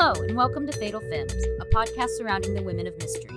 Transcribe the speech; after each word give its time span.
Hello, 0.00 0.22
and 0.22 0.36
welcome 0.36 0.64
to 0.64 0.72
Fatal 0.78 1.00
Femmes, 1.00 1.44
a 1.58 1.64
podcast 1.64 2.10
surrounding 2.10 2.54
the 2.54 2.62
women 2.62 2.86
of 2.86 2.96
mystery. 2.98 3.36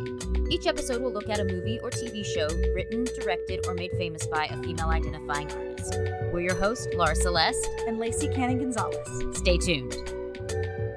Each 0.51 0.67
episode 0.67 1.01
will 1.01 1.11
look 1.11 1.27
at 1.27 1.39
a 1.39 1.43
movie 1.43 1.79
or 1.79 1.89
TV 1.89 2.23
show 2.23 2.47
written, 2.75 3.03
directed, 3.19 3.65
or 3.65 3.73
made 3.73 3.89
famous 3.93 4.27
by 4.27 4.45
a 4.45 4.61
female 4.61 4.89
identifying 4.89 5.51
artist. 5.51 5.97
We're 6.31 6.41
your 6.41 6.53
hosts, 6.53 6.87
Laura 6.93 7.15
Celeste 7.15 7.67
and 7.87 7.97
Lacey 7.97 8.27
Cannon 8.27 8.59
Gonzalez. 8.59 9.35
Stay 9.35 9.57
tuned. 9.57 9.95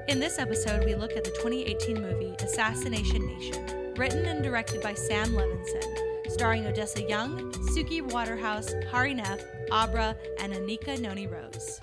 In 0.07 0.19
this 0.19 0.37
episode, 0.37 0.85
we 0.85 0.93
look 0.93 1.13
at 1.13 1.23
the 1.23 1.31
2018 1.31 1.99
movie 1.99 2.35
Assassination 2.43 3.25
Nation, 3.25 3.95
written 3.95 4.23
and 4.23 4.43
directed 4.43 4.83
by 4.83 4.93
Sam 4.93 5.29
Levinson, 5.29 6.29
starring 6.29 6.67
Odessa 6.67 7.01
Young, 7.01 7.51
Suki 7.73 8.03
Waterhouse, 8.03 8.71
Hari 8.91 9.15
Nef, 9.15 9.43
Abra, 9.71 10.15
and 10.39 10.53
Anika 10.53 11.01
Noni 11.01 11.25
Rose. 11.25 11.81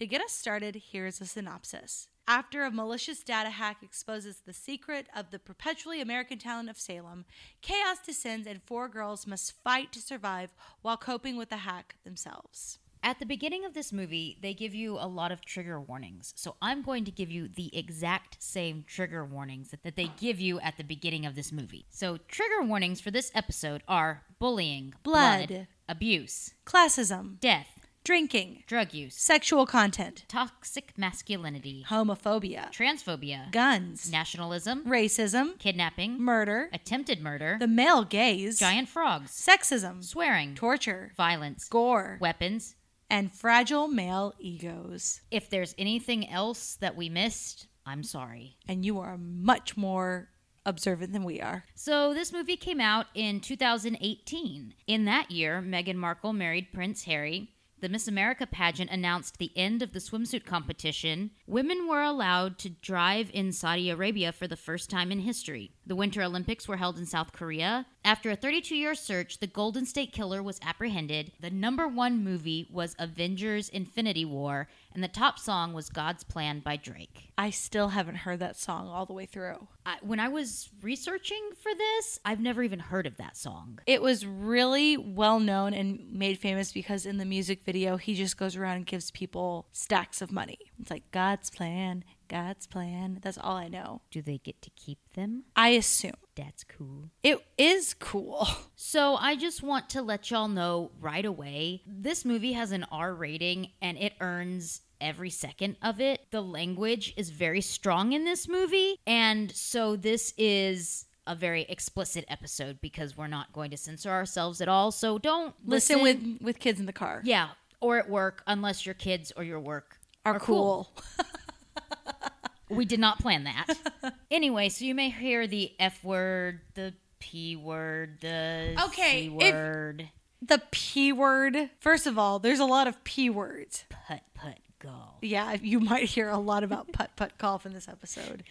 To 0.00 0.06
get 0.06 0.22
us 0.22 0.32
started, 0.32 0.80
here's 0.92 1.20
a 1.20 1.26
synopsis. 1.26 2.08
After 2.26 2.64
a 2.64 2.70
malicious 2.70 3.22
data 3.22 3.50
hack 3.50 3.82
exposes 3.82 4.38
the 4.46 4.54
secret 4.54 5.08
of 5.14 5.30
the 5.30 5.38
perpetually 5.38 6.00
American 6.00 6.38
town 6.38 6.70
of 6.70 6.78
Salem, 6.78 7.26
chaos 7.60 7.98
descends 8.06 8.46
and 8.46 8.62
four 8.62 8.88
girls 8.88 9.26
must 9.26 9.62
fight 9.62 9.92
to 9.92 10.00
survive 10.00 10.54
while 10.80 10.96
coping 10.96 11.36
with 11.36 11.50
the 11.50 11.58
hack 11.58 11.96
themselves. 12.02 12.78
At 13.02 13.18
the 13.18 13.26
beginning 13.26 13.66
of 13.66 13.74
this 13.74 13.92
movie, 13.92 14.38
they 14.40 14.54
give 14.54 14.74
you 14.74 14.96
a 14.98 15.06
lot 15.06 15.32
of 15.32 15.44
trigger 15.44 15.78
warnings. 15.78 16.32
So 16.34 16.56
I'm 16.62 16.80
going 16.80 17.04
to 17.04 17.10
give 17.10 17.30
you 17.30 17.48
the 17.48 17.76
exact 17.76 18.42
same 18.42 18.84
trigger 18.86 19.22
warnings 19.26 19.74
that 19.82 19.96
they 19.96 20.10
give 20.18 20.40
you 20.40 20.60
at 20.60 20.78
the 20.78 20.84
beginning 20.84 21.26
of 21.26 21.34
this 21.34 21.52
movie. 21.52 21.84
So, 21.90 22.16
trigger 22.26 22.62
warnings 22.62 23.02
for 23.02 23.10
this 23.10 23.30
episode 23.34 23.82
are 23.86 24.22
bullying, 24.38 24.94
Blood. 25.02 25.66
abuse, 25.88 26.54
Classism, 26.64 27.38
death, 27.40 27.79
drinking, 28.04 28.64
drug 28.66 28.94
use, 28.94 29.14
sexual 29.14 29.66
content, 29.66 30.24
toxic 30.28 30.92
masculinity, 30.96 31.84
homophobia, 31.88 32.72
transphobia, 32.72 33.50
guns, 33.52 34.10
nationalism, 34.10 34.84
racism, 34.84 35.58
kidnapping, 35.58 36.20
murder, 36.20 36.68
attempted 36.72 37.20
murder, 37.20 37.56
the 37.60 37.68
male 37.68 38.04
gaze, 38.04 38.58
giant 38.58 38.88
frogs, 38.88 39.30
sexism, 39.30 40.02
swearing, 40.02 40.54
torture, 40.54 41.12
violence, 41.16 41.68
gore, 41.68 42.18
weapons. 42.20 42.74
and 43.08 43.32
fragile 43.32 43.88
male 43.88 44.34
egos. 44.38 45.20
If 45.30 45.50
there's 45.50 45.74
anything 45.78 46.28
else 46.28 46.76
that 46.76 46.96
we 46.96 47.08
missed, 47.08 47.66
I'm 47.84 48.02
sorry. 48.02 48.56
And 48.68 48.84
you 48.84 48.98
are 49.00 49.18
much 49.18 49.76
more 49.76 50.28
observant 50.64 51.12
than 51.12 51.24
we 51.24 51.40
are. 51.40 51.64
So, 51.74 52.14
this 52.14 52.32
movie 52.32 52.56
came 52.56 52.80
out 52.80 53.06
in 53.14 53.40
2018. 53.40 54.74
In 54.86 55.04
that 55.06 55.30
year, 55.30 55.62
Meghan 55.66 55.96
Markle 55.96 56.32
married 56.32 56.72
Prince 56.72 57.04
Harry. 57.04 57.50
The 57.80 57.88
Miss 57.88 58.06
America 58.06 58.46
pageant 58.46 58.90
announced 58.90 59.38
the 59.38 59.52
end 59.56 59.80
of 59.80 59.92
the 59.92 60.00
swimsuit 60.00 60.44
competition. 60.44 61.30
Women 61.46 61.88
were 61.88 62.02
allowed 62.02 62.58
to 62.58 62.68
drive 62.68 63.30
in 63.32 63.52
Saudi 63.52 63.88
Arabia 63.88 64.32
for 64.32 64.46
the 64.46 64.56
first 64.56 64.90
time 64.90 65.10
in 65.10 65.20
history. 65.20 65.72
The 65.86 65.96
Winter 65.96 66.22
Olympics 66.22 66.68
were 66.68 66.76
held 66.76 66.98
in 66.98 67.06
South 67.06 67.32
Korea. 67.32 67.86
After 68.02 68.30
a 68.30 68.36
32 68.36 68.74
year 68.74 68.94
search, 68.94 69.38
the 69.38 69.46
Golden 69.46 69.84
State 69.84 70.12
Killer 70.12 70.42
was 70.42 70.58
apprehended. 70.62 71.32
The 71.38 71.50
number 71.50 71.86
one 71.86 72.24
movie 72.24 72.66
was 72.70 72.96
Avengers 72.98 73.68
Infinity 73.68 74.24
War, 74.24 74.68
and 74.94 75.04
the 75.04 75.08
top 75.08 75.38
song 75.38 75.74
was 75.74 75.90
God's 75.90 76.24
Plan 76.24 76.60
by 76.60 76.76
Drake. 76.76 77.30
I 77.36 77.50
still 77.50 77.88
haven't 77.88 78.16
heard 78.16 78.38
that 78.38 78.56
song 78.56 78.88
all 78.88 79.04
the 79.04 79.12
way 79.12 79.26
through. 79.26 79.68
I, 79.84 79.96
when 80.00 80.18
I 80.18 80.28
was 80.28 80.70
researching 80.80 81.50
for 81.62 81.72
this, 81.74 82.18
I've 82.24 82.40
never 82.40 82.62
even 82.62 82.78
heard 82.78 83.06
of 83.06 83.18
that 83.18 83.36
song. 83.36 83.80
It 83.86 84.00
was 84.00 84.24
really 84.26 84.96
well 84.96 85.38
known 85.38 85.74
and 85.74 86.10
made 86.10 86.38
famous 86.38 86.72
because 86.72 87.04
in 87.04 87.18
the 87.18 87.26
music 87.26 87.64
video, 87.64 87.98
he 87.98 88.14
just 88.14 88.38
goes 88.38 88.56
around 88.56 88.76
and 88.76 88.86
gives 88.86 89.10
people 89.10 89.66
stacks 89.72 90.22
of 90.22 90.32
money. 90.32 90.58
It's 90.80 90.90
like 90.90 91.10
God's 91.10 91.50
plan, 91.50 92.04
God's 92.28 92.66
plan. 92.66 93.18
That's 93.20 93.38
all 93.38 93.56
I 93.56 93.68
know. 93.68 94.00
Do 94.10 94.22
they 94.22 94.38
get 94.38 94.62
to 94.62 94.70
keep 94.70 94.98
them? 95.14 95.44
I 95.54 95.70
assume. 95.70 96.12
That's 96.42 96.64
cool. 96.64 97.10
It 97.22 97.38
is 97.58 97.94
cool. 97.94 98.46
So 98.82 99.14
I 99.14 99.36
just 99.36 99.62
want 99.62 99.90
to 99.90 100.02
let 100.02 100.30
y'all 100.32 100.48
know 100.48 100.90
right 101.00 101.24
away 101.24 101.82
this 101.86 102.24
movie 102.24 102.54
has 102.54 102.72
an 102.72 102.84
R 102.90 103.14
rating 103.14 103.68
and 103.80 103.96
it 103.98 104.14
earns 104.20 104.80
every 105.00 105.30
second 105.30 105.76
of 105.80 106.00
it. 106.00 106.22
The 106.32 106.40
language 106.40 107.14
is 107.16 107.30
very 107.30 107.60
strong 107.60 108.12
in 108.12 108.24
this 108.24 108.48
movie. 108.48 108.96
And 109.06 109.52
so 109.54 109.94
this 109.96 110.34
is 110.36 111.06
a 111.26 111.36
very 111.36 111.62
explicit 111.68 112.24
episode 112.28 112.80
because 112.80 113.16
we're 113.16 113.28
not 113.28 113.52
going 113.52 113.70
to 113.70 113.76
censor 113.76 114.10
ourselves 114.10 114.60
at 114.60 114.68
all. 114.68 114.90
So 114.90 115.18
don't 115.18 115.54
Listen, 115.64 116.02
listen, 116.02 116.32
with 116.38 116.42
with 116.42 116.58
kids 116.58 116.80
in 116.80 116.86
the 116.86 116.92
car. 116.92 117.20
yeah, 117.24 117.50
or 117.80 117.98
at 117.98 118.10
work 118.10 118.42
unless 118.48 118.84
your 118.86 118.94
kids 118.96 119.30
or 119.36 119.44
your 119.44 119.60
work 119.60 120.00
Are, 120.24 120.40
cool. 120.40 120.90
We 122.70 122.84
did 122.84 123.00
not 123.00 123.18
plan 123.18 123.44
that. 123.44 124.14
anyway, 124.30 124.68
so 124.68 124.84
you 124.84 124.94
may 124.94 125.10
hear 125.10 125.46
the 125.46 125.72
F 125.78 126.02
word, 126.04 126.60
the 126.74 126.94
P 127.18 127.56
word, 127.56 128.18
the 128.20 128.76
Okay, 128.86 129.24
C 129.24 129.28
word, 129.28 130.08
The 130.42 130.62
P 130.70 131.12
word. 131.12 131.70
First 131.80 132.06
of 132.06 132.18
all, 132.18 132.38
there's 132.38 132.60
a 132.60 132.64
lot 132.64 132.86
of 132.86 133.02
P 133.04 133.28
words. 133.28 133.84
put 134.08 134.20
put 134.34 134.58
go. 134.78 134.94
Yeah, 135.20 135.56
you 135.60 135.80
might 135.80 136.04
hear 136.04 136.28
a 136.28 136.38
lot 136.38 136.62
about 136.64 136.92
putt 136.92 137.10
putt 137.16 137.32
golf 137.38 137.66
in 137.66 137.72
this 137.74 137.88
episode. 137.88 138.44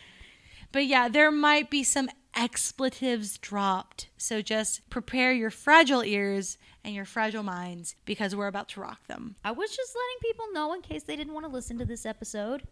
But 0.71 0.85
yeah, 0.85 1.07
there 1.09 1.31
might 1.31 1.69
be 1.71 1.83
some 1.83 2.09
expletives 2.35 3.37
dropped. 3.39 4.07
So 4.17 4.41
just 4.41 4.87
prepare 4.89 5.31
your 5.33 5.49
fragile 5.49 6.03
ears 6.03 6.57
and 6.83 6.93
your 6.93 7.05
fragile 7.05 7.43
minds 7.43 7.95
because 8.05 8.35
we're 8.35 8.47
about 8.47 8.69
to 8.69 8.81
rock 8.81 9.07
them. 9.07 9.35
I 9.43 9.51
was 9.51 9.75
just 9.75 9.95
letting 9.95 10.29
people 10.31 10.45
know 10.53 10.73
in 10.73 10.81
case 10.81 11.03
they 11.03 11.15
didn't 11.15 11.33
want 11.33 11.45
to 11.45 11.51
listen 11.51 11.77
to 11.79 11.85
this 11.85 12.05
episode. 12.05 12.63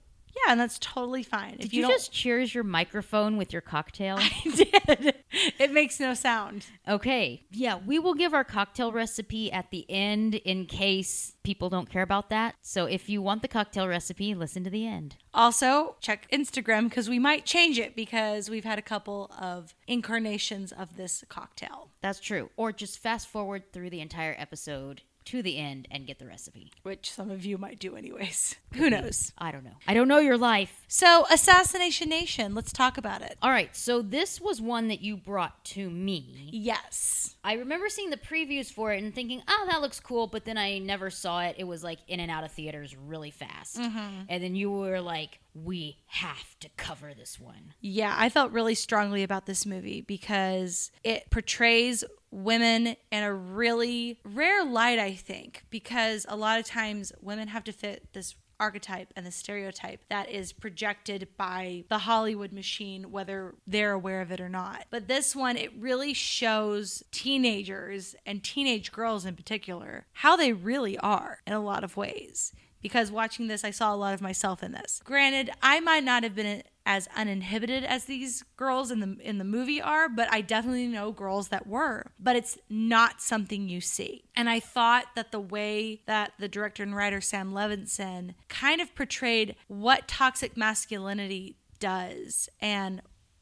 Yeah, 0.45 0.51
and 0.51 0.59
that's 0.59 0.77
totally 0.79 1.23
fine. 1.23 1.57
Did 1.57 1.73
you, 1.73 1.87
just 1.87 2.11
cheers 2.11 2.53
your 2.53 2.63
microphone 2.63 3.37
with 3.37 3.51
your 3.51 3.61
cocktail? 3.61 4.17
I 4.19 4.31
did. 4.43 5.15
It 5.59 5.71
makes 5.71 5.99
no 5.99 6.13
sound. 6.13 6.65
okay. 6.87 7.45
Yeah, 7.51 7.79
we 7.85 7.99
will 7.99 8.13
give 8.13 8.33
our 8.33 8.43
cocktail 8.43 8.91
recipe 8.91 9.51
at 9.51 9.71
the 9.71 9.85
end 9.89 10.35
in 10.35 10.65
case 10.65 11.33
people 11.43 11.69
don't 11.69 11.89
care 11.89 12.01
about 12.01 12.29
that. 12.29 12.55
So 12.61 12.85
if 12.85 13.09
you 13.09 13.21
want 13.21 13.41
the 13.41 13.47
cocktail 13.47 13.87
recipe, 13.87 14.35
listen 14.35 14.63
to 14.63 14.69
the 14.69 14.85
end. 14.87 15.15
Also, 15.33 15.95
check 16.01 16.27
Instagram 16.31 16.89
because 16.89 17.09
we 17.09 17.19
might 17.19 17.45
change 17.45 17.79
it 17.79 17.95
because 17.95 18.49
we've 18.49 18.65
had 18.65 18.79
a 18.79 18.83
couple 18.83 19.31
of 19.39 19.75
incarnations 19.87 20.71
of 20.71 20.97
this 20.97 21.23
cocktail, 21.29 21.89
That's 22.01 22.19
true. 22.19 22.49
Or 22.57 22.71
just 22.71 22.99
fast 22.99 23.27
forward 23.27 23.71
through 23.71 23.89
the 23.89 24.01
entire 24.01 24.35
episode 24.37 25.01
to 25.27 25.41
the 25.41 25.57
end 25.57 25.87
and 25.91 26.07
get 26.07 26.19
the 26.19 26.25
recipe. 26.25 26.71
which 26.83 27.11
some 27.11 27.29
of 27.29 27.43
you 27.45 27.57
might 27.57 27.79
do 27.79 27.95
anyways. 27.97 28.55
Who 28.75 28.89
knows? 28.89 29.33
I 29.37 29.51
don't 29.51 29.63
know. 29.65 29.75
I 29.87 29.93
don't 29.93 30.07
know 30.07 30.19
your 30.19 30.37
life. 30.37 30.85
So, 30.87 31.25
Assassination 31.29 32.07
Nation, 32.09 32.55
let's 32.55 32.71
talk 32.71 32.97
about 32.97 33.21
it. 33.21 33.37
All 33.41 33.49
right, 33.49 33.75
so 33.75 34.01
this 34.01 34.39
was 34.39 34.61
one 34.61 34.87
that 34.87 35.01
you 35.01 35.17
brought 35.17 35.65
to 35.65 35.89
me. 35.89 36.49
Yes. 36.53 37.35
I 37.43 37.53
remember 37.53 37.89
seeing 37.89 38.09
the 38.09 38.17
previews 38.17 38.71
for 38.71 38.93
it 38.93 39.03
and 39.03 39.13
thinking, 39.13 39.41
oh, 39.47 39.67
that 39.69 39.81
looks 39.81 39.99
cool, 39.99 40.27
but 40.27 40.45
then 40.45 40.57
I 40.57 40.79
never 40.79 41.09
saw 41.09 41.41
it. 41.41 41.55
It 41.57 41.65
was 41.65 41.83
like 41.83 41.99
in 42.07 42.19
and 42.19 42.31
out 42.31 42.43
of 42.43 42.51
theaters 42.51 42.95
really 42.95 43.31
fast. 43.31 43.77
Mm-hmm. 43.77 44.21
And 44.29 44.43
then 44.43 44.55
you 44.55 44.71
were 44.71 45.01
like, 45.01 45.39
we 45.63 45.97
have 46.07 46.59
to 46.59 46.69
cover 46.77 47.13
this 47.13 47.39
one. 47.39 47.73
Yeah, 47.81 48.15
I 48.17 48.29
felt 48.29 48.51
really 48.51 48.75
strongly 48.75 49.23
about 49.23 49.45
this 49.45 49.65
movie 49.65 50.01
because 50.01 50.91
it 51.03 51.29
portrays 51.29 52.03
women 52.31 52.95
in 53.11 53.23
a 53.23 53.33
really 53.33 54.19
rare 54.23 54.65
light, 54.65 54.99
I 54.99 55.13
think, 55.13 55.63
because 55.69 56.25
a 56.27 56.35
lot 56.35 56.59
of 56.59 56.65
times 56.65 57.11
women 57.21 57.47
have 57.49 57.63
to 57.65 57.71
fit 57.71 58.13
this 58.13 58.35
archetype 58.59 59.13
and 59.15 59.25
the 59.25 59.31
stereotype 59.31 60.01
that 60.09 60.29
is 60.29 60.51
projected 60.51 61.27
by 61.37 61.83
the 61.89 61.99
Hollywood 61.99 62.51
machine, 62.51 63.11
whether 63.11 63.55
they're 63.65 63.91
aware 63.91 64.21
of 64.21 64.31
it 64.31 64.41
or 64.41 64.49
not. 64.49 64.85
But 64.89 65.07
this 65.07 65.35
one, 65.35 65.57
it 65.57 65.71
really 65.77 66.13
shows 66.13 67.03
teenagers 67.11 68.15
and 68.25 68.43
teenage 68.43 68.91
girls 68.91 69.25
in 69.25 69.35
particular 69.35 70.07
how 70.13 70.35
they 70.35 70.53
really 70.53 70.97
are 70.97 71.39
in 71.45 71.53
a 71.53 71.59
lot 71.59 71.83
of 71.83 71.97
ways 71.97 72.53
because 72.81 73.11
watching 73.11 73.47
this, 73.47 73.63
I 73.63 73.71
saw 73.71 73.93
a 73.93 73.97
lot 73.97 74.13
of 74.13 74.21
myself 74.21 74.63
in 74.63 74.71
this. 74.71 75.01
Granted, 75.03 75.51
I 75.61 75.79
might 75.79 76.03
not 76.03 76.23
have 76.23 76.35
been 76.35 76.63
as 76.85 77.09
uninhibited 77.17 77.83
as 77.83 78.05
these 78.05 78.43
girls 78.55 78.91
in 78.91 79.01
the 79.01 79.17
in 79.21 79.39
the 79.39 79.43
movie 79.43 79.81
are, 79.81 80.07
but 80.07 80.31
I 80.31 80.39
definitely 80.39 80.87
know 80.87 81.11
girls 81.11 81.49
that 81.49 81.67
were. 81.67 82.11
But 82.17 82.37
it's 82.37 82.57
not 82.69 83.21
something 83.21 83.67
you 83.67 83.81
see. 83.81 84.23
And 84.35 84.49
I 84.49 84.61
thought 84.61 85.07
that 85.15 85.31
the 85.31 85.39
way 85.39 86.01
that 86.05 86.31
the 86.39 86.47
director 86.47 86.83
and 86.83 86.95
writer 86.95 87.19
Sam 87.19 87.51
Levinson 87.51 88.35
kind 88.47 88.79
of 88.79 88.95
portrayed 88.95 89.55
what 89.67 90.07
toxic 90.07 90.55
masculinity 90.55 91.57
does 91.79 92.49
and 92.59 93.01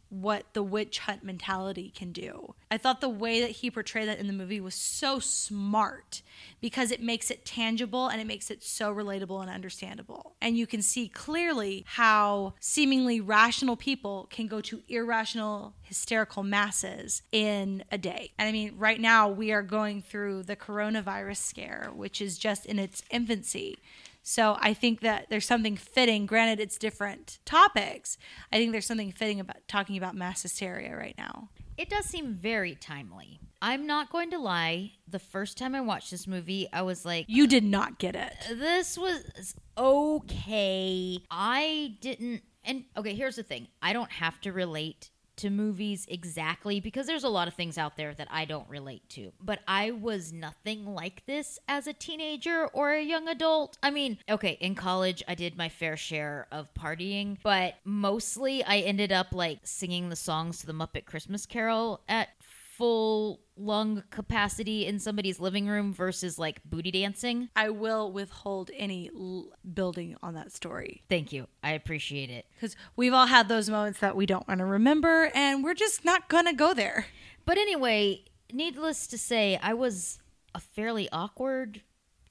what 0.09 0.45
the 0.53 0.63
witch 0.63 0.99
hunt 0.99 1.23
mentality 1.23 1.91
can 1.95 2.11
do. 2.11 2.53
I 2.69 2.77
thought 2.77 3.01
the 3.01 3.09
way 3.09 3.41
that 3.41 3.51
he 3.51 3.71
portrayed 3.71 4.07
that 4.07 4.19
in 4.19 4.27
the 4.27 4.33
movie 4.33 4.59
was 4.59 4.75
so 4.75 5.19
smart 5.19 6.21
because 6.61 6.91
it 6.91 7.01
makes 7.01 7.31
it 7.31 7.45
tangible 7.45 8.07
and 8.07 8.21
it 8.21 8.27
makes 8.27 8.49
it 8.51 8.63
so 8.63 8.93
relatable 8.93 9.41
and 9.41 9.49
understandable. 9.49 10.35
And 10.41 10.57
you 10.57 10.67
can 10.67 10.81
see 10.81 11.07
clearly 11.07 11.83
how 11.87 12.53
seemingly 12.59 13.19
rational 13.21 13.75
people 13.75 14.27
can 14.29 14.47
go 14.47 14.61
to 14.61 14.83
irrational, 14.87 15.73
hysterical 15.81 16.43
masses 16.43 17.21
in 17.31 17.83
a 17.91 17.97
day. 17.97 18.31
And 18.37 18.47
I 18.47 18.51
mean, 18.51 18.73
right 18.77 18.99
now 18.99 19.27
we 19.29 19.51
are 19.51 19.61
going 19.61 20.01
through 20.01 20.43
the 20.43 20.55
coronavirus 20.55 21.37
scare, 21.37 21.91
which 21.93 22.21
is 22.21 22.37
just 22.37 22.65
in 22.65 22.79
its 22.79 23.03
infancy. 23.11 23.77
So 24.27 24.57
I 24.59 24.73
think 24.73 25.01
that 25.01 25.27
there's 25.29 25.45
something 25.45 25.77
fitting. 25.77 26.25
Granted, 26.25 26.59
it's 26.59 26.79
different 26.79 27.37
topics. 27.45 28.17
I 28.51 28.57
think 28.57 28.71
there's 28.71 28.87
something 28.87 29.11
fitting 29.11 29.39
about 29.39 29.57
talking 29.67 29.97
about 29.97 30.15
mass 30.15 30.41
hysteria 30.41 30.95
right 30.95 31.13
now. 31.15 31.49
It 31.77 31.89
does 31.91 32.05
seem 32.05 32.33
very 32.33 32.73
timely. 32.73 33.39
I'm 33.61 33.85
not 33.85 34.11
going 34.11 34.31
to 34.31 34.39
lie. 34.39 34.93
The 35.07 35.19
first 35.19 35.59
time 35.59 35.75
I 35.75 35.81
watched 35.81 36.09
this 36.09 36.25
movie, 36.25 36.67
I 36.73 36.81
was 36.81 37.05
like, 37.05 37.25
You 37.29 37.45
did 37.45 37.63
not 37.63 37.99
get 37.99 38.15
it. 38.15 38.33
this 38.49 38.97
was 38.97 39.55
okay. 39.77 41.19
I 41.29 41.95
didn't. 42.01 42.41
And 42.63 42.85
okay, 42.97 43.13
here's 43.13 43.35
the 43.35 43.43
thing 43.43 43.67
I 43.79 43.93
don't 43.93 44.11
have 44.11 44.41
to 44.41 44.51
relate 44.51 45.11
to 45.37 45.49
movies 45.49 46.05
exactly 46.09 46.79
because 46.79 47.07
there's 47.07 47.23
a 47.23 47.29
lot 47.29 47.47
of 47.47 47.53
things 47.53 47.77
out 47.77 47.97
there 47.97 48.13
that 48.13 48.27
I 48.31 48.45
don't 48.45 48.67
relate 48.69 49.07
to. 49.09 49.31
But 49.41 49.59
I 49.67 49.91
was 49.91 50.31
nothing 50.31 50.85
like 50.85 51.25
this 51.25 51.59
as 51.67 51.87
a 51.87 51.93
teenager 51.93 52.67
or 52.67 52.93
a 52.93 53.01
young 53.03 53.27
adult. 53.27 53.77
I 53.83 53.91
mean, 53.91 54.17
okay, 54.29 54.57
in 54.59 54.75
college 54.75 55.23
I 55.27 55.35
did 55.35 55.57
my 55.57 55.69
fair 55.69 55.97
share 55.97 56.47
of 56.51 56.73
partying, 56.73 57.37
but 57.43 57.75
mostly 57.83 58.63
I 58.63 58.79
ended 58.79 59.11
up 59.11 59.33
like 59.33 59.59
singing 59.63 60.09
the 60.09 60.15
songs 60.15 60.59
to 60.59 60.67
the 60.67 60.73
Muppet 60.73 61.05
Christmas 61.05 61.45
Carol 61.45 62.01
at 62.07 62.29
full 62.77 63.41
lung 63.57 64.03
capacity 64.09 64.85
in 64.85 64.99
somebody's 64.99 65.39
living 65.39 65.67
room 65.67 65.93
versus 65.93 66.37
like 66.37 66.61
booty 66.65 66.91
dancing. 66.91 67.49
I 67.55 67.69
will 67.69 68.11
withhold 68.11 68.69
any 68.75 69.09
l- 69.15 69.49
building 69.73 70.15
on 70.21 70.33
that 70.33 70.51
story 70.51 71.03
Thank 71.09 71.31
you. 71.31 71.47
I 71.63 71.71
appreciate 71.71 72.29
it. 72.29 72.45
because 72.53 72.75
we've 72.95 73.13
all 73.13 73.27
had 73.27 73.47
those 73.47 73.69
moments 73.69 73.99
that 73.99 74.15
we 74.15 74.25
don't 74.25 74.47
want 74.47 74.59
to 74.59 74.65
remember, 74.65 75.31
and 75.33 75.63
we're 75.63 75.73
just 75.73 76.03
not 76.03 76.27
going 76.27 76.45
to 76.45 76.53
go 76.53 76.73
there. 76.73 77.05
But 77.45 77.57
anyway, 77.57 78.25
needless 78.51 79.07
to 79.07 79.17
say, 79.17 79.57
I 79.61 79.73
was 79.73 80.19
a 80.53 80.59
fairly 80.59 81.07
awkward, 81.11 81.81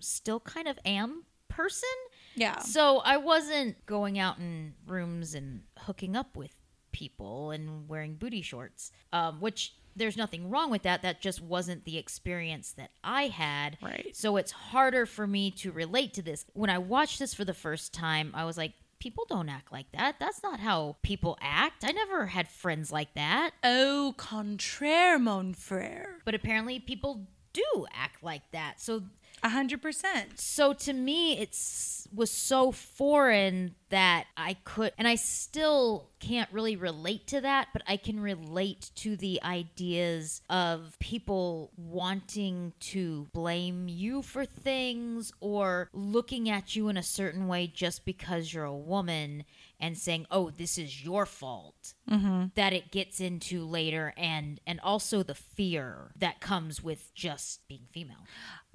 still 0.01 0.41
kind 0.41 0.69
of 0.69 0.79
am 0.85 1.25
person. 1.49 1.89
Yeah. 2.35 2.59
So 2.59 2.99
I 2.99 3.17
wasn't 3.17 3.87
going 3.87 4.19
out 4.19 4.39
in 4.39 4.75
rooms 4.87 5.35
and 5.35 5.63
hooking 5.79 6.17
up 6.17 6.37
with 6.37 6.53
people 6.93 7.51
and 7.51 7.89
wearing 7.89 8.15
booty 8.17 8.43
shorts, 8.43 8.91
um, 9.13 9.41
which 9.41 9.75
there's 9.97 10.17
nothing 10.17 10.51
wrong 10.51 10.71
with 10.71 10.83
that. 10.83 11.03
That 11.03 11.21
just 11.21 11.41
wasn't 11.41 11.85
the 11.85 11.99
experience 11.99 12.73
that 12.73 12.91
I 13.03 13.29
had. 13.29 13.79
Right. 13.83 14.15
So 14.15 14.37
it's 14.37 14.53
harder 14.53 15.07
for 15.07 15.27
me 15.27 15.51
to 15.53 15.73
relate 15.73 16.15
to 16.15 16.23
this. 16.23 16.45
When 16.53 16.71
I 16.71 16.79
watched 16.79 17.19
this 17.19 17.35
for 17.35 17.45
the 17.45 17.55
first 17.55 17.93
time, 17.93 18.33
I 18.35 18.45
was 18.45 18.57
like, 18.57 18.73
people 18.99 19.27
don't 19.29 19.49
act 19.49 19.71
like 19.71 19.91
that. 19.93 20.17
That's 20.19 20.43
not 20.43 20.61
how 20.61 20.97
people 21.03 21.37
act. 21.41 21.85
I 21.85 21.93
never 21.93 22.27
had 22.27 22.49
friends 22.49 22.91
like 22.91 23.15
that. 23.15 23.51
Oh, 23.63 24.15
contraire, 24.17 25.19
mon 25.19 25.55
frere. 25.55 26.21
But 26.25 26.35
apparently 26.35 26.79
people 26.79 27.27
do 27.53 27.87
act 27.93 28.23
like 28.23 28.51
that. 28.53 28.81
So 28.81 29.03
A 29.45 29.51
hundred 29.51 29.83
percent. 29.83 30.41
so 30.41 30.73
to 30.73 30.93
me 30.95 31.39
it's 31.39 32.09
was 32.15 32.31
so 32.31 32.71
foreign 32.73 33.75
that 33.91 34.27
I 34.37 34.55
could 34.65 34.93
and 34.97 35.07
I 35.07 35.17
still 35.17 36.09
can't 36.21 36.51
really 36.53 36.77
relate 36.77 37.27
to 37.29 37.41
that, 37.43 37.69
but 37.73 37.83
I 37.87 37.97
can 37.99 38.21
relate 38.21 38.91
to 38.97 39.17
the 39.17 39.43
ideas 39.43 40.41
of 40.49 40.97
people 40.99 41.71
wanting 41.77 42.73
to 42.81 43.27
blame 43.33 43.89
you 43.89 44.23
for 44.23 44.47
things 44.47 45.33
or 45.41 45.91
looking 45.93 46.49
at 46.49 46.75
you 46.75 46.89
in 46.89 46.97
a 46.97 47.03
certain 47.03 47.47
way 47.47 47.67
just 47.67 48.05
because 48.05 48.53
you're 48.55 48.65
a 48.65 48.75
woman 48.75 49.45
and 49.79 49.99
saying, 49.99 50.27
"Oh, 50.31 50.51
this 50.51 50.79
is 50.79 51.05
your 51.05 51.27
fault." 51.27 51.93
Mm-hmm. 52.11 52.47
That 52.55 52.73
it 52.73 52.91
gets 52.91 53.21
into 53.21 53.65
later 53.65 54.15
and 54.17 54.61
and 54.67 54.81
also 54.81 55.23
the 55.23 55.35
fear 55.35 56.13
that 56.17 56.41
comes 56.41 56.83
with 56.83 57.13
just 57.15 57.67
being 57.69 57.87
female. 57.93 58.25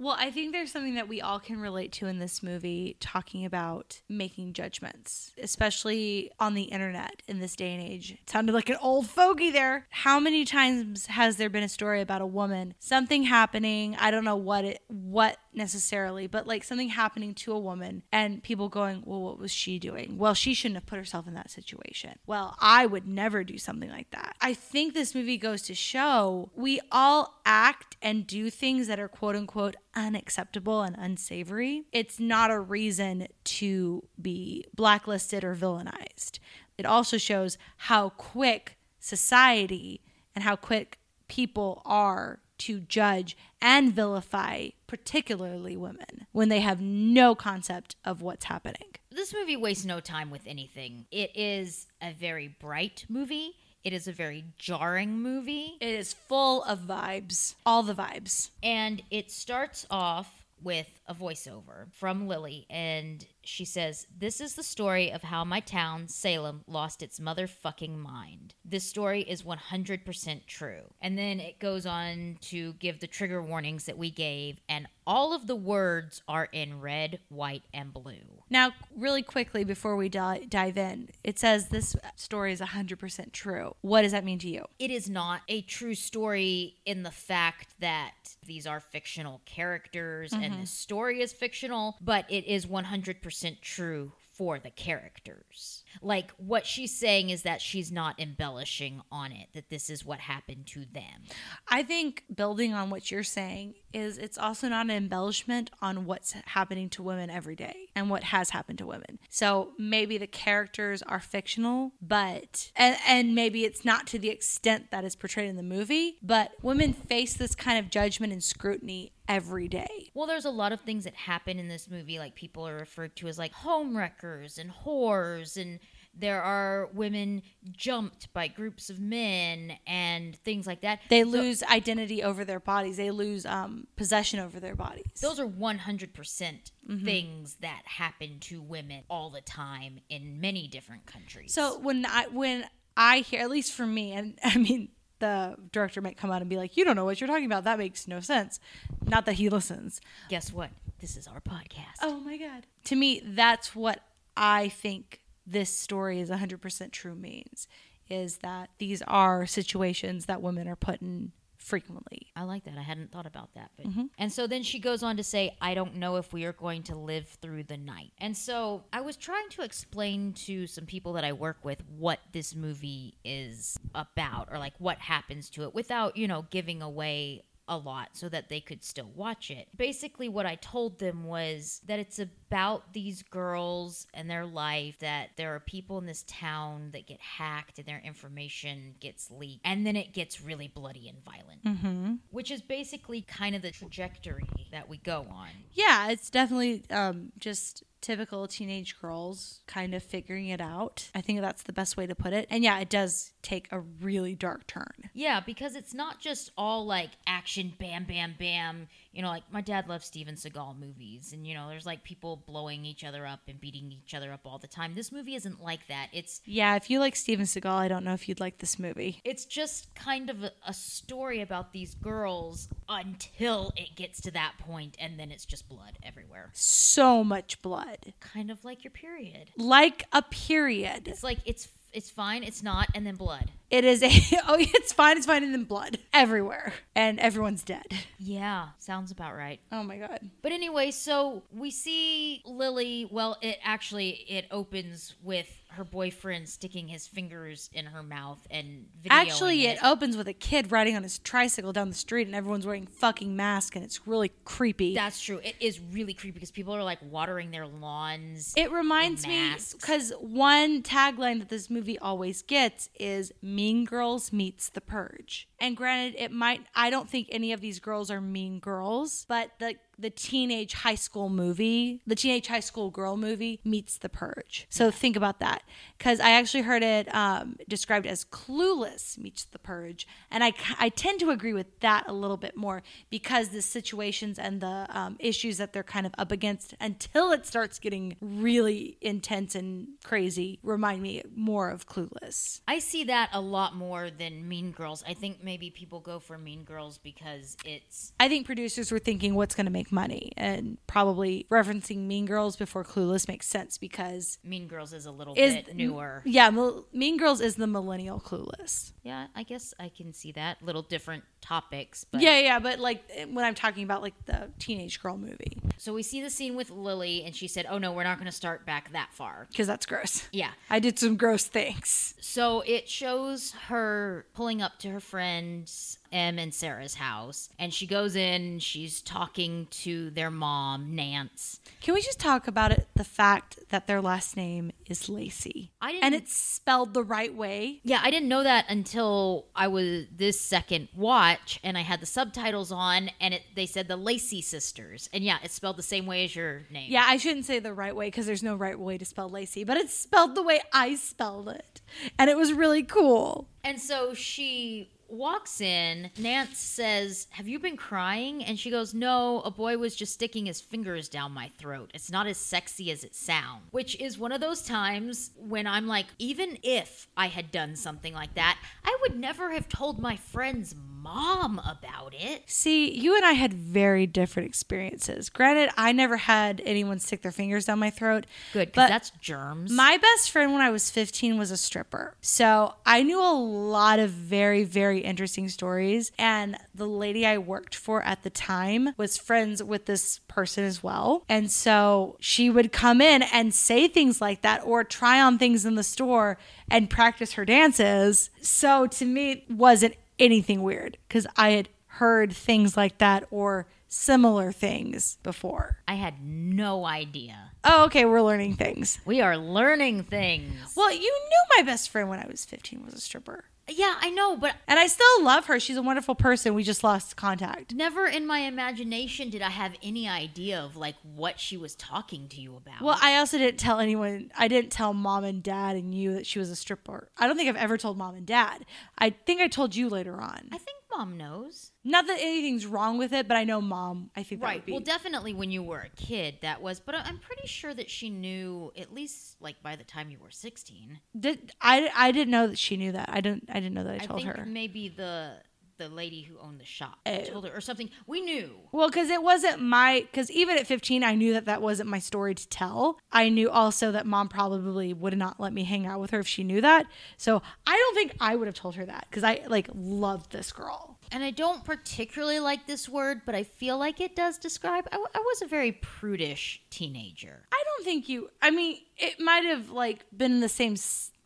Well, 0.00 0.16
I 0.18 0.30
think 0.30 0.52
there's 0.52 0.72
something 0.72 0.94
that 0.94 1.08
we 1.08 1.20
all 1.20 1.38
can 1.38 1.60
relate 1.60 1.92
to 1.92 2.06
in 2.06 2.20
this 2.20 2.42
movie 2.42 2.96
talking 3.00 3.44
about 3.44 4.00
making 4.08 4.54
judgments, 4.54 5.32
especially 5.42 6.30
on 6.40 6.54
the 6.54 6.62
internet 6.62 7.22
in 7.28 7.38
this 7.38 7.54
day 7.54 7.74
and 7.74 7.82
age. 7.82 8.12
It 8.12 8.30
sounded 8.30 8.54
like 8.54 8.70
an 8.70 8.78
old 8.80 9.08
fogey 9.08 9.50
there. 9.50 9.86
How 9.90 10.18
many 10.18 10.46
times 10.46 11.04
has 11.04 11.36
there 11.36 11.50
been 11.50 11.62
a 11.62 11.68
story 11.68 12.00
about 12.00 12.22
a 12.22 12.26
woman, 12.26 12.72
something 12.78 13.24
happening, 13.24 13.94
I 14.00 14.10
don't 14.10 14.24
know 14.24 14.36
what 14.36 14.64
it 14.64 14.80
what 14.88 15.36
necessarily, 15.52 16.26
but 16.26 16.46
like 16.46 16.64
something 16.64 16.88
happening 16.88 17.34
to 17.34 17.52
a 17.52 17.58
woman 17.58 18.02
and 18.10 18.42
people 18.42 18.70
going, 18.70 19.02
"Well, 19.04 19.20
what 19.20 19.38
was 19.38 19.52
she 19.52 19.78
doing?" 19.78 20.16
Well, 20.16 20.32
she 20.32 20.54
shouldn't 20.54 20.76
have 20.76 20.86
put 20.86 20.96
herself 20.96 21.26
in 21.26 21.34
that 21.34 21.50
situation. 21.50 22.18
Well, 22.26 22.56
I 22.58 22.86
would 22.86 23.06
never 23.06 23.44
do 23.44 23.58
something 23.58 23.90
like 23.90 24.10
that. 24.12 24.36
I 24.40 24.54
think 24.54 24.94
this 24.94 25.14
movie 25.14 25.36
goes 25.36 25.60
to 25.62 25.74
show 25.74 26.50
we 26.54 26.80
all 26.90 27.40
act 27.44 27.96
and 28.00 28.26
do 28.26 28.48
things 28.48 28.86
that 28.86 28.98
are 28.98 29.08
quote 29.08 29.36
unquote 29.36 29.76
unacceptable 29.94 30.82
and 30.82 30.96
unsavory. 30.98 31.84
It's 31.92 32.20
not 32.20 32.50
a 32.50 32.60
reason 32.60 33.28
to 33.44 34.04
be 34.20 34.64
blacklisted 34.74 35.44
or 35.44 35.54
villainized. 35.54 36.38
It 36.78 36.86
also 36.86 37.18
shows 37.18 37.58
how 37.76 38.10
quick 38.10 38.76
society 38.98 40.02
and 40.34 40.44
how 40.44 40.56
quick 40.56 40.98
people 41.28 41.82
are 41.84 42.40
to 42.58 42.80
judge 42.80 43.36
and 43.62 43.92
vilify, 43.92 44.68
particularly 44.86 45.76
women, 45.76 46.26
when 46.32 46.50
they 46.50 46.60
have 46.60 46.80
no 46.80 47.34
concept 47.34 47.96
of 48.04 48.20
what's 48.20 48.44
happening. 48.44 48.88
this 49.10 49.32
movie 49.34 49.56
wastes 49.56 49.84
no 49.84 49.98
time 49.98 50.30
with 50.30 50.42
anything. 50.46 51.06
It 51.10 51.30
is 51.34 51.86
a 52.02 52.12
very 52.12 52.48
bright 52.48 53.06
movie. 53.08 53.52
It 53.82 53.92
is 53.92 54.06
a 54.06 54.12
very 54.12 54.44
jarring 54.58 55.22
movie. 55.22 55.76
It 55.80 55.88
is 55.88 56.12
full 56.12 56.62
of 56.64 56.80
vibes, 56.80 57.54
all 57.64 57.82
the 57.82 57.94
vibes. 57.94 58.50
And 58.62 59.02
it 59.10 59.30
starts 59.30 59.86
off 59.90 60.44
with 60.62 60.88
a 61.08 61.14
voiceover 61.14 61.90
from 61.92 62.28
Lily. 62.28 62.66
And 62.68 63.24
she 63.50 63.64
says, 63.64 64.06
This 64.16 64.40
is 64.40 64.54
the 64.54 64.62
story 64.62 65.12
of 65.12 65.24
how 65.24 65.44
my 65.44 65.60
town, 65.60 66.08
Salem, 66.08 66.62
lost 66.66 67.02
its 67.02 67.18
motherfucking 67.18 67.96
mind. 67.96 68.54
This 68.64 68.84
story 68.84 69.22
is 69.22 69.42
100% 69.42 70.46
true. 70.46 70.82
And 71.00 71.18
then 71.18 71.40
it 71.40 71.58
goes 71.58 71.86
on 71.86 72.38
to 72.42 72.74
give 72.74 73.00
the 73.00 73.06
trigger 73.06 73.42
warnings 73.42 73.84
that 73.84 73.98
we 73.98 74.10
gave. 74.10 74.60
And 74.68 74.86
all 75.06 75.34
of 75.34 75.46
the 75.46 75.56
words 75.56 76.22
are 76.28 76.48
in 76.52 76.80
red, 76.80 77.18
white, 77.28 77.64
and 77.74 77.92
blue. 77.92 78.44
Now, 78.48 78.72
really 78.96 79.22
quickly 79.22 79.64
before 79.64 79.96
we 79.96 80.08
di- 80.08 80.46
dive 80.48 80.78
in, 80.78 81.08
it 81.24 81.38
says 81.38 81.68
this 81.68 81.96
story 82.14 82.52
is 82.52 82.60
100% 82.60 83.32
true. 83.32 83.74
What 83.80 84.02
does 84.02 84.12
that 84.12 84.24
mean 84.24 84.38
to 84.40 84.48
you? 84.48 84.66
it 84.78 84.90
is 84.90 85.10
not 85.10 85.42
a 85.48 85.60
true 85.62 85.94
story 85.94 86.74
in 86.86 87.02
the 87.02 87.10
fact 87.10 87.74
that 87.80 88.12
these 88.46 88.66
are 88.66 88.80
fictional 88.80 89.40
characters 89.44 90.32
and 90.32 90.42
mm-hmm. 90.42 90.60
the 90.62 90.66
story 90.66 91.20
is 91.20 91.32
fictional, 91.32 91.96
but 92.00 92.24
it 92.30 92.46
is 92.46 92.66
100% 92.66 93.20
true 93.62 94.12
for 94.32 94.58
the 94.58 94.70
characters. 94.70 95.84
Like 96.02 96.30
what 96.36 96.66
she's 96.66 96.96
saying 96.96 97.30
is 97.30 97.42
that 97.42 97.60
she's 97.60 97.90
not 97.90 98.18
embellishing 98.18 99.02
on 99.10 99.32
it, 99.32 99.48
that 99.54 99.70
this 99.70 99.90
is 99.90 100.04
what 100.04 100.20
happened 100.20 100.66
to 100.68 100.84
them. 100.84 101.24
I 101.68 101.82
think 101.82 102.24
building 102.34 102.72
on 102.74 102.90
what 102.90 103.10
you're 103.10 103.22
saying 103.22 103.74
is 103.92 104.18
it's 104.18 104.38
also 104.38 104.68
not 104.68 104.86
an 104.86 104.92
embellishment 104.92 105.70
on 105.82 106.06
what's 106.06 106.32
happening 106.46 106.88
to 106.90 107.02
women 107.02 107.28
every 107.30 107.56
day 107.56 107.88
and 107.94 108.08
what 108.08 108.24
has 108.24 108.50
happened 108.50 108.78
to 108.78 108.86
women. 108.86 109.18
So 109.28 109.72
maybe 109.78 110.16
the 110.18 110.26
characters 110.26 111.02
are 111.02 111.20
fictional, 111.20 111.92
but 112.00 112.70
and, 112.76 112.96
and 113.06 113.34
maybe 113.34 113.64
it's 113.64 113.84
not 113.84 114.06
to 114.08 114.18
the 114.18 114.28
extent 114.28 114.90
that 114.90 115.04
is 115.04 115.16
portrayed 115.16 115.48
in 115.48 115.56
the 115.56 115.62
movie, 115.62 116.18
but 116.22 116.52
women 116.62 116.92
face 116.92 117.34
this 117.34 117.54
kind 117.54 117.78
of 117.78 117.90
judgment 117.90 118.32
and 118.32 118.42
scrutiny 118.42 119.12
every 119.28 119.68
day. 119.68 120.10
Well, 120.12 120.26
there's 120.26 120.44
a 120.44 120.50
lot 120.50 120.72
of 120.72 120.80
things 120.80 121.04
that 121.04 121.14
happen 121.14 121.58
in 121.58 121.68
this 121.68 121.88
movie, 121.88 122.18
like 122.18 122.34
people 122.34 122.66
are 122.66 122.74
referred 122.74 123.14
to 123.16 123.28
as 123.28 123.38
like 123.38 123.52
home 123.52 123.96
wreckers 123.96 124.58
and 124.58 124.72
whores, 124.84 125.56
and 125.56 125.78
there 126.12 126.42
are 126.42 126.88
women 126.92 127.42
jumped 127.72 128.32
by 128.32 128.48
groups 128.48 128.90
of 128.90 128.98
men 129.00 129.78
and 129.86 130.36
things 130.36 130.66
like 130.66 130.82
that. 130.82 131.00
They 131.08 131.22
So- 131.22 131.28
lose 131.28 131.62
identity 131.62 132.22
over 132.22 132.44
their 132.44 132.60
bodies. 132.60 132.96
They 132.96 133.10
lose 133.10 133.46
um, 133.46 133.86
possession 133.96 134.38
over 134.40 134.60
their 134.60 134.74
bodies. 134.74 135.06
those 135.20 135.38
are 135.40 135.46
100% 135.46 136.70
things 137.04 137.54
that 137.60 137.82
happen 137.84 138.38
to 138.40 138.60
women 138.60 139.04
all 139.08 139.30
the 139.30 139.40
time 139.40 140.00
in 140.08 140.40
many 140.40 140.66
different 140.68 141.06
countries. 141.06 141.52
So 141.54 141.78
when 141.78 142.04
I 142.06 142.26
when 142.28 142.66
I 142.96 143.18
hear, 143.20 143.40
at 143.40 143.50
least 143.50 143.72
for 143.72 143.86
me, 143.86 144.12
and 144.12 144.38
I 144.44 144.58
mean 144.58 144.88
the 145.20 145.54
director 145.72 146.00
might 146.00 146.16
come 146.16 146.30
out 146.30 146.40
and 146.40 146.50
be 146.50 146.56
like, 146.56 146.76
"You 146.76 146.84
don't 146.84 146.96
know 146.96 147.04
what 147.04 147.20
you're 147.20 147.28
talking 147.28 147.44
about. 147.46 147.64
That 147.64 147.78
makes 147.78 148.08
no 148.08 148.20
sense." 148.20 148.58
Not 149.06 149.26
that 149.26 149.34
he 149.34 149.48
listens. 149.48 150.00
guess 150.28 150.52
what? 150.52 150.70
This 151.00 151.16
is 151.16 151.26
our 151.26 151.40
podcast. 151.40 151.98
Oh 152.02 152.20
my 152.20 152.36
god. 152.36 152.66
To 152.84 152.96
me, 152.96 153.22
that's 153.24 153.74
what 153.76 154.00
I 154.36 154.68
think 154.68 155.20
this 155.50 155.70
story 155.70 156.20
is 156.20 156.30
100% 156.30 156.90
true 156.92 157.14
means 157.14 157.68
is 158.08 158.38
that 158.38 158.70
these 158.78 159.02
are 159.02 159.46
situations 159.46 160.26
that 160.26 160.42
women 160.42 160.66
are 160.66 160.76
put 160.76 161.00
in 161.00 161.32
frequently. 161.58 162.26
I 162.34 162.42
like 162.44 162.64
that. 162.64 162.76
I 162.78 162.82
hadn't 162.82 163.12
thought 163.12 163.26
about 163.26 163.54
that. 163.54 163.70
But 163.76 163.86
Mm-hmm. 163.86 164.06
and 164.18 164.32
so 164.32 164.46
then 164.46 164.62
she 164.62 164.78
goes 164.78 165.02
on 165.02 165.16
to 165.18 165.22
say, 165.22 165.56
"I 165.60 165.74
don't 165.74 165.96
know 165.96 166.16
if 166.16 166.32
we 166.32 166.44
are 166.44 166.52
going 166.54 166.82
to 166.84 166.96
live 166.96 167.28
through 167.28 167.64
the 167.64 167.76
night." 167.76 168.12
And 168.18 168.36
so 168.36 168.84
I 168.92 169.00
was 169.02 169.16
trying 169.16 169.48
to 169.50 169.62
explain 169.62 170.32
to 170.46 170.66
some 170.66 170.86
people 170.86 171.12
that 171.12 171.24
I 171.24 171.32
work 171.32 171.58
with 171.62 171.82
what 171.98 172.18
this 172.32 172.54
movie 172.54 173.14
is 173.24 173.78
about 173.94 174.48
or 174.50 174.58
like 174.58 174.72
what 174.78 174.98
happens 174.98 175.50
to 175.50 175.64
it 175.64 175.74
without, 175.74 176.16
you 176.16 176.26
know, 176.26 176.46
giving 176.50 176.80
away 176.82 177.42
a 177.68 177.76
lot 177.76 178.08
so 178.14 178.28
that 178.28 178.48
they 178.48 178.60
could 178.60 178.82
still 178.82 179.10
watch 179.14 179.50
it. 179.50 179.68
Basically, 179.76 180.28
what 180.28 180.46
I 180.46 180.56
told 180.56 180.98
them 180.98 181.24
was 181.24 181.80
that 181.86 181.98
it's 182.00 182.18
about 182.50 182.92
these 182.92 183.22
girls 183.22 184.08
and 184.12 184.28
their 184.28 184.44
life, 184.44 184.98
that 184.98 185.30
there 185.36 185.54
are 185.54 185.60
people 185.60 185.98
in 185.98 186.06
this 186.06 186.24
town 186.26 186.90
that 186.92 187.06
get 187.06 187.20
hacked 187.20 187.78
and 187.78 187.86
their 187.86 188.02
information 188.04 188.94
gets 188.98 189.30
leaked, 189.30 189.60
and 189.64 189.86
then 189.86 189.94
it 189.94 190.12
gets 190.12 190.40
really 190.40 190.66
bloody 190.66 191.08
and 191.08 191.24
violent, 191.24 191.64
mm-hmm. 191.64 192.14
which 192.30 192.50
is 192.50 192.60
basically 192.60 193.22
kind 193.22 193.54
of 193.54 193.62
the 193.62 193.70
trajectory 193.70 194.48
that 194.72 194.88
we 194.88 194.98
go 194.98 195.26
on. 195.30 195.48
Yeah, 195.72 196.10
it's 196.10 196.28
definitely 196.28 196.82
um, 196.90 197.30
just 197.38 197.84
typical 198.00 198.48
teenage 198.48 198.98
girls 199.00 199.60
kind 199.66 199.94
of 199.94 200.02
figuring 200.02 200.48
it 200.48 200.60
out. 200.60 201.10
I 201.14 201.20
think 201.20 201.40
that's 201.40 201.62
the 201.62 201.72
best 201.72 201.96
way 201.96 202.06
to 202.06 202.14
put 202.14 202.32
it. 202.32 202.46
And 202.50 202.64
yeah, 202.64 202.78
it 202.80 202.88
does 202.88 203.32
take 203.42 203.68
a 203.70 203.80
really 203.80 204.34
dark 204.34 204.66
turn. 204.66 205.10
Yeah, 205.12 205.40
because 205.40 205.74
it's 205.74 205.94
not 205.94 206.18
just 206.18 206.50
all 206.56 206.86
like 206.86 207.10
action, 207.26 207.74
bam, 207.78 208.04
bam, 208.04 208.34
bam. 208.38 208.88
You 209.12 209.22
know, 209.22 209.28
like 209.28 209.42
my 209.50 209.60
dad 209.60 209.88
loves 209.88 210.06
Steven 210.06 210.36
Seagal 210.36 210.78
movies, 210.78 211.32
and 211.32 211.44
you 211.46 211.52
know, 211.54 211.68
there's 211.68 211.84
like 211.86 212.04
people 212.04 212.44
blowing 212.46 212.84
each 212.84 213.02
other 213.02 213.26
up 213.26 213.40
and 213.48 213.60
beating 213.60 213.90
each 213.90 214.14
other 214.14 214.32
up 214.32 214.40
all 214.44 214.58
the 214.58 214.68
time. 214.68 214.94
This 214.94 215.10
movie 215.10 215.34
isn't 215.34 215.60
like 215.62 215.86
that. 215.88 216.08
It's 216.12 216.40
Yeah, 216.44 216.76
if 216.76 216.88
you 216.90 217.00
like 217.00 217.16
Steven 217.16 217.44
Seagal, 217.44 217.70
I 217.72 217.88
don't 217.88 218.04
know 218.04 218.12
if 218.14 218.28
you'd 218.28 218.38
like 218.38 218.58
this 218.58 218.78
movie. 218.78 219.20
it's 219.24 219.44
just 219.46 219.92
kind 219.96 220.30
of 220.30 220.44
a, 220.44 220.52
a 220.66 220.72
story 220.72 221.40
about 221.40 221.72
these 221.72 221.94
girls 221.96 222.68
until 222.88 223.72
it 223.76 223.96
gets 223.96 224.20
to 224.22 224.30
that 224.30 224.52
point, 224.60 224.96
and 225.00 225.18
then 225.18 225.30
it's 225.32 225.44
just 225.44 225.68
blood 225.68 225.98
everywhere, 226.04 226.50
So 226.52 227.24
much 227.24 227.60
blood. 227.62 228.14
kind 228.20 228.50
of 228.50 228.64
like 228.64 228.84
your 228.84 228.90
period. 228.92 229.50
Like 229.56 230.04
a 230.12 230.22
period. 230.22 231.08
It's 231.08 231.24
like 231.24 231.38
it's 231.44 231.68
it's 231.92 232.10
fine, 232.10 232.44
it's 232.44 232.62
not, 232.62 232.86
and 232.94 233.04
then 233.04 233.16
blood. 233.16 233.50
It 233.70 233.84
is 233.84 234.02
a 234.02 234.08
oh, 234.48 234.56
it's 234.58 234.92
fine, 234.92 235.16
it's 235.16 235.26
fine, 235.26 235.44
and 235.44 235.54
then 235.54 235.64
blood 235.64 235.98
everywhere, 236.12 236.72
and 236.94 237.20
everyone's 237.20 237.62
dead. 237.62 237.84
Yeah, 238.18 238.68
sounds 238.78 239.10
about 239.10 239.36
right. 239.36 239.60
Oh 239.70 239.82
my 239.82 239.98
god. 239.98 240.30
But 240.42 240.52
anyway, 240.52 240.90
so 240.90 241.42
we 241.52 241.70
see 241.70 242.42
Lily. 242.44 243.08
Well, 243.10 243.36
it 243.40 243.58
actually 243.62 244.10
it 244.28 244.46
opens 244.50 245.14
with 245.22 245.48
her 245.72 245.84
boyfriend 245.84 246.48
sticking 246.48 246.88
his 246.88 247.06
fingers 247.06 247.70
in 247.72 247.86
her 247.86 248.02
mouth 248.02 248.44
and 248.50 248.86
Actually, 249.08 249.66
it. 249.66 249.76
it 249.76 249.84
opens 249.84 250.16
with 250.16 250.26
a 250.26 250.32
kid 250.32 250.72
riding 250.72 250.96
on 250.96 251.02
his 251.02 251.18
tricycle 251.20 251.72
down 251.72 251.88
the 251.88 251.94
street, 251.94 252.26
and 252.26 252.34
everyone's 252.34 252.66
wearing 252.66 252.86
fucking 252.86 253.36
masks, 253.36 253.76
and 253.76 253.84
it's 253.84 254.06
really 254.06 254.32
creepy. 254.44 254.94
That's 254.94 255.20
true. 255.20 255.40
It 255.42 255.54
is 255.60 255.80
really 255.80 256.12
creepy 256.12 256.32
because 256.32 256.50
people 256.50 256.74
are 256.74 256.82
like 256.82 256.98
watering 257.02 257.50
their 257.50 257.66
lawns. 257.66 258.52
It 258.56 258.72
reminds 258.72 259.26
me 259.26 259.54
because 259.72 260.12
one 260.20 260.82
tagline 260.82 261.38
that 261.38 261.48
this 261.48 261.70
movie 261.70 261.98
always 261.98 262.42
gets 262.42 262.88
is 262.98 263.32
Mean 263.60 263.84
Girls 263.84 264.32
meets 264.32 264.70
The 264.70 264.80
Purge. 264.80 265.46
And 265.58 265.76
granted, 265.76 266.14
it 266.18 266.32
might, 266.32 266.62
I 266.74 266.88
don't 266.88 267.10
think 267.10 267.28
any 267.30 267.52
of 267.52 267.60
these 267.60 267.78
girls 267.78 268.10
are 268.10 268.18
mean 268.18 268.58
girls, 268.58 269.26
but 269.28 269.50
the 269.58 269.74
the 270.00 270.10
teenage 270.10 270.72
high 270.74 270.94
school 270.94 271.28
movie, 271.28 272.00
the 272.06 272.14
teenage 272.14 272.46
high 272.46 272.60
school 272.60 272.90
girl 272.90 273.16
movie 273.16 273.60
meets 273.64 273.98
The 273.98 274.08
Purge. 274.08 274.66
So 274.70 274.90
think 274.90 275.16
about 275.16 275.40
that. 275.40 275.62
Because 275.98 276.20
I 276.20 276.30
actually 276.30 276.62
heard 276.62 276.82
it 276.82 277.14
um, 277.14 277.56
described 277.68 278.06
as 278.06 278.24
Clueless 278.24 279.18
meets 279.18 279.44
The 279.44 279.58
Purge. 279.58 280.06
And 280.30 280.42
I, 280.42 280.52
I 280.78 280.88
tend 280.88 281.20
to 281.20 281.30
agree 281.30 281.52
with 281.52 281.80
that 281.80 282.04
a 282.06 282.12
little 282.12 282.36
bit 282.36 282.56
more 282.56 282.82
because 283.10 283.48
the 283.48 283.62
situations 283.62 284.38
and 284.38 284.60
the 284.60 284.86
um, 284.90 285.16
issues 285.18 285.58
that 285.58 285.72
they're 285.72 285.82
kind 285.82 286.06
of 286.06 286.14
up 286.18 286.32
against 286.32 286.74
until 286.80 287.32
it 287.32 287.46
starts 287.46 287.78
getting 287.78 288.16
really 288.20 288.96
intense 289.00 289.54
and 289.54 289.88
crazy 290.04 290.58
remind 290.62 291.02
me 291.02 291.22
more 291.34 291.70
of 291.70 291.86
Clueless. 291.86 292.60
I 292.66 292.78
see 292.78 293.04
that 293.04 293.30
a 293.32 293.40
lot 293.40 293.74
more 293.74 294.10
than 294.10 294.48
Mean 294.48 294.72
Girls. 294.72 295.04
I 295.06 295.14
think 295.14 295.42
maybe 295.42 295.70
people 295.70 296.00
go 296.00 296.18
for 296.18 296.38
Mean 296.38 296.64
Girls 296.64 296.98
because 296.98 297.56
it's 297.64 298.12
I 298.18 298.28
think 298.28 298.46
producers 298.46 298.90
were 298.90 298.98
thinking 298.98 299.34
what's 299.34 299.54
going 299.54 299.66
to 299.66 299.72
make 299.72 299.89
money 299.92 300.32
and 300.36 300.78
probably 300.86 301.46
referencing 301.50 302.06
Mean 302.06 302.26
Girls 302.26 302.56
before 302.56 302.84
Clueless 302.84 303.28
makes 303.28 303.46
sense 303.46 303.78
because 303.78 304.38
Mean 304.44 304.66
Girls 304.68 304.92
is 304.92 305.06
a 305.06 305.10
little 305.10 305.34
is 305.36 305.54
bit 305.54 305.74
newer. 305.74 306.22
Yeah, 306.24 306.50
Mean 306.92 307.16
Girls 307.16 307.40
is 307.40 307.56
the 307.56 307.66
millennial 307.66 308.20
Clueless. 308.20 308.92
Yeah, 309.02 309.26
I 309.34 309.42
guess 309.42 309.74
I 309.78 309.88
can 309.88 310.12
see 310.12 310.32
that. 310.32 310.62
Little 310.62 310.82
different 310.82 311.24
topics, 311.40 312.04
but 312.04 312.20
Yeah, 312.20 312.38
yeah, 312.40 312.58
but 312.58 312.78
like 312.78 313.02
when 313.30 313.44
I'm 313.44 313.54
talking 313.54 313.84
about 313.84 314.02
like 314.02 314.14
the 314.26 314.50
teenage 314.58 315.00
girl 315.00 315.16
movie 315.16 315.58
So 315.78 315.94
we 315.94 316.02
see 316.02 316.20
the 316.20 316.30
scene 316.30 316.54
with 316.56 316.70
Lily, 316.70 317.24
and 317.24 317.34
she 317.34 317.48
said, 317.48 317.66
"Oh 317.68 317.78
no, 317.78 317.92
we're 317.92 318.04
not 318.04 318.18
going 318.18 318.26
to 318.26 318.36
start 318.36 318.66
back 318.66 318.92
that 318.92 319.12
far." 319.12 319.46
because 319.50 319.66
that's 319.66 319.86
gross. 319.86 320.28
Yeah. 320.32 320.50
I 320.68 320.78
did 320.78 320.98
some 320.98 321.16
gross 321.16 321.44
things. 321.44 322.14
So 322.20 322.60
it 322.62 322.88
shows 322.88 323.52
her 323.68 324.26
pulling 324.34 324.62
up 324.62 324.78
to 324.80 324.90
her 324.90 325.00
friends 325.00 325.98
Em 326.12 326.38
and 326.38 326.52
Sarah's 326.52 326.94
house, 326.96 327.48
and 327.58 327.72
she 327.72 327.86
goes 327.86 328.16
in. 328.16 328.58
She's 328.58 329.00
talking 329.00 329.68
to 329.70 330.10
their 330.10 330.30
mom, 330.30 330.94
Nance. 330.94 331.60
Can 331.80 331.94
we 331.94 332.02
just 332.02 332.18
talk 332.18 332.48
about 332.48 332.72
it? 332.72 332.88
The 332.94 333.04
fact 333.04 333.58
that 333.70 333.86
their 333.86 334.00
last 334.00 334.36
name 334.36 334.72
is 334.86 335.08
Lacey, 335.08 335.70
I 335.80 335.92
didn't- 335.92 336.04
and 336.04 336.14
it's 336.14 336.36
spelled 336.36 336.94
the 336.94 337.04
right 337.04 337.32
way. 337.34 337.80
Yeah, 337.84 338.00
I 338.02 338.10
didn't 338.10 338.28
know 338.28 338.42
that 338.42 338.66
until 338.68 339.46
I 339.54 339.68
was 339.68 340.06
this 340.14 340.40
second 340.40 340.88
watch, 340.94 341.60
and 341.62 341.78
I 341.78 341.82
had 341.82 342.00
the 342.00 342.06
subtitles 342.06 342.72
on, 342.72 343.10
and 343.20 343.34
it 343.34 343.42
they 343.54 343.66
said 343.66 343.86
the 343.88 343.96
Lacey 343.96 344.42
sisters, 344.42 345.08
and 345.12 345.22
yeah, 345.24 345.38
it's 345.42 345.54
spelled 345.54 345.76
the 345.76 345.82
same 345.82 346.06
way 346.06 346.24
as 346.24 346.34
your 346.34 346.62
name. 346.70 346.90
Yeah, 346.90 347.04
I 347.06 347.16
shouldn't 347.18 347.46
say 347.46 347.58
the 347.60 347.72
right 347.74 347.94
way 347.94 348.08
because 348.08 348.26
there's 348.26 348.42
no 348.42 348.56
right 348.56 348.78
way 348.78 348.98
to 348.98 349.04
spell 349.04 349.28
Lacey, 349.28 349.64
but 349.64 349.76
it's 349.76 349.94
spelled 349.94 350.34
the 350.34 350.42
way 350.42 350.60
I 350.72 350.96
spelled 350.96 351.48
it, 351.48 351.80
and 352.18 352.28
it 352.28 352.36
was 352.36 352.52
really 352.52 352.82
cool. 352.82 353.48
And 353.62 353.80
so 353.80 354.12
she 354.14 354.90
walks 355.10 355.60
in. 355.60 356.10
Nance 356.18 356.58
says, 356.58 357.26
Have 357.30 357.48
you 357.48 357.58
been 357.58 357.76
crying? 357.76 358.44
And 358.44 358.58
she 358.58 358.70
goes, 358.70 358.94
No, 358.94 359.40
a 359.42 359.50
boy 359.50 359.78
was 359.78 359.94
just 359.96 360.14
sticking 360.14 360.46
his 360.46 360.60
fingers 360.60 361.08
down 361.08 361.32
my 361.32 361.50
throat. 361.58 361.90
It's 361.94 362.10
not 362.10 362.26
as 362.26 362.36
sexy 362.36 362.90
as 362.90 363.04
it 363.04 363.14
sounds. 363.14 363.62
Which 363.70 363.98
is 364.00 364.18
one 364.18 364.32
of 364.32 364.40
those 364.40 364.62
times 364.62 365.30
when 365.36 365.66
I'm 365.66 365.86
like, 365.86 366.06
even 366.18 366.58
if 366.62 367.08
I 367.16 367.28
had 367.28 367.50
done 367.50 367.76
something 367.76 368.14
like 368.14 368.34
that, 368.34 368.58
I 368.84 368.96
would 369.02 369.18
never 369.18 369.52
have 369.52 369.68
told 369.68 370.00
my 370.00 370.16
friend's 370.16 370.74
mom 371.02 371.58
about 371.60 372.14
it. 372.14 372.42
See, 372.46 372.90
you 372.90 373.16
and 373.16 373.24
I 373.24 373.32
had 373.32 373.52
very 373.54 374.06
different 374.06 374.48
experiences. 374.48 375.30
Granted, 375.30 375.70
I 375.76 375.92
never 375.92 376.16
had 376.16 376.62
anyone 376.64 376.98
stick 376.98 377.22
their 377.22 377.32
fingers 377.32 377.66
down 377.66 377.78
my 377.78 377.90
throat. 377.90 378.26
Good, 378.52 378.72
but 378.72 378.88
that's 378.88 379.10
germs. 379.20 379.70
My 379.70 379.96
best 379.96 380.30
friend 380.30 380.52
when 380.52 380.60
I 380.60 380.70
was 380.70 380.90
15 380.90 381.38
was 381.38 381.50
a 381.50 381.56
stripper. 381.56 382.14
So 382.20 382.74
I 382.84 383.02
knew 383.02 383.20
a 383.20 383.32
lot 383.32 383.98
of 383.98 384.10
very, 384.10 384.64
very 384.64 385.00
interesting 385.00 385.48
stories. 385.48 386.12
And 386.18 386.56
the 386.74 386.86
lady 386.86 387.26
I 387.26 387.38
worked 387.38 387.74
for 387.74 388.02
at 388.02 388.22
the 388.22 388.30
time 388.30 388.90
was 388.96 389.16
friends 389.16 389.62
with 389.62 389.86
this 389.86 390.20
person 390.28 390.64
as 390.64 390.82
well. 390.82 391.24
And 391.28 391.50
so 391.50 392.16
she 392.20 392.50
would 392.50 392.72
come 392.72 393.00
in 393.00 393.22
and 393.22 393.54
say 393.54 393.88
things 393.88 394.20
like 394.20 394.42
that 394.42 394.62
or 394.64 394.84
try 394.84 395.20
on 395.20 395.38
things 395.38 395.64
in 395.64 395.74
the 395.74 395.82
store 395.82 396.38
and 396.70 396.90
practice 396.90 397.32
her 397.34 397.44
dances. 397.44 398.30
So 398.40 398.86
to 398.86 399.04
me, 399.04 399.32
it 399.32 399.50
wasn't 399.50 399.94
anything 400.20 400.62
weird 400.62 400.98
because 401.08 401.26
I 401.36 401.50
had 401.50 401.68
heard 401.86 402.32
things 402.32 402.76
like 402.76 402.98
that 402.98 403.24
or 403.30 403.66
similar 403.88 404.52
things 404.52 405.18
before. 405.22 405.78
I 405.88 405.94
had 405.94 406.22
no 406.22 406.86
idea. 406.86 407.50
Oh, 407.64 407.84
okay, 407.86 408.04
we're 408.04 408.22
learning 408.22 408.54
things. 408.54 409.00
We 409.04 409.20
are 409.20 409.36
learning 409.36 410.04
things. 410.04 410.74
Well, 410.76 410.92
you 410.92 411.00
knew 411.00 411.56
my 411.56 411.62
best 411.64 411.90
friend 411.90 412.08
when 412.08 412.20
I 412.20 412.26
was 412.30 412.44
15 412.44 412.84
was 412.84 412.94
a 412.94 413.00
stripper. 413.00 413.44
Yeah, 413.70 413.94
I 414.00 414.10
know, 414.10 414.36
but 414.36 414.54
And 414.66 414.78
I 414.78 414.86
still 414.86 415.22
love 415.22 415.46
her. 415.46 415.60
She's 415.60 415.76
a 415.76 415.82
wonderful 415.82 416.14
person. 416.14 416.54
We 416.54 416.62
just 416.62 416.82
lost 416.84 417.16
contact. 417.16 417.74
never 417.74 418.06
in 418.06 418.26
my 418.26 418.40
imagination 418.40 419.30
did 419.30 419.42
I 419.42 419.50
have 419.50 419.74
any 419.82 420.08
idea 420.08 420.60
of 420.60 420.76
like 420.76 420.96
what 421.14 421.38
she 421.40 421.56
was 421.56 421.74
talking 421.74 422.28
to 422.28 422.40
you 422.40 422.56
about. 422.56 422.82
Well, 422.82 422.98
I 423.00 423.16
also 423.16 423.38
didn't 423.38 423.58
tell 423.58 423.80
anyone. 423.80 424.30
I 424.36 424.48
didn't 424.48 424.70
tell 424.70 424.92
mom 424.92 425.24
and 425.24 425.42
dad 425.42 425.76
and 425.76 425.94
you 425.94 426.14
that 426.14 426.26
she 426.26 426.38
was 426.38 426.50
a 426.50 426.56
stripper. 426.56 427.08
I 427.18 427.26
don't 427.26 427.36
think 427.36 427.48
I've 427.48 427.56
ever 427.56 427.76
told 427.78 427.96
mom 427.96 428.14
and 428.14 428.26
dad. 428.26 428.64
I 428.98 429.10
think 429.10 429.40
I 429.40 429.48
told 429.48 429.74
you 429.74 429.88
later 429.88 430.20
on. 430.20 430.48
I 430.52 430.58
think 430.58 430.76
mom 430.96 431.16
knows. 431.16 431.72
Not 431.84 432.06
that 432.06 432.18
anything's 432.20 432.66
wrong 432.66 432.98
with 432.98 433.12
it, 433.12 433.26
but 433.28 433.36
I 433.36 433.44
know 433.44 433.60
mom. 433.60 434.10
I 434.16 434.22
think 434.22 434.40
that 434.40 434.46
Right. 434.46 434.64
be. 434.66 434.72
Well, 434.72 434.80
definitely 434.80 435.34
when 435.34 435.50
you 435.50 435.62
were 435.62 435.80
a 435.80 435.88
kid, 435.90 436.38
that 436.42 436.60
was. 436.60 436.80
But 436.80 436.94
I'm 436.96 437.18
pretty 437.18 437.46
sure 437.46 437.72
that 437.74 437.88
she 437.90 438.10
knew 438.10 438.72
at 438.76 438.92
least 438.92 439.36
like 439.40 439.62
by 439.62 439.76
the 439.76 439.84
time 439.84 440.10
you 440.10 440.18
were 440.18 440.30
16. 440.30 441.00
Did, 441.18 441.52
I, 441.60 441.90
I 441.96 442.12
didn't 442.12 442.30
know 442.30 442.46
that 442.48 442.58
she 442.58 442.76
knew 442.76 442.92
that. 442.92 443.08
I 443.12 443.20
didn't 443.20 443.44
I 443.50 443.54
didn't 443.54 443.74
know 443.74 443.84
that 443.84 444.00
I 444.00 444.04
I 444.04 444.06
told 444.06 444.20
think 444.22 444.36
her. 444.36 444.44
maybe 444.46 444.88
the 444.88 445.36
the 445.80 445.88
lady 445.88 446.22
who 446.22 446.38
owned 446.38 446.60
the 446.60 446.64
shop. 446.64 446.98
Eh. 447.06 447.22
I 447.22 447.22
told 447.22 447.46
her 447.46 447.56
or 447.56 447.60
something. 447.60 447.90
We 448.06 448.20
knew. 448.20 448.50
Well, 448.70 448.88
because 448.88 449.08
it 449.08 449.22
wasn't 449.22 449.62
my, 449.62 450.02
because 450.02 450.30
even 450.30 450.58
at 450.58 450.66
15, 450.66 451.02
I 451.02 451.14
knew 451.14 451.32
that 451.32 451.46
that 451.46 451.62
wasn't 451.62 451.88
my 451.88 451.98
story 451.98 452.34
to 452.34 452.48
tell. 452.48 452.98
I 453.10 453.30
knew 453.30 453.50
also 453.50 453.90
that 453.92 454.06
mom 454.06 454.28
probably 454.28 454.92
would 454.92 455.16
not 455.16 455.40
let 455.40 455.52
me 455.52 455.64
hang 455.64 455.86
out 455.86 455.98
with 455.98 456.10
her 456.10 456.20
if 456.20 456.28
she 456.28 456.44
knew 456.44 456.60
that. 456.60 456.86
So 457.16 457.42
I 457.66 457.76
don't 457.76 457.94
think 457.94 458.14
I 458.20 458.36
would 458.36 458.46
have 458.46 458.54
told 458.54 458.76
her 458.76 458.84
that 458.84 459.06
because 459.08 459.24
I 459.24 459.42
like 459.48 459.68
loved 459.74 460.32
this 460.32 460.52
girl. 460.52 460.98
And 461.12 461.24
I 461.24 461.30
don't 461.30 461.64
particularly 461.64 462.38
like 462.38 462.66
this 462.66 462.88
word, 462.88 463.22
but 463.26 463.34
I 463.34 463.42
feel 463.42 463.78
like 463.78 464.00
it 464.00 464.14
does 464.14 464.38
describe. 464.38 464.86
I, 464.92 464.96
w- 464.96 465.08
I 465.12 465.18
was 465.18 465.42
a 465.42 465.46
very 465.46 465.72
prudish 465.72 466.62
teenager. 466.70 467.46
I 467.50 467.62
don't 467.64 467.84
think 467.84 468.08
you, 468.08 468.30
I 468.40 468.50
mean, 468.50 468.78
it 468.96 469.18
might 469.18 469.44
have 469.44 469.70
like 469.70 470.04
been 470.16 470.30
in 470.30 470.40
the 470.40 470.48
same 470.48 470.76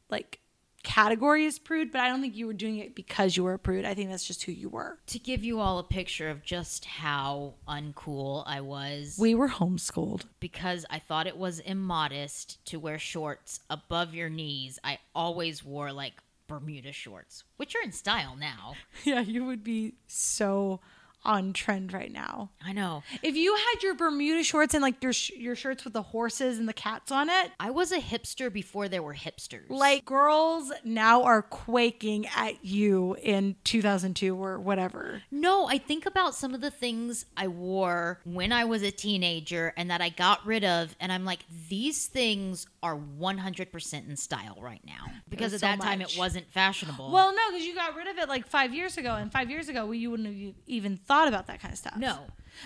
like 0.08 0.38
category 0.84 1.44
as 1.46 1.58
prude, 1.58 1.90
but 1.90 2.00
I 2.00 2.08
don't 2.08 2.20
think 2.20 2.36
you 2.36 2.46
were 2.46 2.52
doing 2.52 2.78
it 2.78 2.94
because 2.94 3.36
you 3.36 3.42
were 3.42 3.54
a 3.54 3.58
prude. 3.58 3.84
I 3.84 3.94
think 3.94 4.10
that's 4.10 4.24
just 4.26 4.44
who 4.44 4.52
you 4.52 4.68
were. 4.68 4.98
To 5.08 5.18
give 5.18 5.42
you 5.42 5.58
all 5.58 5.78
a 5.80 5.82
picture 5.84 6.30
of 6.30 6.44
just 6.44 6.84
how 6.84 7.54
uncool 7.66 8.44
I 8.46 8.60
was, 8.60 9.16
We 9.18 9.34
were 9.34 9.48
homeschooled. 9.48 10.22
because 10.38 10.86
I 10.90 10.98
thought 11.00 11.26
it 11.26 11.36
was 11.36 11.58
immodest 11.60 12.64
to 12.66 12.78
wear 12.78 12.98
shorts 12.98 13.60
above 13.68 14.14
your 14.14 14.28
knees, 14.30 14.78
I 14.84 14.98
always 15.14 15.64
wore 15.64 15.92
like 15.92 16.14
Bermuda 16.46 16.92
shorts, 16.92 17.42
which 17.56 17.74
are 17.74 17.82
in 17.82 17.92
style 17.92 18.36
now. 18.38 18.74
Yeah, 19.04 19.20
you 19.20 19.44
would 19.44 19.64
be 19.64 19.94
so 20.06 20.80
on 21.24 21.52
trend 21.52 21.92
right 21.92 22.12
now. 22.12 22.50
I 22.64 22.72
know. 22.72 23.02
If 23.22 23.36
you 23.36 23.54
had 23.54 23.82
your 23.82 23.94
Bermuda 23.94 24.42
shorts 24.44 24.74
and 24.74 24.82
like 24.82 25.02
your 25.02 25.12
sh- 25.12 25.30
your 25.30 25.56
shirts 25.56 25.84
with 25.84 25.92
the 25.92 26.02
horses 26.02 26.58
and 26.58 26.68
the 26.68 26.72
cats 26.72 27.10
on 27.10 27.28
it, 27.28 27.52
I 27.58 27.70
was 27.70 27.92
a 27.92 27.98
hipster 27.98 28.52
before 28.52 28.88
there 28.88 29.02
were 29.02 29.14
hipsters. 29.14 29.68
like 29.70 30.04
girls 30.04 30.72
now 30.84 31.22
are 31.22 31.42
quaking 31.42 32.26
at 32.36 32.64
you 32.64 33.16
in 33.22 33.56
2002 33.64 34.36
or 34.36 34.58
whatever. 34.58 35.22
No, 35.30 35.66
I 35.66 35.78
think 35.78 36.06
about 36.06 36.34
some 36.34 36.54
of 36.54 36.60
the 36.60 36.70
things 36.70 37.24
I 37.36 37.48
wore 37.48 38.20
when 38.24 38.52
I 38.52 38.64
was 38.64 38.82
a 38.82 38.90
teenager 38.90 39.72
and 39.76 39.90
that 39.90 40.00
I 40.00 40.08
got 40.08 40.44
rid 40.46 40.64
of, 40.64 40.94
and 41.00 41.10
I'm 41.12 41.24
like, 41.24 41.40
these 41.68 42.06
things 42.06 42.66
are 42.82 42.96
100% 42.96 44.08
in 44.08 44.16
style 44.16 44.58
right 44.60 44.82
now. 44.86 45.06
Because 45.28 45.54
at 45.54 45.60
so 45.60 45.66
that 45.66 45.80
time, 45.80 46.00
it 46.00 46.14
wasn't 46.18 46.50
fashionable. 46.50 47.10
Well, 47.10 47.32
no, 47.34 47.40
because 47.50 47.64
you 47.66 47.74
got 47.74 47.96
rid 47.96 48.06
of 48.08 48.18
it 48.18 48.28
like 48.28 48.46
five 48.46 48.74
years 48.74 48.96
ago, 48.98 49.14
and 49.14 49.32
five 49.32 49.50
years 49.50 49.68
ago, 49.68 49.90
you 49.92 50.10
wouldn't 50.10 50.28
have 50.28 50.54
even 50.66 50.96
thought 50.96 51.13
about 51.28 51.46
that 51.46 51.60
kind 51.60 51.72
of 51.72 51.78
stuff. 51.78 51.96
no. 51.96 52.18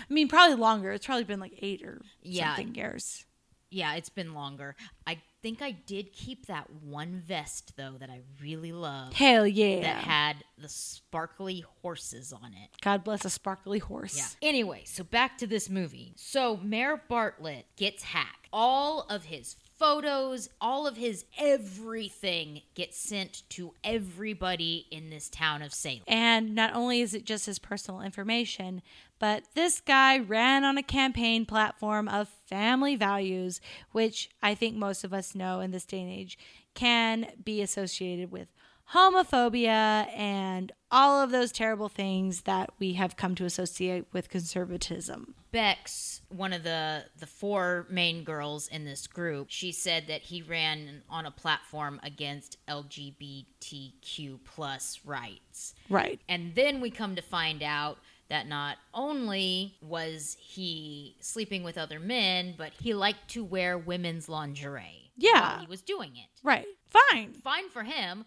I 0.09 0.13
mean 0.13 0.27
probably 0.27 0.55
longer. 0.55 0.91
It's 0.91 1.05
probably 1.05 1.23
been 1.23 1.39
like 1.39 1.53
eight 1.61 1.81
or 1.83 2.01
Yeah. 2.21 2.55
something 2.55 2.75
years. 2.75 3.25
Yeah, 3.71 3.93
it's 3.95 4.09
been 4.09 4.33
longer. 4.33 4.75
I 5.05 5.19
think 5.43 5.61
I 5.61 5.71
did 5.71 6.11
keep 6.11 6.47
that 6.47 6.67
one 6.83 7.21
vest, 7.27 7.73
though, 7.77 7.93
that 7.99 8.09
I 8.09 8.21
really 8.41 8.71
loved 8.71 9.13
Hell 9.13 9.45
yeah! 9.45 9.81
that 9.81 10.03
had 10.03 10.37
the 10.57 10.67
sparkly 10.69 11.63
horses 11.83 12.33
on 12.33 12.53
it. 12.53 12.69
God 12.81 13.03
bless 13.03 13.25
a 13.25 13.29
sparkly 13.29 13.77
horse. 13.79 14.17
Yeah. 14.17 14.47
Anyway, 14.49 14.83
so 14.85 15.03
back 15.03 15.37
to 15.37 15.47
this 15.47 15.69
movie. 15.69 16.13
So 16.17 16.57
Mayor 16.57 16.99
Bartlett 17.07 17.67
gets 17.77 18.01
hacked. 18.03 18.47
All 18.51 19.01
of 19.09 19.25
his 19.25 19.55
photos, 19.79 20.49
all 20.59 20.85
of 20.85 20.97
his 20.97 21.25
everything 21.37 22.61
gets 22.75 22.97
sent 22.97 23.43
to 23.49 23.73
everybody 23.83 24.85
in 24.91 25.09
this 25.09 25.29
town 25.29 25.61
of 25.61 25.73
Salem. 25.73 26.01
And 26.05 26.53
not 26.53 26.75
only 26.75 27.01
is 27.01 27.13
it 27.13 27.25
just 27.25 27.45
his 27.45 27.57
personal 27.57 28.01
information, 28.01 28.81
but 29.19 29.43
this 29.55 29.79
guy 29.79 30.19
ran 30.19 30.63
on 30.63 30.77
a 30.77 30.83
campaign 30.83 31.45
platform 31.45 32.07
of 32.09 32.27
family 32.45 32.95
values, 32.95 33.61
which 33.91 34.29
I 34.43 34.53
think 34.53 34.75
most 34.75 35.03
of 35.03 35.13
us 35.13 35.33
know 35.33 35.61
in 35.61 35.71
this 35.71 35.85
day 35.85 36.01
and 36.01 36.11
age 36.11 36.37
can 36.73 37.27
be 37.43 37.61
associated 37.61 38.31
with 38.31 38.49
homophobia 38.93 40.07
and 40.15 40.71
all 40.91 41.21
of 41.21 41.31
those 41.31 41.51
terrible 41.51 41.89
things 41.89 42.41
that 42.41 42.71
we 42.79 42.93
have 42.93 43.15
come 43.15 43.35
to 43.35 43.45
associate 43.45 44.05
with 44.11 44.29
conservatism. 44.29 45.35
Bex, 45.51 46.21
one 46.29 46.53
of 46.53 46.63
the 46.63 47.05
the 47.17 47.25
four 47.27 47.85
main 47.89 48.23
girls 48.23 48.67
in 48.67 48.85
this 48.85 49.07
group, 49.07 49.47
she 49.49 49.71
said 49.71 50.07
that 50.07 50.21
he 50.21 50.41
ran 50.41 51.01
on 51.09 51.25
a 51.25 51.31
platform 51.31 51.99
against 52.03 52.57
LGBTQ 52.67 54.39
plus 54.45 54.99
rights. 55.05 55.73
Right. 55.89 56.19
And 56.27 56.55
then 56.55 56.81
we 56.81 56.89
come 56.89 57.15
to 57.15 57.21
find 57.21 57.63
out 57.63 57.97
that 58.29 58.47
not 58.47 58.77
only 58.93 59.75
was 59.81 60.37
he 60.39 61.15
sleeping 61.19 61.63
with 61.63 61.77
other 61.77 61.99
men, 61.99 62.53
but 62.57 62.71
he 62.79 62.93
liked 62.93 63.27
to 63.29 63.43
wear 63.43 63.77
women's 63.77 64.29
lingerie. 64.29 65.11
Yeah. 65.17 65.59
he 65.59 65.67
was 65.67 65.81
doing 65.81 66.11
it. 66.15 66.29
Right. 66.43 66.65
Fine. 66.87 67.33
Fine 67.33 67.69
for 67.69 67.83
him. 67.83 68.25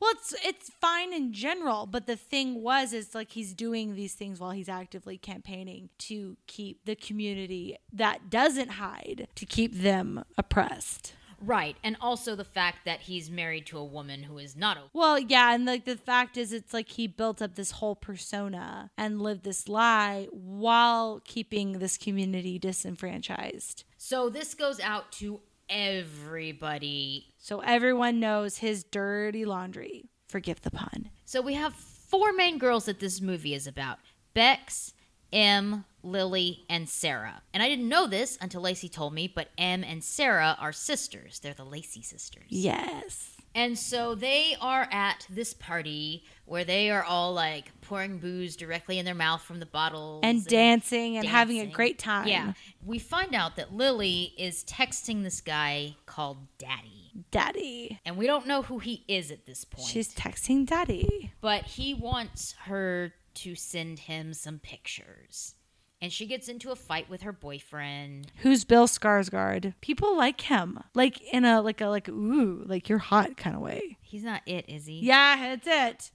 Well, 0.00 0.12
it's 0.12 0.34
it's 0.44 0.70
fine 0.80 1.12
in 1.12 1.32
general, 1.32 1.86
but 1.86 2.06
the 2.06 2.16
thing 2.16 2.62
was 2.62 2.92
is 2.92 3.14
like 3.14 3.32
he's 3.32 3.54
doing 3.54 3.94
these 3.94 4.14
things 4.14 4.40
while 4.40 4.52
he's 4.52 4.68
actively 4.68 5.18
campaigning 5.18 5.90
to 5.98 6.36
keep 6.46 6.84
the 6.84 6.94
community 6.94 7.76
that 7.92 8.30
doesn't 8.30 8.72
hide 8.72 9.28
to 9.34 9.46
keep 9.46 9.74
them 9.74 10.24
oppressed. 10.38 11.14
Right. 11.44 11.76
And 11.82 11.96
also 12.00 12.36
the 12.36 12.44
fact 12.44 12.84
that 12.84 13.00
he's 13.00 13.28
married 13.30 13.66
to 13.66 13.78
a 13.78 13.84
woman 13.84 14.22
who 14.22 14.38
is 14.38 14.54
not 14.54 14.76
a 14.76 14.82
Well, 14.92 15.18
yeah, 15.18 15.54
and 15.54 15.64
like 15.64 15.84
the 15.84 15.96
fact 15.96 16.36
is 16.36 16.52
it's 16.52 16.72
like 16.72 16.88
he 16.88 17.06
built 17.06 17.42
up 17.42 17.56
this 17.56 17.72
whole 17.72 17.96
persona 17.96 18.90
and 18.96 19.20
lived 19.20 19.42
this 19.42 19.68
lie 19.68 20.28
while 20.30 21.20
keeping 21.24 21.80
this 21.80 21.98
community 21.98 22.58
disenfranchised. 22.58 23.84
So 23.96 24.28
this 24.28 24.54
goes 24.54 24.78
out 24.80 25.10
to 25.12 25.40
everybody. 25.72 27.26
So 27.38 27.60
everyone 27.60 28.20
knows 28.20 28.58
his 28.58 28.84
dirty 28.84 29.44
laundry. 29.44 30.04
Forgive 30.28 30.60
the 30.60 30.70
pun. 30.70 31.10
So 31.24 31.40
we 31.40 31.54
have 31.54 31.74
four 31.74 32.32
main 32.32 32.58
girls 32.58 32.84
that 32.84 33.00
this 33.00 33.20
movie 33.20 33.54
is 33.54 33.66
about. 33.66 33.98
Bex, 34.34 34.92
Em, 35.32 35.84
Lily, 36.02 36.64
and 36.68 36.88
Sarah. 36.88 37.42
And 37.54 37.62
I 37.62 37.68
didn't 37.68 37.88
know 37.88 38.06
this 38.06 38.36
until 38.40 38.60
Lacey 38.60 38.88
told 38.88 39.14
me, 39.14 39.26
but 39.34 39.48
Em 39.56 39.82
and 39.82 40.04
Sarah 40.04 40.56
are 40.60 40.72
sisters. 40.72 41.40
They're 41.40 41.54
the 41.54 41.64
Lacey 41.64 42.02
sisters. 42.02 42.44
Yes. 42.48 43.31
And 43.54 43.78
so 43.78 44.14
they 44.14 44.56
are 44.60 44.88
at 44.90 45.26
this 45.28 45.52
party 45.54 46.24
where 46.46 46.64
they 46.64 46.90
are 46.90 47.02
all 47.02 47.32
like 47.34 47.70
pouring 47.82 48.18
booze 48.18 48.56
directly 48.56 48.98
in 48.98 49.04
their 49.04 49.14
mouth 49.14 49.42
from 49.42 49.60
the 49.60 49.66
bottles 49.66 50.20
And 50.22 50.44
dancing 50.46 51.16
and 51.16 51.26
having 51.26 51.60
a 51.60 51.66
great 51.66 51.98
time. 51.98 52.28
Yeah. 52.28 52.52
We 52.84 52.98
find 52.98 53.34
out 53.34 53.56
that 53.56 53.72
Lily 53.74 54.32
is 54.38 54.64
texting 54.64 55.22
this 55.22 55.40
guy 55.40 55.96
called 56.06 56.38
Daddy. 56.58 57.24
Daddy. 57.30 58.00
And 58.06 58.16
we 58.16 58.26
don't 58.26 58.46
know 58.46 58.62
who 58.62 58.78
he 58.78 59.04
is 59.06 59.30
at 59.30 59.44
this 59.46 59.64
point. 59.64 59.86
She's 59.86 60.14
texting 60.14 60.66
daddy. 60.66 61.32
but 61.40 61.64
he 61.64 61.92
wants 61.94 62.54
her 62.64 63.12
to 63.34 63.54
send 63.54 63.98
him 64.00 64.34
some 64.34 64.58
pictures. 64.58 65.54
And 66.02 66.12
she 66.12 66.26
gets 66.26 66.48
into 66.48 66.72
a 66.72 66.76
fight 66.76 67.08
with 67.08 67.22
her 67.22 67.32
boyfriend. 67.32 68.32
Who's 68.38 68.64
Bill 68.64 68.88
Skarsgård? 68.88 69.74
People 69.80 70.16
like 70.16 70.40
him. 70.40 70.80
Like 70.94 71.22
in 71.32 71.44
a 71.44 71.62
like 71.62 71.80
a 71.80 71.86
like 71.86 72.08
ooh, 72.08 72.64
like 72.66 72.88
you're 72.88 72.98
hot 72.98 73.36
kind 73.36 73.54
of 73.54 73.62
way. 73.62 73.98
He's 74.02 74.24
not 74.24 74.42
it, 74.44 74.64
is 74.68 74.86
he? 74.86 74.98
Yeah, 74.98 75.52
it's 75.52 75.66
it. 75.66 76.10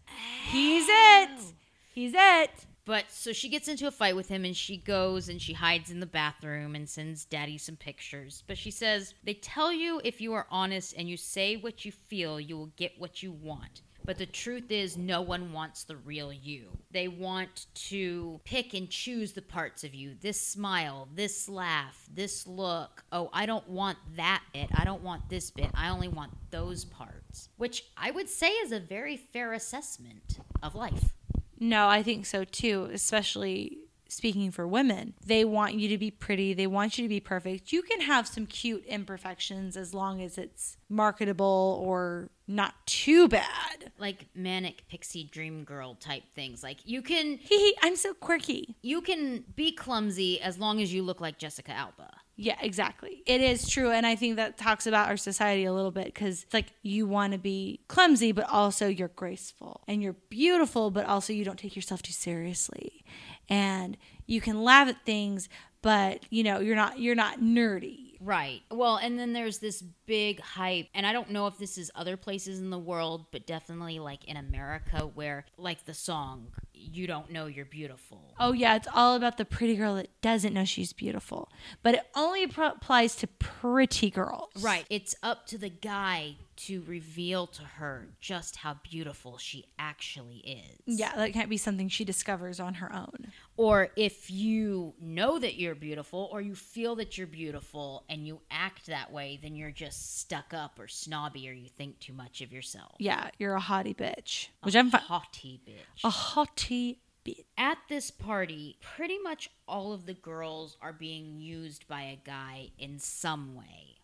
He's 0.51 0.85
it. 0.89 1.53
He's 1.95 2.13
it. 2.13 2.51
But 2.83 3.05
so 3.09 3.31
she 3.31 3.49
gets 3.49 3.69
into 3.69 3.87
a 3.87 3.91
fight 3.91 4.15
with 4.15 4.27
him 4.27 4.43
and 4.43 4.55
she 4.55 4.77
goes 4.77 5.29
and 5.29 5.41
she 5.41 5.53
hides 5.53 5.89
in 5.89 6.01
the 6.01 6.05
bathroom 6.05 6.75
and 6.75 6.87
sends 6.87 7.25
daddy 7.25 7.57
some 7.57 7.75
pictures. 7.77 8.43
But 8.45 8.57
she 8.57 8.71
says, 8.71 9.13
They 9.23 9.33
tell 9.35 9.71
you 9.71 10.01
if 10.03 10.19
you 10.19 10.33
are 10.33 10.47
honest 10.51 10.95
and 10.97 11.09
you 11.09 11.15
say 11.15 11.55
what 11.55 11.85
you 11.85 11.93
feel, 11.93 12.39
you 12.39 12.57
will 12.57 12.71
get 12.75 12.93
what 12.97 13.23
you 13.23 13.31
want. 13.31 13.81
But 14.07 14.17
the 14.17 14.25
truth 14.25 14.71
is, 14.71 14.95
no 14.95 15.21
one 15.21 15.51
wants 15.51 15.83
the 15.83 15.97
real 15.97 16.31
you. 16.31 16.69
They 16.91 17.09
want 17.09 17.65
to 17.89 18.39
pick 18.45 18.73
and 18.73 18.89
choose 18.89 19.33
the 19.33 19.41
parts 19.41 19.83
of 19.83 19.93
you 19.93 20.15
this 20.21 20.39
smile, 20.39 21.09
this 21.13 21.49
laugh, 21.49 22.07
this 22.11 22.47
look. 22.47 23.03
Oh, 23.11 23.29
I 23.33 23.45
don't 23.45 23.67
want 23.67 23.97
that 24.15 24.43
bit. 24.53 24.69
I 24.73 24.85
don't 24.85 25.03
want 25.03 25.27
this 25.27 25.51
bit. 25.51 25.69
I 25.73 25.89
only 25.89 26.07
want 26.07 26.31
those 26.51 26.85
parts. 26.85 27.49
Which 27.57 27.83
I 27.97 28.11
would 28.11 28.29
say 28.29 28.47
is 28.47 28.71
a 28.71 28.79
very 28.79 29.17
fair 29.17 29.51
assessment 29.51 30.39
of 30.63 30.73
life. 30.73 31.13
No, 31.59 31.89
I 31.89 32.01
think 32.01 32.25
so 32.25 32.45
too, 32.45 32.89
especially 32.93 33.79
speaking 34.07 34.51
for 34.51 34.65
women. 34.65 35.15
They 35.25 35.43
want 35.43 35.73
you 35.73 35.89
to 35.89 35.97
be 35.97 36.11
pretty, 36.11 36.53
they 36.53 36.65
want 36.65 36.97
you 36.97 37.03
to 37.03 37.09
be 37.09 37.19
perfect. 37.19 37.73
You 37.73 37.81
can 37.81 37.99
have 37.99 38.25
some 38.25 38.45
cute 38.45 38.85
imperfections 38.85 39.75
as 39.75 39.93
long 39.93 40.21
as 40.21 40.37
it's 40.37 40.77
marketable 40.87 41.81
or 41.83 42.29
not 42.47 42.73
too 42.85 43.27
bad. 43.27 43.91
like 43.99 44.25
manic 44.35 44.87
pixie 44.87 45.23
dream 45.25 45.63
girl 45.63 45.95
type 45.95 46.23
things. 46.35 46.63
Like 46.63 46.77
you 46.85 47.01
can 47.01 47.37
Hee 47.41 47.75
I'm 47.81 47.95
so 47.95 48.13
quirky. 48.13 48.75
you 48.81 49.01
can 49.01 49.43
be 49.55 49.71
clumsy 49.71 50.39
as 50.41 50.57
long 50.57 50.81
as 50.81 50.93
you 50.93 51.03
look 51.03 51.19
like 51.21 51.37
Jessica 51.37 51.71
Alba. 51.71 52.09
Yeah, 52.39 52.55
exactly. 52.61 53.23
It 53.25 53.41
is 53.41 53.67
true. 53.67 53.89
And 53.89 54.05
I 54.05 54.15
think 54.15 54.35
that 54.35 54.59
talks 54.59 54.85
about 54.85 55.09
our 55.09 55.17
society 55.17 55.65
a 55.65 55.73
little 55.73 55.89
bit 55.89 56.05
because 56.05 56.43
it's 56.43 56.53
like 56.53 56.67
you 56.83 57.07
want 57.07 57.33
to 57.33 57.39
be 57.39 57.79
clumsy, 57.87 58.31
but 58.31 58.47
also 58.47 58.87
you're 58.87 59.07
graceful 59.07 59.81
and 59.87 60.03
you're 60.03 60.13
beautiful, 60.29 60.91
but 60.91 61.07
also 61.07 61.33
you 61.33 61.43
don't 61.43 61.57
take 61.57 61.75
yourself 61.75 62.03
too 62.03 62.13
seriously. 62.13 63.03
And 63.49 63.97
you 64.27 64.39
can 64.39 64.61
laugh 64.63 64.87
at 64.87 65.03
things, 65.03 65.49
but 65.87 66.19
you 66.29 66.43
know, 66.43 66.59
you're 66.59 66.75
not 66.75 66.99
you're 66.99 67.15
not 67.15 67.39
nerdy. 67.39 68.17
Right. 68.19 68.61
Well, 68.69 68.97
and 68.97 69.17
then 69.17 69.31
there's 69.31 69.59
this 69.59 69.81
big 70.05 70.41
hype, 70.41 70.87
and 70.93 71.07
I 71.07 71.13
don't 71.13 71.29
know 71.29 71.47
if 71.47 71.57
this 71.57 71.77
is 71.77 71.89
other 71.95 72.17
places 72.17 72.59
in 72.59 72.71
the 72.71 72.77
world, 72.77 73.27
but 73.31 73.47
definitely 73.47 73.99
like 73.99 74.25
in 74.25 74.35
America, 74.35 75.09
where 75.13 75.45
like 75.57 75.85
the 75.85 75.93
song, 75.93 76.47
You 76.73 77.07
Don't 77.07 77.31
Know 77.31 77.45
You're 77.45 77.63
Beautiful. 77.63 78.35
Oh 78.37 78.51
yeah, 78.51 78.75
it's 78.75 78.89
all 78.93 79.15
about 79.15 79.37
the 79.37 79.45
pretty 79.45 79.77
girl 79.77 79.95
that 79.95 80.09
doesn't 80.21 80.53
know 80.53 80.65
she's 80.65 80.91
beautiful. 80.91 81.49
But 81.83 81.95
it 81.95 82.01
only 82.17 82.47
pro- 82.47 82.71
applies 82.71 83.15
to 83.17 83.27
pretty 83.27 84.09
girls. 84.09 84.49
Right. 84.59 84.85
It's 84.89 85.15
up 85.23 85.47
to 85.47 85.57
the 85.57 85.69
guy 85.69 86.35
to 86.57 86.83
reveal 86.83 87.47
to 87.47 87.61
her 87.61 88.09
just 88.19 88.57
how 88.57 88.77
beautiful 88.83 89.37
she 89.37 89.65
actually 89.77 90.37
is. 90.37 90.99
Yeah, 90.99 91.15
that 91.15 91.33
can't 91.33 91.49
be 91.49 91.57
something 91.57 91.89
she 91.89 92.03
discovers 92.03 92.59
on 92.59 92.75
her 92.75 92.93
own. 92.93 93.31
Or 93.55 93.89
if 93.95 94.29
you 94.29 94.93
know 94.99 95.39
that 95.39 95.55
you're 95.55 95.75
beautiful 95.75 96.29
or 96.31 96.41
you 96.41 96.55
feel 96.55 96.95
that 96.95 97.17
you're 97.17 97.27
beautiful 97.27 98.03
and 98.09 98.27
you 98.27 98.41
act 98.51 98.87
that 98.87 99.11
way, 99.11 99.39
then 99.41 99.55
you're 99.55 99.71
just 99.71 100.19
stuck 100.19 100.53
up 100.53 100.79
or 100.79 100.87
snobby 100.87 101.47
or 101.49 101.53
you 101.53 101.69
think 101.69 101.99
too 101.99 102.13
much 102.13 102.41
of 102.41 102.51
yourself. 102.51 102.95
Yeah, 102.99 103.29
you're 103.37 103.55
a 103.55 103.61
hottie 103.61 103.95
bitch. 103.95 104.47
Which 104.63 104.75
I'm 104.75 104.91
fine. 104.91 105.01
Haughty 105.01 105.61
bitch. 105.67 106.03
A 106.03 106.09
hottie 106.09 106.97
bitch. 107.25 107.43
At 107.57 107.77
this 107.89 108.09
party, 108.09 108.77
pretty 108.81 109.17
much 109.19 109.49
all 109.67 109.91
of 109.91 110.05
the 110.05 110.13
girls 110.13 110.77
are 110.81 110.93
being 110.93 111.39
used 111.39 111.87
by 111.87 112.03
a 112.03 112.19
guy 112.23 112.69
in 112.79 112.99
some 112.99 113.55
way. 113.55 113.97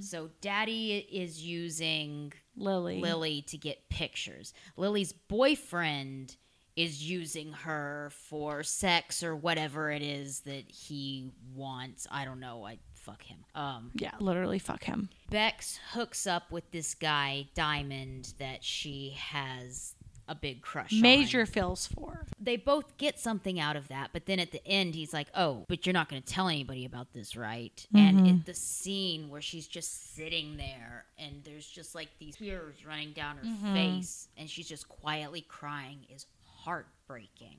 So 0.00 0.30
Daddy 0.40 1.06
is 1.10 1.42
using 1.42 2.32
Lily. 2.56 3.00
Lily 3.00 3.42
to 3.48 3.56
get 3.56 3.88
pictures. 3.88 4.52
Lily's 4.76 5.12
boyfriend 5.12 6.36
is 6.76 7.02
using 7.10 7.52
her 7.52 8.10
for 8.12 8.62
sex 8.62 9.22
or 9.24 9.34
whatever 9.34 9.90
it 9.90 10.02
is 10.02 10.40
that 10.40 10.70
he 10.70 11.32
wants. 11.54 12.06
I 12.10 12.24
don't 12.24 12.38
know. 12.38 12.64
I 12.64 12.78
fuck 12.94 13.22
him. 13.22 13.38
Um, 13.54 13.90
Yeah, 13.94 14.12
literally 14.20 14.60
fuck 14.60 14.84
him. 14.84 15.08
Bex 15.30 15.80
hooks 15.92 16.26
up 16.26 16.52
with 16.52 16.70
this 16.70 16.94
guy 16.94 17.48
Diamond 17.54 18.34
that 18.38 18.62
she 18.62 19.16
has 19.18 19.96
a 20.28 20.34
big 20.34 20.62
crush 20.62 20.92
on. 20.92 21.00
Major 21.00 21.46
feels 21.46 21.86
for. 21.86 22.26
They 22.40 22.56
both 22.56 22.96
get 22.98 23.18
something 23.18 23.58
out 23.58 23.76
of 23.76 23.88
that, 23.88 24.10
but 24.12 24.26
then 24.26 24.38
at 24.38 24.52
the 24.52 24.64
end 24.66 24.94
he's 24.94 25.12
like, 25.12 25.28
"Oh, 25.34 25.64
but 25.68 25.86
you're 25.86 25.94
not 25.94 26.08
going 26.08 26.22
to 26.22 26.28
tell 26.32 26.48
anybody 26.48 26.84
about 26.84 27.12
this, 27.12 27.36
right?" 27.36 27.86
And 27.94 28.18
mm-hmm. 28.18 28.26
it, 28.26 28.46
the 28.46 28.54
scene 28.54 29.28
where 29.28 29.40
she's 29.40 29.66
just 29.66 30.14
sitting 30.14 30.56
there 30.56 31.04
and 31.18 31.42
there's 31.44 31.66
just 31.66 31.94
like 31.94 32.08
these 32.18 32.36
tears 32.36 32.84
running 32.86 33.12
down 33.12 33.36
her 33.38 33.44
mm-hmm. 33.44 33.74
face 33.74 34.28
and 34.36 34.48
she's 34.48 34.68
just 34.68 34.88
quietly 34.88 35.40
crying 35.40 36.00
is 36.14 36.26
heartbreaking. 36.64 37.58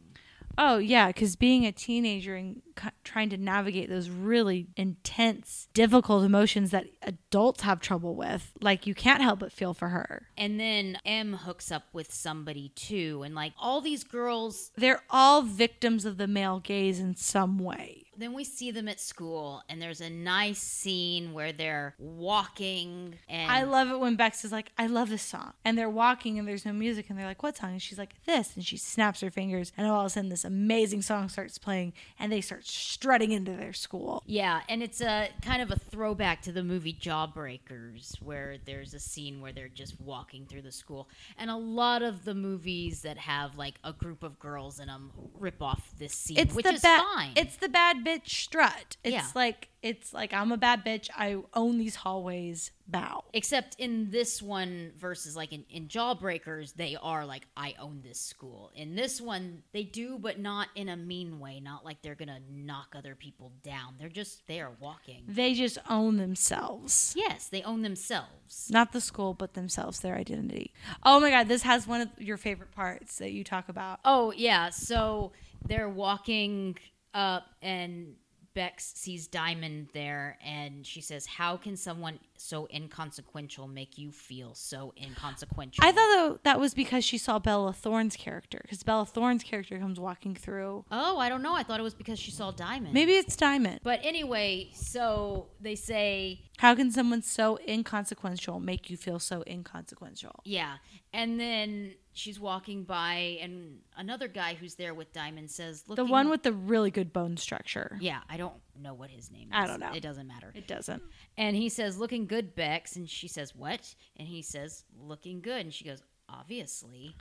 Oh 0.61 0.77
yeah, 0.77 1.07
because 1.07 1.37
being 1.37 1.65
a 1.65 1.71
teenager 1.71 2.35
and 2.35 2.61
c- 2.77 2.89
trying 3.05 3.29
to 3.29 3.37
navigate 3.37 3.87
those 3.89 4.09
really 4.09 4.67
intense, 4.75 5.69
difficult 5.73 6.25
emotions 6.25 6.71
that 6.71 6.87
adults 7.01 7.61
have 7.61 7.79
trouble 7.79 8.13
with, 8.13 8.51
like 8.61 8.85
you 8.85 8.93
can't 8.93 9.21
help 9.21 9.39
but 9.39 9.53
feel 9.53 9.73
for 9.73 9.87
her. 9.87 10.27
And 10.37 10.59
then 10.59 10.97
Em 11.05 11.33
hooks 11.33 11.71
up 11.71 11.85
with 11.93 12.13
somebody 12.13 12.73
too 12.75 13.23
and 13.23 13.33
like 13.33 13.53
all 13.57 13.79
these 13.79 14.03
girls 14.03 14.71
They're 14.75 15.01
all 15.09 15.43
victims 15.43 16.03
of 16.03 16.17
the 16.17 16.27
male 16.27 16.59
gaze 16.59 16.99
in 16.99 17.15
some 17.15 17.57
way. 17.57 18.07
Then 18.21 18.33
we 18.33 18.43
see 18.43 18.71
them 18.71 18.87
at 18.87 18.99
school 18.99 19.61
and 19.69 19.81
there's 19.81 20.01
a 20.01 20.09
nice 20.09 20.59
scene 20.59 21.33
where 21.33 21.51
they're 21.51 21.95
walking 21.99 23.15
and 23.27 23.51
I 23.51 23.63
love 23.63 23.89
it 23.89 23.99
when 23.99 24.15
Bex 24.15 24.43
is 24.45 24.51
like, 24.51 24.71
I 24.77 24.87
love 24.87 25.09
this 25.09 25.21
song. 25.21 25.53
And 25.65 25.77
they're 25.77 25.89
walking 25.89 26.37
and 26.37 26.47
there's 26.47 26.65
no 26.65 26.73
music 26.73 27.09
and 27.09 27.17
they're 27.17 27.25
like, 27.25 27.41
what 27.43 27.57
song? 27.57 27.71
And 27.71 27.81
she's 27.81 27.97
like, 27.97 28.13
this. 28.25 28.55
And 28.55 28.65
she 28.65 28.77
snaps 28.77 29.21
her 29.21 29.29
fingers 29.31 29.71
and 29.77 29.87
all 29.87 30.01
of 30.01 30.05
a 30.07 30.09
sudden 30.09 30.29
this 30.29 30.43
amazing 30.45 31.01
song 31.01 31.29
starts 31.29 31.57
playing 31.57 31.93
and 32.19 32.31
they 32.31 32.41
start 32.41 32.65
strutting 32.65 33.31
into 33.31 33.51
their 33.53 33.73
school. 33.73 34.23
Yeah, 34.25 34.61
and 34.69 34.83
it's 34.83 35.01
a 35.01 35.29
kind 35.41 35.61
of 35.61 35.71
a 35.71 35.75
throwback 35.77 36.41
to 36.43 36.51
the 36.51 36.63
movie 36.63 36.93
Jawbreakers, 36.93 38.21
where 38.21 38.57
there's 38.65 38.93
a 38.93 38.99
scene 38.99 39.41
where 39.41 39.51
they're 39.51 39.67
just 39.67 39.99
walking 39.99 40.45
through 40.45 40.61
the 40.63 40.71
school. 40.71 41.09
And 41.37 41.49
a 41.49 41.55
lot 41.55 42.01
of 42.01 42.25
the 42.25 42.33
movies 42.35 43.01
that 43.01 43.17
have 43.17 43.55
like 43.57 43.75
a 43.83 43.93
group 43.93 44.23
of 44.23 44.39
girls 44.39 44.79
in 44.79 44.87
them 44.87 45.11
rip 45.39 45.61
off 45.61 45.91
this 45.97 46.13
scene, 46.13 46.37
It's 46.37 46.53
which 46.53 46.65
is 46.65 46.81
bad 46.81 47.03
fine. 47.13 47.31
it's 47.35 47.55
the 47.57 47.69
bad 47.69 48.03
bitch 48.09 48.27
strut. 48.29 48.97
It's 49.03 49.13
Yeah. 49.13 49.27
like 49.35 49.69
it's 49.81 50.13
like 50.13 50.33
I'm 50.33 50.51
a 50.51 50.57
bad 50.57 50.83
bitch. 50.83 51.09
I 51.15 51.37
own 51.53 51.77
these 51.77 51.95
hallways. 51.95 52.71
Bow. 52.85 53.23
Except 53.33 53.75
in 53.79 54.09
this 54.09 54.41
one 54.41 54.91
versus 54.97 55.35
like 55.35 55.53
in, 55.53 55.63
in 55.69 55.87
Jawbreakers, 55.87 56.73
they 56.73 56.97
are 56.99 57.23
like, 57.23 57.45
I 57.55 57.75
own 57.79 58.01
this 58.03 58.19
school. 58.19 58.71
In 58.75 58.95
this 58.95 59.21
one, 59.21 59.61
they 59.73 59.83
do, 59.83 60.17
but 60.17 60.39
not 60.39 60.69
in 60.75 60.89
a 60.89 60.97
mean 60.97 61.39
way, 61.39 61.59
not 61.59 61.85
like 61.85 62.01
they're 62.01 62.15
gonna 62.15 62.39
knock 62.51 62.95
other 62.97 63.13
people 63.13 63.51
down. 63.63 63.93
They're 63.99 64.09
just 64.09 64.45
they 64.47 64.59
are 64.59 64.71
walking. 64.79 65.23
They 65.27 65.53
just 65.53 65.77
own 65.89 66.17
themselves. 66.17 67.13
Yes, 67.15 67.47
they 67.47 67.61
own 67.61 67.83
themselves. 67.83 68.69
Not 68.71 68.91
the 68.91 69.01
school, 69.01 69.33
but 69.35 69.53
themselves, 69.53 69.99
their 69.99 70.15
identity. 70.15 70.73
Oh 71.03 71.19
my 71.19 71.29
god, 71.29 71.47
this 71.47 71.61
has 71.63 71.85
one 71.87 72.01
of 72.01 72.09
your 72.17 72.37
favorite 72.37 72.71
parts 72.71 73.19
that 73.19 73.31
you 73.31 73.43
talk 73.43 73.69
about. 73.69 73.99
Oh 74.03 74.33
yeah, 74.35 74.71
so 74.71 75.31
they're 75.67 75.89
walking 75.89 76.75
up 77.13 77.43
and 77.61 78.15
Bex 78.55 78.93
sees 78.95 79.27
Diamond 79.27 79.89
there 79.93 80.37
and 80.43 80.85
she 80.85 81.01
says, 81.01 81.25
"How 81.27 81.55
can 81.55 81.77
someone 81.77 82.19
so 82.35 82.67
inconsequential 82.73 83.67
make 83.67 83.97
you 83.97 84.11
feel 84.11 84.55
so 84.55 84.91
inconsequential?" 84.97 85.85
I 85.85 85.91
thought 85.91 86.43
that 86.43 86.59
was 86.59 86.73
because 86.73 87.05
she 87.05 87.19
saw 87.19 87.37
Bella 87.37 87.71
Thorne's 87.73 88.15
character, 88.15 88.59
because 88.63 88.81
Bella 88.81 89.05
Thorne's 89.05 89.43
character 89.43 89.77
comes 89.77 89.99
walking 89.99 90.35
through. 90.35 90.83
Oh, 90.91 91.19
I 91.19 91.29
don't 91.29 91.43
know. 91.43 91.53
I 91.53 91.61
thought 91.63 91.79
it 91.79 91.83
was 91.83 91.93
because 91.93 92.17
she 92.19 92.31
saw 92.31 92.51
Diamond. 92.51 92.93
Maybe 92.93 93.13
it's 93.13 93.35
Diamond. 93.35 93.81
But 93.83 93.99
anyway, 94.03 94.71
so 94.73 95.49
they 95.61 95.75
say, 95.75 96.41
How 96.57 96.73
can 96.73 96.91
someone 96.91 97.21
so 97.21 97.59
inconsequential 97.67 98.59
make 98.59 98.89
you 98.89 98.97
feel 98.97 99.19
so 99.19 99.43
inconsequential? 99.47 100.41
yeah. 100.43 100.77
And 101.13 101.39
then 101.39 101.93
she's 102.19 102.39
walking 102.39 102.83
by 102.83 103.39
and 103.41 103.79
another 103.95 104.27
guy 104.27 104.53
who's 104.53 104.75
there 104.75 104.93
with 104.93 105.11
Diamond 105.13 105.49
says, 105.49 105.83
"Look, 105.87 105.95
The 105.95 106.05
one 106.05 106.29
with 106.29 106.43
the 106.43 106.53
really 106.53 106.91
good 106.91 107.13
bone 107.13 107.37
structure. 107.37 107.97
Yeah, 108.01 108.19
I 108.29 108.37
don't 108.37 108.55
know 108.79 108.93
what 108.93 109.09
his 109.09 109.31
name 109.31 109.47
is. 109.47 109.53
I 109.53 109.65
don't 109.67 109.79
know. 109.79 109.91
It 109.93 110.01
doesn't 110.01 110.27
matter. 110.27 110.51
It 110.53 110.67
doesn't. 110.67 111.01
And 111.37 111.55
he 111.55 111.69
says, 111.69 111.97
looking 111.97 112.27
good, 112.27 112.55
Bex. 112.55 112.95
And 112.95 113.09
she 113.09 113.27
says, 113.27 113.55
what? 113.55 113.95
And 114.17 114.27
he 114.27 114.41
says, 114.41 114.83
looking 114.99 115.41
good. 115.41 115.61
And 115.61 115.73
she 115.73 115.85
goes, 115.85 116.01
obviously. 116.27 117.15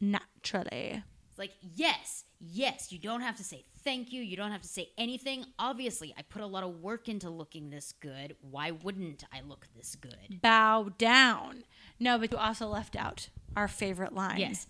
Naturally. 0.00 1.02
It's 1.34 1.38
like, 1.40 1.54
yes, 1.74 2.26
yes. 2.38 2.92
You 2.92 3.00
don't 3.00 3.22
have 3.22 3.34
to 3.38 3.42
say 3.42 3.64
thank 3.82 4.12
you. 4.12 4.22
You 4.22 4.36
don't 4.36 4.52
have 4.52 4.62
to 4.62 4.68
say 4.68 4.90
anything. 4.96 5.44
Obviously, 5.58 6.14
I 6.16 6.22
put 6.22 6.42
a 6.42 6.46
lot 6.46 6.62
of 6.62 6.80
work 6.80 7.08
into 7.08 7.28
looking 7.28 7.70
this 7.70 7.90
good. 7.90 8.36
Why 8.40 8.70
wouldn't 8.70 9.24
I 9.32 9.40
look 9.40 9.66
this 9.76 9.96
good? 9.96 10.40
Bow 10.42 10.90
down. 10.96 11.64
No, 11.98 12.16
but 12.18 12.30
you 12.30 12.38
also 12.38 12.68
left 12.68 12.94
out 12.94 13.30
our 13.56 13.66
favorite 13.66 14.14
line. 14.14 14.38
Yes. 14.38 14.68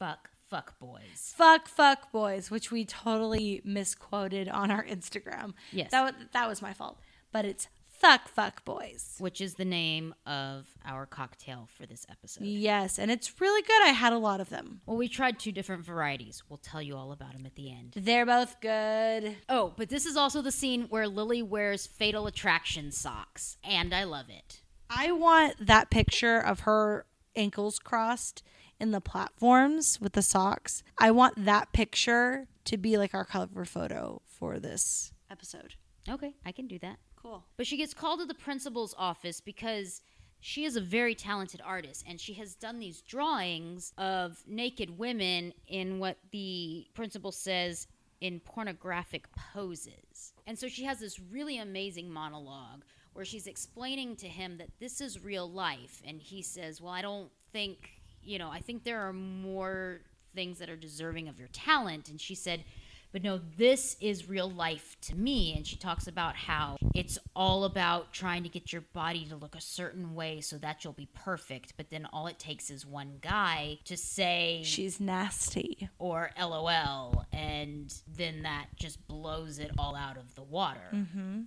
Fuck, 0.00 0.30
fuck 0.48 0.80
boys. 0.80 1.32
Fuck, 1.36 1.68
fuck 1.68 2.10
boys, 2.10 2.50
which 2.50 2.72
we 2.72 2.84
totally 2.84 3.62
misquoted 3.64 4.48
on 4.48 4.72
our 4.72 4.84
Instagram. 4.84 5.54
Yes. 5.70 5.92
That, 5.92 6.02
wa- 6.02 6.24
that 6.32 6.48
was 6.48 6.60
my 6.60 6.72
fault. 6.72 6.98
But 7.30 7.44
it's 7.44 7.68
fuck, 8.00 8.28
fuck 8.28 8.64
boys. 8.64 9.14
Which 9.18 9.40
is 9.40 9.54
the 9.54 9.64
name 9.64 10.14
of 10.26 10.66
our 10.84 11.06
cocktail 11.06 11.68
for 11.76 11.86
this 11.86 12.06
episode. 12.10 12.44
Yes, 12.44 12.98
and 12.98 13.10
it's 13.10 13.40
really 13.40 13.62
good. 13.62 13.82
I 13.82 13.88
had 13.88 14.12
a 14.12 14.18
lot 14.18 14.40
of 14.40 14.48
them. 14.48 14.80
Well, 14.86 14.96
we 14.96 15.08
tried 15.08 15.38
two 15.38 15.52
different 15.52 15.84
varieties. 15.84 16.42
We'll 16.48 16.58
tell 16.58 16.82
you 16.82 16.96
all 16.96 17.12
about 17.12 17.34
them 17.34 17.46
at 17.46 17.54
the 17.54 17.70
end. 17.70 17.92
They're 17.96 18.26
both 18.26 18.60
good. 18.60 19.36
Oh, 19.48 19.74
but 19.76 19.88
this 19.88 20.06
is 20.06 20.16
also 20.16 20.42
the 20.42 20.52
scene 20.52 20.86
where 20.88 21.06
Lily 21.06 21.42
wears 21.42 21.86
Fatal 21.86 22.26
Attraction 22.26 22.90
socks, 22.90 23.58
and 23.62 23.94
I 23.94 24.04
love 24.04 24.26
it. 24.28 24.62
I 24.88 25.12
want 25.12 25.54
that 25.66 25.90
picture 25.90 26.38
of 26.38 26.60
her 26.60 27.06
ankles 27.36 27.78
crossed 27.78 28.42
in 28.80 28.90
the 28.90 29.00
platforms 29.00 30.00
with 30.00 30.14
the 30.14 30.22
socks. 30.22 30.82
I 30.98 31.10
want 31.10 31.44
that 31.44 31.72
picture 31.72 32.48
to 32.64 32.76
be 32.76 32.96
like 32.96 33.14
our 33.14 33.24
cover 33.24 33.64
photo 33.64 34.22
for 34.26 34.58
this 34.58 35.12
episode. 35.30 35.74
Okay, 36.08 36.34
I 36.44 36.52
can 36.52 36.66
do 36.66 36.78
that. 36.80 36.96
Cool. 37.22 37.44
But 37.56 37.66
she 37.66 37.76
gets 37.76 37.94
called 37.94 38.20
to 38.20 38.26
the 38.26 38.34
principal's 38.34 38.94
office 38.96 39.40
because 39.40 40.00
she 40.40 40.64
is 40.64 40.76
a 40.76 40.80
very 40.80 41.14
talented 41.14 41.60
artist 41.64 42.04
and 42.08 42.18
she 42.18 42.32
has 42.34 42.54
done 42.54 42.78
these 42.78 43.02
drawings 43.02 43.92
of 43.98 44.42
naked 44.46 44.98
women 44.98 45.52
in 45.66 45.98
what 45.98 46.16
the 46.30 46.86
principal 46.94 47.30
says 47.30 47.86
in 48.20 48.40
pornographic 48.40 49.26
poses. 49.32 50.32
And 50.46 50.58
so 50.58 50.68
she 50.68 50.84
has 50.84 50.98
this 50.98 51.20
really 51.20 51.58
amazing 51.58 52.10
monologue 52.10 52.84
where 53.12 53.24
she's 53.24 53.46
explaining 53.46 54.16
to 54.16 54.28
him 54.28 54.56
that 54.58 54.68
this 54.78 55.00
is 55.00 55.22
real 55.22 55.50
life 55.50 56.00
and 56.06 56.20
he 56.20 56.42
says, 56.42 56.80
"Well, 56.80 56.92
I 56.92 57.02
don't 57.02 57.30
think, 57.52 57.90
you 58.22 58.38
know, 58.38 58.50
I 58.50 58.60
think 58.60 58.84
there 58.84 59.00
are 59.00 59.12
more 59.12 60.00
things 60.34 60.58
that 60.58 60.70
are 60.70 60.76
deserving 60.76 61.28
of 61.28 61.38
your 61.38 61.48
talent." 61.48 62.08
And 62.08 62.20
she 62.20 62.34
said, 62.34 62.64
but 63.12 63.22
no, 63.22 63.40
this 63.56 63.96
is 64.00 64.28
real 64.28 64.50
life 64.50 64.96
to 65.02 65.16
me. 65.16 65.54
And 65.56 65.66
she 65.66 65.76
talks 65.76 66.06
about 66.06 66.36
how 66.36 66.76
it's 66.94 67.18
all 67.34 67.64
about 67.64 68.12
trying 68.12 68.42
to 68.44 68.48
get 68.48 68.72
your 68.72 68.82
body 68.92 69.24
to 69.26 69.36
look 69.36 69.54
a 69.54 69.60
certain 69.60 70.14
way 70.14 70.40
so 70.40 70.58
that 70.58 70.84
you'll 70.84 70.92
be 70.92 71.08
perfect. 71.14 71.74
But 71.76 71.90
then 71.90 72.06
all 72.12 72.26
it 72.26 72.38
takes 72.38 72.70
is 72.70 72.86
one 72.86 73.14
guy 73.20 73.78
to 73.84 73.96
say 73.96 74.62
She's 74.64 75.00
nasty. 75.00 75.88
or 75.98 76.30
LOL. 76.38 77.24
And 77.32 77.92
then 78.16 78.42
that 78.42 78.66
just 78.76 79.06
blows 79.06 79.58
it 79.58 79.70
all 79.78 79.96
out 79.96 80.16
of 80.16 80.34
the 80.34 80.42
water. 80.42 80.88
Mm-hmm. 80.92 81.40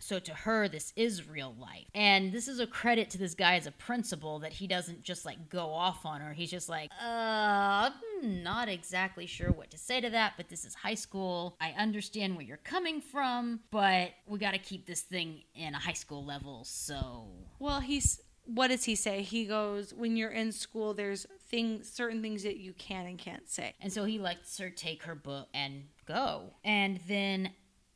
So 0.00 0.18
to 0.18 0.34
her, 0.34 0.68
this 0.68 0.92
is 0.96 1.28
real 1.28 1.54
life. 1.58 1.86
And 1.94 2.32
this 2.32 2.48
is 2.48 2.58
a 2.58 2.66
credit 2.66 3.10
to 3.10 3.18
this 3.18 3.34
guy 3.34 3.56
as 3.56 3.66
a 3.66 3.72
principal 3.72 4.40
that 4.40 4.52
he 4.52 4.66
doesn't 4.66 5.02
just 5.02 5.24
like 5.24 5.48
go 5.48 5.70
off 5.70 6.04
on 6.04 6.20
her. 6.20 6.32
He's 6.32 6.50
just 6.50 6.68
like, 6.68 6.90
uh, 7.00 7.90
I'm 7.90 8.42
not 8.42 8.68
exactly 8.68 9.26
sure 9.26 9.52
what 9.52 9.70
to 9.70 9.78
say 9.78 10.00
to 10.00 10.10
that, 10.10 10.34
but 10.36 10.48
this 10.48 10.64
is 10.64 10.74
high 10.74 10.94
school. 10.94 11.56
I 11.60 11.72
understand 11.78 12.34
where 12.34 12.44
you're 12.44 12.56
coming 12.58 13.00
from, 13.00 13.60
but 13.70 14.10
we 14.26 14.38
got 14.38 14.52
to 14.52 14.58
keep 14.58 14.86
this 14.86 15.02
thing 15.02 15.42
in 15.54 15.74
a 15.74 15.78
high 15.78 15.92
school 15.92 16.24
level. 16.24 16.64
So 16.64 17.28
Well, 17.58 17.80
he's 17.80 18.20
what 18.46 18.68
does 18.68 18.84
he 18.84 18.94
say? 18.94 19.22
He 19.22 19.44
goes, 19.44 19.94
when 19.94 20.16
you're 20.16 20.30
in 20.30 20.50
school, 20.50 20.92
there's 20.92 21.26
things, 21.50 21.88
certain 21.88 22.20
things 22.22 22.42
that 22.42 22.56
you 22.56 22.72
can 22.72 23.06
and 23.06 23.18
can't 23.18 23.48
say. 23.48 23.74
And 23.80 23.92
so 23.92 24.04
he 24.04 24.18
lets 24.18 24.58
her 24.58 24.70
take 24.70 25.04
her 25.04 25.14
book 25.14 25.48
and 25.54 25.84
go. 26.06 26.54
And 26.64 26.98
then 27.06 27.50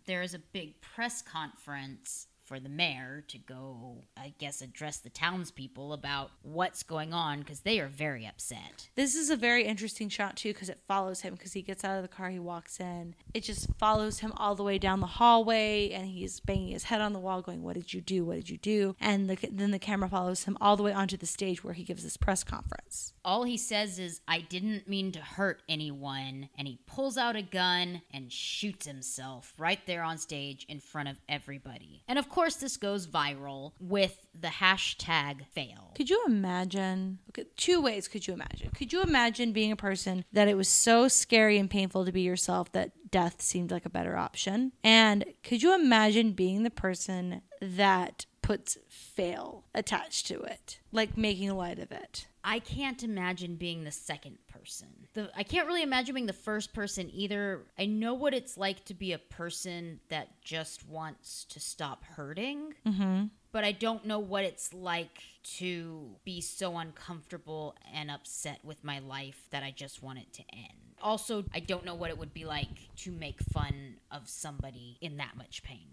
there 0.06 0.22
is 0.22 0.34
a 0.34 0.38
big 0.38 0.80
press 0.80 1.22
conference 1.22 2.26
for 2.44 2.60
the 2.60 2.68
mayor 2.68 3.24
to 3.28 3.38
go, 3.38 4.04
I 4.16 4.34
guess, 4.38 4.60
address 4.60 4.98
the 4.98 5.10
townspeople 5.10 5.92
about 5.92 6.30
what's 6.42 6.82
going 6.82 7.12
on 7.12 7.40
because 7.40 7.60
they 7.60 7.80
are 7.80 7.88
very 7.88 8.26
upset. 8.26 8.88
This 8.94 9.14
is 9.14 9.30
a 9.30 9.36
very 9.36 9.64
interesting 9.64 10.08
shot 10.08 10.36
too 10.36 10.52
because 10.52 10.68
it 10.68 10.80
follows 10.86 11.20
him 11.20 11.34
because 11.34 11.52
he 11.52 11.62
gets 11.62 11.84
out 11.84 11.96
of 11.96 12.02
the 12.02 12.08
car, 12.08 12.30
he 12.30 12.38
walks 12.38 12.80
in. 12.80 13.14
It 13.32 13.42
just 13.44 13.68
follows 13.78 14.20
him 14.20 14.32
all 14.36 14.54
the 14.54 14.62
way 14.62 14.78
down 14.78 15.00
the 15.00 15.06
hallway, 15.06 15.90
and 15.90 16.06
he's 16.06 16.40
banging 16.40 16.72
his 16.72 16.84
head 16.84 17.00
on 17.00 17.12
the 17.12 17.18
wall, 17.18 17.42
going, 17.42 17.62
"What 17.62 17.74
did 17.74 17.92
you 17.92 18.00
do? 18.00 18.24
What 18.24 18.36
did 18.36 18.50
you 18.50 18.58
do?" 18.58 18.96
And 19.00 19.28
the, 19.28 19.38
then 19.50 19.70
the 19.70 19.78
camera 19.78 20.08
follows 20.08 20.44
him 20.44 20.56
all 20.60 20.76
the 20.76 20.82
way 20.82 20.92
onto 20.92 21.16
the 21.16 21.26
stage 21.26 21.64
where 21.64 21.74
he 21.74 21.84
gives 21.84 22.02
this 22.02 22.16
press 22.16 22.44
conference. 22.44 23.12
All 23.24 23.44
he 23.44 23.56
says 23.56 23.98
is, 23.98 24.20
I 24.28 24.40
didn't 24.40 24.86
mean 24.88 25.12
to 25.12 25.20
hurt 25.20 25.62
anyone. 25.68 26.50
And 26.58 26.68
he 26.68 26.78
pulls 26.86 27.16
out 27.16 27.36
a 27.36 27.42
gun 27.42 28.02
and 28.12 28.30
shoots 28.30 28.86
himself 28.86 29.54
right 29.58 29.80
there 29.86 30.02
on 30.02 30.18
stage 30.18 30.66
in 30.68 30.80
front 30.80 31.08
of 31.08 31.18
everybody. 31.28 32.02
And 32.06 32.18
of 32.18 32.28
course, 32.28 32.33
this 32.34 32.76
goes 32.76 33.06
viral 33.06 33.72
with 33.78 34.26
the 34.38 34.48
hashtag 34.48 35.46
fail. 35.46 35.92
Could 35.94 36.10
you 36.10 36.22
imagine? 36.26 37.18
Okay, 37.30 37.48
two 37.56 37.80
ways 37.80 38.08
could 38.08 38.26
you 38.26 38.34
imagine? 38.34 38.70
Could 38.76 38.92
you 38.92 39.02
imagine 39.02 39.52
being 39.52 39.72
a 39.72 39.76
person 39.76 40.24
that 40.32 40.48
it 40.48 40.56
was 40.56 40.68
so 40.68 41.08
scary 41.08 41.58
and 41.58 41.70
painful 41.70 42.04
to 42.04 42.12
be 42.12 42.22
yourself 42.22 42.72
that 42.72 43.10
death 43.10 43.40
seemed 43.40 43.70
like 43.70 43.86
a 43.86 43.90
better 43.90 44.16
option? 44.16 44.72
And 44.82 45.24
could 45.42 45.62
you 45.62 45.74
imagine 45.74 46.32
being 46.32 46.64
the 46.64 46.70
person 46.70 47.42
that 47.60 48.26
puts 48.42 48.76
fail 48.88 49.64
attached 49.74 50.26
to 50.26 50.40
it, 50.42 50.80
like 50.92 51.16
making 51.16 51.54
light 51.56 51.78
of 51.78 51.92
it? 51.92 52.26
I 52.42 52.58
can't 52.58 53.02
imagine 53.02 53.56
being 53.56 53.84
the 53.84 53.90
second 53.90 54.36
person. 54.64 54.88
The, 55.12 55.30
I 55.36 55.42
can't 55.42 55.66
really 55.66 55.82
imagine 55.82 56.14
being 56.14 56.26
the 56.26 56.32
first 56.32 56.72
person 56.72 57.10
either. 57.12 57.60
I 57.78 57.84
know 57.86 58.14
what 58.14 58.32
it's 58.32 58.56
like 58.56 58.84
to 58.86 58.94
be 58.94 59.12
a 59.12 59.18
person 59.18 60.00
that 60.08 60.40
just 60.42 60.88
wants 60.88 61.44
to 61.50 61.60
stop 61.60 62.04
hurting, 62.04 62.74
Mm-hmm. 62.86 63.24
but 63.52 63.64
I 63.64 63.72
don't 63.72 64.06
know 64.06 64.18
what 64.18 64.44
it's 64.44 64.72
like 64.72 65.18
to 65.58 66.16
be 66.24 66.40
so 66.40 66.78
uncomfortable 66.78 67.76
and 67.92 68.10
upset 68.10 68.60
with 68.64 68.82
my 68.82 69.00
life 69.00 69.46
that 69.50 69.62
I 69.62 69.70
just 69.70 70.02
want 70.02 70.18
it 70.18 70.32
to 70.34 70.42
end. 70.52 70.72
Also, 71.02 71.44
I 71.52 71.60
don't 71.60 71.84
know 71.84 71.94
what 71.94 72.08
it 72.08 72.16
would 72.16 72.32
be 72.32 72.46
like 72.46 72.88
to 72.98 73.10
make 73.12 73.40
fun 73.52 73.96
of 74.10 74.26
somebody 74.28 74.96
in 75.02 75.18
that 75.18 75.36
much 75.36 75.62
pain. 75.62 75.88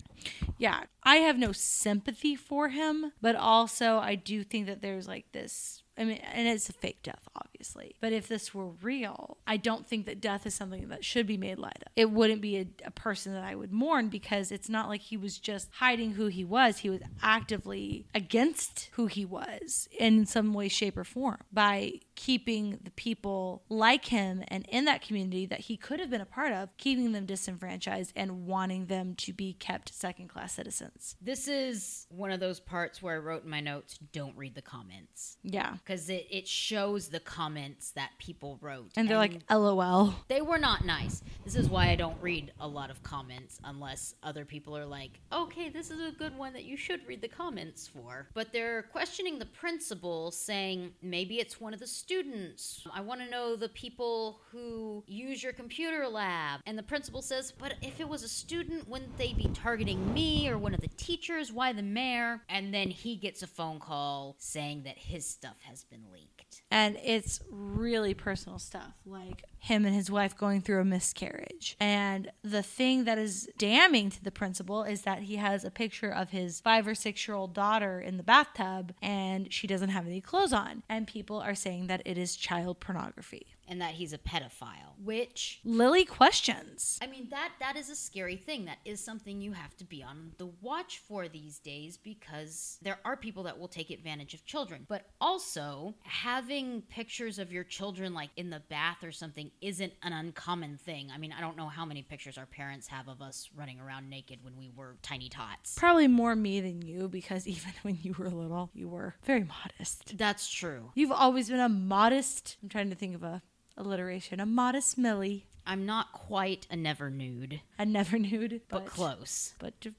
Yeah, 0.57 0.83
I 1.03 1.17
have 1.17 1.37
no 1.37 1.51
sympathy 1.51 2.35
for 2.37 2.69
him, 2.69 3.11
but 3.21 3.35
also 3.35 3.97
I 3.97 4.15
do 4.15 4.43
think 4.45 4.67
that 4.67 4.81
there's 4.81 5.07
like 5.09 5.29
this. 5.33 5.83
I 6.01 6.03
mean, 6.03 6.17
and 6.33 6.47
it's 6.47 6.67
a 6.67 6.73
fake 6.73 7.03
death, 7.03 7.29
obviously. 7.35 7.95
But 8.01 8.11
if 8.11 8.27
this 8.27 8.55
were 8.55 8.69
real, 8.81 9.37
I 9.45 9.57
don't 9.57 9.85
think 9.85 10.07
that 10.07 10.19
death 10.19 10.47
is 10.47 10.55
something 10.55 10.89
that 10.89 11.05
should 11.05 11.27
be 11.27 11.37
made 11.37 11.59
light 11.59 11.77
of. 11.85 11.91
It 11.95 12.09
wouldn't 12.09 12.41
be 12.41 12.57
a, 12.57 12.65
a 12.85 12.91
person 12.91 13.33
that 13.33 13.43
I 13.43 13.53
would 13.53 13.71
mourn 13.71 14.09
because 14.09 14.51
it's 14.51 14.67
not 14.67 14.89
like 14.89 15.01
he 15.01 15.15
was 15.15 15.37
just 15.37 15.69
hiding 15.73 16.13
who 16.13 16.25
he 16.25 16.43
was. 16.43 16.79
He 16.79 16.89
was 16.89 17.01
actively 17.21 18.07
against 18.15 18.89
who 18.93 19.05
he 19.05 19.25
was 19.25 19.87
in 19.95 20.25
some 20.25 20.55
way, 20.55 20.69
shape, 20.69 20.97
or 20.97 21.03
form 21.03 21.37
by 21.53 21.99
keeping 22.15 22.79
the 22.83 22.91
people 22.91 23.63
like 23.69 24.05
him 24.05 24.43
and 24.47 24.65
in 24.69 24.85
that 24.85 25.01
community 25.01 25.45
that 25.45 25.59
he 25.61 25.77
could 25.77 25.99
have 25.99 26.09
been 26.09 26.21
a 26.21 26.25
part 26.25 26.51
of, 26.51 26.69
keeping 26.77 27.11
them 27.11 27.25
disenfranchised 27.25 28.11
and 28.15 28.45
wanting 28.45 28.87
them 28.87 29.15
to 29.15 29.33
be 29.33 29.53
kept 29.53 29.93
second 29.93 30.27
class 30.27 30.53
citizens. 30.53 31.15
This 31.21 31.47
is 31.47 32.07
one 32.09 32.31
of 32.31 32.39
those 32.39 32.59
parts 32.59 33.01
where 33.01 33.15
I 33.15 33.17
wrote 33.17 33.43
in 33.43 33.49
my 33.49 33.59
notes 33.59 33.99
don't 34.13 34.37
read 34.37 34.55
the 34.55 34.61
comments. 34.61 35.37
Yeah. 35.43 35.77
Because 35.91 36.09
it, 36.09 36.25
it 36.31 36.47
shows 36.47 37.09
the 37.09 37.19
comments 37.19 37.91
that 37.91 38.11
people 38.17 38.57
wrote. 38.61 38.91
And 38.95 39.09
they're 39.09 39.17
like, 39.17 39.41
LOL. 39.49 40.15
they 40.29 40.41
were 40.41 40.57
not 40.57 40.85
nice. 40.85 41.21
This 41.43 41.57
is 41.57 41.67
why 41.67 41.89
I 41.89 41.95
don't 41.95 42.15
read 42.21 42.53
a 42.61 42.67
lot 42.67 42.89
of 42.89 43.03
comments 43.03 43.59
unless 43.65 44.15
other 44.23 44.45
people 44.45 44.77
are 44.77 44.85
like, 44.85 45.19
okay, 45.33 45.67
this 45.67 45.91
is 45.91 45.99
a 45.99 46.15
good 46.17 46.37
one 46.37 46.53
that 46.53 46.63
you 46.63 46.77
should 46.77 47.05
read 47.05 47.21
the 47.21 47.27
comments 47.27 47.89
for. 47.89 48.29
But 48.33 48.53
they're 48.53 48.83
questioning 48.83 49.37
the 49.37 49.47
principal, 49.47 50.31
saying 50.31 50.93
maybe 51.01 51.39
it's 51.39 51.59
one 51.59 51.73
of 51.73 51.81
the 51.81 51.87
students. 51.87 52.87
I 52.93 53.01
want 53.01 53.19
to 53.19 53.29
know 53.29 53.57
the 53.57 53.69
people 53.69 54.39
who 54.49 55.03
use 55.07 55.43
your 55.43 55.51
computer 55.51 56.07
lab. 56.07 56.61
And 56.65 56.77
the 56.77 56.83
principal 56.83 57.21
says, 57.21 57.51
but 57.51 57.73
if 57.81 57.99
it 57.99 58.07
was 58.07 58.23
a 58.23 58.29
student, 58.29 58.87
wouldn't 58.87 59.17
they 59.17 59.33
be 59.33 59.49
targeting 59.53 60.13
me 60.13 60.47
or 60.47 60.57
one 60.57 60.73
of 60.73 60.79
the 60.79 60.87
teachers? 60.95 61.51
Why 61.51 61.73
the 61.73 61.83
mayor? 61.83 62.43
And 62.47 62.73
then 62.73 62.89
he 62.91 63.17
gets 63.17 63.43
a 63.43 63.47
phone 63.47 63.79
call 63.79 64.37
saying 64.37 64.83
that 64.83 64.97
his 64.97 65.25
stuff 65.25 65.57
has 65.63 65.70
been 65.89 66.03
leaked. 66.11 66.63
And 66.69 66.97
it's 67.03 67.41
really 67.49 68.13
personal 68.13 68.59
stuff, 68.59 68.93
like 69.05 69.43
him 69.61 69.85
and 69.85 69.93
his 69.93 70.09
wife 70.09 70.35
going 70.35 70.59
through 70.59 70.81
a 70.81 70.85
miscarriage. 70.85 71.77
And 71.79 72.31
the 72.43 72.63
thing 72.63 73.03
that 73.03 73.19
is 73.19 73.47
damning 73.59 74.09
to 74.09 74.23
the 74.23 74.31
principal 74.31 74.83
is 74.83 75.03
that 75.03 75.21
he 75.21 75.35
has 75.35 75.63
a 75.63 75.69
picture 75.69 76.09
of 76.09 76.31
his 76.31 76.59
five 76.59 76.87
or 76.87 76.95
six 76.95 77.27
year 77.27 77.35
old 77.35 77.53
daughter 77.53 78.01
in 78.01 78.17
the 78.17 78.23
bathtub 78.23 78.95
and 79.03 79.53
she 79.53 79.67
doesn't 79.67 79.89
have 79.89 80.07
any 80.07 80.19
clothes 80.19 80.51
on. 80.51 80.81
And 80.89 81.05
people 81.05 81.39
are 81.39 81.53
saying 81.53 81.87
that 81.87 82.01
it 82.05 82.17
is 82.17 82.35
child 82.35 82.79
pornography. 82.79 83.45
And 83.67 83.79
that 83.79 83.93
he's 83.93 84.11
a 84.11 84.17
pedophile, 84.17 84.97
which 85.01 85.61
Lily 85.63 86.03
questions. 86.03 86.99
I 87.01 87.07
mean 87.07 87.29
that 87.29 87.51
that 87.61 87.77
is 87.77 87.89
a 87.89 87.95
scary 87.95 88.35
thing. 88.35 88.65
That 88.65 88.79
is 88.83 89.01
something 89.01 89.39
you 89.39 89.53
have 89.53 89.77
to 89.77 89.85
be 89.85 90.03
on 90.03 90.33
the 90.39 90.49
watch 90.59 90.97
for 91.07 91.29
these 91.29 91.59
days 91.59 91.95
because 91.95 92.79
there 92.81 92.99
are 93.05 93.15
people 93.15 93.43
that 93.43 93.57
will 93.57 93.69
take 93.69 93.89
advantage 93.89 94.33
of 94.33 94.43
children. 94.43 94.85
But 94.89 95.05
also, 95.21 95.93
having 96.03 96.81
pictures 96.89 97.39
of 97.39 97.53
your 97.53 97.63
children 97.63 98.13
like 98.13 98.31
in 98.35 98.49
the 98.49 98.59
bath 98.67 99.05
or 99.05 99.13
something 99.13 99.50
isn't 99.61 99.93
an 100.03 100.13
uncommon 100.13 100.77
thing. 100.77 101.09
I 101.13 101.17
mean, 101.17 101.33
I 101.35 101.41
don't 101.41 101.57
know 101.57 101.67
how 101.67 101.85
many 101.85 102.01
pictures 102.01 102.37
our 102.37 102.45
parents 102.45 102.87
have 102.87 103.07
of 103.07 103.21
us 103.21 103.49
running 103.55 103.79
around 103.79 104.09
naked 104.09 104.39
when 104.43 104.57
we 104.57 104.71
were 104.75 104.95
tiny 105.01 105.29
tots. 105.29 105.75
Probably 105.77 106.07
more 106.07 106.35
me 106.35 106.61
than 106.61 106.81
you 106.81 107.07
because 107.09 107.47
even 107.55 107.71
when 107.83 107.97
you 108.01 108.15
were 108.17 108.29
little, 108.29 108.69
you 108.73 108.87
were 108.89 109.15
very 109.23 109.43
modest. 109.43 110.17
That's 110.17 110.49
true. 110.49 110.91
You've 110.95 111.11
always 111.11 111.49
been 111.49 111.59
a 111.59 111.69
modest, 111.69 112.57
I'm 112.63 112.69
trying 112.69 112.89
to 112.89 112.95
think 112.95 113.15
of 113.15 113.23
a 113.23 113.41
alliteration, 113.77 114.39
a 114.39 114.45
modest 114.45 114.97
Millie. 114.97 115.45
I'm 115.65 115.85
not 115.85 116.11
quite 116.11 116.65
a 116.71 116.75
never 116.75 117.11
nude, 117.11 117.61
A 117.77 117.85
never 117.85 118.17
nude, 118.17 118.61
but 118.67 118.85
but, 118.85 118.87
close. 118.87 119.53
but 119.59 119.73
some, 119.81 119.91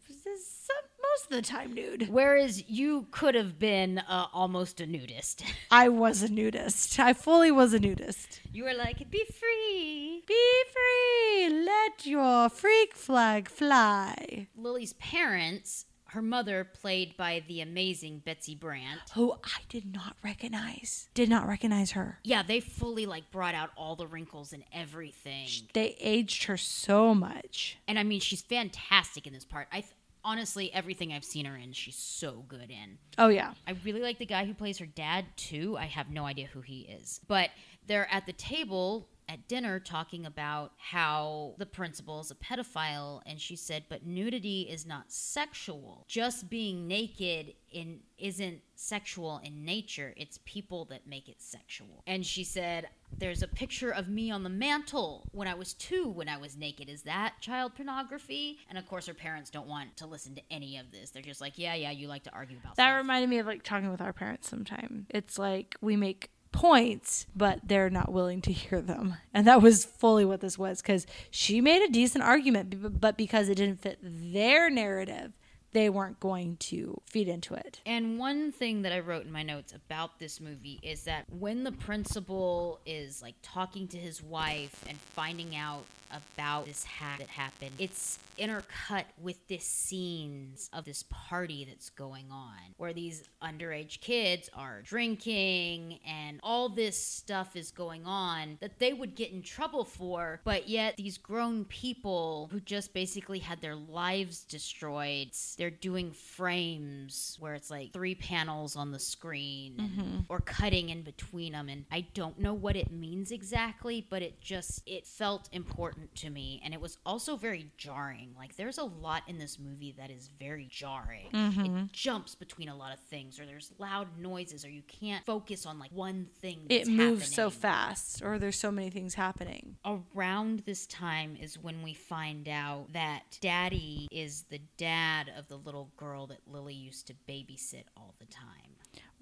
most 1.12 1.24
of 1.30 1.36
the 1.36 1.42
time 1.42 1.72
nude. 1.74 2.08
Whereas 2.10 2.68
you 2.70 3.06
could 3.10 3.34
have 3.34 3.58
been 3.58 3.98
uh, 3.98 4.26
almost 4.32 4.80
a 4.80 4.86
nudist. 4.86 5.44
I 5.70 5.88
was 5.88 6.22
a 6.22 6.28
nudist. 6.28 6.98
I 6.98 7.12
fully 7.12 7.50
was 7.50 7.74
a 7.74 7.78
nudist. 7.78 8.40
You 8.52 8.64
were 8.64 8.74
like, 8.74 9.10
be 9.10 9.24
free. 9.24 10.22
Be 10.26 10.62
free. 10.72 11.64
Let 11.64 12.06
your 12.06 12.48
freak 12.48 12.94
flag 12.94 13.48
fly. 13.48 14.48
Lily's 14.56 14.94
parents, 14.94 15.84
her 16.06 16.22
mother, 16.22 16.64
played 16.64 17.16
by 17.16 17.42
the 17.46 17.60
amazing 17.60 18.22
Betsy 18.24 18.54
Brandt. 18.54 19.00
Who 19.14 19.32
I 19.44 19.60
did 19.68 19.92
not 19.92 20.16
recognize. 20.24 21.08
Did 21.14 21.28
not 21.28 21.46
recognize 21.46 21.90
her. 21.92 22.20
Yeah, 22.24 22.42
they 22.42 22.60
fully 22.60 23.04
like 23.04 23.30
brought 23.30 23.54
out 23.54 23.70
all 23.76 23.96
the 23.96 24.06
wrinkles 24.06 24.52
and 24.54 24.64
everything. 24.72 25.48
They 25.74 25.96
aged 26.00 26.44
her 26.44 26.56
so 26.56 27.14
much. 27.14 27.76
And 27.86 27.98
I 27.98 28.02
mean, 28.02 28.20
she's 28.20 28.42
fantastic 28.42 29.26
in 29.26 29.34
this 29.34 29.44
part. 29.44 29.68
I 29.70 29.80
th- 29.80 29.92
honestly, 30.24 30.72
everything 30.72 31.12
I've 31.12 31.24
seen 31.24 31.46
her 31.46 31.56
in, 31.56 31.72
she's 31.72 31.96
so 31.96 32.44
good 32.48 32.70
in. 32.70 32.98
Oh, 33.18 33.28
yeah. 33.28 33.54
I 33.66 33.76
really 33.84 34.00
like 34.00 34.18
the 34.18 34.26
guy 34.26 34.44
who 34.44 34.54
plays 34.54 34.78
her 34.78 34.86
dad 34.86 35.26
too. 35.36 35.76
I 35.78 35.86
have 35.86 36.10
no 36.10 36.24
idea 36.24 36.48
who 36.52 36.60
he 36.60 36.82
is. 36.82 37.20
But 37.26 37.50
they're 37.86 38.10
at 38.10 38.26
the 38.26 38.32
table 38.32 39.08
at 39.28 39.48
dinner 39.48 39.78
talking 39.78 40.26
about 40.26 40.72
how 40.76 41.54
the 41.58 41.66
principal 41.66 42.20
is 42.20 42.30
a 42.30 42.34
pedophile 42.34 43.22
and 43.24 43.40
she 43.40 43.56
said 43.56 43.84
but 43.88 44.04
nudity 44.04 44.62
is 44.62 44.84
not 44.84 45.10
sexual 45.12 46.04
just 46.08 46.50
being 46.50 46.88
naked 46.88 47.54
in 47.70 48.00
isn't 48.18 48.60
sexual 48.74 49.40
in 49.44 49.64
nature 49.64 50.12
it's 50.16 50.38
people 50.44 50.84
that 50.86 51.06
make 51.06 51.28
it 51.28 51.40
sexual 51.40 52.02
and 52.06 52.26
she 52.26 52.42
said 52.42 52.88
there's 53.18 53.42
a 53.42 53.48
picture 53.48 53.90
of 53.90 54.08
me 54.08 54.30
on 54.30 54.42
the 54.42 54.48
mantle 54.50 55.28
when 55.32 55.46
i 55.48 55.54
was 55.54 55.74
two 55.74 56.08
when 56.08 56.28
i 56.28 56.36
was 56.36 56.56
naked 56.56 56.88
is 56.88 57.02
that 57.02 57.34
child 57.40 57.74
pornography 57.74 58.58
and 58.68 58.78
of 58.78 58.86
course 58.88 59.06
her 59.06 59.14
parents 59.14 59.50
don't 59.50 59.66
want 59.68 59.96
to 59.96 60.06
listen 60.06 60.34
to 60.34 60.42
any 60.50 60.76
of 60.78 60.90
this 60.90 61.10
they're 61.10 61.22
just 61.22 61.40
like 61.40 61.54
yeah 61.56 61.74
yeah 61.74 61.90
you 61.90 62.08
like 62.08 62.22
to 62.24 62.32
argue 62.32 62.56
about 62.56 62.76
That 62.76 62.88
stuff. 62.90 62.96
reminded 62.98 63.28
me 63.30 63.38
of 63.38 63.46
like 63.46 63.62
talking 63.62 63.90
with 63.90 64.00
our 64.00 64.12
parents 64.12 64.48
sometime. 64.48 65.06
It's 65.10 65.38
like 65.38 65.76
we 65.80 65.96
make 65.96 66.30
points, 66.52 67.26
but 67.34 67.60
they're 67.64 67.90
not 67.90 68.12
willing 68.12 68.40
to 68.42 68.52
hear 68.62 68.80
them. 68.80 69.16
And 69.32 69.46
that 69.46 69.62
was 69.62 69.84
fully 69.84 70.24
what 70.24 70.40
this 70.40 70.58
was 70.58 70.82
because 70.82 71.06
she 71.30 71.60
made 71.60 71.82
a 71.82 71.90
decent 71.92 72.24
argument, 72.24 73.00
but 73.00 73.16
because 73.16 73.48
it 73.48 73.54
didn't 73.56 73.80
fit 73.80 73.98
their 74.02 74.68
narrative, 74.70 75.32
they 75.72 75.88
weren't 75.88 76.20
going 76.20 76.56
to 76.56 77.00
feed 77.06 77.28
into 77.28 77.54
it. 77.54 77.80
And 77.86 78.18
one 78.18 78.52
thing 78.52 78.82
that 78.82 78.92
I 78.92 79.00
wrote 79.00 79.24
in 79.24 79.32
my 79.32 79.42
notes 79.42 79.72
about 79.72 80.18
this 80.18 80.40
movie 80.40 80.80
is 80.82 81.04
that 81.04 81.24
when 81.30 81.64
the 81.64 81.72
principal 81.72 82.80
is 82.86 83.22
like 83.22 83.34
talking 83.42 83.88
to 83.88 83.96
his 83.96 84.22
wife 84.22 84.84
and 84.88 84.98
finding 84.98 85.56
out 85.56 85.84
about 86.12 86.66
this 86.66 86.84
hack 86.84 87.18
that 87.18 87.28
happened, 87.28 87.72
it's 87.78 88.18
intercut 88.38 89.04
with 89.20 89.46
this 89.48 89.64
scenes 89.64 90.68
of 90.72 90.84
this 90.84 91.04
party 91.10 91.66
that's 91.68 91.90
going 91.90 92.26
on 92.30 92.56
where 92.76 92.92
these 92.92 93.24
underage 93.42 94.00
kids 94.00 94.48
are 94.54 94.82
drinking 94.82 95.98
and 96.06 96.40
all 96.42 96.68
this 96.68 96.98
stuff 96.98 97.56
is 97.56 97.70
going 97.70 98.04
on 98.04 98.56
that 98.60 98.78
they 98.78 98.92
would 98.92 99.14
get 99.14 99.32
in 99.32 99.42
trouble 99.42 99.84
for, 99.84 100.40
but 100.44 100.68
yet 100.68 100.96
these 100.96 101.18
grown 101.18 101.64
people 101.66 102.48
who 102.52 102.60
just 102.60 102.92
basically 102.94 103.38
had 103.38 103.60
their 103.60 103.76
lives 103.76 104.44
destroyed, 104.44 105.28
they're 105.62 105.70
doing 105.70 106.10
frames 106.10 107.36
where 107.38 107.54
it's 107.54 107.70
like 107.70 107.92
three 107.92 108.16
panels 108.16 108.74
on 108.74 108.90
the 108.90 108.98
screen 108.98 109.76
and- 109.78 110.24
or 110.28 110.40
cutting 110.40 110.88
in 110.88 111.02
between 111.02 111.52
them 111.52 111.68
and 111.68 111.84
I 111.92 112.00
don't 112.14 112.36
know 112.40 112.52
what 112.52 112.74
it 112.74 112.90
means 112.90 113.30
exactly, 113.30 114.04
but 114.10 114.22
it 114.22 114.40
just 114.40 114.82
it 114.86 115.06
felt 115.06 115.48
important 115.52 116.16
to 116.16 116.30
me 116.30 116.60
and 116.64 116.74
it 116.74 116.80
was 116.80 116.98
also 117.06 117.36
very 117.36 117.70
jarring. 117.76 118.34
Like 118.36 118.56
there's 118.56 118.78
a 118.78 118.82
lot 118.82 119.22
in 119.28 119.38
this 119.38 119.56
movie 119.56 119.94
that 119.98 120.10
is 120.10 120.30
very 120.36 120.66
jarring. 120.68 121.26
It 121.26 121.36
mm-hmm. 121.36 121.84
jumps 121.92 122.34
between 122.34 122.68
a 122.68 122.74
lot 122.74 122.92
of 122.92 122.98
things 122.98 123.38
or 123.38 123.46
there's 123.46 123.70
loud 123.78 124.18
noises 124.18 124.64
or 124.64 124.68
you 124.68 124.82
can't 124.88 125.24
focus 125.24 125.64
on 125.64 125.78
like 125.78 125.92
one 125.92 126.26
thing 126.40 126.66
It 126.70 126.88
moves 126.88 127.32
so 127.32 127.50
fast, 127.50 128.20
or 128.20 128.40
there's 128.40 128.58
so 128.58 128.72
many 128.72 128.90
things 128.90 129.14
happening. 129.14 129.76
Around 129.86 130.64
this 130.66 130.88
time 130.88 131.36
is 131.40 131.56
when 131.56 131.84
we 131.84 131.94
find 131.94 132.48
out 132.48 132.92
that 132.94 133.38
Daddy 133.40 134.08
is 134.10 134.42
the 134.50 134.60
dad 134.76 135.30
of 135.38 135.51
the 135.52 135.58
little 135.58 135.92
girl 135.98 136.26
that 136.28 136.48
Lily 136.50 136.72
used 136.72 137.06
to 137.08 137.14
babysit 137.28 137.84
all 137.94 138.14
the 138.18 138.24
time. 138.24 138.72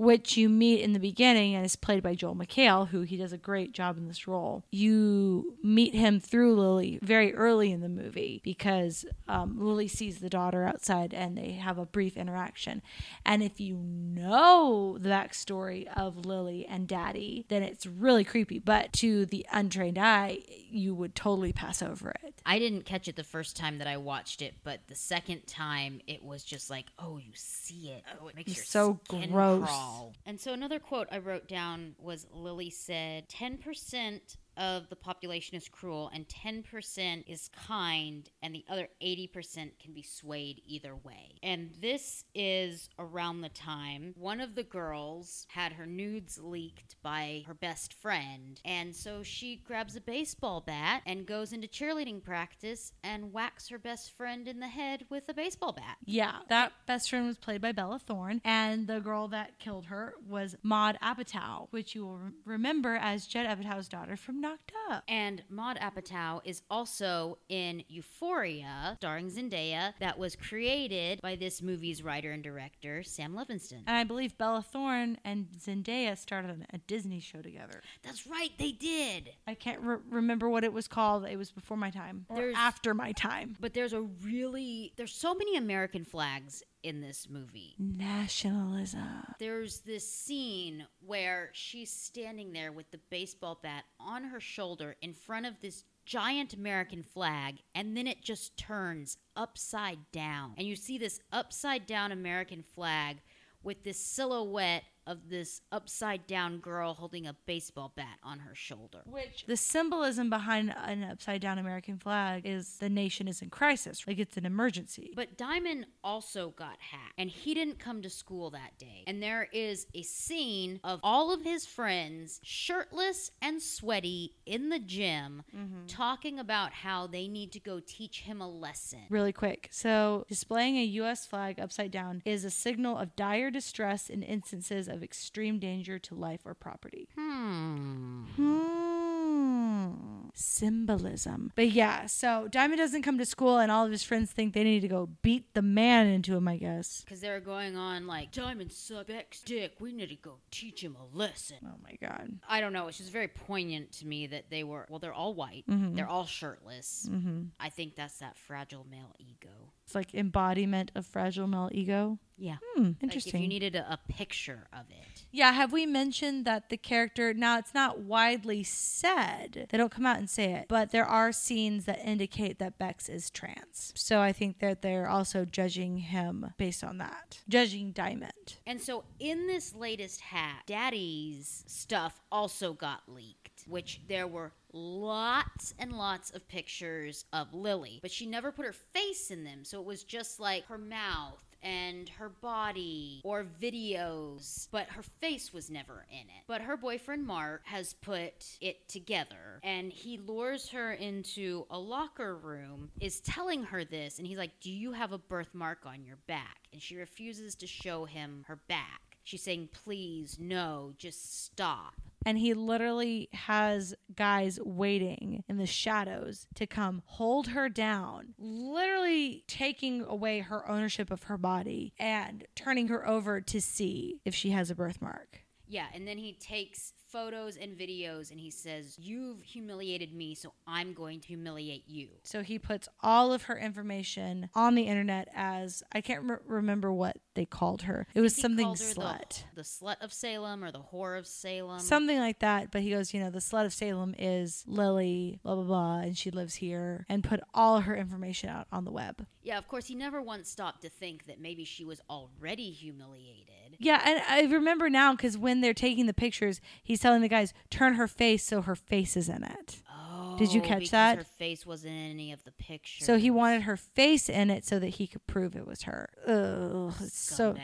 Which 0.01 0.35
you 0.35 0.49
meet 0.49 0.81
in 0.81 0.95
the 0.95 0.99
beginning 0.99 1.55
and 1.55 1.65
is 1.65 1.77
played 1.77 2.03
by 2.03 2.15
Joel 2.15 2.35
McHale, 2.35 2.89
who 2.89 3.03
he 3.03 3.19
does 3.19 3.35
a 3.35 3.37
great 3.39 3.73
job 3.73 3.99
in 3.99 4.09
this 4.09 4.27
role. 4.27 4.65
You 4.71 5.59
meet 5.63 5.95
him 5.95 6.21
through 6.21 6.57
Lily 6.57 6.99
very 7.03 7.35
early 7.35 7.71
in 7.71 7.83
the 7.83 7.89
movie 7.91 8.41
because 8.43 9.05
um, 9.29 9.59
Lily 9.61 9.89
sees 9.89 10.21
the 10.21 10.31
daughter 10.31 10.65
outside 10.65 11.13
and 11.13 11.37
they 11.37 11.53
have 11.53 11.77
a 11.77 11.85
brief 11.85 12.17
interaction. 12.17 12.81
And 13.27 13.43
if 13.43 13.61
you 13.61 13.77
know 13.77 14.97
the 14.99 15.11
backstory 15.11 15.87
of 15.97 16.25
Lily 16.25 16.65
and 16.67 16.89
Daddy, 16.89 17.45
then 17.49 17.63
it's 17.63 17.85
really 17.85 18.25
creepy. 18.25 18.59
But 18.59 18.95
to 18.95 19.27
the 19.27 19.45
untrained 19.53 19.99
eye, 19.99 20.39
you 20.71 20.95
would 20.95 21.15
totally 21.15 21.53
pass 21.53 21.83
over 21.83 22.15
it. 22.25 22.41
I 22.47 22.59
didn't 22.59 22.87
catch 22.87 23.07
it 23.07 23.17
the 23.17 23.25
first 23.25 23.55
time 23.55 23.77
that 23.79 23.87
I 23.87 23.99
watched 23.99 24.41
it, 24.41 24.55
but 24.65 24.81
the 24.89 24.95
second 24.95 25.47
time 25.47 26.01
it 26.07 26.23
was 26.25 26.43
just 26.43 26.71
like, 26.71 26.87
oh, 26.99 27.19
you 27.19 27.33
see 27.35 27.91
it. 27.91 28.03
Oh, 28.23 28.29
it 28.29 28.37
makes 28.37 28.51
It's 28.53 28.57
your 28.59 28.65
so 28.65 29.01
gross. 29.09 29.67
crawl. 29.69 29.90
And 30.27 30.41
so 30.41 30.53
another 30.53 30.79
quote 30.79 31.09
I 31.11 31.19
wrote 31.19 31.49
down 31.49 31.95
was 31.99 32.27
Lily 32.33 32.71
said, 32.71 33.29
10% 33.29 34.37
of 34.61 34.89
the 34.91 34.97
population 34.97 35.57
is 35.57 35.69
cruel 35.69 36.11
and 36.15 36.29
10% 36.29 37.25
is 37.27 37.51
kind 37.67 38.29
and 38.43 38.55
the 38.55 38.65
other 38.69 38.89
80% 39.03 39.71
can 39.83 39.95
be 39.95 40.03
swayed 40.03 40.61
either 40.67 40.95
way. 40.95 41.39
And 41.43 41.71
this 41.81 42.25
is 42.35 42.91
around 42.99 43.41
the 43.41 43.49
time 43.49 44.15
one 44.17 44.41
of 44.41 44.55
the 44.55 44.63
girls 44.63 45.47
had 45.49 45.73
her 45.73 45.87
nudes 45.87 46.39
leaked 46.41 46.97
by 47.03 47.45
her 47.47 47.55
best 47.55 47.95
friend 47.95 48.61
and 48.65 48.95
so 48.95 49.23
she 49.23 49.57
grabs 49.57 49.97
a 49.97 50.01
baseball 50.01 50.61
bat 50.61 51.03
and 51.07 51.27
goes 51.27 51.53
into 51.53 51.67
cheerleading 51.67 52.23
practice 52.23 52.93
and 53.03 53.33
whacks 53.33 53.69
her 53.69 53.79
best 53.79 54.13
friend 54.13 54.47
in 54.47 54.61
the 54.61 54.69
head 54.69 55.05
with 55.09 55.29
a 55.29 55.35
baseball 55.35 55.73
bat. 55.73 55.97
Yeah, 56.05 56.37
that 56.49 56.73
best 56.87 57.09
friend 57.09 57.27
was 57.27 57.39
played 57.39 57.61
by 57.61 57.73
Bella 57.73 57.99
Thorne, 57.99 58.41
and 58.45 58.87
the 58.87 59.01
girl 59.01 59.29
that 59.29 59.59
killed 59.59 59.87
her 59.87 60.15
was 60.29 60.57
Maud 60.63 60.99
Apatow, 61.03 61.69
which 61.71 61.95
you 61.95 62.05
will 62.05 62.19
re- 62.19 62.33
remember 62.45 62.97
as 62.97 63.27
Judd 63.27 63.47
Apatow's 63.47 63.89
daughter 63.89 64.17
from 64.17 64.41
Knocked 64.51 64.73
Up. 64.91 65.05
And 65.07 65.45
Maud 65.49 65.79
Apatow 65.79 66.41
is 66.45 66.63
also 66.69 67.39
in 67.49 67.85
Euphoria, 67.89 68.97
starring 68.99 69.31
Zendaya, 69.31 69.93
that 70.01 70.19
was 70.19 70.35
created 70.35 71.21
by 71.23 71.37
this 71.37 71.63
movie's 71.63 72.03
writer 72.03 72.33
and 72.33 72.43
director, 72.43 73.05
Sam 73.05 73.35
Levinson. 73.35 73.83
And 73.87 73.97
I 73.97 74.03
believe 74.03 74.37
Bella 74.39 74.63
Thorne 74.63 75.19
and 75.25 75.47
Zendaya 75.57 76.19
started 76.19 76.67
a 76.73 76.79
Disney 76.79 77.21
show 77.21 77.41
together. 77.41 77.81
That's 78.03 78.27
right, 78.27 78.51
they 78.59 78.73
did. 78.73 79.31
I 79.47 79.55
can't 79.55 79.81
re- 79.83 79.99
remember 80.11 80.49
what 80.49 80.65
it 80.65 80.73
was 80.73 80.89
called. 80.89 81.27
It 81.27 81.37
was 81.37 81.53
before 81.53 81.77
my 81.77 81.91
time 81.91 82.27
or 82.29 82.37
There's- 82.37 82.57
after 82.59 82.93
my 82.93 83.13
time. 83.13 83.57
But 83.61 83.73
there's 83.75 83.93
a 83.93 84.01
really, 84.03 84.93
there's 84.97 85.15
so 85.15 85.33
many 85.33 85.57
American 85.59 86.05
flags 86.05 86.65
in 86.83 87.01
this 87.01 87.29
movie. 87.29 87.75
Nationalism. 87.79 89.35
There's 89.39 89.81
this 89.81 90.11
scene 90.11 90.87
where 91.05 91.51
she's 91.53 91.91
standing 91.91 92.53
there 92.53 92.73
with 92.73 92.91
the 92.91 93.01
baseball 93.11 93.59
bat 93.63 93.85
on 93.99 94.25
her 94.25 94.41
shoulder 94.41 94.97
in 95.03 95.15
front 95.15 95.47
of 95.47 95.61
this 95.61 95.85
giant 96.05 96.55
American 96.55 97.03
flag, 97.03 97.59
and 97.75 97.97
then 97.97 98.07
it 98.07 98.23
just 98.23 98.57
turns 98.57 99.17
upside 99.37 99.99
down. 100.13 100.55
And 100.57 100.67
you 100.67 100.77
see 100.77 100.99
this 100.99 101.21
upside 101.33 101.87
down 101.87 102.13
American 102.13 102.63
flag 102.63 103.19
with 103.63 103.85
this 103.85 103.99
silhouette 103.99 104.85
of 105.11 105.29
this 105.29 105.61
upside 105.73 106.25
down 106.29 106.59
girl 106.59 106.95
holding 106.95 107.27
a 107.27 107.35
baseball 107.45 107.93
bat 107.97 108.19
on 108.23 108.39
her 108.39 108.55
shoulder. 108.55 109.01
Which 109.05 109.45
the 109.49 109.57
symbolism 109.57 110.31
behind 110.31 110.73
an 110.85 111.03
upside 111.03 111.41
down 111.41 111.59
American 111.59 111.99
flag 111.99 112.47
is 112.47 112.77
the 112.79 112.89
nation 112.89 113.27
is 113.27 113.43
in 113.43 113.51
crisis, 113.51 114.07
like 114.07 114.21
it's 114.21 114.37
an 114.37 114.47
emergency. 114.47 115.13
But 115.17 115.37
Diamond 115.37 115.87
also 116.05 116.51
got 116.51 116.77
hacked, 116.79 117.15
and 117.19 117.29
he 117.29 117.55
didn't 117.55 117.81
come 117.81 118.03
to 118.03 118.11
school 118.11 118.51
that 118.51 118.79
day. 118.79 119.03
And 119.09 119.21
there 119.21 119.49
is 119.53 119.89
a 119.95 120.03
scene 120.03 120.79
of 120.85 121.01
all 121.03 121.35
of 121.35 121.43
his 121.43 121.67
friends, 121.67 122.39
shirtless 122.45 123.33
and 123.43 123.61
sweaty, 123.61 124.37
in 124.47 124.69
the 124.69 124.79
gym, 124.79 125.43
mm-hmm. 125.55 125.87
talking 125.87 126.39
about 126.39 126.73
how 126.73 127.09
they 127.09 127.27
need 127.27 127.51
to 127.53 127.61
go 127.61 127.81
teach 127.85 128.21
him 128.21 128.41
a 128.41 128.49
lesson. 128.49 129.01
Really 129.09 129.33
quick. 129.33 129.69
So, 129.73 130.25
displaying 130.29 130.77
a 130.77 130.85
U.S. 130.85 131.27
flag 131.27 131.59
upside 131.59 131.91
down 131.91 132.23
is 132.25 132.45
a 132.45 132.51
signal 132.51 132.97
of 132.97 133.17
dire 133.17 133.51
distress 133.51 134.09
in 134.09 134.23
instances 134.23 134.87
of 134.87 135.00
extreme 135.03 135.59
danger 135.59 135.99
to 135.99 136.15
life 136.15 136.41
or 136.45 136.55
property. 136.55 137.09
Hmm. 137.17 138.25
Hmm. 138.37 139.93
Symbolism. 140.35 141.53
But 141.57 141.71
yeah, 141.71 142.07
so 142.07 142.49
Diamond 142.49 142.79
doesn't 142.79 143.03
come 143.03 143.19
to 143.19 143.27
school, 143.27 143.59
and 143.59 143.71
all 143.71 143.85
of 143.85 143.91
his 143.91 144.03
friends 144.03 144.31
think 144.31 144.55
they 144.55 144.65
need 144.65 144.81
to 144.81 144.89
go 144.89 145.09
beat 145.23 145.55
the 145.55 145.63
man 145.63 146.07
into 146.07 146.37
him, 146.37 146.47
I 146.47 146.57
guess. 146.57 147.03
Because 147.05 147.21
they're 147.21 147.41
going 147.41 147.77
on 147.77 148.07
like, 148.07 148.31
Diamond 148.33 148.73
sucks 148.73 149.41
dick. 149.43 149.75
We 149.81 149.93
need 149.93 150.09
to 150.11 150.17
go 150.17 150.39
teach 150.51 150.83
him 150.83 150.97
a 150.97 151.17
lesson. 151.17 151.57
Oh 151.65 151.77
my 151.83 151.97
God. 152.01 152.39
I 152.49 152.61
don't 152.61 152.73
know. 152.73 152.89
It's 152.89 152.99
just 152.99 153.11
very 153.13 153.29
poignant 153.29 153.93
to 153.99 154.07
me 154.07 154.29
that 154.29 154.51
they 154.51 154.63
were, 154.63 154.87
well, 154.89 154.99
they're 154.99 155.13
all 155.13 155.35
white. 155.35 155.65
They're 155.67 156.09
all 156.09 156.27
shirtless. 156.27 157.09
Mm-hmm. 157.11 157.43
I 157.59 157.69
think 157.69 157.97
that's 157.97 158.19
that 158.19 158.37
fragile 158.37 158.87
male 158.91 159.15
ego. 159.19 159.73
It's 159.91 159.95
like 159.97 160.15
embodiment 160.15 160.93
of 160.95 161.05
fragile 161.05 161.49
male 161.49 161.69
ego. 161.73 162.21
Yeah. 162.39 162.59
Hmm, 162.77 162.83
Like 162.85 162.97
interesting. 163.03 163.35
if 163.35 163.41
you 163.43 163.49
needed 163.49 163.75
a, 163.75 163.95
a 163.95 163.99
picture 164.09 164.69
of 164.73 164.85
it. 164.89 165.25
Yeah, 165.33 165.51
have 165.53 165.73
we 165.73 165.85
mentioned 165.85 166.45
that 166.45 166.71
the 166.71 166.77
character 166.77 167.35
now 167.35 167.59
it's 167.59 167.75
not 167.75 167.99
widely 167.99 168.63
said. 168.63 169.67
They 169.69 169.77
don't 169.79 169.91
come 169.91 170.07
out 170.07 170.19
and 170.19 170.31
say 170.31 170.53
it, 170.55 170.67
but 170.69 170.93
there 170.93 171.05
are 171.05 171.33
scenes 171.33 171.87
that 171.87 171.99
indicate 172.05 172.61
that 172.61 172.79
Bex 172.79 173.09
is 173.09 173.31
trans. 173.31 173.93
So 173.97 174.21
I 174.21 174.33
think 174.33 174.61
that 174.61 174.81
they're 174.81 175.09
also 175.09 175.45
judging 175.45 175.99
him 175.99 176.53
based 176.57 176.85
on 176.85 176.99
that. 176.99 177.41
Judging 177.49 177.91
Diamond. 177.91 178.59
And 178.67 178.81
so 178.81 179.05
in 179.19 179.49
this 179.49 179.75
latest 179.75 180.21
hack, 180.21 180.67
Daddy's 180.67 181.65
stuff 181.67 182.21
also 182.31 182.73
got 182.73 183.03
leaked, 183.09 183.40
which 183.67 184.01
there 184.09 184.27
were 184.27 184.53
lots 184.73 185.75
and 185.79 185.93
lots 185.93 186.31
of 186.31 186.47
pictures 186.49 187.25
of 187.33 187.53
Lily, 187.55 187.99
but 188.03 188.11
she 188.11 188.27
never 188.27 188.53
put 188.53 188.67
her 188.67 188.73
face 188.73 189.31
in 189.31 189.45
them. 189.45 189.65
So 189.65 189.81
it 189.81 189.87
was 189.87 190.05
just 190.05 190.41
like 190.41 190.67
her 190.67 190.79
mouth 190.79 191.43
and 191.63 192.09
her 192.09 192.29
body 192.29 193.21
or 193.25 193.47
videos, 193.61 194.69
but 194.71 194.87
her 194.89 195.03
face 195.03 195.53
was 195.53 195.71
never 195.71 196.07
in 196.11 196.21
it. 196.21 196.45
But 196.47 196.63
her 196.63 196.77
boyfriend 196.77 197.27
Mark 197.27 197.63
has 197.67 197.95
put 197.95 198.57
it 198.61 198.89
together 198.89 199.61
and 199.63 199.93
he 199.93 200.19
lures 200.19 200.71
her 200.71 200.93
into 200.93 201.67
a 201.71 201.79
locker 201.79 202.37
room, 202.37 202.91
is 203.01 203.21
telling 203.21 203.65
her 203.65 203.85
this, 203.85 204.19
and 204.19 204.27
he's 204.27 204.39
like, 204.39 204.61
Do 204.61 204.71
you 204.71 204.93
have 204.93 205.13
a 205.13 205.19
birthmark 205.19 205.81
on 205.85 206.05
your 206.05 206.19
back? 206.27 206.59
And 206.73 206.81
she 206.81 206.97
refuses 206.97 207.55
to 207.57 207.67
show 207.67 208.05
him 208.05 208.45
her 208.49 208.57
back. 208.69 209.01
She's 209.25 209.43
saying, 209.43 209.69
Please, 209.85 210.39
no, 210.41 210.95
just 210.97 211.45
stop. 211.45 211.95
And 212.25 212.39
he 212.39 212.55
literally 212.55 213.29
has 213.33 213.95
guys 214.15 214.59
waiting 214.63 215.43
in 215.49 215.57
the 215.57 215.67
shadows 215.67 216.47
to 216.55 216.67
come 216.67 217.03
hold 217.07 217.49
her 217.49 217.69
down, 217.69 218.35
literally 218.39 219.45
taking 219.47 220.03
away 220.03 220.41
her 220.41 220.69
ownership 220.69 221.11
of 221.11 221.25
her 221.25 221.39
body 221.39 221.95
and 221.99 222.47
turning 222.55 222.89
her 222.89 223.09
over 223.09 223.41
to 223.41 223.61
see 223.61 224.21
if 224.25 224.35
she 224.35 224.51
has 224.51 224.71
a 224.71 224.75
birthmark. 224.75 225.45
Yeah, 225.71 225.87
and 225.95 226.07
then 226.07 226.19
he 226.19 226.33
takes 226.33 226.93
photos 227.11 227.57
and 227.57 227.77
videos 227.79 228.31
and 228.31 228.41
he 228.41 228.51
says, 228.51 228.97
You've 228.99 229.41
humiliated 229.43 230.13
me, 230.13 230.35
so 230.35 230.53
I'm 230.67 230.93
going 230.93 231.21
to 231.21 231.29
humiliate 231.29 231.85
you. 231.87 232.09
So 232.25 232.43
he 232.43 232.59
puts 232.59 232.89
all 233.01 233.33
of 233.33 233.45
her 233.45 233.57
information 233.57 234.49
on 234.55 234.75
the 234.75 234.83
internet 234.83 235.29
as 235.35 235.83
I 235.93 236.01
can't 236.01 236.29
re- 236.29 236.37
remember 236.47 236.93
what 236.93 237.19
they 237.35 237.47
called 237.47 237.83
her. 237.83 238.07
It 238.15 238.21
was 238.21 238.35
something 238.35 238.67
slut. 238.75 239.45
The, 239.55 239.57
the 239.57 239.63
slut 239.63 240.01
of 240.01 240.13
Salem 240.13 240.65
or 240.65 240.73
the 240.73 240.83
whore 240.93 241.17
of 241.17 241.27
Salem. 241.27 241.79
Something 241.79 242.19
like 242.19 242.41
that, 242.41 242.73
but 242.73 242.83
he 242.83 242.91
goes, 242.91 243.15
you 243.15 243.21
know, 243.21 243.31
the 243.31 243.39
slut 243.39 243.65
of 243.65 243.73
Salem 243.73 244.15
is 244.19 244.65
Lily, 244.67 245.39
blah 245.45 245.55
blah 245.55 245.65
blah, 245.65 245.99
and 246.01 246.19
she 246.19 246.33
lives 246.33 246.57
here, 246.57 247.07
and 247.09 247.23
put 247.23 247.41
all 247.55 247.81
her 247.81 247.95
information 247.97 248.49
out 248.49 248.67
on 248.73 248.85
the 248.85 248.93
web. 248.93 249.25
yeah, 249.43 249.57
of 249.59 249.69
course, 249.69 249.87
he 249.87 249.95
never 249.95 250.21
once 250.21 250.51
stopped 250.51 250.83
to 250.83 250.89
think 250.89 251.27
that 251.27 251.41
maybe 251.41 251.65
she 251.65 251.85
was 251.85 252.01
already 252.11 252.71
humiliated. 252.71 253.47
Yeah, 253.83 254.03
and 254.05 254.23
I 254.29 254.53
remember 254.53 254.91
now 254.91 255.13
because 255.13 255.39
when 255.39 255.63
they're 255.63 255.73
taking 255.73 256.05
the 256.05 256.13
pictures, 256.13 256.61
he's 256.83 257.01
telling 257.01 257.23
the 257.23 257.29
guys 257.29 257.55
turn 257.71 257.95
her 257.95 258.07
face 258.07 258.45
so 258.45 258.61
her 258.61 258.77
face 258.77 259.17
is 259.17 259.31
in 259.31 259.43
it. 259.43 259.83
Oh, 259.91 260.37
Did 260.39 260.53
you 260.53 260.61
oh, 260.61 260.65
catch 260.65 260.79
because 260.81 260.91
that? 260.91 261.17
Her 261.17 261.25
face 261.25 261.65
wasn't 261.65 261.95
in 261.95 262.11
any 262.11 262.31
of 262.31 262.45
the 262.45 262.53
pictures. 262.53 263.07
So 263.07 263.17
he 263.17 263.31
wanted 263.31 263.63
her 263.63 263.79
face 263.79 264.29
in 264.29 264.51
it 264.51 264.67
so 264.67 264.79
that 264.79 264.89
he 264.89 265.07
could 265.07 265.27
prove 265.27 265.57
it 265.57 265.67
was 265.67 265.85
her. 265.85 266.11
Ugh, 266.27 266.95
it's 267.01 267.19
so 267.19 267.57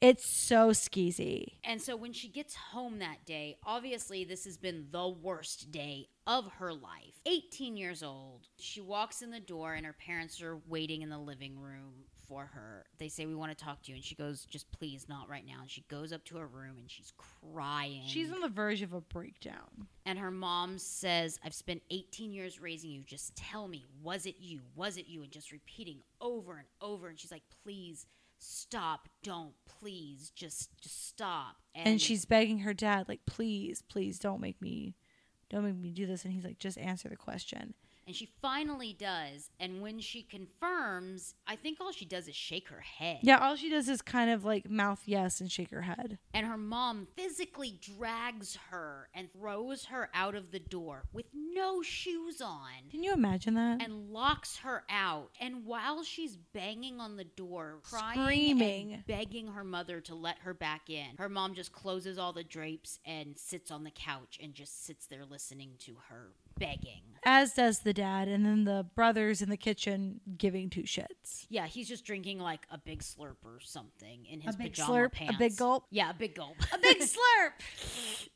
it's 0.00 0.26
so 0.26 0.70
skeezy. 0.70 1.58
And 1.62 1.82
so 1.82 1.96
when 1.96 2.14
she 2.14 2.28
gets 2.28 2.54
home 2.54 3.00
that 3.00 3.26
day, 3.26 3.58
obviously 3.62 4.24
this 4.24 4.46
has 4.46 4.56
been 4.56 4.86
the 4.90 5.08
worst 5.08 5.70
day 5.70 6.08
of 6.26 6.50
her 6.58 6.72
life. 6.72 7.20
18 7.26 7.76
years 7.76 8.02
old. 8.02 8.46
She 8.58 8.80
walks 8.80 9.20
in 9.20 9.32
the 9.32 9.40
door 9.40 9.74
and 9.74 9.84
her 9.84 9.92
parents 9.92 10.40
are 10.40 10.58
waiting 10.66 11.02
in 11.02 11.10
the 11.10 11.18
living 11.18 11.58
room 11.58 12.04
for 12.28 12.46
her. 12.52 12.84
They 12.98 13.08
say 13.08 13.26
we 13.26 13.34
want 13.34 13.56
to 13.56 13.64
talk 13.64 13.82
to 13.82 13.90
you 13.90 13.96
and 13.96 14.04
she 14.04 14.14
goes 14.14 14.44
just 14.44 14.70
please 14.70 15.08
not 15.08 15.28
right 15.28 15.46
now. 15.46 15.60
And 15.62 15.70
she 15.70 15.82
goes 15.88 16.12
up 16.12 16.24
to 16.26 16.36
her 16.36 16.46
room 16.46 16.76
and 16.78 16.90
she's 16.90 17.12
crying. 17.16 18.02
She's 18.06 18.30
on 18.30 18.40
the 18.40 18.48
verge 18.48 18.82
of 18.82 18.92
a 18.92 19.00
breakdown. 19.00 19.88
and 20.04 20.18
her 20.18 20.30
mom 20.30 20.78
says, 20.78 21.38
"I've 21.44 21.54
spent 21.54 21.82
18 21.90 22.32
years 22.32 22.60
raising 22.60 22.90
you. 22.90 23.02
Just 23.02 23.34
tell 23.36 23.68
me, 23.68 23.84
was 24.02 24.26
it 24.26 24.36
you? 24.38 24.60
Was 24.76 24.96
it 24.96 25.06
you?" 25.06 25.22
and 25.22 25.30
just 25.30 25.50
repeating 25.52 26.00
over 26.20 26.58
and 26.58 26.66
over 26.80 27.08
and 27.08 27.18
she's 27.18 27.32
like, 27.32 27.44
"Please 27.62 28.06
stop. 28.38 29.08
Don't. 29.22 29.54
Please 29.66 30.30
just 30.30 30.76
just 30.80 31.06
stop." 31.08 31.56
And 31.74 32.00
she's 32.00 32.24
begging 32.24 32.60
her 32.60 32.74
dad, 32.74 33.08
like, 33.08 33.24
please, 33.26 33.82
please 33.82 34.18
don't 34.18 34.40
make 34.40 34.60
me 34.60 34.96
don't 35.50 35.64
make 35.64 35.76
me 35.76 35.90
do 35.90 36.06
this. 36.06 36.24
And 36.24 36.32
he's 36.34 36.44
like, 36.44 36.58
just 36.58 36.76
answer 36.76 37.08
the 37.08 37.16
question. 37.16 37.74
And 38.08 38.16
she 38.16 38.30
finally 38.40 38.94
does. 38.98 39.50
And 39.60 39.82
when 39.82 40.00
she 40.00 40.22
confirms, 40.22 41.34
I 41.46 41.56
think 41.56 41.76
all 41.78 41.92
she 41.92 42.06
does 42.06 42.26
is 42.26 42.34
shake 42.34 42.68
her 42.70 42.80
head. 42.80 43.18
Yeah, 43.22 43.36
all 43.36 43.54
she 43.54 43.68
does 43.68 43.86
is 43.86 44.00
kind 44.00 44.30
of 44.30 44.46
like 44.46 44.70
mouth 44.70 45.02
yes 45.04 45.42
and 45.42 45.52
shake 45.52 45.70
her 45.72 45.82
head. 45.82 46.16
And 46.32 46.46
her 46.46 46.56
mom 46.56 47.06
physically 47.16 47.78
drags 47.82 48.56
her 48.70 49.10
and 49.14 49.30
throws 49.30 49.84
her 49.86 50.08
out 50.14 50.34
of 50.34 50.52
the 50.52 50.58
door 50.58 51.04
with 51.12 51.26
no 51.34 51.82
shoes 51.82 52.40
on 52.40 52.88
Can 52.90 53.02
you 53.02 53.12
imagine 53.12 53.52
that? 53.54 53.82
and 53.82 54.08
locks 54.10 54.56
her 54.58 54.84
out. 54.88 55.28
And 55.38 55.66
while 55.66 56.02
she's 56.02 56.34
banging 56.54 57.00
on 57.00 57.16
the 57.16 57.24
door, 57.24 57.80
crying 57.82 58.22
Screaming. 58.22 58.92
and 58.94 59.06
begging 59.06 59.48
her 59.48 59.64
mother 59.64 60.00
to 60.00 60.14
let 60.14 60.38
her 60.38 60.54
back 60.54 60.88
in, 60.88 61.18
her 61.18 61.28
mom 61.28 61.52
just 61.52 61.72
closes 61.72 62.16
all 62.16 62.32
the 62.32 62.42
drapes 62.42 63.00
and 63.04 63.36
sits 63.36 63.70
on 63.70 63.84
the 63.84 63.90
couch 63.90 64.38
and 64.42 64.54
just 64.54 64.86
sits 64.86 65.04
there 65.04 65.26
listening 65.26 65.72
to 65.80 65.96
her 66.08 66.28
begging. 66.58 67.02
As 67.24 67.52
does 67.52 67.80
the 67.80 67.92
dad, 67.92 68.28
and 68.28 68.46
then 68.46 68.64
the 68.64 68.86
brothers 68.94 69.42
in 69.42 69.50
the 69.50 69.56
kitchen 69.56 70.20
giving 70.38 70.70
two 70.70 70.82
shits. 70.84 71.46
Yeah, 71.48 71.66
he's 71.66 71.88
just 71.88 72.04
drinking 72.04 72.38
like 72.38 72.60
a 72.70 72.78
big 72.78 73.02
slurp 73.02 73.36
or 73.44 73.58
something 73.60 74.24
in 74.24 74.40
his 74.40 74.56
big 74.56 74.72
pajama 74.72 74.92
slurp? 74.92 75.28
A 75.34 75.36
big 75.36 75.56
gulp? 75.56 75.84
Yeah, 75.90 76.10
a 76.10 76.14
big 76.14 76.34
gulp. 76.34 76.56
A 76.72 76.78
big 76.78 76.98
slurp. 77.02 78.28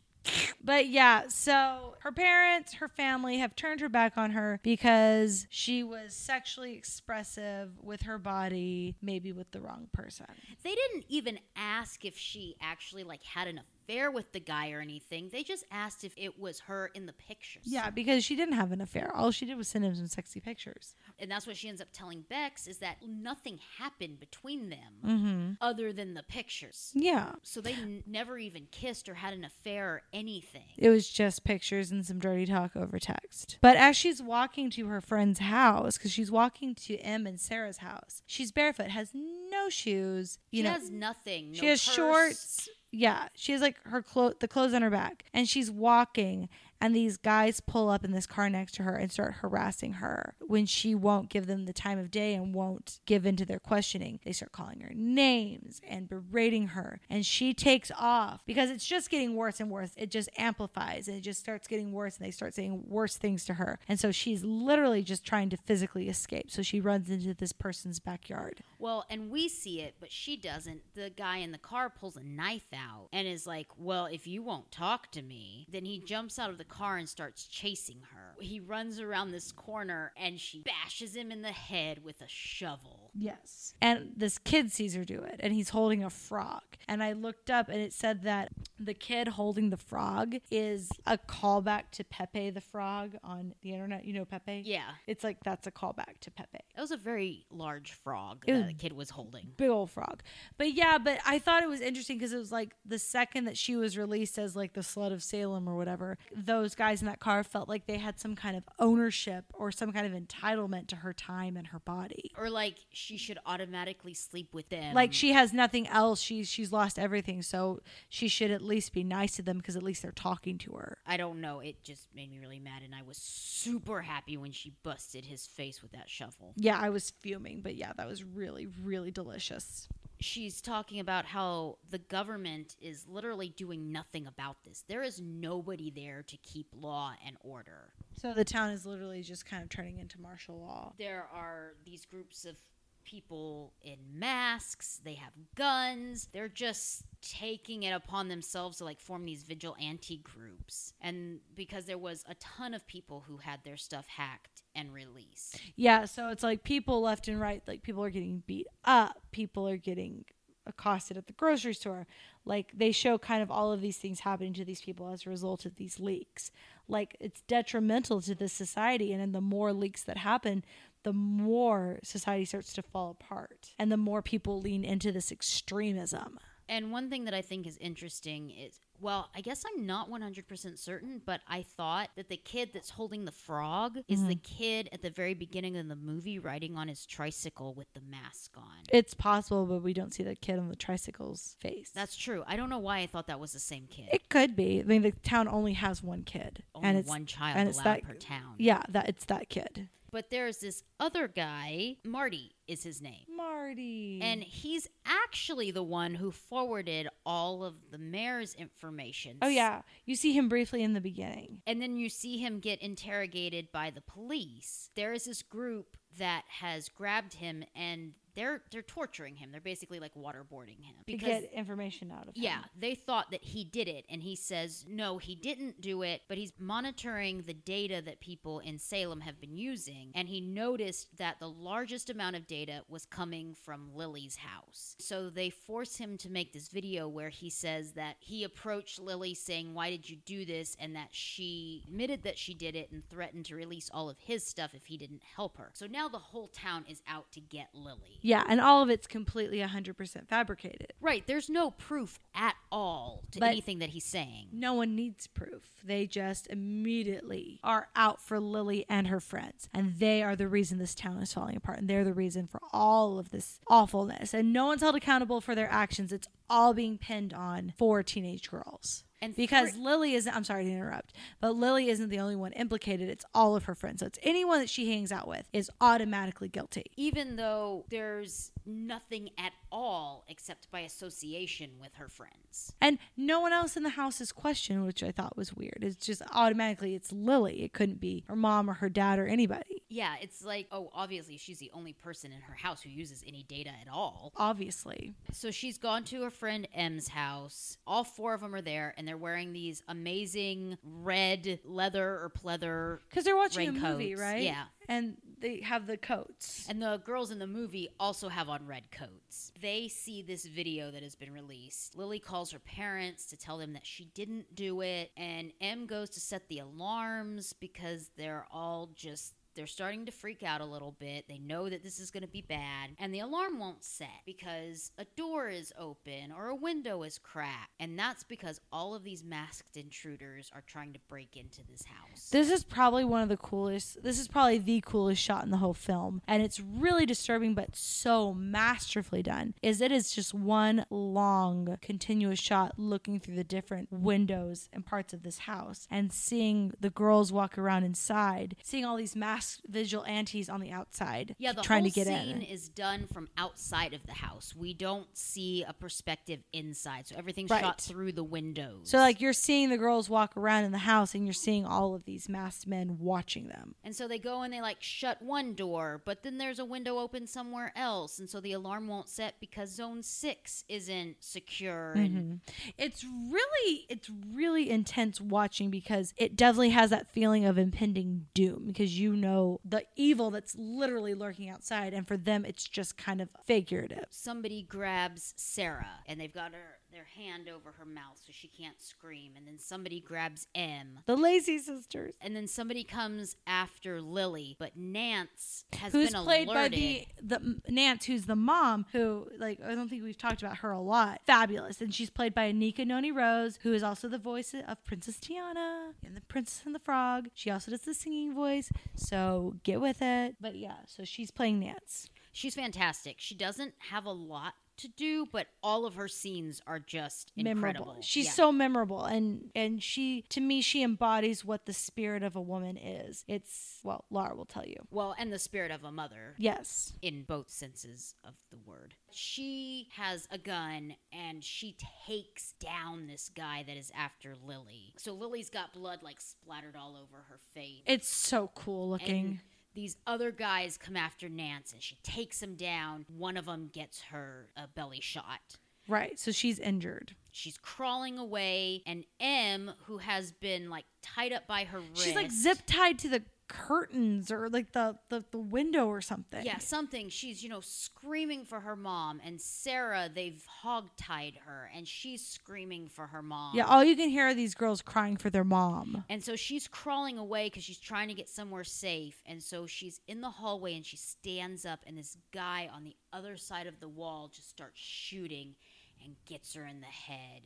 But 0.62 0.88
yeah, 0.88 1.28
so 1.28 1.96
her 2.00 2.12
parents, 2.12 2.74
her 2.74 2.88
family 2.88 3.38
have 3.38 3.56
turned 3.56 3.80
her 3.80 3.88
back 3.88 4.16
on 4.16 4.30
her 4.32 4.60
because 4.62 5.46
she 5.50 5.82
was 5.82 6.14
sexually 6.14 6.74
expressive 6.74 7.70
with 7.82 8.02
her 8.02 8.18
body, 8.18 8.94
maybe 9.02 9.32
with 9.32 9.50
the 9.50 9.60
wrong 9.60 9.88
person. 9.92 10.26
they 10.62 10.74
didn't 10.74 11.06
even 11.08 11.40
ask 11.56 12.04
if 12.04 12.16
she 12.16 12.54
actually 12.60 13.02
like 13.02 13.22
had 13.24 13.48
an 13.48 13.58
affair 13.92 14.10
with 14.10 14.32
the 14.32 14.40
guy 14.40 14.70
or 14.72 14.80
anything. 14.80 15.28
They 15.30 15.42
just 15.42 15.64
asked 15.70 16.04
if 16.04 16.12
it 16.16 16.38
was 16.38 16.60
her 16.60 16.90
in 16.94 17.06
the 17.06 17.12
pictures. 17.12 17.62
Yeah, 17.66 17.90
because 17.90 18.24
she 18.24 18.36
didn't 18.36 18.54
have 18.54 18.72
an 18.72 18.80
affair. 18.80 19.10
All 19.14 19.30
she 19.30 19.44
did 19.46 19.56
was 19.56 19.68
send 19.68 19.84
him 19.84 19.94
some 19.94 20.06
sexy 20.06 20.40
pictures. 20.40 20.94
And 21.18 21.30
that's 21.30 21.46
what 21.46 21.56
she 21.56 21.68
ends 21.68 21.80
up 21.80 21.88
telling 21.92 22.22
Bex 22.28 22.66
is 22.66 22.78
that 22.78 22.96
nothing 23.06 23.58
happened 23.78 24.18
between 24.20 24.70
them 24.70 24.78
Mm-hmm. 25.06 25.52
other 25.60 25.92
than 25.92 26.14
the 26.14 26.22
pictures. 26.22 26.90
Yeah. 26.94 27.32
So 27.42 27.60
they 27.60 27.72
n- 27.72 28.02
never 28.06 28.38
even 28.38 28.66
kissed 28.70 29.08
or 29.08 29.14
had 29.14 29.34
an 29.34 29.44
affair 29.44 29.88
or 29.88 30.02
anything. 30.12 30.62
It 30.78 30.90
was 30.90 31.08
just 31.08 31.44
pictures 31.44 31.90
and 31.90 32.04
some 32.06 32.18
dirty 32.18 32.46
talk 32.46 32.76
over 32.76 32.98
text. 32.98 33.58
But 33.60 33.76
as 33.76 33.96
she's 33.96 34.22
walking 34.22 34.70
to 34.70 34.86
her 34.86 35.00
friend's 35.00 35.40
house, 35.40 35.98
because 35.98 36.12
she's 36.12 36.30
walking 36.30 36.74
to 36.76 36.96
Em 36.98 37.26
and 37.26 37.40
Sarah's 37.40 37.78
house, 37.78 38.22
she's 38.26 38.52
barefoot, 38.52 38.88
has 38.88 39.10
no 39.14 39.68
shoes. 39.68 40.38
You 40.50 40.58
she 40.58 40.62
know, 40.62 40.70
has 40.70 40.90
nothing. 40.90 41.52
she 41.54 41.62
no 41.62 41.68
has 41.68 41.84
purse. 41.84 41.94
shorts. 41.94 42.68
Yeah, 42.92 43.28
she 43.34 43.52
has 43.52 43.62
like 43.62 43.82
her 43.84 44.02
clothes, 44.02 44.36
the 44.40 44.48
clothes 44.48 44.74
on 44.74 44.82
her 44.82 44.90
back, 44.90 45.24
and 45.32 45.48
she's 45.48 45.70
walking. 45.70 46.48
And 46.82 46.96
these 46.96 47.16
guys 47.16 47.60
pull 47.60 47.88
up 47.88 48.04
in 48.04 48.10
this 48.10 48.26
car 48.26 48.50
next 48.50 48.74
to 48.74 48.82
her 48.82 48.96
and 48.96 49.12
start 49.12 49.34
harassing 49.34 49.92
her 49.94 50.34
when 50.40 50.66
she 50.66 50.96
won't 50.96 51.28
give 51.28 51.46
them 51.46 51.64
the 51.64 51.72
time 51.72 51.96
of 51.96 52.10
day 52.10 52.34
and 52.34 52.52
won't 52.52 52.98
give 53.06 53.24
in 53.24 53.36
to 53.36 53.44
their 53.44 53.60
questioning. 53.60 54.18
They 54.24 54.32
start 54.32 54.50
calling 54.50 54.80
her 54.80 54.90
names 54.92 55.80
and 55.88 56.08
berating 56.08 56.68
her. 56.68 56.98
And 57.08 57.24
she 57.24 57.54
takes 57.54 57.92
off 57.96 58.42
because 58.46 58.68
it's 58.68 58.84
just 58.84 59.10
getting 59.10 59.36
worse 59.36 59.60
and 59.60 59.70
worse. 59.70 59.92
It 59.96 60.10
just 60.10 60.28
amplifies 60.36 61.06
and 61.06 61.16
it 61.16 61.20
just 61.20 61.38
starts 61.38 61.68
getting 61.68 61.92
worse. 61.92 62.16
And 62.16 62.26
they 62.26 62.32
start 62.32 62.52
saying 62.52 62.82
worse 62.88 63.16
things 63.16 63.44
to 63.44 63.54
her. 63.54 63.78
And 63.88 64.00
so 64.00 64.10
she's 64.10 64.42
literally 64.42 65.04
just 65.04 65.24
trying 65.24 65.50
to 65.50 65.56
physically 65.56 66.08
escape. 66.08 66.50
So 66.50 66.62
she 66.62 66.80
runs 66.80 67.08
into 67.10 67.32
this 67.32 67.52
person's 67.52 68.00
backyard. 68.00 68.64
Well, 68.80 69.06
and 69.08 69.30
we 69.30 69.48
see 69.48 69.82
it, 69.82 69.94
but 70.00 70.10
she 70.10 70.36
doesn't. 70.36 70.80
The 70.96 71.10
guy 71.10 71.36
in 71.36 71.52
the 71.52 71.58
car 71.58 71.90
pulls 71.90 72.16
a 72.16 72.24
knife 72.24 72.66
out 72.74 73.06
and 73.12 73.28
is 73.28 73.46
like, 73.46 73.68
Well, 73.78 74.06
if 74.06 74.26
you 74.26 74.42
won't 74.42 74.72
talk 74.72 75.12
to 75.12 75.22
me, 75.22 75.68
then 75.70 75.84
he 75.84 76.00
jumps 76.00 76.40
out 76.40 76.50
of 76.50 76.58
the 76.58 76.71
car 76.72 76.96
and 76.96 77.08
starts 77.08 77.46
chasing 77.46 78.00
her. 78.14 78.34
He 78.40 78.58
runs 78.60 78.98
around 78.98 79.30
this 79.30 79.52
corner 79.52 80.12
and 80.16 80.40
she 80.40 80.62
bashes 80.62 81.14
him 81.14 81.30
in 81.30 81.42
the 81.42 81.52
head 81.52 82.02
with 82.02 82.20
a 82.20 82.28
shovel. 82.28 83.01
Yes. 83.14 83.74
And 83.80 84.12
this 84.16 84.38
kid 84.38 84.72
sees 84.72 84.94
her 84.94 85.04
do 85.04 85.20
it, 85.20 85.36
and 85.40 85.52
he's 85.52 85.70
holding 85.70 86.02
a 86.02 86.10
frog. 86.10 86.62
And 86.88 87.02
I 87.02 87.12
looked 87.12 87.50
up, 87.50 87.68
and 87.68 87.78
it 87.78 87.92
said 87.92 88.22
that 88.22 88.50
the 88.78 88.94
kid 88.94 89.28
holding 89.28 89.70
the 89.70 89.76
frog 89.76 90.36
is 90.50 90.90
a 91.06 91.16
callback 91.16 91.90
to 91.92 92.04
Pepe 92.04 92.50
the 92.50 92.60
Frog 92.60 93.12
on 93.22 93.54
the 93.62 93.72
internet. 93.72 94.04
You 94.04 94.14
know 94.14 94.24
Pepe? 94.24 94.62
Yeah. 94.64 94.90
It's 95.06 95.22
like 95.22 95.38
that's 95.44 95.66
a 95.66 95.70
callback 95.70 96.20
to 96.22 96.30
Pepe. 96.30 96.58
That 96.74 96.80
was 96.80 96.90
a 96.90 96.96
very 96.96 97.46
large 97.50 97.92
frog 97.92 98.44
It 98.46 98.54
that 98.54 98.66
the 98.66 98.74
kid 98.74 98.92
was 98.92 99.10
holding. 99.10 99.52
Big 99.56 99.70
old 99.70 99.90
frog. 99.90 100.22
But 100.58 100.72
yeah, 100.72 100.98
but 100.98 101.18
I 101.24 101.38
thought 101.38 101.62
it 101.62 101.68
was 101.68 101.80
interesting 101.80 102.18
because 102.18 102.32
it 102.32 102.38
was 102.38 102.52
like 102.52 102.74
the 102.84 102.98
second 102.98 103.44
that 103.44 103.56
she 103.56 103.76
was 103.76 103.96
released 103.96 104.38
as 104.38 104.56
like 104.56 104.72
the 104.72 104.80
slut 104.80 105.12
of 105.12 105.22
Salem 105.22 105.68
or 105.68 105.76
whatever, 105.76 106.18
those 106.34 106.74
guys 106.74 107.00
in 107.00 107.06
that 107.06 107.20
car 107.20 107.44
felt 107.44 107.68
like 107.68 107.86
they 107.86 107.98
had 107.98 108.18
some 108.18 108.34
kind 108.34 108.56
of 108.56 108.64
ownership 108.78 109.44
or 109.54 109.70
some 109.70 109.92
kind 109.92 110.06
of 110.06 110.20
entitlement 110.20 110.88
to 110.88 110.96
her 110.96 111.12
time 111.12 111.56
and 111.56 111.68
her 111.68 111.78
body. 111.78 112.32
Or 112.36 112.50
like 112.50 112.78
she 113.02 113.16
should 113.16 113.38
automatically 113.44 114.14
sleep 114.14 114.48
with 114.54 114.68
them. 114.68 114.94
like 114.94 115.12
she 115.12 115.32
has 115.32 115.52
nothing 115.52 115.86
else 115.88 116.20
she's 116.20 116.48
she's 116.48 116.72
lost 116.72 116.98
everything 116.98 117.42
so 117.42 117.80
she 118.08 118.28
should 118.28 118.50
at 118.50 118.62
least 118.62 118.92
be 118.92 119.02
nice 119.04 119.36
to 119.36 119.42
them 119.42 119.58
because 119.58 119.76
at 119.76 119.82
least 119.82 120.02
they're 120.02 120.12
talking 120.12 120.56
to 120.58 120.72
her 120.72 120.98
I 121.06 121.16
don't 121.16 121.40
know. 121.40 121.60
It 121.60 121.82
just 121.82 122.06
made 122.14 122.30
me 122.30 122.38
really 122.38 122.60
mad, 122.60 122.82
and 122.84 122.94
I 122.94 123.02
was 123.02 123.18
super 123.18 124.02
happy 124.02 124.36
when 124.36 124.52
she 124.52 124.72
busted 124.82 125.24
his 125.24 125.46
face 125.46 125.82
with 125.82 125.92
that 125.92 126.08
shovel. 126.08 126.52
yeah 126.56 126.78
i 126.80 126.88
was 126.90 127.10
fuming 127.20 127.60
but 127.62 127.74
yeah 127.74 127.92
that 127.96 128.06
was 128.08 128.22
really 128.24 128.66
really 128.82 129.10
delicious 129.10 129.88
she's 130.20 130.60
talking 130.60 131.00
about 131.00 131.24
how 131.24 131.78
the 131.90 131.98
government 131.98 132.76
is 132.80 133.06
literally 133.08 133.48
doing 133.48 133.90
nothing 133.90 134.24
about 134.28 134.56
this. 134.64 134.84
There 134.86 135.02
is 135.02 135.20
nobody 135.20 135.90
there 135.90 136.22
to 136.28 136.36
keep 136.36 136.68
law 136.76 137.14
and 137.26 137.36
order. 137.40 137.92
so 138.20 138.32
the 138.32 138.44
town 138.44 138.70
is 138.70 138.86
literally 138.86 139.22
just 139.22 139.44
kind 139.46 139.64
of 139.64 139.68
turning 139.68 139.98
into 139.98 140.20
martial 140.20 140.60
law 140.60 140.92
There 140.96 141.26
are 141.34 141.72
these 141.84 142.04
groups 142.04 142.44
of 142.44 142.56
people 143.04 143.72
in 143.82 143.96
masks, 144.14 145.00
they 145.04 145.14
have 145.14 145.32
guns. 145.54 146.28
They're 146.32 146.48
just 146.48 147.04
taking 147.20 147.82
it 147.84 147.92
upon 147.92 148.28
themselves 148.28 148.78
to 148.78 148.84
like 148.84 149.00
form 149.00 149.24
these 149.24 149.42
vigilante 149.42 150.18
groups. 150.18 150.92
And 151.00 151.40
because 151.54 151.84
there 151.84 151.98
was 151.98 152.24
a 152.28 152.34
ton 152.34 152.74
of 152.74 152.86
people 152.86 153.24
who 153.26 153.38
had 153.38 153.60
their 153.64 153.76
stuff 153.76 154.06
hacked 154.08 154.62
and 154.74 154.92
released. 154.94 155.60
yeah 155.76 156.06
so 156.06 156.28
it's 156.30 156.42
like 156.42 156.64
people 156.64 157.02
left 157.02 157.28
and 157.28 157.38
right 157.38 157.62
like 157.66 157.82
people 157.82 158.02
are 158.02 158.08
getting 158.08 158.42
beat 158.46 158.66
up 158.86 159.18
people 159.30 159.68
are 159.68 159.76
getting 159.76 160.24
accosted 160.66 161.16
at 161.18 161.26
the 161.26 161.32
grocery 161.34 161.74
store 161.74 162.06
like 162.46 162.72
they 162.72 162.90
show 162.90 163.18
kind 163.18 163.42
of 163.42 163.50
all 163.50 163.70
of 163.70 163.82
these 163.82 163.98
things 163.98 164.20
happening 164.20 164.54
to 164.54 164.64
these 164.64 164.80
people 164.80 165.10
as 165.10 165.26
a 165.26 165.30
result 165.30 165.66
of 165.66 165.76
these 165.76 166.00
leaks 166.00 166.50
like 166.88 167.16
it's 167.20 167.42
detrimental 167.42 168.22
to 168.22 168.34
this 168.34 168.52
society 168.54 169.12
and 169.12 169.20
then 169.20 169.32
the 169.32 169.40
more 169.42 169.74
leaks 169.74 170.02
that 170.02 170.16
happen 170.16 170.64
the 171.04 171.12
more 171.12 171.98
society 172.02 172.44
starts 172.44 172.72
to 172.72 172.82
fall 172.82 173.10
apart 173.10 173.70
and 173.78 173.90
the 173.90 173.96
more 173.96 174.22
people 174.22 174.60
lean 174.60 174.84
into 174.84 175.10
this 175.12 175.32
extremism 175.32 176.38
And 176.68 176.92
one 176.92 177.10
thing 177.10 177.24
that 177.24 177.34
I 177.34 177.42
think 177.42 177.66
is 177.66 177.76
interesting 177.78 178.50
is 178.50 178.78
Well, 179.00 179.28
I 179.34 179.40
guess 179.40 179.64
I'm 179.66 179.84
not 179.84 180.08
100% 180.08 180.78
certain, 180.78 181.20
but 181.26 181.40
I 181.48 181.62
thought 181.62 182.10
that 182.16 182.28
the 182.28 182.36
kid 182.36 182.70
that's 182.72 182.90
holding 182.90 183.24
the 183.24 183.32
frog 183.32 183.98
is 184.08 184.24
the 184.24 184.36
mm-hmm. 184.36 184.56
kid 184.58 184.88
at 184.92 185.02
the 185.02 185.10
very 185.10 185.34
beginning 185.34 185.76
of 185.76 185.88
the 185.88 185.96
movie 185.96 186.38
riding 186.38 186.76
on 186.76 186.86
his 186.86 187.04
tricycle 187.04 187.74
with 187.74 187.92
the 187.94 188.00
mask 188.00 188.52
on. 188.56 188.78
It's 188.90 189.12
possible, 189.12 189.66
but 189.66 189.82
we 189.82 189.92
don't 189.92 190.14
see 190.14 190.22
the 190.22 190.36
kid 190.36 190.58
on 190.60 190.68
the 190.68 190.76
tricycle's 190.76 191.56
face. 191.58 191.90
That's 191.92 192.16
true. 192.16 192.44
I 192.46 192.54
don't 192.56 192.70
know 192.70 192.78
why 192.78 192.98
I 192.98 193.06
thought 193.06 193.26
that 193.26 193.40
was 193.40 193.52
the 193.52 193.58
same 193.58 193.86
kid. 193.90 194.08
it 194.12 194.28
could 194.28 194.54
be. 194.54 194.80
I 194.80 194.84
mean, 194.84 195.02
the 195.02 195.10
town 195.10 195.48
only 195.48 195.72
has 195.72 196.00
one 196.00 196.22
kid, 196.22 196.62
Only 196.74 196.88
and 196.88 196.98
it's 196.98 197.08
one 197.08 197.26
child 197.26 197.56
and 197.58 197.68
it's 197.68 197.78
allowed 197.80 197.96
that 197.96 198.02
per 198.04 198.14
town. 198.14 198.54
yeah, 198.58 198.82
that 198.88 199.08
it's 199.08 199.24
that 199.26 199.48
kid. 199.48 199.88
But 200.12 200.28
there's 200.30 200.58
this 200.58 200.84
other 201.00 201.26
guy, 201.26 201.96
Marty 202.04 202.54
is 202.68 202.84
his 202.84 203.00
name. 203.00 203.24
Marty. 203.34 204.20
And 204.22 204.42
he's 204.42 204.86
actually 205.06 205.70
the 205.70 205.82
one 205.82 206.14
who 206.14 206.30
forwarded 206.30 207.08
all 207.24 207.64
of 207.64 207.74
the 207.90 207.98
mayor's 207.98 208.54
information. 208.54 209.38
oh 209.40 209.48
yeah, 209.48 209.82
you 210.04 210.14
see 210.14 210.32
him 210.32 210.48
briefly 210.48 210.82
in 210.82 210.92
the 210.92 211.00
beginning. 211.00 211.62
And 211.66 211.80
then 211.80 211.96
you 211.96 212.08
see 212.10 212.36
him 212.38 212.60
get 212.60 212.80
interrogated 212.82 213.72
by 213.72 213.90
the 213.90 214.02
police. 214.02 214.90
There 214.94 215.12
is 215.14 215.24
this 215.24 215.42
group 215.42 215.96
that 216.18 216.44
has 216.60 216.88
grabbed 216.90 217.34
him 217.34 217.64
and 217.74 218.12
they're 218.34 218.62
they're 218.70 218.82
torturing 218.82 219.36
him. 219.36 219.50
They're 219.52 219.60
basically 219.60 220.00
like 220.00 220.14
waterboarding 220.14 220.82
him 220.82 220.94
to 221.06 221.12
get 221.16 221.52
information 221.52 222.10
out 222.10 222.28
of 222.28 222.34
him. 222.34 222.42
yeah, 222.42 222.58
they 222.78 222.94
thought 222.94 223.30
that 223.30 223.44
he 223.44 223.64
did 223.64 223.88
it, 223.88 224.04
and 224.08 224.22
he 224.22 224.36
says 224.36 224.84
no, 224.88 225.18
he 225.18 225.34
didn't 225.34 225.80
do 225.80 226.02
it, 226.02 226.22
but 226.28 226.38
he's 226.38 226.52
monitoring 226.58 227.42
the 227.42 227.54
data 227.54 228.02
that 228.04 228.20
people 228.20 228.58
in 228.60 228.78
Salem 228.78 229.20
have 229.20 229.40
been 229.40 229.56
using, 229.56 230.12
and 230.14 230.28
he 230.28 230.40
noticed 230.40 231.16
that 231.18 231.38
the 231.40 231.48
largest 231.48 232.10
amount 232.10 232.36
of 232.36 232.46
data 232.46 232.82
was 232.88 233.04
coming 233.06 233.54
from 233.54 233.94
Lily's 233.94 234.36
house. 234.36 234.96
So 234.98 235.30
they 235.30 235.50
force 235.50 235.96
him 235.96 236.16
to 236.18 236.30
make 236.30 236.52
this 236.52 236.68
video 236.68 237.08
where 237.08 237.28
he 237.28 237.50
says 237.50 237.92
that 237.92 238.16
he 238.20 238.44
approached 238.44 238.98
Lily 238.98 239.34
saying, 239.34 239.74
"Why 239.74 239.90
did 239.90 240.08
you 240.08 240.16
do 240.16 240.44
this?" 240.44 240.76
and 240.80 240.96
that 240.96 241.08
she 241.10 241.84
admitted 241.86 242.22
that 242.24 242.38
she 242.38 242.54
did 242.54 242.74
it 242.74 242.90
and 242.90 243.08
threatened 243.08 243.44
to 243.46 243.54
release 243.56 243.90
all 243.92 244.08
of 244.08 244.18
his 244.18 244.44
stuff 244.44 244.74
if 244.74 244.86
he 244.86 244.96
didn't 244.96 245.22
help 245.36 245.56
her. 245.58 245.70
So 245.74 245.86
now 245.86 246.08
the 246.08 246.18
whole 246.18 246.48
town 246.48 246.84
is 246.88 247.02
out 247.06 247.30
to 247.32 247.40
get 247.40 247.68
Lily. 247.74 248.18
Yeah, 248.22 248.44
and 248.48 248.60
all 248.60 248.82
of 248.82 248.88
it's 248.88 249.06
completely 249.06 249.58
100% 249.58 250.28
fabricated. 250.28 250.92
Right, 251.00 251.26
there's 251.26 251.50
no 251.50 251.72
proof 251.72 252.20
at 252.34 252.54
all 252.70 253.24
to 253.32 253.40
But- 253.40 253.50
anything 253.50 253.80
that 253.80 253.90
he's 253.90 254.04
saying. 254.04 254.48
No 254.52 254.74
one 254.74 254.94
needs 254.94 255.26
proof. 255.26 255.64
They 255.84 256.06
just 256.06 256.46
immediately 256.48 257.58
are 257.64 257.88
out 257.96 258.20
for 258.20 258.38
Lily 258.38 258.86
and 258.88 259.08
her 259.08 259.20
friends. 259.20 259.68
And 259.74 259.98
they 259.98 260.22
are 260.22 260.36
the 260.36 260.48
reason 260.48 260.78
this 260.78 260.94
town 260.94 261.20
is 261.20 261.32
falling 261.32 261.56
apart. 261.56 261.78
And 261.80 261.90
they're 261.90 262.04
the 262.04 262.14
reason 262.14 262.46
for 262.46 262.60
all 262.72 263.18
of 263.18 263.30
this 263.30 263.58
awfulness. 263.66 264.32
And 264.32 264.52
no 264.52 264.66
one's 264.66 264.82
held 264.82 264.94
accountable 264.94 265.40
for 265.40 265.54
their 265.54 265.70
actions. 265.70 266.12
It's 266.12 266.28
all 266.48 266.72
being 266.74 266.98
pinned 266.98 267.34
on 267.34 267.72
four 267.76 268.02
teenage 268.02 268.50
girls. 268.50 269.04
And 269.22 269.36
because 269.36 269.70
three- 269.70 269.80
Lily 269.80 270.14
isn't, 270.14 270.34
I'm 270.34 270.44
sorry 270.44 270.64
to 270.64 270.70
interrupt, 270.70 271.14
but 271.40 271.54
Lily 271.56 271.88
isn't 271.88 272.08
the 272.08 272.18
only 272.18 272.36
one 272.36 272.52
implicated. 272.52 273.08
It's 273.08 273.24
all 273.32 273.54
of 273.56 273.64
her 273.64 273.74
friends. 273.74 274.00
So 274.00 274.06
it's 274.06 274.18
anyone 274.22 274.58
that 274.58 274.68
she 274.68 274.90
hangs 274.90 275.12
out 275.12 275.28
with 275.28 275.48
is 275.52 275.70
automatically 275.80 276.48
guilty. 276.48 276.86
Even 276.96 277.36
though 277.36 277.86
there's 277.88 278.50
nothing 278.66 279.30
at 279.38 279.52
all 279.70 280.24
except 280.28 280.70
by 280.70 280.80
association 280.80 281.70
with 281.80 281.94
her 281.94 282.08
friends. 282.08 282.74
And 282.80 282.98
no 283.16 283.40
one 283.40 283.52
else 283.52 283.76
in 283.76 283.84
the 283.84 283.90
house 283.90 284.20
is 284.20 284.32
questioned, 284.32 284.84
which 284.84 285.02
I 285.02 285.12
thought 285.12 285.36
was 285.36 285.54
weird. 285.54 285.78
It's 285.82 286.04
just 286.04 286.22
automatically 286.32 286.94
it's 286.94 287.12
Lily. 287.12 287.62
It 287.62 287.72
couldn't 287.72 288.00
be 288.00 288.24
her 288.26 288.36
mom 288.36 288.68
or 288.68 288.74
her 288.74 288.88
dad 288.88 289.18
or 289.18 289.26
anybody. 289.26 289.81
Yeah, 289.92 290.14
it's 290.22 290.42
like, 290.42 290.68
oh, 290.72 290.88
obviously 290.94 291.36
she's 291.36 291.58
the 291.58 291.70
only 291.74 291.92
person 291.92 292.32
in 292.32 292.40
her 292.40 292.54
house 292.54 292.80
who 292.80 292.88
uses 292.88 293.22
any 293.26 293.42
data 293.42 293.68
at 293.68 293.88
all. 293.92 294.32
Obviously. 294.36 295.12
So 295.32 295.50
she's 295.50 295.76
gone 295.76 296.04
to 296.04 296.22
her 296.22 296.30
friend 296.30 296.66
Em's 296.74 297.08
house. 297.08 297.76
All 297.86 298.02
four 298.02 298.32
of 298.32 298.40
them 298.40 298.54
are 298.54 298.62
there, 298.62 298.94
and 298.96 299.06
they're 299.06 299.18
wearing 299.18 299.52
these 299.52 299.82
amazing 299.88 300.78
red 300.82 301.60
leather 301.64 302.06
or 302.06 302.30
pleather. 302.30 303.00
Because 303.10 303.24
they're 303.24 303.36
watching 303.36 303.68
a 303.68 303.72
movie, 303.72 304.14
right? 304.14 304.42
yeah. 304.42 304.64
And 304.88 305.16
they 305.40 305.60
have 305.60 305.86
the 305.86 305.96
coats. 305.96 306.66
And 306.68 306.80
the 306.80 307.02
girls 307.04 307.30
in 307.30 307.38
the 307.38 307.46
movie 307.46 307.90
also 308.00 308.28
have 308.28 308.48
on 308.48 308.66
red 308.66 308.90
coats. 308.90 309.52
They 309.60 309.88
see 309.88 310.22
this 310.22 310.46
video 310.46 310.90
that 310.90 311.02
has 311.02 311.14
been 311.14 311.32
released. 311.32 311.96
Lily 311.96 312.18
calls 312.18 312.50
her 312.52 312.58
parents 312.60 313.26
to 313.26 313.36
tell 313.36 313.58
them 313.58 313.74
that 313.74 313.86
she 313.86 314.06
didn't 314.14 314.54
do 314.54 314.80
it. 314.80 315.10
And 315.16 315.52
Em 315.60 315.86
goes 315.86 316.10
to 316.10 316.20
set 316.20 316.48
the 316.48 316.60
alarms 316.60 317.52
because 317.52 318.10
they're 318.16 318.46
all 318.50 318.90
just. 318.94 319.34
They're 319.54 319.66
starting 319.66 320.06
to 320.06 320.12
freak 320.12 320.42
out 320.42 320.60
a 320.60 320.66
little 320.66 320.96
bit. 320.98 321.26
They 321.28 321.38
know 321.38 321.68
that 321.68 321.82
this 321.82 321.98
is 321.98 322.10
going 322.10 322.22
to 322.22 322.28
be 322.28 322.42
bad. 322.42 322.90
And 322.98 323.14
the 323.14 323.20
alarm 323.20 323.58
won't 323.58 323.84
set 323.84 324.22
because 324.26 324.90
a 324.98 325.04
door 325.16 325.48
is 325.48 325.72
open 325.78 326.32
or 326.36 326.48
a 326.48 326.54
window 326.54 327.02
is 327.02 327.18
cracked. 327.18 327.70
And 327.80 327.98
that's 327.98 328.24
because 328.24 328.60
all 328.72 328.94
of 328.94 329.04
these 329.04 329.24
masked 329.24 329.76
intruders 329.76 330.50
are 330.54 330.62
trying 330.66 330.92
to 330.92 331.00
break 331.08 331.36
into 331.36 331.62
this 331.70 331.84
house. 331.84 332.28
This 332.30 332.50
is 332.50 332.64
probably 332.64 333.04
one 333.04 333.22
of 333.22 333.28
the 333.28 333.36
coolest. 333.36 334.02
This 334.02 334.18
is 334.18 334.28
probably 334.28 334.58
the 334.58 334.82
coolest 334.84 335.22
shot 335.22 335.44
in 335.44 335.50
the 335.50 335.58
whole 335.58 335.74
film, 335.74 336.22
and 336.26 336.42
it's 336.42 336.60
really 336.60 337.06
disturbing, 337.06 337.54
but 337.54 337.76
so 337.76 338.32
masterfully 338.32 339.22
done. 339.22 339.54
Is 339.62 339.80
it 339.80 339.92
is 339.92 340.12
just 340.12 340.34
one 340.34 340.86
long, 340.90 341.76
continuous 341.80 342.38
shot 342.38 342.78
looking 342.78 343.20
through 343.20 343.36
the 343.36 343.44
different 343.44 343.88
windows 343.92 344.68
and 344.72 344.86
parts 344.86 345.12
of 345.12 345.22
this 345.22 345.38
house, 345.38 345.86
and 345.90 346.12
seeing 346.12 346.72
the 346.80 346.90
girls 346.90 347.32
walk 347.32 347.58
around 347.58 347.84
inside, 347.84 348.56
seeing 348.62 348.84
all 348.84 348.96
these 348.96 349.16
masked 349.16 349.41
vigilantes 349.66 350.48
on 350.48 350.60
the 350.60 350.70
outside, 350.70 351.34
Yeah, 351.38 351.52
the 351.52 351.62
trying 351.62 351.82
whole 351.82 351.90
to 351.90 351.94
get 351.94 352.06
scene 352.06 352.36
in. 352.36 352.42
is 352.42 352.68
done 352.68 353.06
from 353.12 353.28
outside 353.36 353.92
of 353.94 354.06
the 354.06 354.12
house. 354.12 354.54
We 354.56 354.74
don't 354.74 355.06
see 355.16 355.64
a 355.66 355.72
perspective 355.72 356.40
inside, 356.52 357.06
so 357.08 357.16
everything's 357.16 357.50
Right. 357.50 357.60
shot 357.62 357.80
through 357.80 358.12
the 358.12 358.24
windows. 358.24 358.88
So, 358.90 358.98
like, 358.98 359.20
you're 359.20 359.32
seeing 359.32 359.70
the 359.70 359.78
girls 359.78 360.08
walk 360.08 360.36
around 360.36 360.64
in 360.64 360.72
the 360.72 360.78
house, 360.78 361.14
and 361.14 361.24
you're 361.24 361.32
seeing 361.32 361.64
all 361.66 361.94
of 361.94 362.04
these 362.04 362.28
masked 362.28 362.66
men 362.66 362.98
watching 362.98 363.48
them. 363.48 363.74
and 363.84 363.94
so 363.96 364.06
they 364.08 364.18
go 364.18 364.42
and 364.42 364.52
they 364.52 364.60
like 364.60 364.82
shut 364.82 365.20
one 365.22 365.54
door, 365.54 366.00
but 366.04 366.22
then 366.22 366.38
there's 366.38 366.58
a 366.58 366.64
window 366.64 366.98
open 366.98 367.26
somewhere 367.26 367.72
else, 367.76 368.18
and 368.18 368.28
so 368.30 368.40
the 368.40 368.52
alarm 368.52 368.86
won't 368.88 369.08
set 369.08 369.34
because 369.40 369.70
Zone 369.70 370.02
Six 370.02 370.64
isn't 370.68 371.16
secure. 371.20 371.94
Mm-hmm. 371.96 372.16
And 372.16 372.40
it's 372.78 373.04
really 373.04 373.86
it's 373.88 374.08
really 374.32 374.70
intense 374.70 375.20
watching 375.20 375.70
because 375.70 376.14
it 376.16 376.36
definitely 376.36 376.70
has 376.70 376.90
that 376.90 377.12
feeling 377.12 377.44
of 377.44 377.58
impending 377.58 378.26
doom 378.34 378.64
because 378.66 378.98
you 378.98 379.14
know 379.16 379.31
the 379.64 379.84
evil 379.96 380.30
that's 380.30 380.54
literally 380.56 381.14
lurking 381.14 381.48
outside 381.48 381.94
and 381.94 382.06
for 382.06 382.16
them 382.16 382.44
it's 382.44 382.64
just 382.64 382.96
kind 382.96 383.20
of 383.20 383.28
figurative. 383.46 384.06
Somebody 384.10 384.62
grabs 384.62 385.34
Sarah, 385.36 386.00
and 386.06 386.20
they've 386.20 386.32
got 386.32 386.52
her 386.52 386.78
their 386.92 387.06
hand 387.16 387.48
over 387.48 387.72
her 387.72 387.84
mouth 387.84 388.20
so 388.24 388.32
she 388.32 388.48
can't 388.48 388.80
scream, 388.80 389.32
and 389.36 389.46
then 389.46 389.58
somebody 389.58 390.00
grabs 390.00 390.46
Em. 390.54 391.00
the 391.06 391.16
lazy 391.16 391.58
sisters. 391.58 392.14
And 392.20 392.36
then 392.36 392.46
somebody 392.46 392.84
comes 392.84 393.36
after 393.46 394.00
Lily, 394.00 394.56
but 394.58 394.76
Nance 394.76 395.64
has 395.72 395.92
who's 395.92 396.12
been 396.12 396.22
played 396.22 396.48
alerted. 396.48 396.72
by 396.72 396.76
the 396.76 397.06
the 397.22 397.72
Nance 397.72 398.04
who's 398.04 398.26
the 398.26 398.36
mom 398.36 398.86
who 398.92 399.28
like 399.38 399.60
I 399.64 399.74
don't 399.74 399.88
think 399.88 400.02
we've 400.04 400.18
talked 400.18 400.42
about 400.42 400.58
her 400.58 400.70
a 400.70 400.80
lot. 400.80 401.20
Fabulous. 401.26 401.80
And 401.80 401.94
she's 401.94 402.10
played 402.10 402.34
by 402.34 402.52
Anika 402.52 402.86
Noni 402.86 403.10
Rose 403.12 403.58
who 403.62 403.72
is 403.72 403.82
also 403.82 404.08
the 404.08 404.18
voice 404.18 404.54
of 404.54 404.84
Princess 404.84 405.18
Tiana 405.18 405.92
in 406.06 406.14
the 406.14 406.20
Princess 406.22 406.62
and 406.64 406.74
the 406.74 406.78
Frog. 406.80 407.28
She 407.34 407.50
also 407.50 407.70
does 407.70 407.82
the 407.82 407.94
singing 407.94 408.34
voice 408.34 408.70
so 408.94 409.56
get 409.64 409.80
with 409.80 410.02
it. 410.02 410.36
But 410.40 410.56
yeah 410.56 410.76
so 410.86 411.04
she's 411.04 411.30
playing 411.30 411.60
Nance. 411.60 412.08
She's 412.32 412.54
fantastic. 412.54 413.16
She 413.18 413.34
doesn't 413.34 413.74
have 413.90 414.06
a 414.06 414.12
lot 414.12 414.54
to 414.82 414.88
do, 414.88 415.26
but 415.32 415.48
all 415.62 415.86
of 415.86 415.94
her 415.94 416.06
scenes 416.08 416.60
are 416.66 416.78
just 416.78 417.32
memorable. 417.36 417.68
incredible. 417.68 417.96
She's 418.02 418.26
Yeah. 418.26 418.30
so 418.32 418.52
memorable 418.52 419.04
and 419.04 419.50
and 419.54 419.82
she 419.82 420.22
to 420.28 420.40
me 420.40 420.60
she 420.60 420.82
embodies 420.82 421.44
what 421.44 421.66
the 421.66 421.72
spirit 421.72 422.22
of 422.22 422.36
a 422.36 422.40
woman 422.40 422.76
is. 422.76 423.24
It's 423.26 423.80
well, 423.82 424.04
Laura 424.10 424.34
will 424.36 424.44
tell 424.44 424.66
you. 424.66 424.76
well, 424.90 425.14
and 425.18 425.32
the 425.32 425.38
spirit 425.38 425.70
of 425.70 425.82
a 425.84 425.90
mother 425.90 426.34
Yes. 426.38 426.92
in 427.02 427.22
both 427.24 427.50
senses 427.50 428.14
of 428.24 428.34
the 428.50 428.58
word. 428.58 428.94
She 429.10 429.88
has 429.96 430.28
a 430.30 430.38
gun 430.38 430.96
and 431.12 431.42
she 431.42 431.76
takes 432.06 432.52
down 432.52 433.06
this 433.06 433.30
guy 433.34 433.62
that 433.66 433.76
is 433.76 433.90
after 433.94 434.34
Lily. 434.36 434.92
So 434.98 435.12
Lily's 435.14 435.50
got 435.50 435.72
blood 435.72 436.02
like 436.02 436.20
splattered 436.20 436.76
all 436.76 436.96
over 436.96 437.22
her 437.28 437.40
face. 437.54 437.82
It's 437.86 438.08
so 438.08 438.50
cool 438.54 438.90
looking. 438.90 439.26
And 439.26 439.40
these 439.74 439.96
other 440.06 440.30
guys 440.30 440.76
come 440.76 440.96
after 440.96 441.28
Nance 441.28 441.72
and 441.72 441.82
she 441.82 441.96
takes 442.02 442.42
him 442.42 442.54
down. 442.56 443.06
One 443.08 443.36
of 443.36 443.46
them 443.46 443.70
gets 443.72 444.02
her 444.10 444.48
a 444.56 444.68
belly 444.68 445.00
shot. 445.00 445.56
right. 445.88 446.18
So 446.18 446.30
she's 446.32 446.58
injured. 446.58 447.14
She's 447.30 447.56
crawling 447.56 448.18
away, 448.18 448.82
and 448.86 449.04
Em, 449.18 449.70
who 449.86 449.96
has 449.98 450.32
been 450.32 450.68
like 450.68 450.84
tied 451.02 451.32
up 451.32 451.46
by 451.46 451.64
her 451.64 451.80
wrist, 451.80 452.04
She's 452.04 452.14
like 452.14 452.30
zip 452.30 452.58
tied 452.66 452.98
to 453.00 453.08
the 453.08 453.22
curtains 453.52 454.32
or 454.32 454.48
like 454.48 454.72
the, 454.72 454.96
the 455.10 455.22
the 455.30 455.38
window 455.38 455.86
or 455.86 456.00
something. 456.00 456.44
Yeah, 456.44 456.58
something. 456.58 457.10
She's, 457.10 457.42
you 457.42 457.50
know, 457.50 457.60
screaming 457.60 458.46
for 458.46 458.60
her 458.60 458.74
mom. 458.74 459.20
And 459.24 459.38
Sarah, 459.38 460.08
they've 460.12 460.42
hog-tied 460.62 461.34
her, 461.44 461.70
and 461.76 461.86
she's 461.86 462.26
screaming 462.26 462.88
for 462.88 463.08
her 463.08 463.20
mom. 463.20 463.54
Yeah, 463.54 463.66
all 463.66 463.84
you 463.84 463.94
can 463.94 464.08
hear 464.08 464.28
are 464.28 464.34
these 464.34 464.54
girls 464.54 464.80
crying 464.80 465.18
for 465.18 465.28
their 465.28 465.44
mom. 465.44 466.04
And 466.08 466.24
so 466.24 466.34
she's 466.34 466.66
crawling 466.66 467.18
away 467.18 467.46
because 467.46 467.64
she's 467.64 467.78
trying 467.78 468.08
to 468.08 468.14
get 468.14 468.28
somewhere 468.28 468.64
safe. 468.64 469.22
And 469.26 469.42
so 469.42 469.66
she's 469.66 470.00
in 470.08 470.22
the 470.22 470.30
hallway 470.30 470.74
and 470.74 470.86
she 470.86 470.96
stands 470.96 471.66
up, 471.66 471.80
and 471.86 471.98
this 471.98 472.16
guy 472.32 472.70
on 472.72 472.84
the 472.84 472.96
other 473.12 473.36
side 473.36 473.66
of 473.66 473.80
the 473.80 473.88
wall 473.88 474.30
just 474.34 474.48
starts 474.48 474.80
shooting 474.80 475.54
and 476.02 476.16
gets 476.26 476.54
her 476.54 476.66
in 476.66 476.80
the 476.80 476.86
head. 476.86 477.42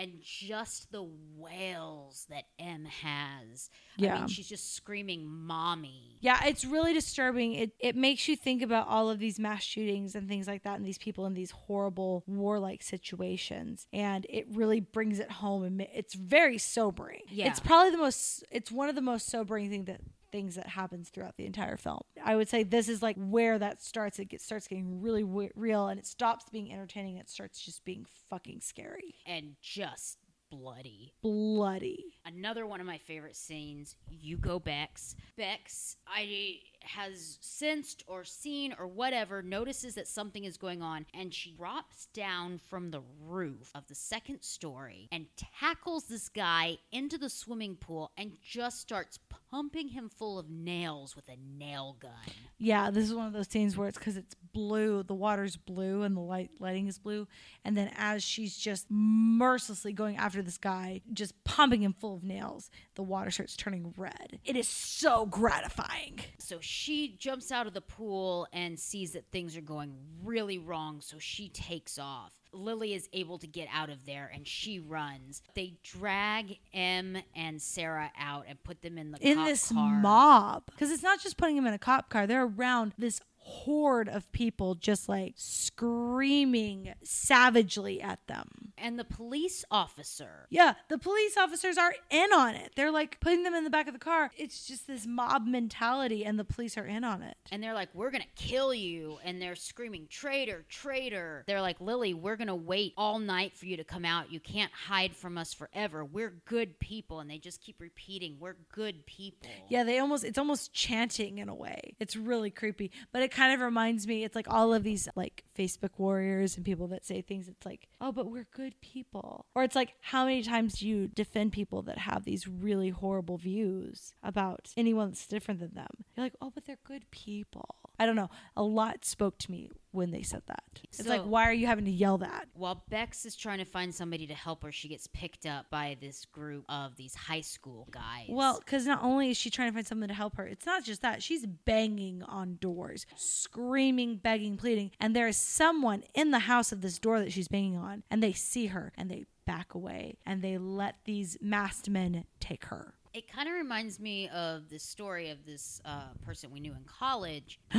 And 0.00 0.12
just 0.22 0.92
the 0.92 1.04
wails 1.36 2.26
that 2.30 2.44
Em 2.58 2.84
has. 2.84 3.68
I 3.98 4.02
Yeah. 4.02 4.18
mean, 4.20 4.28
she's 4.28 4.48
just 4.48 4.74
screaming 4.76 5.26
mommy. 5.28 6.18
Yeah, 6.20 6.44
it's 6.46 6.64
really 6.64 6.92
disturbing. 6.94 7.54
It 7.54 7.72
it 7.80 7.96
makes 7.96 8.28
you 8.28 8.36
think 8.36 8.62
about 8.62 8.86
all 8.86 9.10
of 9.10 9.18
these 9.18 9.40
mass 9.40 9.62
shootings 9.64 10.14
and 10.14 10.28
things 10.28 10.46
like 10.46 10.62
that 10.62 10.76
and 10.76 10.86
these 10.86 10.98
people 10.98 11.26
in 11.26 11.34
these 11.34 11.50
horrible 11.50 12.22
warlike 12.28 12.82
situations 12.82 13.86
and 13.92 14.24
it 14.30 14.46
really 14.50 14.78
brings 14.80 15.18
it 15.18 15.30
home 15.32 15.64
and 15.64 15.80
it's 15.92 16.14
very 16.14 16.58
sobering. 16.58 17.22
Yeah. 17.28 17.48
It's 17.48 17.60
probably 17.60 17.90
the 17.90 17.98
most 17.98 18.44
it's 18.52 18.70
one 18.70 18.88
of 18.88 18.94
the 18.94 19.00
most 19.00 19.26
sobering 19.28 19.68
thing 19.68 19.84
that 19.86 20.00
things 20.30 20.54
that 20.56 20.66
happens 20.68 21.08
throughout 21.08 21.36
the 21.36 21.46
entire 21.46 21.76
film. 21.76 22.00
I 22.24 22.36
would 22.36 22.48
say 22.48 22.62
this 22.62 22.88
is 22.88 23.02
like 23.02 23.16
where 23.16 23.58
that 23.58 23.82
starts. 23.82 24.18
It 24.18 24.26
gets, 24.26 24.44
starts 24.44 24.66
getting 24.68 25.00
really 25.00 25.22
w- 25.22 25.50
real 25.54 25.88
and 25.88 25.98
it 25.98 26.06
stops 26.06 26.46
being 26.50 26.72
entertaining. 26.72 27.16
It 27.16 27.28
starts 27.30 27.60
just 27.60 27.84
being 27.84 28.06
fucking 28.30 28.60
scary. 28.60 29.16
and 29.26 29.56
just 29.60 30.18
bloody. 30.50 31.12
Bloody. 31.22 32.04
Another 32.24 32.66
one 32.66 32.80
of 32.80 32.86
my 32.86 32.98
favorite 32.98 33.36
scenes, 33.36 33.96
you 34.08 34.36
go 34.38 34.58
Bex. 34.58 35.14
Bex 35.36 35.96
I 36.06 36.56
has 36.82 37.38
sensed 37.40 38.04
or 38.06 38.24
seen 38.24 38.74
or 38.78 38.86
whatever 38.86 39.42
notices 39.42 39.94
that 39.94 40.08
something 40.08 40.44
is 40.44 40.56
going 40.56 40.82
on 40.82 41.06
and 41.14 41.34
she 41.34 41.52
drops 41.52 42.06
down 42.14 42.60
from 42.68 42.90
the 42.90 43.02
roof 43.26 43.70
of 43.74 43.86
the 43.88 43.94
second 43.94 44.42
story 44.42 45.08
and 45.12 45.26
tackles 45.60 46.04
this 46.04 46.28
guy 46.28 46.78
into 46.92 47.18
the 47.18 47.28
swimming 47.28 47.76
pool 47.76 48.12
and 48.16 48.32
just 48.42 48.80
starts 48.80 49.18
pumping 49.50 49.88
him 49.88 50.08
full 50.08 50.38
of 50.38 50.48
nails 50.50 51.16
with 51.16 51.28
a 51.28 51.36
nail 51.58 51.96
gun. 52.00 52.10
Yeah, 52.58 52.90
this 52.90 53.04
is 53.04 53.14
one 53.14 53.26
of 53.26 53.32
those 53.32 53.48
scenes 53.48 53.76
where 53.76 53.88
it's 53.88 53.98
because 53.98 54.16
it's 54.16 54.34
blue, 54.52 55.02
the 55.02 55.14
water's 55.14 55.56
blue, 55.56 56.02
and 56.02 56.16
the 56.16 56.20
light 56.20 56.50
lighting 56.58 56.88
is 56.88 56.98
blue. 56.98 57.26
And 57.64 57.76
then 57.76 57.90
as 57.96 58.22
she's 58.22 58.56
just 58.56 58.86
mercilessly 58.90 59.92
going 59.92 60.16
after 60.16 60.42
this 60.42 60.58
guy, 60.58 61.02
just 61.12 61.32
pumping 61.44 61.82
him 61.82 61.92
full 61.92 62.16
of 62.16 62.24
nails, 62.24 62.70
the 62.94 63.02
water 63.02 63.30
starts 63.30 63.56
turning 63.56 63.94
red. 63.96 64.40
It 64.44 64.56
is 64.56 64.68
so 64.68 65.26
gratifying. 65.26 66.20
So 66.38 66.58
she 66.68 67.16
jumps 67.18 67.50
out 67.50 67.66
of 67.66 67.72
the 67.72 67.80
pool 67.80 68.46
and 68.52 68.78
sees 68.78 69.12
that 69.12 69.24
things 69.32 69.56
are 69.56 69.62
going 69.62 69.94
really 70.22 70.58
wrong, 70.58 71.00
so 71.00 71.18
she 71.18 71.48
takes 71.48 71.98
off. 71.98 72.32
Lily 72.52 72.92
is 72.92 73.08
able 73.14 73.38
to 73.38 73.46
get 73.46 73.68
out 73.72 73.88
of 73.88 74.04
there 74.04 74.30
and 74.32 74.46
she 74.46 74.78
runs. 74.78 75.42
They 75.54 75.74
drag 75.82 76.58
Em 76.74 77.16
and 77.34 77.60
Sarah 77.60 78.10
out 78.18 78.44
and 78.48 78.62
put 78.62 78.82
them 78.82 78.98
in 78.98 79.12
the 79.12 79.18
In 79.26 79.44
this 79.44 79.72
car. 79.72 79.98
mob, 80.00 80.64
because 80.66 80.90
it's 80.90 81.02
not 81.02 81.20
just 81.20 81.38
putting 81.38 81.56
them 81.56 81.66
in 81.66 81.72
a 81.72 81.78
cop 81.78 82.10
car, 82.10 82.26
they're 82.26 82.44
around 82.44 82.92
this 82.98 83.20
horde 83.36 84.08
of 84.08 84.30
people 84.32 84.74
just 84.74 85.08
like 85.08 85.34
screaming 85.36 86.92
savagely 87.02 88.00
at 88.02 88.26
them. 88.26 88.67
And 88.82 88.98
the 88.98 89.04
police 89.04 89.64
officer 89.70 90.46
Yeah, 90.50 90.74
the 90.88 90.98
police 90.98 91.36
officers 91.36 91.76
are 91.78 91.94
in 92.10 92.32
on 92.32 92.54
it. 92.54 92.72
They're 92.76 92.90
like 92.90 93.20
putting 93.20 93.42
them 93.42 93.54
in 93.54 93.64
the 93.64 93.70
back 93.70 93.86
of 93.86 93.92
the 93.92 93.98
car. 93.98 94.30
It's 94.36 94.66
just 94.66 94.86
this 94.86 95.06
mob 95.06 95.46
mentality, 95.46 96.24
and 96.24 96.38
the 96.38 96.44
police 96.44 96.76
are 96.78 96.86
in 96.86 97.04
on 97.04 97.22
it. 97.22 97.36
and 97.50 97.62
they're 97.62 97.74
like, 97.74 97.88
We're 97.94 98.10
gonna 98.10 98.24
kill 98.36 98.72
you. 98.74 99.18
And 99.24 99.40
they're 99.40 99.56
screaming, 99.56 100.06
Traitor, 100.10 100.64
traitor. 100.68 101.44
They're 101.46 101.62
like, 101.62 101.80
Lily, 101.80 102.14
we're 102.14 102.36
gonna 102.36 102.56
wait 102.56 102.92
all 102.96 103.18
night 103.18 103.56
for 103.56 103.66
you 103.66 103.76
to 103.76 103.84
come 103.84 104.04
out. 104.04 104.32
You 104.32 104.40
can't 104.40 104.72
hide 104.72 105.14
from 105.14 105.36
us 105.38 105.52
forever. 105.52 106.04
We're 106.04 106.34
good 106.46 106.78
people. 106.78 107.20
And 107.20 107.30
they 107.30 107.38
just 107.38 107.60
keep 107.60 107.80
repeating, 107.80 108.36
We're 108.40 108.56
good 108.72 109.06
people. 109.06 109.48
Yeah, 109.68 109.84
they 109.84 109.98
almost 109.98 110.24
it's 110.24 110.38
almost 110.38 110.72
chanting 110.72 111.38
in 111.38 111.48
a 111.48 111.54
way. 111.54 111.94
It's 112.00 112.16
really 112.16 112.50
creepy. 112.50 112.90
But 113.12 113.22
it 113.22 113.30
kind 113.30 113.52
of 113.52 113.60
reminds 113.60 114.06
me 114.06 114.24
it's 114.24 114.36
like 114.36 114.48
all 114.48 114.72
of 114.74 114.82
these 114.82 115.08
like 115.16 115.44
Facebook 115.56 115.90
warriors 115.98 116.56
and 116.56 116.64
people 116.64 116.88
that 116.88 117.04
say 117.04 117.20
things 117.22 117.48
it's 117.48 117.64
like, 117.66 117.88
"Oh, 118.00 118.12
but 118.12 118.30
we're 118.30 118.46
good 118.54 118.67
people." 118.80 119.46
Or 119.54 119.62
it's 119.62 119.76
like 119.76 119.94
how 120.00 120.24
many 120.24 120.42
times 120.42 120.78
do 120.78 120.88
you 120.88 121.08
defend 121.08 121.52
people 121.52 121.82
that 121.82 121.98
have 121.98 122.24
these 122.24 122.46
really 122.48 122.90
horrible 122.90 123.38
views 123.38 124.14
about 124.22 124.72
anyone 124.76 125.08
that's 125.08 125.26
different 125.26 125.60
than 125.60 125.74
them? 125.74 126.04
You're 126.16 126.26
like, 126.26 126.36
"Oh, 126.40 126.50
but 126.50 126.64
they're 126.64 126.78
good 126.84 127.10
people." 127.10 127.76
I 127.98 128.06
don't 128.06 128.16
know. 128.16 128.30
A 128.56 128.62
lot 128.62 129.04
spoke 129.04 129.38
to 129.38 129.50
me 129.50 129.70
when 129.92 130.10
they 130.10 130.22
said 130.22 130.42
that. 130.46 130.62
It's 130.84 131.08
like, 131.08 131.22
why 131.22 131.48
are 131.48 131.52
you 131.52 131.66
having 131.66 131.84
to 131.86 131.90
yell 131.90 132.18
that? 132.18 132.48
While 132.54 132.84
Bex 132.88 133.24
is 133.24 133.36
trying 133.36 133.58
to 133.58 133.64
find 133.64 133.94
somebody 133.94 134.26
to 134.26 134.34
help 134.34 134.62
her, 134.62 134.72
she 134.72 134.88
gets 134.88 135.06
picked 135.06 135.46
up 135.46 135.70
by 135.70 135.96
this 136.00 136.24
group 136.24 136.64
of 136.68 136.96
these 136.96 137.14
high 137.14 137.40
school 137.40 137.88
guys. 137.90 138.26
Well, 138.28 138.58
because 138.58 138.86
not 138.86 139.02
only 139.02 139.30
is 139.30 139.36
she 139.36 139.50
trying 139.50 139.70
to 139.70 139.74
find 139.74 139.86
someone 139.86 140.08
to 140.08 140.14
help 140.14 140.36
her, 140.36 140.46
it's 140.46 140.66
not 140.66 140.84
just 140.84 141.02
that. 141.02 141.22
She's 141.22 141.46
banging 141.46 142.22
on 142.22 142.58
doors, 142.60 143.06
screaming, 143.16 144.16
begging, 144.16 144.56
pleading. 144.56 144.90
And 145.00 145.14
there 145.14 145.28
is 145.28 145.36
someone 145.36 146.04
in 146.14 146.30
the 146.30 146.40
house 146.40 146.72
of 146.72 146.80
this 146.80 146.98
door 146.98 147.20
that 147.20 147.32
she's 147.32 147.48
banging 147.48 147.76
on, 147.76 148.02
and 148.10 148.22
they 148.22 148.32
see 148.32 148.66
her 148.66 148.92
and 148.96 149.10
they 149.10 149.26
back 149.48 149.72
away 149.72 150.18
and 150.26 150.42
they 150.42 150.58
let 150.58 150.96
these 151.06 151.38
masked 151.40 151.88
men 151.88 152.26
take 152.38 152.66
her. 152.66 152.92
It 153.18 153.28
kind 153.30 153.48
of 153.48 153.54
reminds 153.54 153.98
me 153.98 154.28
of 154.28 154.68
the 154.68 154.78
story 154.78 155.30
of 155.30 155.44
this 155.44 155.80
uh, 155.84 156.04
person 156.24 156.50
we 156.52 156.60
knew 156.60 156.72
in 156.72 156.84
college 156.84 157.58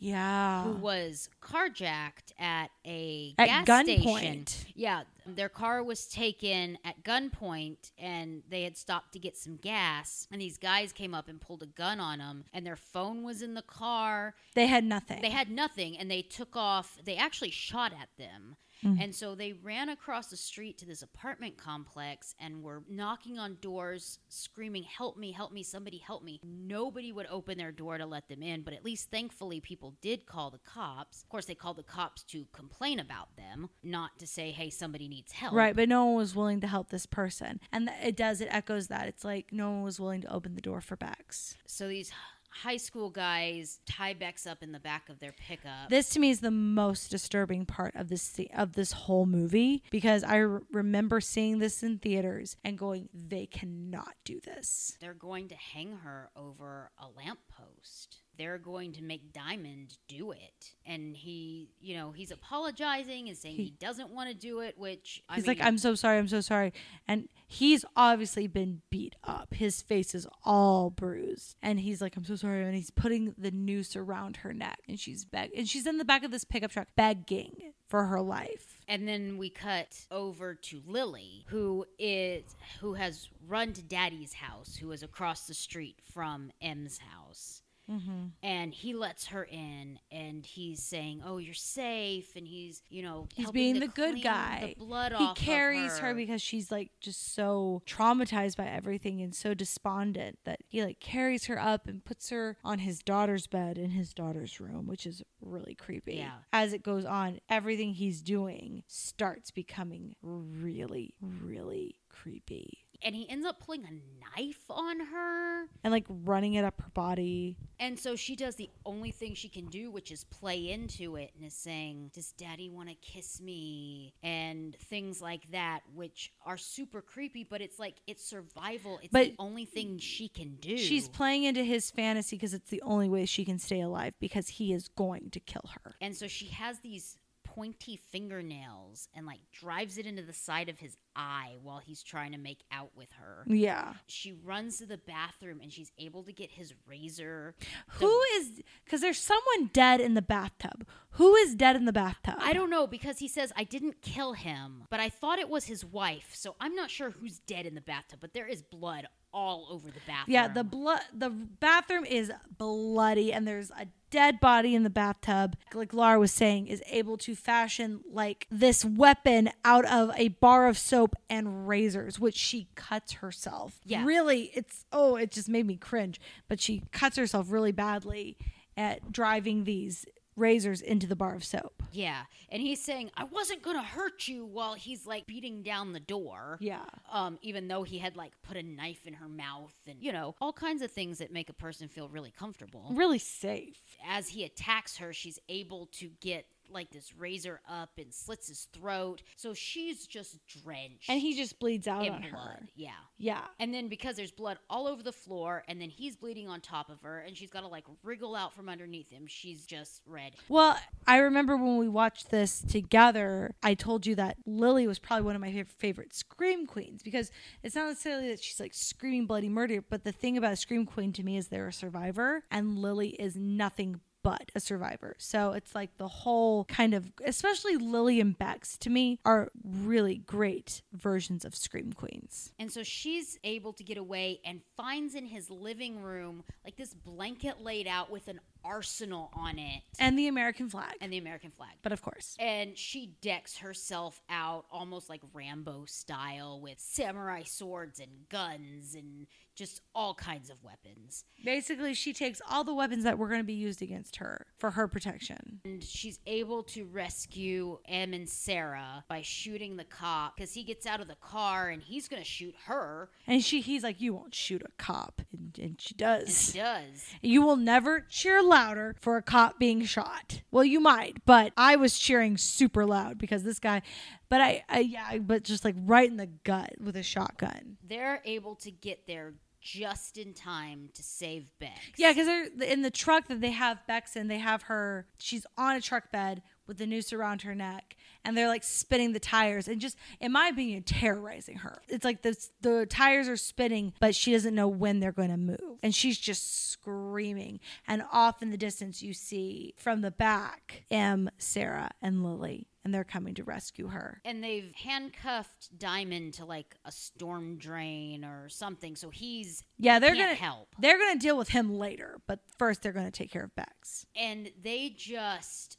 Yeah. 0.00 0.62
who 0.64 0.72
was 0.72 1.28
carjacked 1.42 2.32
at 2.38 2.70
a 2.86 3.34
At 3.38 3.46
gas 3.46 3.66
gunpoint. 3.66 4.48
station. 4.48 4.72
Yeah, 4.74 5.02
their 5.26 5.48
car 5.48 5.82
was 5.82 6.06
taken 6.06 6.78
at 6.84 7.02
gunpoint, 7.02 7.92
and 7.98 8.42
they 8.48 8.62
had 8.62 8.76
stopped 8.76 9.12
to 9.14 9.18
get 9.18 9.36
some 9.36 9.56
gas. 9.56 10.28
And 10.30 10.40
these 10.40 10.56
guys 10.58 10.92
came 10.92 11.14
up 11.14 11.28
and 11.28 11.40
pulled 11.40 11.62
a 11.62 11.66
gun 11.66 11.98
on 12.00 12.18
them, 12.18 12.44
and 12.52 12.64
their 12.66 12.76
phone 12.76 13.22
was 13.24 13.42
in 13.42 13.54
the 13.54 13.62
car. 13.62 14.34
They 14.54 14.66
had 14.66 14.84
nothing. 14.84 15.20
They 15.22 15.30
had 15.30 15.50
nothing, 15.50 15.98
and 15.98 16.10
they 16.10 16.22
took 16.22 16.54
off. 16.54 16.98
They 17.04 17.16
actually 17.16 17.50
shot 17.50 17.92
at 17.92 18.08
them. 18.18 18.56
Mm. 18.84 19.02
And 19.02 19.14
so 19.14 19.34
they 19.34 19.52
ran 19.52 19.88
across 19.88 20.28
the 20.28 20.36
street 20.36 20.78
to 20.78 20.86
this 20.86 21.02
apartment 21.02 21.56
complex 21.56 22.34
and 22.40 22.62
were 22.62 22.82
knocking 22.88 23.38
on 23.38 23.58
doors, 23.60 24.18
screaming, 24.28 24.84
Help 24.84 25.16
me, 25.16 25.32
help 25.32 25.52
me, 25.52 25.62
somebody 25.62 25.98
help 25.98 26.22
me. 26.22 26.40
Nobody 26.44 27.12
would 27.12 27.26
open 27.30 27.58
their 27.58 27.72
door 27.72 27.98
to 27.98 28.06
let 28.06 28.28
them 28.28 28.42
in, 28.42 28.62
but 28.62 28.74
at 28.74 28.84
least 28.84 29.10
thankfully 29.10 29.60
people 29.60 29.94
did 30.00 30.26
call 30.26 30.50
the 30.50 30.58
cops. 30.58 31.22
Of 31.22 31.28
course, 31.28 31.46
they 31.46 31.54
called 31.54 31.76
the 31.76 31.82
cops 31.82 32.22
to 32.24 32.46
complain 32.52 32.98
about 33.00 33.36
them, 33.36 33.68
not 33.82 34.18
to 34.18 34.26
say, 34.26 34.50
Hey, 34.50 34.70
somebody 34.70 35.08
needs 35.08 35.32
help. 35.32 35.54
Right, 35.54 35.74
but 35.74 35.88
no 35.88 36.06
one 36.06 36.16
was 36.16 36.34
willing 36.34 36.60
to 36.60 36.66
help 36.66 36.90
this 36.90 37.06
person. 37.06 37.60
And 37.72 37.88
th- 37.88 38.08
it 38.08 38.16
does, 38.16 38.40
it 38.40 38.48
echoes 38.50 38.88
that. 38.88 39.08
It's 39.08 39.24
like 39.24 39.52
no 39.52 39.70
one 39.70 39.82
was 39.82 40.00
willing 40.00 40.22
to 40.22 40.32
open 40.32 40.54
the 40.54 40.60
door 40.60 40.80
for 40.80 40.96
Bex. 40.96 41.56
So 41.66 41.88
these 41.88 42.10
high 42.50 42.76
school 42.76 43.10
guys 43.10 43.80
tie 43.86 44.14
Bex 44.14 44.46
up 44.46 44.62
in 44.62 44.72
the 44.72 44.80
back 44.80 45.08
of 45.08 45.18
their 45.20 45.32
pickup. 45.32 45.88
This 45.90 46.10
to 46.10 46.20
me 46.20 46.30
is 46.30 46.40
the 46.40 46.50
most 46.50 47.10
disturbing 47.10 47.66
part 47.66 47.94
of 47.94 48.08
this 48.08 48.40
of 48.54 48.72
this 48.72 48.92
whole 48.92 49.26
movie 49.26 49.82
because 49.90 50.24
I 50.24 50.40
r- 50.40 50.62
remember 50.72 51.20
seeing 51.20 51.58
this 51.58 51.82
in 51.82 51.98
theaters 51.98 52.56
and 52.64 52.78
going, 52.78 53.08
they 53.12 53.46
cannot 53.46 54.14
do 54.24 54.40
this. 54.40 54.96
They're 55.00 55.14
going 55.14 55.48
to 55.48 55.56
hang 55.56 55.98
her 55.98 56.30
over 56.36 56.90
a 56.98 57.06
lamppost. 57.16 58.18
They're 58.38 58.56
going 58.58 58.92
to 58.92 59.02
make 59.02 59.32
Diamond 59.32 59.98
do 60.08 60.30
it. 60.30 60.72
And 60.86 61.16
he, 61.16 61.68
you 61.80 61.96
know, 61.96 62.12
he's 62.12 62.30
apologizing 62.30 63.28
and 63.28 63.36
saying 63.36 63.56
he, 63.56 63.64
He- 63.64 63.74
doesn't 63.78 64.10
want 64.10 64.30
to 64.30 64.34
do 64.34 64.60
it, 64.60 64.78
which 64.78 65.22
I 65.28 65.34
He's 65.36 65.46
mean, 65.46 65.58
like, 65.58 65.66
I'm 65.66 65.76
so 65.78 65.94
sorry, 65.94 66.18
I'm 66.18 66.28
so 66.28 66.40
sorry. 66.40 66.72
And 67.06 67.28
he's 67.46 67.84
obviously 67.96 68.46
been 68.46 68.82
beat 68.90 69.16
up. 69.24 69.52
His 69.54 69.82
face 69.82 70.14
is 70.14 70.26
all 70.44 70.90
bruised. 70.90 71.56
And 71.62 71.80
he's 71.80 72.00
like, 72.00 72.16
I'm 72.16 72.24
so 72.24 72.36
sorry. 72.36 72.64
And 72.64 72.74
he's 72.74 72.90
putting 72.90 73.34
the 73.36 73.50
noose 73.50 73.96
around 73.96 74.38
her 74.38 74.54
neck. 74.54 74.78
And 74.88 74.98
she's 74.98 75.24
beg 75.24 75.50
and 75.56 75.68
she's 75.68 75.86
in 75.86 75.98
the 75.98 76.04
back 76.04 76.22
of 76.24 76.30
this 76.30 76.44
pickup 76.44 76.70
truck 76.70 76.88
begging 76.96 77.72
for 77.88 78.04
her 78.06 78.20
life. 78.20 78.78
And 78.86 79.06
then 79.08 79.36
we 79.38 79.50
cut 79.50 80.06
over 80.10 80.54
to 80.54 80.82
Lily, 80.86 81.44
who 81.48 81.84
is 81.98 82.44
who 82.80 82.94
has 82.94 83.28
run 83.46 83.72
to 83.74 83.82
Daddy's 83.82 84.32
house, 84.34 84.76
who 84.76 84.92
is 84.92 85.02
across 85.02 85.46
the 85.46 85.54
street 85.54 85.96
from 86.12 86.50
Em's 86.62 86.98
house. 86.98 87.62
Mm-hmm. 87.90 88.26
And 88.42 88.74
he 88.74 88.92
lets 88.94 89.28
her 89.28 89.44
in, 89.44 89.98
and 90.10 90.44
he's 90.44 90.82
saying, 90.82 91.22
"Oh, 91.24 91.38
you're 91.38 91.54
safe," 91.54 92.36
and 92.36 92.46
he's, 92.46 92.82
you 92.88 93.02
know, 93.02 93.28
He's 93.34 93.50
being 93.50 93.80
the 93.80 93.88
good 93.88 94.22
guy. 94.22 94.74
The 94.78 94.84
blood 94.84 95.12
he 95.16 95.32
carries 95.34 95.98
her. 95.98 96.08
her 96.08 96.14
because 96.14 96.42
she's 96.42 96.70
like 96.70 96.90
just 97.00 97.34
so 97.34 97.82
traumatized 97.86 98.56
by 98.56 98.66
everything 98.66 99.20
and 99.22 99.34
so 99.34 99.54
despondent 99.54 100.38
that 100.44 100.60
he 100.66 100.84
like 100.84 101.00
carries 101.00 101.46
her 101.46 101.60
up 101.60 101.86
and 101.86 102.04
puts 102.04 102.30
her 102.30 102.56
on 102.64 102.80
his 102.80 102.98
daughter's 103.00 103.46
bed 103.46 103.78
in 103.78 103.90
his 103.90 104.12
daughter's 104.12 104.60
room, 104.60 104.86
which 104.86 105.06
is 105.06 105.22
really 105.40 105.74
creepy. 105.74 106.16
Yeah. 106.16 106.38
As 106.52 106.72
it 106.72 106.82
goes 106.82 107.04
on, 107.04 107.40
everything 107.48 107.94
he's 107.94 108.20
doing 108.20 108.82
starts 108.86 109.50
becoming 109.50 110.14
really, 110.22 111.14
really 111.20 112.00
creepy. 112.10 112.84
And 113.02 113.14
he 113.14 113.28
ends 113.28 113.46
up 113.46 113.60
pulling 113.60 113.84
a 113.84 114.36
knife 114.40 114.64
on 114.70 115.00
her. 115.00 115.64
And 115.84 115.92
like 115.92 116.06
running 116.08 116.54
it 116.54 116.64
up 116.64 116.80
her 116.80 116.90
body. 116.94 117.56
And 117.80 117.98
so 117.98 118.16
she 118.16 118.34
does 118.36 118.56
the 118.56 118.70
only 118.84 119.10
thing 119.10 119.34
she 119.34 119.48
can 119.48 119.66
do, 119.66 119.90
which 119.90 120.10
is 120.10 120.24
play 120.24 120.70
into 120.70 121.16
it 121.16 121.32
and 121.36 121.44
is 121.46 121.54
saying, 121.54 122.10
Does 122.14 122.32
daddy 122.32 122.68
want 122.70 122.88
to 122.88 122.94
kiss 122.96 123.40
me? 123.40 124.14
And 124.22 124.76
things 124.76 125.20
like 125.22 125.50
that, 125.52 125.80
which 125.94 126.32
are 126.44 126.56
super 126.56 127.00
creepy, 127.00 127.44
but 127.48 127.60
it's 127.60 127.78
like 127.78 127.96
it's 128.06 128.24
survival. 128.24 128.98
It's 129.02 129.12
But 129.12 129.28
the 129.28 129.34
only 129.38 129.64
thing 129.64 129.98
she 129.98 130.28
can 130.28 130.56
do. 130.56 130.76
She's 130.76 131.08
playing 131.08 131.44
into 131.44 131.62
his 131.62 131.90
fantasy 131.90 132.36
because 132.36 132.54
it's 132.54 132.70
the 132.70 132.82
only 132.82 133.08
way 133.08 133.24
she 133.26 133.44
can 133.44 133.58
stay 133.58 133.80
alive 133.80 134.14
because 134.20 134.48
he 134.48 134.72
is 134.72 134.88
going 134.88 135.30
to 135.30 135.40
kill 135.40 135.70
her. 135.84 135.94
and 136.00 136.16
so 136.16 136.26
she 136.26 136.46
has 136.48 136.80
these 136.80 137.16
pointy 137.58 137.98
fingernails 138.12 139.08
and 139.14 139.26
like 139.26 139.40
drives 139.52 139.98
it 139.98 140.06
into 140.06 140.22
the 140.22 140.32
side 140.32 140.68
of 140.68 140.78
his 140.78 140.96
eye 141.16 141.56
while 141.60 141.78
he's 141.78 142.04
trying 142.04 142.30
to 142.30 142.38
make 142.38 142.62
out 142.70 142.90
with 142.94 143.10
her. 143.18 143.44
Yeah. 143.48 143.94
She 144.06 144.32
runs 144.32 144.78
to 144.78 144.86
the 144.86 144.96
bathroom 144.96 145.58
and 145.60 145.72
she's 145.72 145.90
able 145.98 146.22
to 146.22 146.32
get 146.32 146.52
his 146.52 146.72
razor. 146.86 147.56
Who 147.94 148.20
is 148.36 148.62
because 148.84 149.00
there's 149.00 149.18
someone 149.18 149.70
dead 149.72 150.00
in 150.00 150.14
the 150.14 150.22
bathtub. 150.22 150.86
Who 151.12 151.34
is 151.34 151.56
dead 151.56 151.74
in 151.74 151.84
the 151.84 151.92
bathtub? 151.92 152.36
I 152.38 152.52
don't 152.52 152.70
know 152.70 152.86
because 152.86 153.18
he 153.18 153.26
says 153.26 153.52
I 153.56 153.64
didn't 153.64 154.02
kill 154.02 154.34
him, 154.34 154.84
but 154.88 155.00
I 155.00 155.08
thought 155.08 155.40
it 155.40 155.48
was 155.48 155.64
his 155.64 155.84
wife. 155.84 156.30
So 156.34 156.54
I'm 156.60 156.76
not 156.76 156.90
sure 156.90 157.10
who's 157.10 157.40
dead 157.40 157.66
in 157.66 157.74
the 157.74 157.80
bathtub, 157.80 158.20
but 158.20 158.34
there 158.34 158.46
is 158.46 158.62
blood 158.62 159.08
all 159.32 159.66
over 159.70 159.88
the 159.88 160.00
bathroom. 160.06 160.32
Yeah, 160.34 160.48
the 160.48 160.64
blood 160.64 161.00
the 161.12 161.30
bathroom 161.30 162.04
is 162.04 162.30
bloody 162.56 163.32
and 163.32 163.46
there's 163.46 163.70
a 163.72 163.88
dead 164.10 164.40
body 164.40 164.74
in 164.74 164.82
the 164.82 164.90
bathtub. 164.90 165.56
Like 165.74 165.92
Laura 165.92 166.18
was 166.18 166.32
saying, 166.32 166.68
is 166.68 166.82
able 166.86 167.16
to 167.18 167.34
fashion 167.34 168.00
like 168.10 168.46
this 168.50 168.84
weapon 168.84 169.50
out 169.64 169.84
of 169.86 170.10
a 170.16 170.28
bar 170.28 170.68
of 170.68 170.78
soap 170.78 171.14
and 171.28 171.68
razors, 171.68 172.18
which 172.18 172.36
she 172.36 172.68
cuts 172.74 173.14
herself. 173.14 173.80
Yeah. 173.84 174.04
Really, 174.04 174.50
it's 174.54 174.84
oh, 174.92 175.16
it 175.16 175.30
just 175.30 175.48
made 175.48 175.66
me 175.66 175.76
cringe. 175.76 176.20
But 176.48 176.60
she 176.60 176.82
cuts 176.92 177.16
herself 177.16 177.50
really 177.50 177.72
badly 177.72 178.36
at 178.76 179.10
driving 179.10 179.64
these 179.64 180.06
razors 180.38 180.80
into 180.80 181.06
the 181.06 181.16
bar 181.16 181.34
of 181.34 181.44
soap. 181.44 181.82
Yeah, 181.92 182.22
and 182.50 182.62
he's 182.62 182.82
saying 182.82 183.10
I 183.16 183.24
wasn't 183.24 183.62
gonna 183.62 183.82
hurt 183.82 184.28
you 184.28 184.44
while 184.44 184.74
he's 184.74 185.06
like 185.06 185.26
beating 185.26 185.62
down 185.62 185.92
the 185.92 186.00
door. 186.00 186.58
Yeah. 186.60 186.84
Um, 187.10 187.38
even 187.42 187.68
though 187.68 187.82
he 187.82 187.98
had 187.98 188.16
like 188.16 188.32
put 188.42 188.56
a 188.56 188.62
knife 188.62 189.06
in 189.06 189.14
her 189.14 189.28
mouth 189.28 189.74
and 189.86 189.96
you 190.00 190.12
know 190.12 190.34
all 190.40 190.52
kinds 190.52 190.82
of 190.82 190.90
things 190.90 191.18
that 191.18 191.32
make 191.32 191.48
a 191.48 191.54
person 191.54 191.88
feel 191.88 192.08
really 192.08 192.30
comfortable. 192.30 192.90
Really 192.92 193.18
safe. 193.18 193.80
As 194.06 194.28
he 194.28 194.44
attacks 194.44 194.96
her, 194.98 195.12
she's 195.12 195.38
able 195.48 195.86
to 195.92 196.10
get 196.20 196.46
like 196.70 196.90
this 196.90 197.14
razor 197.16 197.60
up 197.68 197.90
and 197.98 198.12
slits 198.12 198.48
his 198.48 198.68
throat, 198.72 199.22
so 199.36 199.54
she's 199.54 200.06
just 200.06 200.38
drenched 200.46 201.08
And 201.08 201.20
he 201.20 201.34
just 201.36 201.58
bleeds 201.58 201.86
out 201.88 202.04
in 202.06 202.12
on 202.12 202.20
blood. 202.22 202.32
her. 202.32 202.68
Yeah. 202.74 202.90
Yeah. 203.18 203.42
And 203.58 203.72
then 203.74 203.88
because 203.88 204.16
there's 204.16 204.30
blood 204.30 204.58
all 204.70 204.86
over 204.86 205.02
the 205.02 205.12
floor, 205.12 205.64
and 205.68 205.80
then 205.80 205.90
he's 205.90 206.16
bleeding 206.16 206.48
on 206.48 206.60
top 206.60 206.90
of 206.90 207.00
her, 207.02 207.18
and 207.20 207.36
she's 207.36 207.50
got 207.50 207.60
to 207.60 207.66
like 207.68 207.84
wriggle 208.02 208.34
out 208.36 208.54
from 208.54 208.68
underneath 208.68 209.10
him. 209.10 209.26
She's 209.26 209.66
just 209.66 210.02
red. 210.06 210.32
Well, 210.48 210.78
I 211.06 211.18
remember 211.18 211.56
when 211.56 211.78
we 211.78 211.88
watched 211.88 212.30
this 212.30 212.60
together, 212.60 213.54
I 213.62 213.74
told 213.74 214.06
you 214.06 214.14
that 214.16 214.36
Lily 214.46 214.86
was 214.86 214.98
probably 214.98 215.24
one 215.24 215.34
of 215.34 215.40
my 215.40 215.64
favorite 215.78 216.14
Scream 216.14 216.66
Queens 216.66 217.02
because 217.02 217.30
it's 217.62 217.74
not 217.74 217.88
necessarily 217.88 218.28
that 218.30 218.42
she's 218.42 218.60
like 218.60 218.74
screaming 218.74 219.26
bloody 219.26 219.48
murder, 219.48 219.82
but 219.88 220.04
the 220.04 220.12
thing 220.12 220.36
about 220.36 220.52
a 220.52 220.56
Scream 220.56 220.86
Queen 220.86 221.12
to 221.14 221.22
me 221.22 221.36
is 221.36 221.48
they're 221.48 221.68
a 221.68 221.72
survivor, 221.72 222.44
and 222.50 222.78
Lily 222.78 223.10
is 223.10 223.36
nothing 223.36 224.00
but 224.28 224.52
a 224.54 224.60
survivor. 224.60 225.14
So 225.16 225.52
it's 225.52 225.74
like 225.74 225.96
the 225.96 226.06
whole 226.06 226.64
kind 226.66 226.92
of, 226.92 227.10
especially 227.24 227.78
Lily 227.78 228.20
and 228.20 228.38
Bex 228.38 228.76
to 228.78 228.90
me, 228.90 229.18
are 229.24 229.48
really 229.64 230.16
great 230.18 230.82
versions 230.92 231.46
of 231.46 231.54
Scream 231.54 231.94
Queens. 231.94 232.52
And 232.58 232.70
so 232.70 232.82
she's 232.82 233.38
able 233.42 233.72
to 233.72 233.82
get 233.82 233.96
away 233.96 234.40
and 234.44 234.60
finds 234.76 235.14
in 235.14 235.24
his 235.24 235.48
living 235.48 236.02
room 236.02 236.44
like 236.62 236.76
this 236.76 236.92
blanket 236.92 237.62
laid 237.62 237.86
out 237.86 238.10
with 238.10 238.28
an 238.28 238.38
arsenal 238.64 239.30
on 239.34 239.58
it 239.58 239.82
And 239.98 240.18
the 240.18 240.28
American 240.28 240.68
flag. 240.68 240.94
and 241.00 241.12
the 241.12 241.18
American 241.18 241.50
flag. 241.50 241.74
but 241.82 241.92
of 241.92 242.02
course. 242.02 242.36
And 242.38 242.76
she 242.76 243.14
decks 243.20 243.58
herself 243.58 244.20
out 244.28 244.66
almost 244.70 245.08
like 245.08 245.20
Rambo 245.32 245.84
style 245.86 246.60
with 246.60 246.78
samurai 246.80 247.42
swords 247.44 247.98
and 248.00 248.10
guns 248.28 248.94
and 248.94 249.26
just 249.54 249.80
all 249.92 250.14
kinds 250.14 250.50
of 250.50 250.62
weapons. 250.62 251.24
Basically, 251.44 251.92
she 251.92 252.12
takes 252.12 252.40
all 252.48 252.62
the 252.62 252.72
weapons 252.74 253.02
that 253.02 253.18
were 253.18 253.26
going 253.26 253.40
to 253.40 253.44
be 253.44 253.54
used 253.54 253.82
against 253.82 254.16
her 254.16 254.46
for 254.56 254.70
her 254.70 254.86
protection. 254.86 255.60
And 255.64 255.82
she's 255.82 256.20
able 256.26 256.62
to 256.64 256.84
rescue 256.84 257.78
Em 257.88 258.14
and 258.14 258.28
Sarah 258.28 259.04
by 259.08 259.22
shooting 259.22 259.76
the 259.76 259.82
cop 259.82 260.36
because 260.36 260.54
he 260.54 260.62
gets 260.62 260.86
out 260.86 261.00
of 261.00 261.08
the 261.08 261.16
car 261.16 261.70
and 261.70 261.82
he's 261.82 262.06
going 262.06 262.22
to 262.22 262.28
shoot 262.28 262.54
her. 262.66 263.10
And 263.26 263.42
she, 263.42 263.60
he's 263.60 263.82
like, 263.82 264.00
"You 264.00 264.14
won't 264.14 264.32
shoot 264.34 264.62
a 264.64 264.70
cop," 264.80 265.22
and, 265.32 265.58
and 265.60 265.80
she 265.80 265.92
And 265.94 265.98
does. 265.98 266.52
he 266.52 266.60
does. 266.60 267.04
You 267.20 267.42
will 267.42 267.56
never 267.56 268.00
cheer 268.08 268.40
louder 268.48 268.96
for 268.98 269.16
a 269.16 269.22
cop 269.22 269.58
being 269.58 269.84
shot. 269.84 270.42
Well, 270.50 270.64
you 270.64 270.80
might, 270.80 271.24
but 271.24 271.52
I 271.56 271.76
was 271.76 271.98
cheering 271.98 272.36
super 272.36 272.86
loud 272.86 273.18
because 273.18 273.42
this 273.42 273.58
guy. 273.58 273.82
But 274.28 274.40
I, 274.40 274.64
I 274.68 274.80
yeah, 274.80 275.18
but 275.18 275.44
just 275.44 275.64
like 275.64 275.76
right 275.78 276.08
in 276.08 276.16
the 276.16 276.26
gut 276.26 276.74
with 276.80 276.96
a 276.96 277.02
shotgun. 277.02 277.76
They're 277.86 278.22
able 278.24 278.54
to 278.56 278.70
get 278.70 279.06
there 279.06 279.34
just 279.60 280.16
in 280.18 280.34
time 280.34 280.88
to 280.94 281.02
save 281.02 281.50
Bex. 281.58 281.78
Yeah, 281.96 282.12
because 282.12 282.26
they're 282.26 282.70
in 282.70 282.82
the 282.82 282.90
truck 282.90 283.28
that 283.28 283.40
they 283.40 283.50
have 283.50 283.86
Bex 283.86 284.16
in. 284.16 284.28
They 284.28 284.38
have 284.38 284.62
her. 284.62 285.06
She's 285.18 285.46
on 285.56 285.76
a 285.76 285.80
truck 285.80 286.10
bed 286.10 286.42
with 286.66 286.78
the 286.78 286.86
noose 286.86 287.12
around 287.12 287.42
her 287.42 287.54
neck, 287.54 287.96
and 288.24 288.36
they're 288.36 288.48
like 288.48 288.64
spinning 288.64 289.12
the 289.12 289.20
tires 289.20 289.68
and 289.68 289.80
just, 289.80 289.96
in 290.20 290.32
my 290.32 290.48
opinion, 290.48 290.82
terrorizing 290.82 291.56
her. 291.58 291.82
It's 291.88 292.04
like 292.04 292.22
the 292.22 292.36
the 292.60 292.86
tires 292.86 293.28
are 293.28 293.36
spinning, 293.36 293.92
but 294.00 294.14
she 294.14 294.32
doesn't 294.32 294.54
know 294.54 294.68
when 294.68 295.00
they're 295.00 295.12
going 295.12 295.30
to 295.30 295.36
move, 295.36 295.78
and 295.82 295.94
she's 295.94 296.18
just 296.18 296.70
screaming. 296.70 297.60
And 297.86 298.02
off 298.12 298.42
in 298.42 298.50
the 298.50 298.56
distance, 298.56 299.02
you 299.02 299.12
see 299.14 299.74
from 299.78 300.00
the 300.02 300.10
back 300.10 300.84
Em, 300.90 301.30
Sarah, 301.38 301.90
and 302.02 302.22
Lily, 302.24 302.68
and 302.84 302.94
they're 302.94 303.04
coming 303.04 303.34
to 303.34 303.44
rescue 303.44 303.88
her. 303.88 304.20
and 304.24 304.42
they've 304.42 304.72
handcuffed 304.74 305.76
Diamond 305.78 306.34
to 306.34 306.44
like 306.44 306.76
a 306.84 306.92
storm 306.92 307.56
drain 307.58 308.24
or 308.24 308.48
something, 308.48 308.96
so 308.96 309.10
he's 309.10 309.62
Yeah, 309.78 309.98
they're 309.98 310.14
gonna 310.14 310.34
help. 310.34 310.74
They're 310.78 310.98
gonna 310.98 311.18
deal 311.20 311.36
with 311.36 311.50
him 311.50 311.72
later, 311.78 312.20
but 312.26 312.40
first 312.58 312.82
they're 312.82 312.92
gonna 312.92 313.10
take 313.10 313.30
care 313.30 313.44
of 313.44 313.54
Bex. 313.54 314.06
and 314.16 314.50
they 314.60 314.90
just 314.90 315.78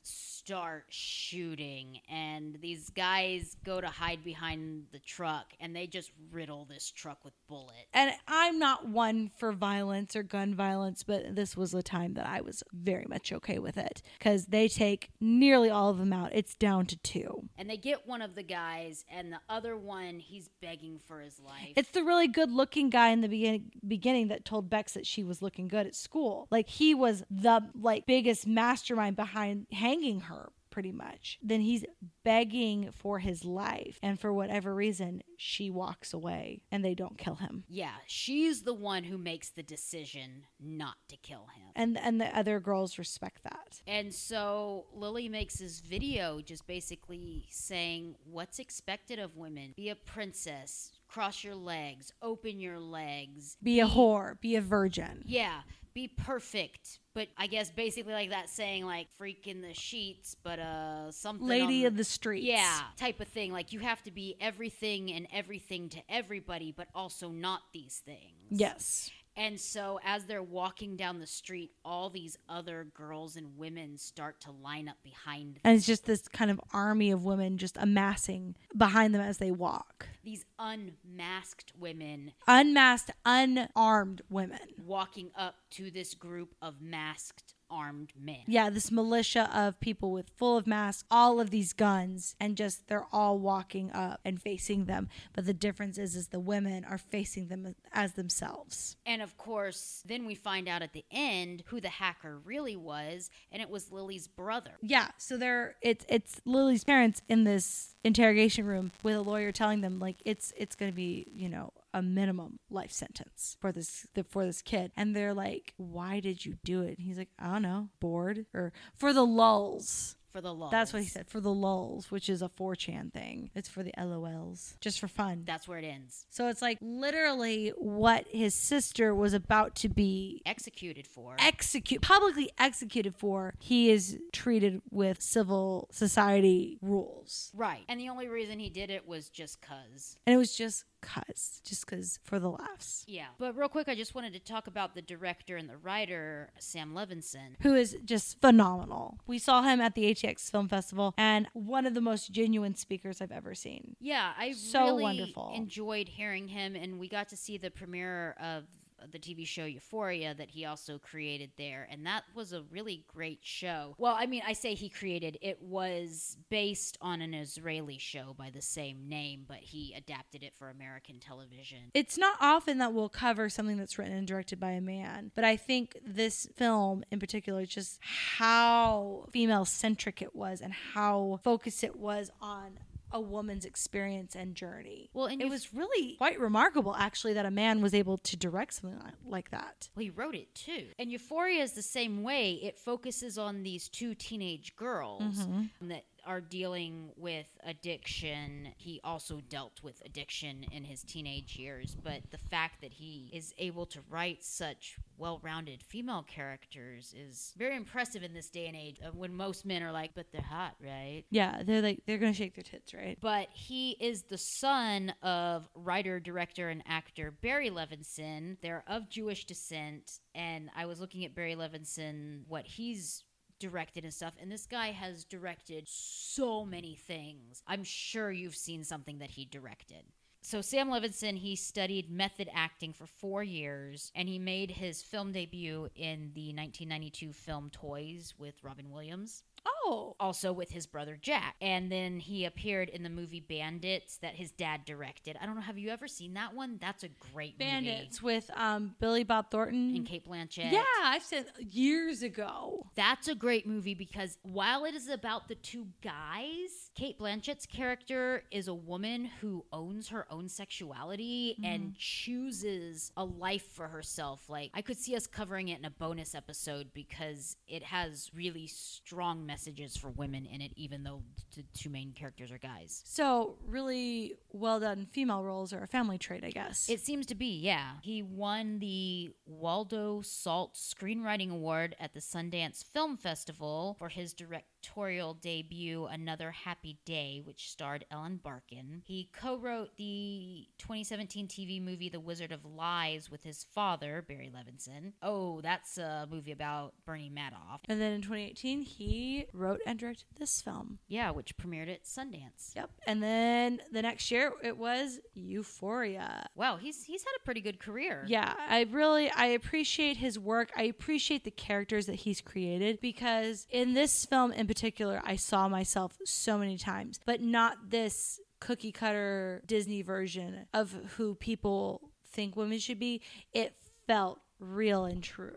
start 0.50 0.86
shooting 0.90 2.00
and 2.10 2.58
these 2.60 2.90
guys 2.90 3.56
go 3.64 3.80
to 3.80 3.86
hide 3.86 4.24
behind 4.24 4.84
the 4.92 4.98
truck 4.98 5.46
and 5.60 5.76
they 5.76 5.86
just 5.86 6.12
riddle 6.32 6.66
this 6.68 6.90
truck 6.90 7.24
with 7.24 7.34
bullets 7.48 7.86
and 7.94 8.12
I'm 8.28 8.58
not 8.58 8.88
one 8.88 9.30
for 9.38 9.52
violence 9.52 10.16
or 10.16 10.24
gun 10.24 10.56
violence, 10.56 11.04
but 11.04 11.36
this 11.36 11.56
was 11.56 11.76
a 11.76 11.84
time 11.84 12.16
that 12.16 12.26
I 12.26 12.42
was 12.42 12.64
very 12.74 13.06
much 13.08 13.32
okay 13.32 13.60
with 13.60 13.78
it 13.78 14.02
because 14.18 14.48
they 14.48 14.68
take 14.68 15.10
nearly 15.20 15.70
all 15.70 15.92
of 15.92 16.00
them 16.00 16.12
out. 16.14 16.32
It's 16.34 16.56
down 16.56 16.88
to 16.88 16.98
two. 16.98 17.44
and 17.56 17.70
they 17.70 17.78
get 17.78 18.08
one 18.08 18.24
of 18.24 18.34
the 18.34 18.42
guys 18.42 19.06
and 19.08 19.32
the 19.32 19.40
other 19.50 19.78
one 19.78 20.18
he's 20.20 20.50
begging 20.64 21.00
for 21.08 21.20
his 21.22 21.40
life 21.40 21.74
It's 21.76 21.92
the 21.92 22.04
really 22.04 22.28
good 22.28 22.50
looking 22.52 22.90
guy 22.90 23.10
in 23.10 23.22
the 23.22 23.28
begin- 23.30 23.72
beginning 23.88 24.30
that 24.30 24.46
told 24.46 24.68
Bex 24.68 24.94
that 24.94 25.06
she 25.06 25.24
was 25.24 25.44
looking 25.44 25.68
good 25.68 25.86
at 25.86 25.94
school. 25.94 26.48
Like 26.50 26.70
he 26.70 26.96
was 26.96 27.24
the 27.30 27.62
like 27.80 28.08
biggest 28.08 28.48
mastermind 28.48 29.16
behind 29.16 29.68
hanging 29.72 30.22
her 30.22 30.39
pretty 30.70 30.92
much. 30.92 31.38
Then 31.42 31.62
he's 31.62 31.86
begging 32.24 32.92
for 32.92 33.20
his 33.20 33.44
life 33.46 34.00
and 34.04 34.20
for 34.20 34.34
whatever 34.34 34.74
reason 34.76 35.22
she 35.38 35.70
walks 35.70 36.14
away 36.14 36.62
and 36.72 36.84
they 36.84 36.94
don't 36.94 37.18
kill 37.18 37.36
him. 37.36 37.64
yeah 37.68 37.94
she's 38.08 38.64
the 38.64 38.74
one 38.74 39.04
who 39.06 39.18
makes 39.18 39.50
the 39.50 39.64
decision 39.64 40.44
not 40.60 40.96
to 41.08 41.16
kill 41.18 41.48
him 41.56 41.68
And 41.76 41.98
and 41.98 42.20
the 42.20 42.28
other 42.38 42.60
girls 42.60 42.98
respect 42.98 43.44
that. 43.44 43.82
And 43.88 44.14
so 44.14 44.86
Lily 44.94 45.30
makes 45.30 45.56
this 45.56 45.80
video 45.80 46.42
just 46.42 46.68
basically 46.68 47.46
saying 47.50 48.16
what's 48.26 48.60
expected 48.60 49.18
of 49.20 49.38
women 49.38 49.74
be 49.76 49.90
a 49.90 49.96
princess, 49.96 50.92
cross 51.08 51.44
your 51.44 51.56
legs, 51.56 52.12
open 52.22 52.60
your 52.60 52.80
legs, 52.80 53.58
Be 53.64 53.80
a 53.80 53.88
whore, 53.88 54.40
be 54.42 54.56
a 54.56 54.62
virgin. 54.62 55.24
yeah, 55.26 55.62
be 56.00 56.08
perfect. 56.08 57.00
But 57.14 57.28
I 57.38 57.48
guess 57.48 57.70
basically 57.70 58.14
like 58.14 58.30
that 58.30 58.50
saying 58.50 58.86
like 58.86 59.12
freak 59.18 59.48
in 59.48 59.62
the 59.62 59.74
sheets, 59.74 60.36
but 60.42 60.60
uh 60.60 61.12
something 61.12 61.48
Lady 61.48 61.86
on 61.86 61.88
of 61.88 61.98
the 61.98 62.04
streets. 62.04 62.46
yeah, 62.46 62.80
type 62.98 63.20
of 63.20 63.28
thing. 63.28 63.52
Like 63.52 63.74
you 63.74 63.80
have 63.80 64.02
to 64.04 64.12
be 64.12 64.38
everything 64.40 65.12
and 65.12 65.28
everything 65.34 65.90
to 65.90 66.00
everybody, 66.10 66.74
but 66.76 66.88
also 66.96 67.30
not 67.30 67.62
these 67.74 68.02
things. 68.06 68.50
Yes. 68.50 69.12
And 69.40 69.58
so, 69.58 70.02
as 70.04 70.26
they're 70.26 70.44
walking 70.44 70.98
down 70.98 71.20
the 71.20 71.26
street, 71.26 71.72
all 71.86 72.10
these 72.10 72.38
other 72.50 72.88
girls 72.94 73.38
and 73.38 73.58
women 73.58 73.98
start 73.98 74.42
to 74.42 74.52
line 74.52 74.90
up 74.90 74.98
behind 75.02 75.56
them. 75.56 75.62
And 75.64 75.78
it's 75.78 75.86
just 75.86 76.06
this 76.06 76.28
kind 76.28 76.52
of 76.52 76.60
army 76.74 77.10
of 77.10 77.24
women 77.24 77.58
just 77.58 77.78
amassing 77.80 78.56
behind 78.78 79.16
them 79.16 79.22
as 79.22 79.38
they 79.38 79.52
walk. 79.52 80.08
these 80.26 80.44
unmasked 80.60 81.72
women 81.80 82.34
Unmasked, 82.48 83.12
unarmed 83.26 84.22
women. 84.30 84.60
walking 84.86 85.32
up 85.38 85.56
to 85.72 85.90
this 85.90 86.14
group 86.14 86.54
of 86.62 86.82
masked 86.82 87.54
armed 87.70 88.14
men. 88.20 88.42
Yeah, 88.48 88.70
this 88.70 88.92
militia 88.92 89.50
of 89.54 89.80
people 89.80 90.12
with 90.12 90.30
full 90.36 90.58
of 90.58 90.68
masks, 90.68 91.04
all 91.10 91.40
of 91.40 91.50
these 91.50 91.74
guns, 91.74 92.36
and 92.40 92.56
just 92.56 92.88
they're 92.88 93.08
all 93.12 93.40
walking 93.40 93.92
up 93.92 94.20
and 94.26 94.42
facing 94.42 94.86
them. 94.86 95.10
But 95.34 95.46
the 95.46 95.54
difference 95.54 95.98
is, 95.98 96.16
is 96.16 96.28
the 96.28 96.40
women 96.40 96.86
are 96.86 96.98
facing 96.98 97.48
them 97.48 97.76
as 97.94 98.14
themselves. 98.14 98.98
And 99.06 99.22
of 99.22 99.38
course, 99.38 100.04
then 100.06 100.26
we 100.26 100.36
find 100.36 100.68
out 100.68 100.82
at 100.82 100.94
the 100.94 101.06
end 101.12 101.64
who 101.68 101.80
the 101.80 101.90
hacker 101.90 102.40
really 102.44 102.76
was, 102.76 103.30
and 103.52 103.62
it 103.62 103.70
was 103.70 103.92
Lily's 103.92 104.28
brother. 104.28 104.72
Yeah, 104.82 105.10
so 105.18 105.38
they're 105.38 105.76
it's 105.82 106.06
it's 106.10 106.42
Lily's 106.46 106.84
parents 106.84 107.22
in 107.30 107.44
this 107.44 107.96
interrogation 108.04 108.66
room 108.66 108.92
with 109.04 109.16
a 109.16 109.22
lawyer 109.22 109.52
telling 109.52 109.82
them 109.82 110.00
like 110.00 110.18
it's 110.26 110.54
it's 110.58 110.76
going 110.76 110.92
to 110.92 110.96
be 110.96 111.28
you 111.32 111.50
know 111.50 111.74
a 111.94 112.02
minimum 112.02 112.60
life 112.70 112.92
sentence 112.92 113.58
for 113.60 113.72
this 113.72 114.06
for 114.30 114.46
this 114.46 114.62
kid, 114.62 114.92
and 114.96 115.16
they're 115.16 115.34
like, 115.34 115.74
why 115.78 116.20
did 116.20 116.46
you 116.46 116.56
do 116.64 116.82
it? 116.84 116.98
And 116.98 117.00
he's 117.00 117.18
like, 117.18 117.30
I 117.40 117.52
don't 117.54 117.62
know, 117.64 117.90
bored 118.00 118.46
or 118.54 118.72
for 118.96 119.14
the 119.14 119.26
lulz. 119.26 120.16
For 120.32 120.42
the 120.42 120.54
lulz. 120.54 120.70
That's 120.70 120.94
what 120.94 121.02
he 121.02 121.08
said 121.08 121.28
for 121.28 121.42
the 121.42 121.52
lulz, 121.52 122.12
which 122.12 122.30
is 122.30 122.44
a 122.44 122.50
4chan 122.50 123.12
thing. 123.12 123.50
It's 123.56 123.68
for 123.68 123.82
the 123.82 123.92
LOLs, 123.98 124.76
just 124.80 125.00
for 125.00 125.08
fun. 125.08 125.42
That's 125.44 125.68
where 125.68 125.80
it 125.80 125.84
ends. 125.84 126.28
So 126.30 126.50
it's 126.50 126.62
like 126.62 126.78
literally 126.82 127.70
what 127.76 128.26
his 128.30 128.54
sister 128.54 129.16
was 129.16 129.34
about 129.34 129.74
to 129.78 129.90
be 129.90 130.44
Executed 130.46 131.08
for. 131.08 131.36
execute 131.40 132.04
publicly 132.04 132.52
executed 132.60 133.16
for. 133.16 133.56
He 133.60 133.90
is 133.90 134.20
treated 134.32 134.84
with 134.92 135.20
civil 135.20 135.88
society 135.92 136.78
rules. 136.84 137.52
right. 137.56 137.82
And 137.90 138.00
the 138.00 138.10
only 138.10 138.28
reason 138.28 138.60
he 138.60 138.70
did 138.70 138.92
it 138.92 139.08
was 139.08 139.30
just 139.30 139.62
cuz. 139.62 140.18
And 140.28 140.36
it 140.36 140.38
was 140.38 140.56
just 140.56 140.86
cuz, 141.02 141.62
just 141.64 141.88
cuz 141.88 142.20
for 142.24 142.40
the 142.40 142.50
laughs. 142.50 143.04
Yeah. 143.08 143.28
But 143.38 143.56
real 143.56 143.70
quick, 143.70 143.88
I 143.88 143.96
just 143.96 144.16
wanted 144.16 144.34
to 144.34 144.40
talk 144.40 144.68
about 144.68 144.96
the 144.96 145.02
director 145.02 145.58
and 145.58 145.70
the 145.70 145.78
writer, 145.78 146.50
Sam 146.60 146.94
Levinson. 146.94 147.56
Who 147.62 147.74
is 147.76 147.98
just 148.06 148.40
phenomenal. 148.42 149.20
We 149.28 149.40
saw 149.40 149.64
him 149.64 149.80
at 149.82 149.96
the 149.96 150.04
ATX 150.14 150.50
Film 150.52 150.68
Festival 150.68 151.14
and 151.18 151.48
one 151.54 151.86
of 151.86 151.94
the 151.94 152.02
most 152.02 152.32
genuine 152.32 152.76
speakers 152.76 153.22
I've 153.22 153.32
ever 153.32 153.54
seen. 153.56 153.96
Yeah, 154.00 154.34
I 154.38 154.52
So 154.54 154.86
really 154.86 155.04
wonderful. 155.04 155.52
enjoyed 155.56 156.08
hearing 156.10 156.48
him, 156.48 156.76
and 156.76 157.00
we 157.00 157.08
got 157.08 157.30
to 157.30 157.38
see 157.38 157.58
the 157.58 157.72
premiere 157.72 158.36
of 158.40 158.66
the 159.12 159.20
TV 159.20 159.46
show 159.46 159.66
Euphoria 159.66 160.34
that 160.34 160.50
he 160.50 160.66
also 160.66 160.98
created 160.98 161.52
there, 161.58 161.88
and 161.92 162.06
that 162.06 162.24
was 162.34 162.54
a 162.54 162.64
really 162.72 163.06
great 163.08 163.40
show. 163.42 163.96
Well, 163.98 164.16
I 164.18 164.26
mean, 164.26 164.42
I 164.46 164.54
say 164.54 164.74
he 164.74 164.90
created; 164.90 165.38
it 165.42 165.62
was 165.62 166.38
based 166.50 166.98
on 167.02 167.22
an 167.22 167.34
Israeli 167.34 167.98
show 167.98 168.36
by 168.38 168.50
the 168.50 168.62
same 168.62 169.08
name, 169.08 169.46
but 169.48 169.58
he 169.58 169.94
adapted 169.96 170.44
it 170.44 170.54
for 170.58 170.70
American 170.70 171.20
television. 171.20 171.92
It's 171.94 172.18
not 172.18 172.38
often 172.40 172.78
that 172.80 172.94
we'll 172.94 173.10
cover 173.10 173.50
something 173.50 173.78
that's 173.78 173.98
written 173.98 174.16
and 174.16 174.28
directed 174.28 174.60
by 174.60 174.72
a 174.72 174.82
man, 174.82 175.32
but 175.36 175.44
I 175.44 175.58
think 175.58 175.98
this 176.06 176.48
film 176.56 177.04
in 177.12 177.20
particular, 177.20 177.66
just 177.66 178.00
how 178.38 179.28
female 179.32 179.66
centric 179.66 180.22
it 180.22 180.36
was 180.36 180.62
and 180.62 180.74
how 180.74 181.40
focused 181.44 181.84
it 181.84 181.98
was 181.98 182.32
on 182.42 182.80
a 183.12 183.20
woman's 183.20 183.66
experience 183.66 184.36
and 184.36 184.56
journey. 184.56 185.10
Well, 185.14 185.28
and 185.28 185.42
it 185.42 185.50
was 185.50 185.74
really 185.74 186.16
quite 186.18 186.40
remarkable, 186.40 186.96
actually, 186.96 187.34
that 187.34 187.46
a 187.46 187.52
man 187.52 187.82
was 187.82 187.94
able 187.94 188.18
to 188.18 188.38
direct 188.38 188.74
something 188.74 189.00
like 189.26 189.52
that. 189.52 189.90
Well, 189.96 190.04
he 190.04 190.10
wrote 190.10 190.36
it 190.36 190.54
too. 190.56 190.88
And 190.98 191.12
Euphoria 191.12 191.64
is 191.64 191.74
the 191.74 191.82
same 191.82 192.24
way. 192.24 192.54
It 192.54 192.78
focuses 192.78 193.38
on 193.38 193.64
these 193.64 193.90
two 193.90 194.16
teenage 194.16 194.76
girls 194.76 195.46
mm-hmm. 195.46 195.90
that 195.90 196.06
are 196.26 196.42
dealing 196.42 197.12
with 197.16 197.48
addiction. 197.64 198.70
He 198.78 199.00
also 199.04 199.42
dealt 199.50 199.82
with 199.84 200.02
addiction 200.06 200.66
in 200.72 200.84
his 200.84 201.04
teenage 201.04 201.56
years, 201.56 201.96
but 202.04 202.22
the 202.32 202.38
fact 202.38 202.82
that 202.82 202.94
he 202.94 203.30
is 203.34 203.54
able 203.58 203.86
to 203.88 204.00
write 204.10 204.44
such 204.44 204.98
well 205.18 205.40
rounded 205.44 205.84
female 205.84 206.24
characters 206.24 207.14
is 207.18 207.54
very 207.58 207.76
impressive 207.76 208.24
in 208.24 208.34
this 208.34 208.50
day 208.50 208.68
and 208.68 208.76
age 208.76 208.98
uh, 209.06 209.10
when 209.12 209.34
most 209.34 209.66
men 209.66 209.84
are 209.84 209.92
like, 209.92 210.12
but 210.16 210.32
they're 210.32 210.42
hot, 210.42 210.76
right? 210.82 211.24
Yeah, 211.30 211.62
they're 211.64 211.82
like 211.82 212.04
they're 212.06 212.18
gonna 212.18 212.34
shake 212.34 212.56
their 212.56 212.64
tits, 212.64 212.94
right? 212.94 213.18
but 213.22 213.48
he 213.52 213.92
is 214.00 214.24
the 214.24 214.38
son 214.38 215.14
of 215.22 215.68
writer, 215.76 216.20
director, 216.20 216.70
and 216.70 216.84
actor 216.88 217.32
Barry 217.42 217.70
Levinson. 217.70 218.58
They're 218.62 218.84
of 218.88 219.10
Jewish 219.10 219.46
descent, 219.46 220.20
and 220.34 220.70
I 220.76 220.86
was 220.86 221.00
looking 221.00 221.26
at 221.26 221.36
Barry 221.36 221.56
Levinson, 221.56 222.42
what 222.48 222.66
he's 222.66 223.24
directed 223.60 224.04
and 224.04 224.14
stuff, 224.14 224.34
and 224.40 224.52
this 224.52 224.66
guy 224.66 224.92
has 224.92 225.24
directed 225.24 225.88
so 225.88 226.66
many 226.66 226.96
things. 226.96 227.62
I'm 227.68 227.84
sure 227.84 228.32
you've 228.32 228.56
seen 228.56 228.84
something 228.84 229.20
that 229.20 229.32
he 229.32 229.46
directed. 229.46 230.04
So 230.42 230.62
Sam 230.62 230.90
Levinson, 230.90 231.38
he 231.38 231.56
studied 231.56 232.10
method 232.10 232.50
acting 232.54 232.94
for 232.94 233.06
four 233.06 233.44
years, 233.44 234.12
and 234.16 234.30
he 234.30 234.40
made 234.40 234.72
his 234.72 235.04
film 235.04 235.34
debut 235.34 235.90
in 235.96 236.32
the 236.34 236.54
1992 236.54 237.34
film 237.34 237.70
Toys 237.70 238.34
with 238.38 238.64
Robin 238.64 238.90
Williams 238.90 239.44
Oh, 239.66 239.79
also 240.20 240.52
with 240.54 240.72
his 240.72 240.86
brother 240.86 241.18
Jack. 241.22 241.56
And 241.62 241.92
then 241.92 242.20
he 242.20 242.46
appeared 242.46 242.90
in 242.90 243.04
the 243.04 243.10
movie 243.10 243.40
Bandits 243.40 244.18
that 244.18 244.36
his 244.36 244.52
dad 244.52 244.86
directed. 244.86 245.38
I 245.42 245.46
don't 245.46 245.56
know, 245.56 245.62
have 245.62 245.78
you 245.78 245.90
ever 245.90 246.08
seen 246.08 246.34
that 246.34 246.54
one? 246.54 246.78
That's 246.82 247.04
a 247.04 247.10
great 247.34 247.58
Bandits 247.58 248.22
with 248.22 248.50
um 248.56 248.96
Billy 249.00 249.24
Bob 249.24 249.52
Thornton. 249.52 249.96
And 249.96 250.06
Cate 250.06 250.28
Blanchett. 250.28 250.72
yeah, 250.72 250.84
I've 251.04 251.24
seen 251.24 251.46
years 251.72 252.22
ago. 252.24 252.88
That's 252.96 253.28
a 253.28 253.36
great 253.36 253.66
movie 253.68 253.94
because 253.94 254.38
while 254.44 254.86
it 254.86 254.94
is 254.96 255.08
about 255.10 255.48
the 255.48 255.56
two 255.56 255.88
guys, 256.02 256.92
Cate 256.96 257.18
Blanchett's 257.20 257.66
character 257.66 258.44
is 258.52 258.68
a 258.68 258.74
woman 258.74 259.26
who 259.42 259.66
owns 259.72 260.10
her 260.10 260.26
own 260.32 260.50
sexuality 260.50 261.56
and 261.64 261.96
chooses 261.98 263.12
a 263.16 263.24
life 263.24 263.66
for 263.74 263.88
herself. 263.88 264.50
Like, 264.50 264.72
I 264.74 264.82
could 264.82 264.98
see 264.98 265.16
us 265.16 265.28
covering 265.28 265.70
it 265.70 265.80
in 265.80 265.86
a 265.86 265.90
bonus 265.90 266.36
episode 266.36 266.88
because 266.94 267.56
it 267.68 267.84
has 267.84 268.30
really 268.34 268.68
strong 268.68 269.46
messages 269.46 269.69
for 270.00 270.10
women 270.10 270.46
in 270.46 270.62
it, 270.62 270.72
even 270.76 271.04
though 271.04 271.22
the 271.56 271.64
two 271.74 271.90
main 271.90 272.12
characters 272.14 272.52
are 272.52 272.58
guys. 272.58 273.02
So 273.06 273.58
really 273.66 274.36
well 274.52 274.80
done 274.80 275.08
female 275.12 275.44
roles 275.44 275.74
are 275.74 275.84
a 275.84 275.88
family 275.88 276.18
trait, 276.18 276.44
I 276.44 276.52
guess. 276.52 276.90
It 276.90 277.00
seems 277.00 277.26
to 277.28 277.36
be, 277.36 277.60
yeah. 277.60 277.94
He 278.02 278.22
won 278.24 278.80
the 278.80 279.32
Waldo 279.46 280.22
Salt 280.22 280.76
Screenwriting 280.76 281.52
Award 281.52 281.96
at 282.00 282.14
the 282.14 282.20
Sundance 282.20 282.84
Film 282.84 283.18
Festival 283.18 283.96
for 284.00 284.10
his 284.10 284.34
directorial 284.34 285.34
debut, 285.34 286.06
Another 286.06 286.52
Happy 286.52 286.98
Day, 287.06 287.42
which 287.44 287.70
starred 287.70 288.06
Ellen 288.12 288.40
Barkin. 288.44 289.02
He 289.06 289.30
co 289.34 289.58
wrote 289.58 289.96
the 289.98 290.68
2017 290.78 291.48
TV 291.48 291.82
movie 291.84 292.10
The 292.10 292.20
Wizard 292.20 292.52
of 292.52 292.66
Lies 292.66 293.30
with 293.30 293.44
his 293.44 293.66
father, 293.74 294.24
Barry 294.28 294.52
Levinson. 294.54 295.14
Oh, 295.22 295.62
that's 295.62 295.98
a 295.98 296.28
movie 296.30 296.52
about 296.52 296.94
Bernie 297.06 297.32
Madoff. 297.34 297.80
and 297.88 298.00
then 298.00 298.14
in 298.14 298.22
2018, 298.22 298.82
he 298.82 299.46
wrote 299.60 299.82
and 299.86 300.00
directed 300.00 300.26
this 300.38 300.62
film. 300.62 301.00
Yeah, 301.08 301.32
which 301.32 301.58
premiered 301.58 301.90
at 301.90 302.04
Sundance. 302.04 302.76
Yep. 302.76 302.90
And 303.06 303.22
then 303.22 303.82
the 303.92 304.02
next 304.02 304.32
year, 304.32 304.54
it 304.64 304.78
was 304.78 305.20
Euphoria. 305.34 306.48
Wow, 306.56 306.78
he's 306.78 307.04
he's 307.04 307.24
had 307.24 307.32
a 307.38 307.46
pretty 307.46 307.62
good 307.62 307.80
career. 307.80 308.26
Yeah, 308.28 308.54
I 308.58 308.88
really 308.90 309.30
I 309.30 309.48
appreciate 309.48 310.18
his 310.18 310.40
work. 310.40 310.72
I 310.76 310.84
appreciate 310.84 311.44
the 311.44 311.52
characters 311.52 312.06
that 312.08 312.16
he's 312.16 312.42
created 312.42 313.00
because 313.02 313.68
in 313.70 313.94
this 313.94 314.26
film 314.26 314.52
in 314.52 314.68
particular, 314.68 315.22
I 315.24 315.36
saw 315.36 315.68
myself 315.68 316.18
so 316.26 316.58
many 316.58 316.78
times, 316.78 317.20
but 317.26 317.42
not 317.42 317.90
this 317.90 318.40
cookie 318.60 318.92
cutter 318.92 319.62
Disney 319.66 320.02
version 320.02 320.66
of 320.74 320.96
who 321.18 321.36
people 321.36 322.12
think 322.32 322.56
women 322.56 322.80
should 322.80 323.00
be. 323.00 323.22
It 323.54 323.76
felt 324.08 324.40
real 324.60 325.06
and 325.06 325.24
true. 325.24 325.56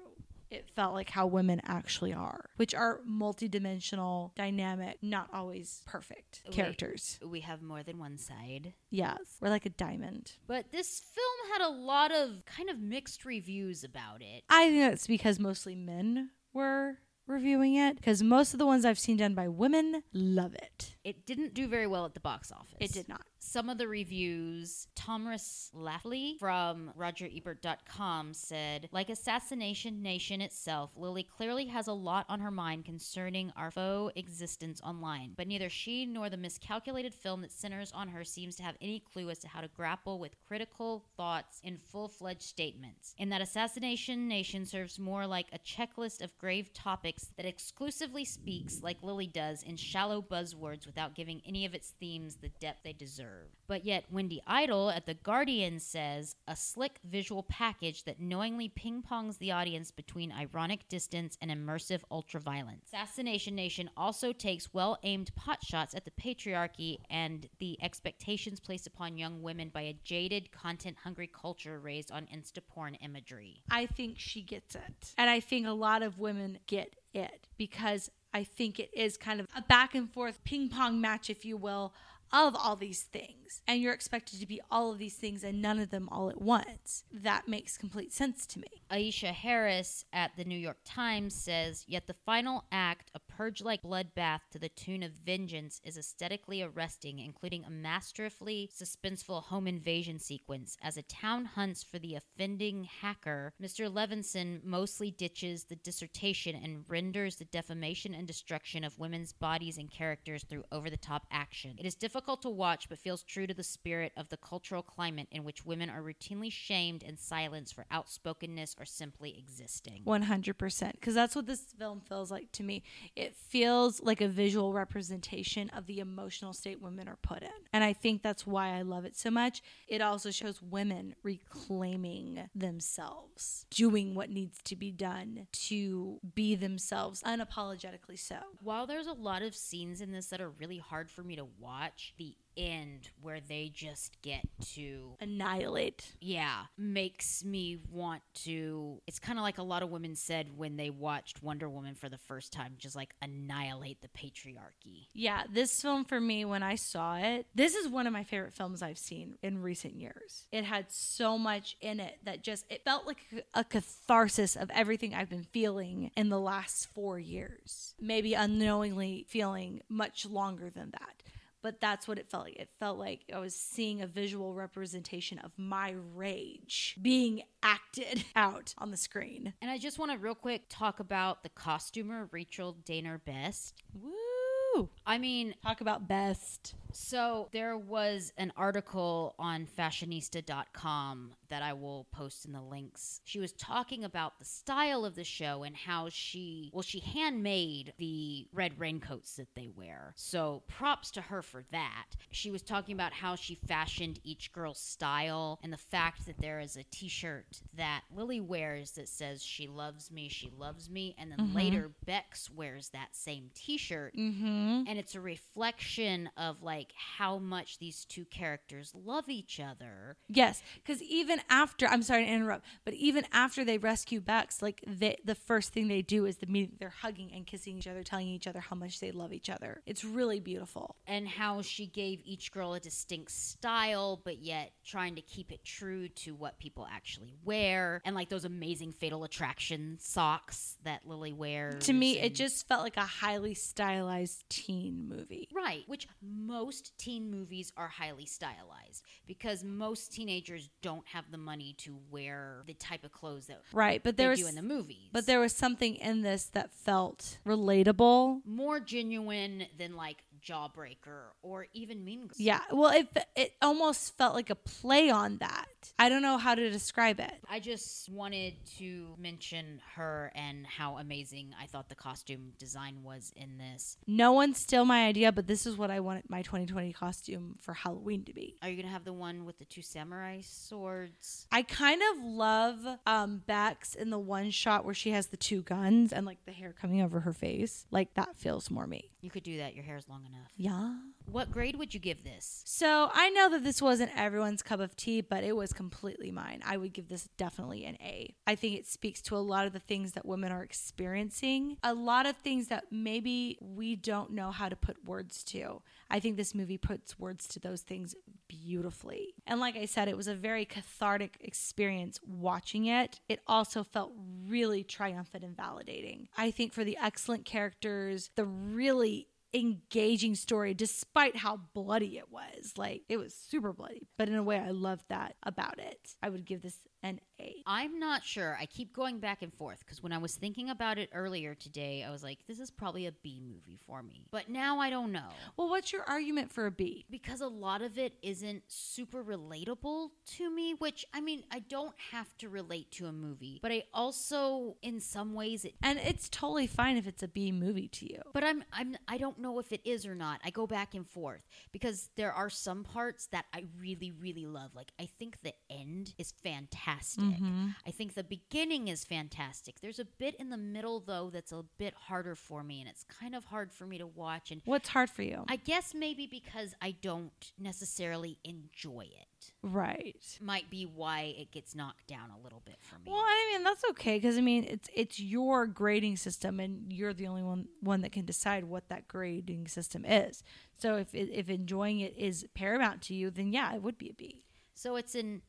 It 0.52 0.68
felt 0.76 0.92
like 0.92 1.08
how 1.08 1.26
women 1.26 1.62
actually 1.64 2.12
are, 2.12 2.50
which 2.56 2.74
are 2.74 3.00
multidimensional, 3.08 4.34
dynamic, 4.34 4.98
not 5.00 5.30
always 5.32 5.80
perfect 5.86 6.42
characters. 6.50 7.18
We 7.24 7.40
have 7.40 7.62
more 7.62 7.82
than 7.82 7.98
one 7.98 8.18
side. 8.18 8.74
Yes, 8.90 9.18
we're 9.40 9.48
like 9.48 9.64
a 9.64 9.70
diamond. 9.70 10.32
But 10.46 10.70
this 10.70 11.00
film 11.00 11.52
had 11.52 11.66
a 11.66 11.72
lot 11.72 12.12
of 12.12 12.44
kind 12.44 12.68
of 12.68 12.78
mixed 12.78 13.24
reviews 13.24 13.82
about 13.82 14.20
it. 14.20 14.44
I 14.50 14.68
think 14.68 14.82
that's 14.82 15.06
because 15.06 15.38
mostly 15.38 15.74
men 15.74 16.30
were 16.52 16.98
reviewing 17.26 17.76
it 17.76 17.96
because 17.96 18.22
most 18.22 18.52
of 18.52 18.58
the 18.58 18.66
ones 18.66 18.84
I've 18.84 18.98
seen 18.98 19.16
done 19.16 19.34
by 19.34 19.48
women 19.48 20.02
love 20.12 20.54
it. 20.54 20.94
It 21.04 21.26
didn't 21.26 21.54
do 21.54 21.66
very 21.66 21.86
well 21.86 22.04
at 22.04 22.14
the 22.14 22.20
box 22.20 22.52
office. 22.52 22.76
It 22.80 22.92
did 22.92 23.08
not. 23.08 23.22
Some 23.38 23.68
of 23.68 23.76
the 23.76 23.88
reviews, 23.88 24.86
Thomas 24.94 25.70
Laffly 25.74 26.38
from 26.38 26.92
RogerEbert.com 26.96 28.34
said, 28.34 28.88
like 28.92 29.10
Assassination 29.10 30.00
Nation 30.00 30.40
itself, 30.40 30.92
Lily 30.96 31.24
clearly 31.24 31.66
has 31.66 31.88
a 31.88 31.92
lot 31.92 32.24
on 32.28 32.38
her 32.38 32.52
mind 32.52 32.84
concerning 32.84 33.52
our 33.56 33.72
faux 33.72 34.12
existence 34.14 34.80
online, 34.82 35.34
but 35.36 35.48
neither 35.48 35.68
she 35.68 36.06
nor 36.06 36.30
the 36.30 36.36
miscalculated 36.36 37.12
film 37.12 37.42
that 37.42 37.50
centers 37.50 37.90
on 37.92 38.08
her 38.08 38.22
seems 38.22 38.54
to 38.56 38.62
have 38.62 38.76
any 38.80 39.00
clue 39.00 39.28
as 39.28 39.40
to 39.40 39.48
how 39.48 39.60
to 39.60 39.68
grapple 39.68 40.20
with 40.20 40.36
critical 40.46 41.04
thoughts 41.16 41.60
in 41.64 41.78
full 41.78 42.06
fledged 42.06 42.42
statements. 42.42 43.12
In 43.18 43.28
that 43.30 43.42
Assassination 43.42 44.28
Nation 44.28 44.64
serves 44.64 45.00
more 45.00 45.26
like 45.26 45.48
a 45.52 45.58
checklist 45.58 46.22
of 46.22 46.38
grave 46.38 46.72
topics 46.72 47.11
that 47.36 47.46
exclusively 47.46 48.24
speaks, 48.24 48.82
like 48.82 49.02
Lily 49.02 49.26
does, 49.26 49.62
in 49.62 49.76
shallow 49.76 50.22
buzzwords 50.22 50.86
without 50.86 51.14
giving 51.14 51.40
any 51.46 51.64
of 51.64 51.74
its 51.74 51.90
themes 52.00 52.36
the 52.36 52.48
depth 52.48 52.82
they 52.84 52.92
deserve. 52.92 53.48
But 53.66 53.84
yet, 53.84 54.04
Wendy 54.10 54.42
Ide 54.46 54.70
at 54.70 55.06
The 55.06 55.14
Guardian 55.14 55.78
says 55.78 56.36
a 56.46 56.56
slick 56.56 56.98
visual 57.04 57.42
package 57.44 58.04
that 58.04 58.20
knowingly 58.20 58.68
ping 58.68 59.02
pongs 59.02 59.38
the 59.38 59.52
audience 59.52 59.90
between 59.90 60.32
ironic 60.32 60.88
distance 60.88 61.36
and 61.40 61.50
immersive 61.50 62.00
ultraviolence. 62.10 62.86
Assassination 62.86 63.54
Nation 63.54 63.90
also 63.96 64.32
takes 64.32 64.72
well 64.72 64.98
aimed 65.02 65.30
potshots 65.34 65.94
at 65.96 66.04
the 66.04 66.10
patriarchy 66.10 66.98
and 67.10 67.48
the 67.58 67.78
expectations 67.82 68.60
placed 68.60 68.86
upon 68.86 69.16
young 69.16 69.42
women 69.42 69.68
by 69.68 69.82
a 69.82 69.96
jaded, 70.04 70.50
content 70.52 70.96
hungry 71.02 71.30
culture 71.32 71.78
raised 71.78 72.10
on 72.10 72.26
insta 72.26 72.60
porn 72.66 72.94
imagery. 72.96 73.62
I 73.70 73.86
think 73.86 74.18
she 74.18 74.42
gets 74.42 74.74
it. 74.74 75.14
And 75.18 75.30
I 75.30 75.40
think 75.40 75.66
a 75.66 75.72
lot 75.72 76.02
of 76.02 76.18
women 76.18 76.58
get 76.66 76.94
it 77.14 77.46
because 77.56 78.10
I 78.34 78.44
think 78.44 78.78
it 78.78 78.90
is 78.92 79.16
kind 79.16 79.40
of 79.40 79.46
a 79.54 79.62
back 79.62 79.94
and 79.94 80.10
forth 80.10 80.42
ping 80.44 80.68
pong 80.68 81.00
match, 81.00 81.28
if 81.28 81.44
you 81.44 81.56
will, 81.56 81.92
of 82.32 82.56
all 82.56 82.76
these 82.76 83.02
things. 83.02 83.62
And 83.66 83.80
you're 83.80 83.92
expected 83.92 84.40
to 84.40 84.46
be 84.46 84.60
all 84.70 84.92
of 84.92 84.98
these 84.98 85.16
things 85.16 85.44
and 85.44 85.60
none 85.60 85.78
of 85.78 85.90
them 85.90 86.08
all 86.10 86.30
at 86.30 86.40
once. 86.40 87.04
That 87.12 87.48
makes 87.48 87.76
complete 87.76 88.12
sense 88.12 88.46
to 88.46 88.58
me. 88.58 88.82
Aisha 88.90 89.32
Harris 89.32 90.04
at 90.12 90.36
the 90.36 90.44
New 90.44 90.58
York 90.58 90.78
Times 90.84 91.34
says, 91.34 91.84
Yet 91.86 92.06
the 92.06 92.16
final 92.26 92.64
act, 92.72 93.10
a 93.14 93.20
purge 93.42 93.60
like 93.60 93.82
bloodbath 93.82 94.38
to 94.52 94.58
the 94.60 94.68
tune 94.68 95.02
of 95.02 95.10
vengeance 95.10 95.80
is 95.82 95.98
aesthetically 95.98 96.62
arresting, 96.62 97.18
including 97.18 97.64
a 97.64 97.70
masterfully 97.70 98.70
suspenseful 98.72 99.42
home 99.42 99.66
invasion 99.66 100.16
sequence. 100.16 100.76
As 100.80 100.96
a 100.96 101.02
town 101.02 101.44
hunts 101.44 101.82
for 101.82 101.98
the 101.98 102.14
offending 102.14 102.84
hacker, 102.84 103.52
Mr. 103.60 103.92
Levinson 103.92 104.62
mostly 104.62 105.10
ditches 105.10 105.64
the 105.64 105.74
dissertation 105.74 106.54
and 106.54 106.84
renders 106.86 107.34
the 107.34 107.44
defamation 107.46 108.14
and 108.14 108.28
destruction 108.28 108.84
of 108.84 109.00
women's 109.00 109.32
bodies 109.32 109.76
and 109.76 109.90
characters 109.90 110.44
through 110.48 110.62
over 110.70 110.88
the 110.88 110.96
top 110.96 111.26
action. 111.32 111.74
It 111.80 111.84
is 111.84 111.96
difficult 111.96 112.42
to 112.42 112.48
watch, 112.48 112.88
but 112.88 113.00
feels 113.00 113.24
true 113.24 113.48
to 113.48 113.54
the 113.54 113.64
spirit 113.64 114.12
of 114.16 114.28
the 114.28 114.36
cultural 114.36 114.84
climate 114.84 115.26
in 115.32 115.42
which 115.42 115.66
women 115.66 115.90
are 115.90 116.00
routinely 116.00 116.52
shamed 116.52 117.02
and 117.02 117.18
silenced 117.18 117.74
for 117.74 117.86
outspokenness 117.90 118.76
or 118.78 118.84
simply 118.84 119.36
existing. 119.36 120.02
100% 120.06 120.92
because 120.92 121.16
that's 121.16 121.34
what 121.34 121.46
this 121.46 121.64
film 121.76 122.00
feels 122.08 122.30
like 122.30 122.52
to 122.52 122.62
me 122.62 122.84
it 123.16 123.31
feels 123.34 124.00
like 124.02 124.20
a 124.20 124.28
visual 124.28 124.72
representation 124.72 125.70
of 125.70 125.86
the 125.86 125.98
emotional 125.98 126.52
state 126.52 126.80
women 126.80 127.08
are 127.08 127.18
put 127.22 127.42
in. 127.42 127.48
And 127.72 127.84
i 127.84 127.92
think 127.92 128.22
that's 128.22 128.46
why 128.46 128.76
i 128.76 128.82
love 128.82 129.04
it 129.04 129.16
so 129.16 129.30
much. 129.30 129.62
It 129.88 130.00
also 130.00 130.30
shows 130.30 130.62
women 130.62 131.14
reclaiming 131.22 132.48
themselves 132.54 133.66
doing 133.70 134.14
what 134.14 134.30
needs 134.30 134.58
to 134.64 134.76
be 134.76 134.90
done 134.90 135.46
to 135.52 136.18
be 136.34 136.54
themselves 136.54 137.22
unapologetically 137.22 138.18
so. 138.18 138.36
While 138.62 138.86
there's 138.86 139.06
a 139.06 139.12
lot 139.12 139.42
of 139.42 139.54
scenes 139.54 140.00
in 140.00 140.12
this 140.12 140.26
that 140.26 140.40
are 140.40 140.50
really 140.50 140.78
hard 140.78 141.10
for 141.10 141.22
me 141.22 141.36
to 141.36 141.46
watch, 141.58 142.14
the 142.18 142.34
end 142.56 143.10
where 143.20 143.40
they 143.40 143.70
just 143.72 144.20
get 144.22 144.42
to 144.74 145.16
annihilate. 145.20 146.12
Yeah 146.20 146.64
makes 146.76 147.44
me 147.44 147.78
want 147.90 148.22
to 148.34 149.00
it's 149.06 149.18
kind 149.18 149.38
of 149.38 149.42
like 149.42 149.58
a 149.58 149.62
lot 149.62 149.82
of 149.82 149.90
women 149.90 150.14
said 150.14 150.46
when 150.56 150.76
they 150.76 150.90
watched 150.90 151.42
wonder 151.42 151.68
woman 151.68 151.94
for 151.94 152.08
the 152.08 152.18
first 152.18 152.52
time 152.52 152.74
just 152.78 152.96
like 152.96 153.14
annihilate 153.22 154.00
the 154.02 154.08
patriarchy. 154.08 155.08
Yeah 155.12 155.44
this 155.52 155.80
film 155.80 156.04
for 156.04 156.20
me 156.20 156.44
when 156.44 156.62
i 156.62 156.74
saw 156.74 157.16
it 157.16 157.46
this 157.54 157.74
is 157.74 157.88
one 157.88 158.06
of 158.06 158.12
my 158.12 158.24
favorite 158.24 158.54
films 158.54 158.82
i've 158.82 158.98
seen 158.98 159.36
in 159.42 159.60
recent 159.62 159.94
years. 159.94 160.46
It 160.52 160.64
had 160.64 160.90
so 160.90 161.38
much 161.38 161.76
in 161.80 162.00
it 162.00 162.18
that 162.24 162.42
just 162.42 162.64
it 162.70 162.84
felt 162.84 163.06
like 163.06 163.18
a 163.54 163.64
catharsis 163.64 164.56
of 164.56 164.70
everything 164.70 165.14
i've 165.14 165.30
been 165.30 165.46
feeling 165.52 166.10
in 166.16 166.28
the 166.28 166.40
last 166.40 166.88
four 166.94 167.18
years. 167.18 167.94
Maybe 168.00 168.34
unknowingly 168.34 169.26
feeling 169.28 169.82
much 169.88 170.26
longer 170.26 170.70
than 170.70 170.90
that 170.92 171.21
but 171.62 171.80
that's 171.80 172.06
what 172.08 172.18
it 172.18 172.28
felt 172.30 172.44
like. 172.44 172.56
It 172.56 172.68
felt 172.78 172.98
like 172.98 173.20
I 173.32 173.38
was 173.38 173.54
seeing 173.54 174.02
a 174.02 174.06
visual 174.06 174.52
representation 174.54 175.38
of 175.38 175.52
my 175.56 175.94
rage 176.14 176.96
being 177.00 177.42
acted 177.62 178.24
out 178.36 178.74
on 178.78 178.90
the 178.90 178.96
screen. 178.96 179.52
and 179.62 179.70
i 179.70 179.78
just 179.78 179.98
want 179.98 180.10
to 180.10 180.18
real 180.18 180.34
quick 180.34 180.62
talk 180.68 180.98
about 181.00 181.42
the 181.42 181.48
costumer 181.48 182.28
Rachel 182.32 182.76
Dainer-Best 182.84 183.82
Woo! 184.00 184.88
i 185.06 185.18
mean 185.18 185.54
Talk 185.62 185.80
about 185.80 186.08
best. 186.08 186.74
So 186.92 187.48
there 187.52 187.76
was 187.76 188.32
an 188.36 188.52
article 188.56 189.34
on 189.38 189.66
fashionista.com 189.66 191.32
that 191.48 191.62
I 191.62 191.72
will 191.72 192.06
post 192.12 192.44
in 192.46 192.52
the 192.52 192.62
links. 192.62 193.20
She 193.24 193.38
was 193.38 193.52
talking 193.52 194.04
about 194.04 194.38
the 194.38 194.44
style 194.44 195.04
of 195.04 195.14
the 195.14 195.24
show 195.24 195.62
and 195.62 195.76
how 195.76 196.08
she, 196.10 196.70
well, 196.72 196.82
she 196.82 197.00
handmade 197.00 197.92
the 197.98 198.46
red 198.52 198.78
raincoats 198.78 199.36
that 199.36 199.54
they 199.54 199.68
wear. 199.74 200.12
So 200.16 200.62
props 200.68 201.10
to 201.12 201.20
her 201.22 201.42
for 201.42 201.64
that. 201.72 202.06
She 202.30 202.50
was 202.50 202.62
talking 202.62 202.94
about 202.94 203.12
how 203.12 203.36
she 203.36 203.54
fashioned 203.54 204.18
each 204.24 204.52
girl's 204.52 204.80
style 204.80 205.58
and 205.62 205.72
the 205.72 205.76
fact 205.76 206.26
that 206.26 206.38
there 206.40 206.60
is 206.60 206.76
a 206.76 206.84
t 206.84 207.08
shirt 207.08 207.60
that 207.76 208.02
Lily 208.14 208.40
wears 208.40 208.92
that 208.92 209.08
says, 209.08 209.42
She 209.42 209.66
loves 209.66 210.10
me, 210.10 210.28
she 210.28 210.50
loves 210.56 210.88
me. 210.90 211.14
And 211.18 211.30
then 211.30 211.52
later, 211.54 211.90
Bex 212.06 212.48
wears 212.50 212.88
that 212.90 213.08
same 213.14 213.50
t 213.54 213.76
shirt 213.76 214.14
Mm-hmm. 214.16 214.84
and 214.88 214.98
it's 214.98 215.14
a 215.14 215.20
reflection 215.20 216.28
of 216.36 216.62
like 216.62 216.81
how 217.16 217.38
much 217.38 217.78
these 217.78 218.04
two 218.04 218.24
characters 218.24 218.92
love 218.94 219.28
each 219.28 219.60
other 219.60 220.16
Yes, 220.28 220.62
because 220.76 221.02
even 221.02 221.40
after 221.50 221.86
I'm 221.86 222.02
sorry 222.02 222.24
to 222.24 222.30
interrupt, 222.30 222.64
but 222.84 222.94
even 222.94 223.24
after 223.32 223.64
they 223.64 223.78
rescue 223.78 224.20
Bex, 224.20 224.62
like 224.62 224.82
they, 224.86 225.16
the 225.24 225.34
first 225.34 225.72
thing 225.72 225.88
they 225.88 226.02
do 226.02 226.24
is 226.26 226.36
the 226.38 226.46
meeting. 226.46 226.76
They're 226.78 226.88
hugging 227.02 227.30
and 227.34 227.46
kissing 227.46 227.76
each 227.78 227.86
other, 227.86 228.02
telling 228.02 228.28
each 228.28 228.46
other 228.46 228.60
how 228.60 228.76
much 228.76 229.00
they 229.00 229.12
love 229.12 229.32
each 229.32 229.50
other. 229.50 229.82
It's 229.86 230.04
really 230.04 230.40
beautiful. 230.40 230.96
and 231.06 231.28
how 231.28 231.62
she 231.62 231.86
gave 231.86 232.20
each 232.24 232.52
girl 232.52 232.74
a 232.74 232.80
distinct 232.80 233.30
style 233.32 234.20
but 234.24 234.38
yet 234.42 234.72
trying 234.84 235.14
to 235.16 235.20
keep 235.22 235.52
it 235.52 235.64
true 235.64 236.08
to 236.08 236.34
what 236.34 236.58
people 236.58 236.86
actually 236.90 237.34
wear 237.44 238.00
and 238.04 238.14
like 238.14 238.28
those 238.28 238.44
amazing 238.44 238.92
fatal 238.92 239.24
attraction 239.24 239.96
socks 240.00 240.76
that 240.84 241.06
lily 241.06 241.32
wears 241.32 241.84
To 241.86 241.92
me, 241.92 242.18
it 242.18 242.34
just 242.34 242.66
felt 242.68 242.82
like 242.82 242.96
a 242.96 243.00
highly 243.02 243.54
stylized 243.54 244.44
teen 244.48 245.08
movie. 245.08 245.48
Right, 245.52 245.82
which 245.86 246.06
most 246.22 246.71
teen 246.80 247.30
movies 247.30 247.72
are 247.76 247.88
highly 247.88 248.26
stylized 248.26 249.02
because 249.26 249.62
most 249.62 250.12
teenagers 250.12 250.68
don't 250.82 251.06
have 251.08 251.30
the 251.30 251.38
money 251.38 251.74
to 251.78 251.96
wear 252.10 252.62
the 252.66 252.74
type 252.74 253.04
of 253.04 253.12
clothes 253.12 253.46
that 253.46 253.60
Right, 253.72 254.02
but 254.02 254.16
they 254.16 254.22
there 254.24 254.30
was 254.30 254.40
do 254.40 254.46
in 254.46 254.54
the 254.54 254.62
movies. 254.62 255.08
but 255.12 255.26
there 255.26 255.40
was 255.40 255.52
something 255.54 255.96
in 255.96 256.22
this 256.22 256.44
that 256.46 256.72
felt 256.72 257.38
relatable. 257.46 258.40
more 258.46 258.80
genuine 258.80 259.66
than 259.78 259.96
like 259.96 260.18
Jawbreaker 260.44 261.30
or 261.42 261.66
even 261.72 262.04
Mean 262.04 262.22
Girls. 262.22 262.40
Yeah, 262.40 262.60
well, 262.72 262.90
it 262.90 263.06
it 263.36 263.52
almost 263.62 264.16
felt 264.16 264.34
like 264.34 264.50
a 264.50 264.54
play 264.56 265.08
on 265.10 265.38
that. 265.38 265.66
I 265.98 266.08
don't 266.08 266.22
know 266.22 266.38
how 266.38 266.54
to 266.54 266.70
describe 266.70 267.20
it. 267.20 267.32
I 267.48 267.60
just 267.60 268.08
wanted 268.08 268.54
to 268.78 269.14
mention 269.18 269.80
her 269.94 270.32
and 270.34 270.66
how 270.66 270.98
amazing 270.98 271.54
I 271.60 271.66
thought 271.66 271.88
the 271.88 271.94
costume 271.94 272.52
design 272.58 273.02
was 273.02 273.32
in 273.36 273.58
this. 273.58 273.96
No 274.06 274.32
one's 274.32 274.58
still 274.58 274.84
my 274.84 275.06
idea, 275.06 275.32
but 275.32 275.46
this 275.46 275.66
is 275.66 275.76
what 275.76 275.90
I 275.90 276.00
want 276.00 276.28
my 276.28 276.42
2020 276.42 276.92
costume 276.92 277.56
for 277.60 277.74
Halloween 277.74 278.24
to 278.24 278.32
be. 278.32 278.56
Are 278.62 278.68
you 278.68 278.76
gonna 278.80 278.92
have 278.92 279.04
the 279.04 279.12
one 279.12 279.44
with 279.44 279.58
the 279.58 279.64
two 279.64 279.82
samurai 279.82 280.40
swords? 280.42 281.46
I 281.52 281.62
kind 281.62 282.00
of 282.12 282.24
love 282.24 282.98
um, 283.06 283.42
Bex 283.46 283.94
in 283.94 284.10
the 284.10 284.18
one 284.18 284.50
shot 284.50 284.84
where 284.84 284.94
she 284.94 285.10
has 285.10 285.26
the 285.28 285.36
two 285.36 285.62
guns 285.62 286.12
and 286.12 286.26
like 286.26 286.44
the 286.46 286.52
hair 286.52 286.74
coming 286.78 287.02
over 287.02 287.20
her 287.20 287.32
face. 287.32 287.86
Like 287.90 288.14
that 288.14 288.36
feels 288.36 288.70
more 288.70 288.86
me. 288.86 289.10
You 289.20 289.30
could 289.30 289.42
do 289.44 289.58
that. 289.58 289.74
Your 289.74 289.84
hair's 289.84 290.08
long 290.08 290.24
enough. 290.26 290.50
Yeah. 290.56 290.94
What 291.26 291.50
grade 291.50 291.76
would 291.76 291.94
you 291.94 292.00
give 292.00 292.24
this? 292.24 292.62
So 292.66 293.10
I 293.12 293.30
know 293.30 293.48
that 293.50 293.64
this 293.64 293.80
wasn't 293.80 294.10
everyone's 294.16 294.62
cup 294.62 294.80
of 294.80 294.96
tea, 294.96 295.20
but 295.20 295.44
it 295.44 295.56
was 295.56 295.72
completely 295.72 296.30
mine. 296.30 296.62
I 296.64 296.76
would 296.76 296.92
give 296.92 297.08
this 297.08 297.28
definitely 297.36 297.84
an 297.84 297.96
A. 298.00 298.34
I 298.46 298.54
think 298.54 298.76
it 298.76 298.86
speaks 298.86 299.22
to 299.22 299.36
a 299.36 299.38
lot 299.38 299.66
of 299.66 299.72
the 299.72 299.78
things 299.78 300.12
that 300.12 300.26
women 300.26 300.52
are 300.52 300.62
experiencing, 300.62 301.76
a 301.82 301.94
lot 301.94 302.26
of 302.26 302.36
things 302.36 302.68
that 302.68 302.84
maybe 302.90 303.58
we 303.60 303.96
don't 303.96 304.32
know 304.32 304.50
how 304.50 304.68
to 304.68 304.76
put 304.76 305.04
words 305.04 305.42
to. 305.44 305.82
I 306.10 306.20
think 306.20 306.36
this 306.36 306.54
movie 306.54 306.78
puts 306.78 307.18
words 307.18 307.48
to 307.48 307.60
those 307.60 307.80
things 307.80 308.14
beautifully. 308.48 309.34
And 309.46 309.60
like 309.60 309.76
I 309.76 309.86
said, 309.86 310.08
it 310.08 310.16
was 310.16 310.28
a 310.28 310.34
very 310.34 310.64
cathartic 310.64 311.38
experience 311.40 312.20
watching 312.26 312.86
it. 312.86 313.20
It 313.28 313.40
also 313.46 313.82
felt 313.82 314.12
really 314.46 314.84
triumphant 314.84 315.44
and 315.44 315.56
validating. 315.56 316.28
I 316.36 316.50
think 316.50 316.72
for 316.72 316.84
the 316.84 316.98
excellent 317.02 317.44
characters, 317.44 318.30
the 318.36 318.44
really 318.44 319.28
engaging 319.54 320.34
story 320.34 320.74
despite 320.74 321.36
how 321.36 321.60
bloody 321.74 322.18
it 322.18 322.30
was. 322.30 322.74
Like 322.76 323.02
it 323.08 323.16
was 323.16 323.34
super 323.34 323.72
bloody, 323.72 324.06
but 324.18 324.28
in 324.28 324.34
a 324.34 324.42
way 324.42 324.58
I 324.58 324.70
loved 324.70 325.04
that 325.08 325.36
about 325.42 325.78
it. 325.78 326.14
I 326.22 326.28
would 326.28 326.44
give 326.44 326.62
this 326.62 326.78
an 327.02 327.20
A. 327.40 327.54
I'm 327.66 327.98
not 327.98 328.24
sure. 328.24 328.56
I 328.60 328.66
keep 328.66 328.94
going 328.94 329.18
back 329.18 329.42
and 329.42 329.52
forth 329.52 329.80
because 329.80 330.02
when 330.02 330.12
I 330.12 330.18
was 330.18 330.34
thinking 330.34 330.70
about 330.70 330.98
it 330.98 331.10
earlier 331.12 331.54
today, 331.54 332.04
I 332.06 332.10
was 332.10 332.22
like, 332.22 332.38
this 332.46 332.60
is 332.60 332.70
probably 332.70 333.06
a 333.06 333.12
B 333.12 333.40
movie 333.44 333.78
for 333.86 334.02
me. 334.02 334.26
But 334.30 334.48
now 334.48 334.78
I 334.78 334.90
don't 334.90 335.12
know. 335.12 335.28
Well, 335.56 335.68
what's 335.68 335.92
your 335.92 336.02
argument 336.02 336.52
for 336.52 336.66
a 336.66 336.70
B? 336.70 337.04
Because 337.10 337.40
a 337.40 337.48
lot 337.48 337.82
of 337.82 337.98
it 337.98 338.14
isn't 338.22 338.62
super 338.68 339.24
relatable 339.24 340.10
to 340.36 340.50
me, 340.50 340.74
which 340.74 341.04
I 341.12 341.20
mean, 341.20 341.42
I 341.50 341.60
don't 341.60 341.94
have 342.12 342.36
to 342.38 342.48
relate 342.48 342.90
to 342.92 343.06
a 343.06 343.12
movie, 343.12 343.58
but 343.62 343.72
I 343.72 343.84
also, 343.92 344.76
in 344.82 345.00
some 345.00 345.34
ways, 345.34 345.64
it. 345.64 345.74
And 345.82 345.98
it's 345.98 346.28
totally 346.28 346.66
fine 346.66 346.96
if 346.96 347.06
it's 347.06 347.22
a 347.22 347.28
B 347.28 347.50
movie 347.52 347.88
to 347.88 348.12
you. 348.12 348.20
But 348.32 348.44
I'm 348.44 348.64
I'm 348.72 348.96
I 349.08 349.18
don't 349.18 349.38
know 349.38 349.58
if 349.58 349.72
it 349.72 349.80
is 349.84 350.06
or 350.06 350.14
not. 350.14 350.40
I 350.44 350.50
go 350.50 350.66
back 350.66 350.94
and 350.94 351.06
forth 351.06 351.46
because 351.72 352.10
there 352.16 352.32
are 352.32 352.50
some 352.50 352.84
parts 352.84 353.26
that 353.28 353.46
I 353.52 353.64
really 353.80 354.12
really 354.12 354.46
love. 354.46 354.70
Like 354.74 354.92
I 355.00 355.06
think 355.18 355.38
the 355.42 355.54
end 355.70 356.14
is 356.18 356.32
fantastic. 356.42 356.91
Mm-hmm. 357.00 357.68
I 357.86 357.90
think 357.90 358.14
the 358.14 358.24
beginning 358.24 358.88
is 358.88 359.04
fantastic. 359.04 359.80
There's 359.80 359.98
a 359.98 360.04
bit 360.04 360.34
in 360.36 360.50
the 360.50 360.56
middle 360.56 361.00
though 361.00 361.30
that's 361.32 361.52
a 361.52 361.64
bit 361.78 361.94
harder 361.94 362.34
for 362.34 362.62
me 362.62 362.80
and 362.80 362.88
it's 362.88 363.04
kind 363.04 363.34
of 363.34 363.44
hard 363.44 363.72
for 363.72 363.86
me 363.86 363.98
to 363.98 364.06
watch 364.06 364.50
and 364.50 364.60
What's 364.64 364.88
hard 364.88 365.10
for 365.10 365.22
you? 365.22 365.44
I 365.48 365.56
guess 365.56 365.94
maybe 365.94 366.26
because 366.26 366.74
I 366.80 366.96
don't 367.00 367.52
necessarily 367.58 368.38
enjoy 368.44 369.06
it. 369.10 369.52
right. 369.62 370.38
Might 370.40 370.70
be 370.70 370.84
why 370.84 371.34
it 371.38 371.50
gets 371.50 371.74
knocked 371.74 372.06
down 372.06 372.30
a 372.30 372.42
little 372.42 372.62
bit 372.64 372.76
for 372.80 372.96
me. 372.96 373.10
Well, 373.10 373.20
I 373.20 373.52
mean 373.52 373.64
that's 373.64 373.82
okay 373.90 374.16
because 374.16 374.36
I 374.36 374.40
mean 374.40 374.64
it's 374.64 374.88
it's 374.94 375.20
your 375.20 375.66
grading 375.66 376.16
system 376.16 376.60
and 376.60 376.92
you're 376.92 377.14
the 377.14 377.26
only 377.26 377.42
one 377.42 377.68
one 377.80 378.00
that 378.02 378.12
can 378.12 378.24
decide 378.24 378.64
what 378.64 378.88
that 378.88 379.08
grading 379.08 379.68
system 379.68 380.04
is. 380.04 380.42
So 380.78 380.96
if 380.96 381.08
if 381.14 381.48
enjoying 381.48 382.00
it 382.00 382.14
is 382.16 382.46
paramount 382.54 383.02
to 383.02 383.14
you, 383.14 383.30
then 383.30 383.52
yeah, 383.52 383.74
it 383.74 383.82
would 383.82 383.98
be 383.98 384.10
a 384.10 384.14
B. 384.14 384.42
So 384.74 384.96
it's 384.96 385.14
an 385.14 385.42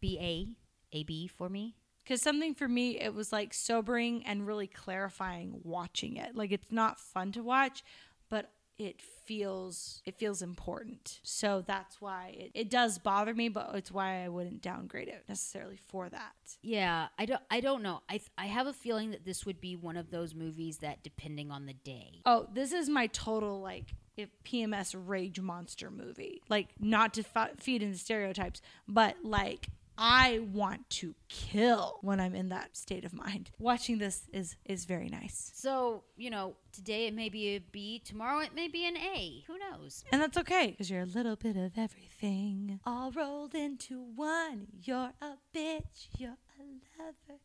BA, 0.00 0.54
AB 0.92 1.26
for 1.28 1.48
me. 1.48 1.76
Because 2.02 2.22
something 2.22 2.54
for 2.54 2.66
me, 2.66 2.98
it 2.98 3.14
was 3.14 3.32
like 3.32 3.54
sobering 3.54 4.24
and 4.26 4.46
really 4.46 4.66
clarifying 4.66 5.60
watching 5.62 6.16
it. 6.16 6.34
Like 6.34 6.50
it's 6.52 6.72
not 6.72 6.98
fun 6.98 7.32
to 7.32 7.42
watch, 7.42 7.84
but 8.28 8.50
it 8.78 9.02
feels 9.02 10.00
it 10.06 10.16
feels 10.16 10.40
important. 10.40 11.20
So 11.22 11.62
that's 11.66 12.00
why 12.00 12.34
it, 12.36 12.50
it 12.54 12.70
does 12.70 12.98
bother 12.98 13.34
me, 13.34 13.50
but 13.50 13.70
it's 13.74 13.92
why 13.92 14.24
I 14.24 14.28
wouldn't 14.28 14.62
downgrade 14.62 15.08
it 15.08 15.24
necessarily 15.28 15.76
for 15.76 16.08
that. 16.08 16.32
Yeah, 16.62 17.08
I 17.18 17.26
don't. 17.26 17.42
I 17.50 17.60
don't 17.60 17.82
know. 17.82 18.00
I 18.08 18.14
th- 18.14 18.30
I 18.38 18.46
have 18.46 18.66
a 18.66 18.72
feeling 18.72 19.10
that 19.10 19.24
this 19.26 19.44
would 19.44 19.60
be 19.60 19.76
one 19.76 19.98
of 19.98 20.10
those 20.10 20.34
movies 20.34 20.78
that, 20.78 21.02
depending 21.02 21.50
on 21.50 21.66
the 21.66 21.74
day. 21.74 22.22
Oh, 22.24 22.48
this 22.52 22.72
is 22.72 22.88
my 22.88 23.06
total 23.08 23.60
like 23.60 23.94
if 24.16 24.30
PMS 24.44 24.96
rage 24.98 25.40
monster 25.40 25.90
movie. 25.90 26.40
Like 26.48 26.68
not 26.80 27.14
to 27.14 27.24
f- 27.34 27.60
feed 27.60 27.82
into 27.82 27.98
stereotypes, 27.98 28.62
but 28.88 29.16
like 29.22 29.68
I 30.02 30.40
want 30.54 30.88
to 30.90 31.14
kill 31.28 31.98
when 32.00 32.20
I'm 32.20 32.34
in 32.34 32.48
that 32.48 32.74
state 32.74 33.04
of 33.04 33.12
mind. 33.12 33.50
Watching 33.58 33.98
this 33.98 34.22
is 34.32 34.56
is 34.64 34.86
very 34.86 35.10
nice. 35.10 35.52
So 35.54 36.04
you 36.16 36.30
know, 36.30 36.56
today 36.72 37.06
it 37.06 37.14
may 37.14 37.28
be 37.28 37.56
a 37.56 37.58
B. 37.58 38.00
Tomorrow 38.02 38.40
it 38.40 38.54
may 38.54 38.66
be 38.66 38.86
an 38.86 38.96
A. 38.96 39.44
Who 39.46 39.58
knows? 39.58 40.02
And 40.10 40.22
that's 40.22 40.38
okay 40.38 40.68
because 40.70 40.90
you're 40.90 41.02
a 41.02 41.06
little 41.06 41.36
bit 41.36 41.54
of 41.54 41.72
everything 41.76 42.80
all 42.86 43.12
rolled 43.12 43.54
into 43.54 44.00
one. 44.00 44.68
You're 44.82 45.12
a 45.20 45.32
bitch, 45.54 46.08
you're 46.16 46.38
a 46.58 46.64
lover, 46.98 47.40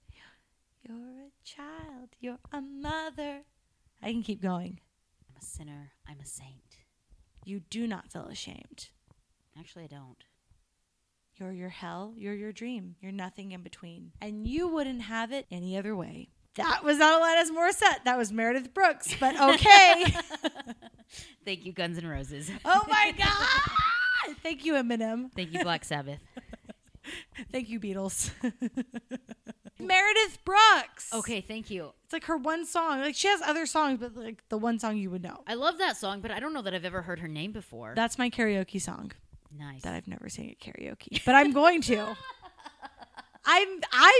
you're 0.81 0.95
a 0.95 1.31
child, 1.43 2.09
you're 2.21 2.39
a 2.53 2.61
mother. 2.61 3.41
I 4.01 4.11
can 4.13 4.23
keep 4.23 4.41
going. 4.41 4.79
I'm 5.29 5.41
a 5.41 5.43
sinner. 5.43 5.91
I'm 6.07 6.21
a 6.21 6.25
saint. 6.25 6.77
You 7.43 7.59
do 7.59 7.85
not 7.85 8.13
feel 8.13 8.27
ashamed. 8.27 8.91
Actually, 9.59 9.83
I 9.83 9.87
don't. 9.87 10.23
You're 11.37 11.51
your 11.51 11.69
hell, 11.69 12.13
you're 12.15 12.33
your 12.33 12.53
dream, 12.53 12.95
you're 13.01 13.11
nothing 13.11 13.51
in 13.51 13.61
between. 13.61 14.13
And 14.21 14.47
you 14.47 14.69
wouldn't 14.69 15.01
have 15.01 15.33
it 15.33 15.45
any 15.51 15.77
other 15.77 15.93
way. 15.93 16.29
That 16.55 16.81
was 16.85 16.97
not 16.97 17.21
Alanis 17.21 17.51
Morissette. 17.51 18.05
That 18.05 18.17
was 18.17 18.31
Meredith 18.31 18.73
Brooks, 18.73 19.13
but 19.19 19.37
okay. 19.55 20.15
Thank 21.43 21.65
you, 21.65 21.73
Guns 21.73 21.97
N' 21.97 22.07
Roses. 22.07 22.49
oh 22.63 22.85
my 22.87 23.13
God. 23.17 24.35
Thank 24.41 24.63
you, 24.63 24.73
Eminem. 24.75 25.29
Thank 25.35 25.51
you, 25.51 25.59
Black 25.59 25.83
Sabbath. 25.83 26.19
Thank 27.51 27.67
you, 27.67 27.81
Beatles. 27.81 28.31
Meredith 29.77 30.39
Brooks. 30.45 31.13
Okay, 31.13 31.41
thank 31.41 31.69
you. 31.69 31.91
It's 32.05 32.13
like 32.13 32.23
her 32.23 32.37
one 32.37 32.65
song. 32.65 33.01
Like 33.01 33.13
she 33.13 33.27
has 33.27 33.41
other 33.41 33.65
songs, 33.65 33.99
but 33.99 34.15
like 34.15 34.41
the 34.49 34.57
one 34.57 34.79
song 34.79 34.97
you 34.97 35.11
would 35.11 35.21
know. 35.21 35.43
I 35.45 35.55
love 35.55 35.77
that 35.79 35.97
song, 35.97 36.21
but 36.21 36.31
I 36.31 36.39
don't 36.39 36.53
know 36.53 36.61
that 36.61 36.73
I've 36.73 36.85
ever 36.85 37.01
heard 37.01 37.19
her 37.19 37.27
name 37.27 37.51
before. 37.51 37.93
That's 37.95 38.17
my 38.17 38.29
karaoke 38.29 38.81
song 38.81 39.11
nice. 39.57 39.81
that 39.83 39.93
I've 39.93 40.07
never 40.07 40.29
sang 40.29 40.49
at 40.51 40.59
karaoke, 40.59 41.23
but 41.25 41.35
I'm 41.35 41.51
going 41.51 41.81
to. 41.83 42.15
I'm 43.47 43.67
I'm 43.91 44.13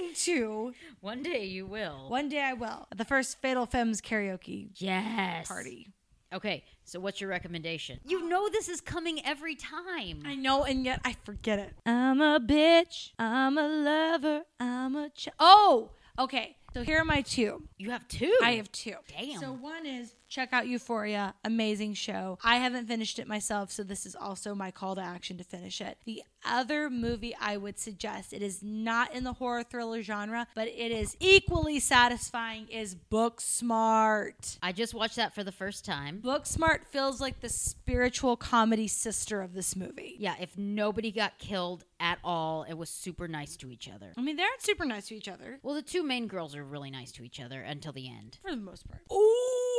meaning 0.00 0.14
to. 0.16 0.72
One 1.00 1.22
day 1.22 1.44
you 1.46 1.66
will. 1.66 2.10
One 2.10 2.28
day 2.28 2.42
I 2.42 2.52
will. 2.52 2.86
The 2.94 3.04
first 3.06 3.40
Fatal 3.40 3.64
Femmes 3.66 4.00
karaoke 4.02 4.68
Yes. 4.76 5.48
party. 5.48 5.88
Okay, 6.34 6.64
so 6.84 6.98
what's 7.00 7.20
your 7.20 7.30
recommendation? 7.30 8.00
You 8.04 8.28
know 8.28 8.48
this 8.50 8.68
is 8.68 8.80
coming 8.82 9.24
every 9.24 9.54
time. 9.54 10.22
I 10.26 10.34
know, 10.34 10.64
and 10.64 10.84
yet 10.84 11.00
I 11.04 11.16
forget 11.24 11.58
it. 11.58 11.72
I'm 11.86 12.20
a 12.20 12.38
bitch. 12.40 13.10
I'm 13.18 13.56
a 13.56 13.66
lover. 13.68 14.42
I'm 14.60 14.96
a 14.96 15.08
ch- 15.10 15.28
oh. 15.38 15.90
Okay, 16.18 16.56
so 16.74 16.82
here 16.82 16.98
are 17.00 17.04
my 17.04 17.22
two. 17.22 17.62
You 17.78 17.90
have 17.92 18.06
two. 18.08 18.36
I 18.42 18.52
have 18.54 18.70
two. 18.72 18.94
Damn. 19.16 19.40
So 19.40 19.52
one 19.52 19.86
is 19.86 20.14
check 20.28 20.52
out 20.52 20.66
Euphoria, 20.66 21.34
amazing 21.44 21.94
show. 21.94 22.38
I 22.42 22.56
haven't 22.56 22.86
finished 22.86 23.18
it 23.18 23.26
myself, 23.28 23.70
so 23.70 23.82
this 23.82 24.06
is 24.06 24.14
also 24.14 24.54
my 24.54 24.70
call 24.70 24.94
to 24.96 25.00
action 25.00 25.38
to 25.38 25.44
finish 25.44 25.80
it. 25.80 25.98
The 26.04 26.22
other 26.44 26.88
movie 26.90 27.34
I 27.40 27.56
would 27.56 27.78
suggest, 27.78 28.32
it 28.32 28.42
is 28.42 28.62
not 28.62 29.12
in 29.14 29.24
the 29.24 29.32
horror 29.34 29.62
thriller 29.64 30.02
genre, 30.02 30.46
but 30.54 30.68
it 30.68 30.92
is 30.92 31.16
equally 31.20 31.80
satisfying 31.80 32.68
is 32.68 32.94
Booksmart. 32.94 34.58
I 34.62 34.72
just 34.72 34.94
watched 34.94 35.16
that 35.16 35.34
for 35.34 35.42
the 35.44 35.52
first 35.52 35.84
time. 35.84 36.20
Booksmart 36.24 36.84
feels 36.90 37.20
like 37.20 37.40
the 37.40 37.48
spiritual 37.48 38.36
comedy 38.36 38.88
sister 38.88 39.42
of 39.42 39.54
this 39.54 39.74
movie. 39.76 40.16
Yeah, 40.18 40.34
if 40.40 40.56
nobody 40.56 41.10
got 41.10 41.38
killed 41.38 41.84
at 41.98 42.18
all, 42.22 42.64
it 42.68 42.74
was 42.74 42.90
super 42.90 43.26
nice 43.28 43.56
to 43.56 43.70
each 43.70 43.88
other. 43.88 44.12
I 44.16 44.20
mean, 44.20 44.36
they 44.36 44.42
aren't 44.42 44.62
super 44.62 44.84
nice 44.84 45.08
to 45.08 45.16
each 45.16 45.28
other 45.28 45.58
Well, 45.62 45.74
the 45.74 45.82
two 45.82 46.02
main 46.02 46.26
girls 46.26 46.54
are 46.54 46.64
really 46.64 46.90
nice 46.90 47.12
to 47.12 47.24
each 47.24 47.40
other 47.40 47.62
until 47.62 47.92
the 47.92 48.08
end. 48.08 48.38
for 48.42 48.50
the 48.50 48.56
most 48.56 48.86
part. 48.88 49.02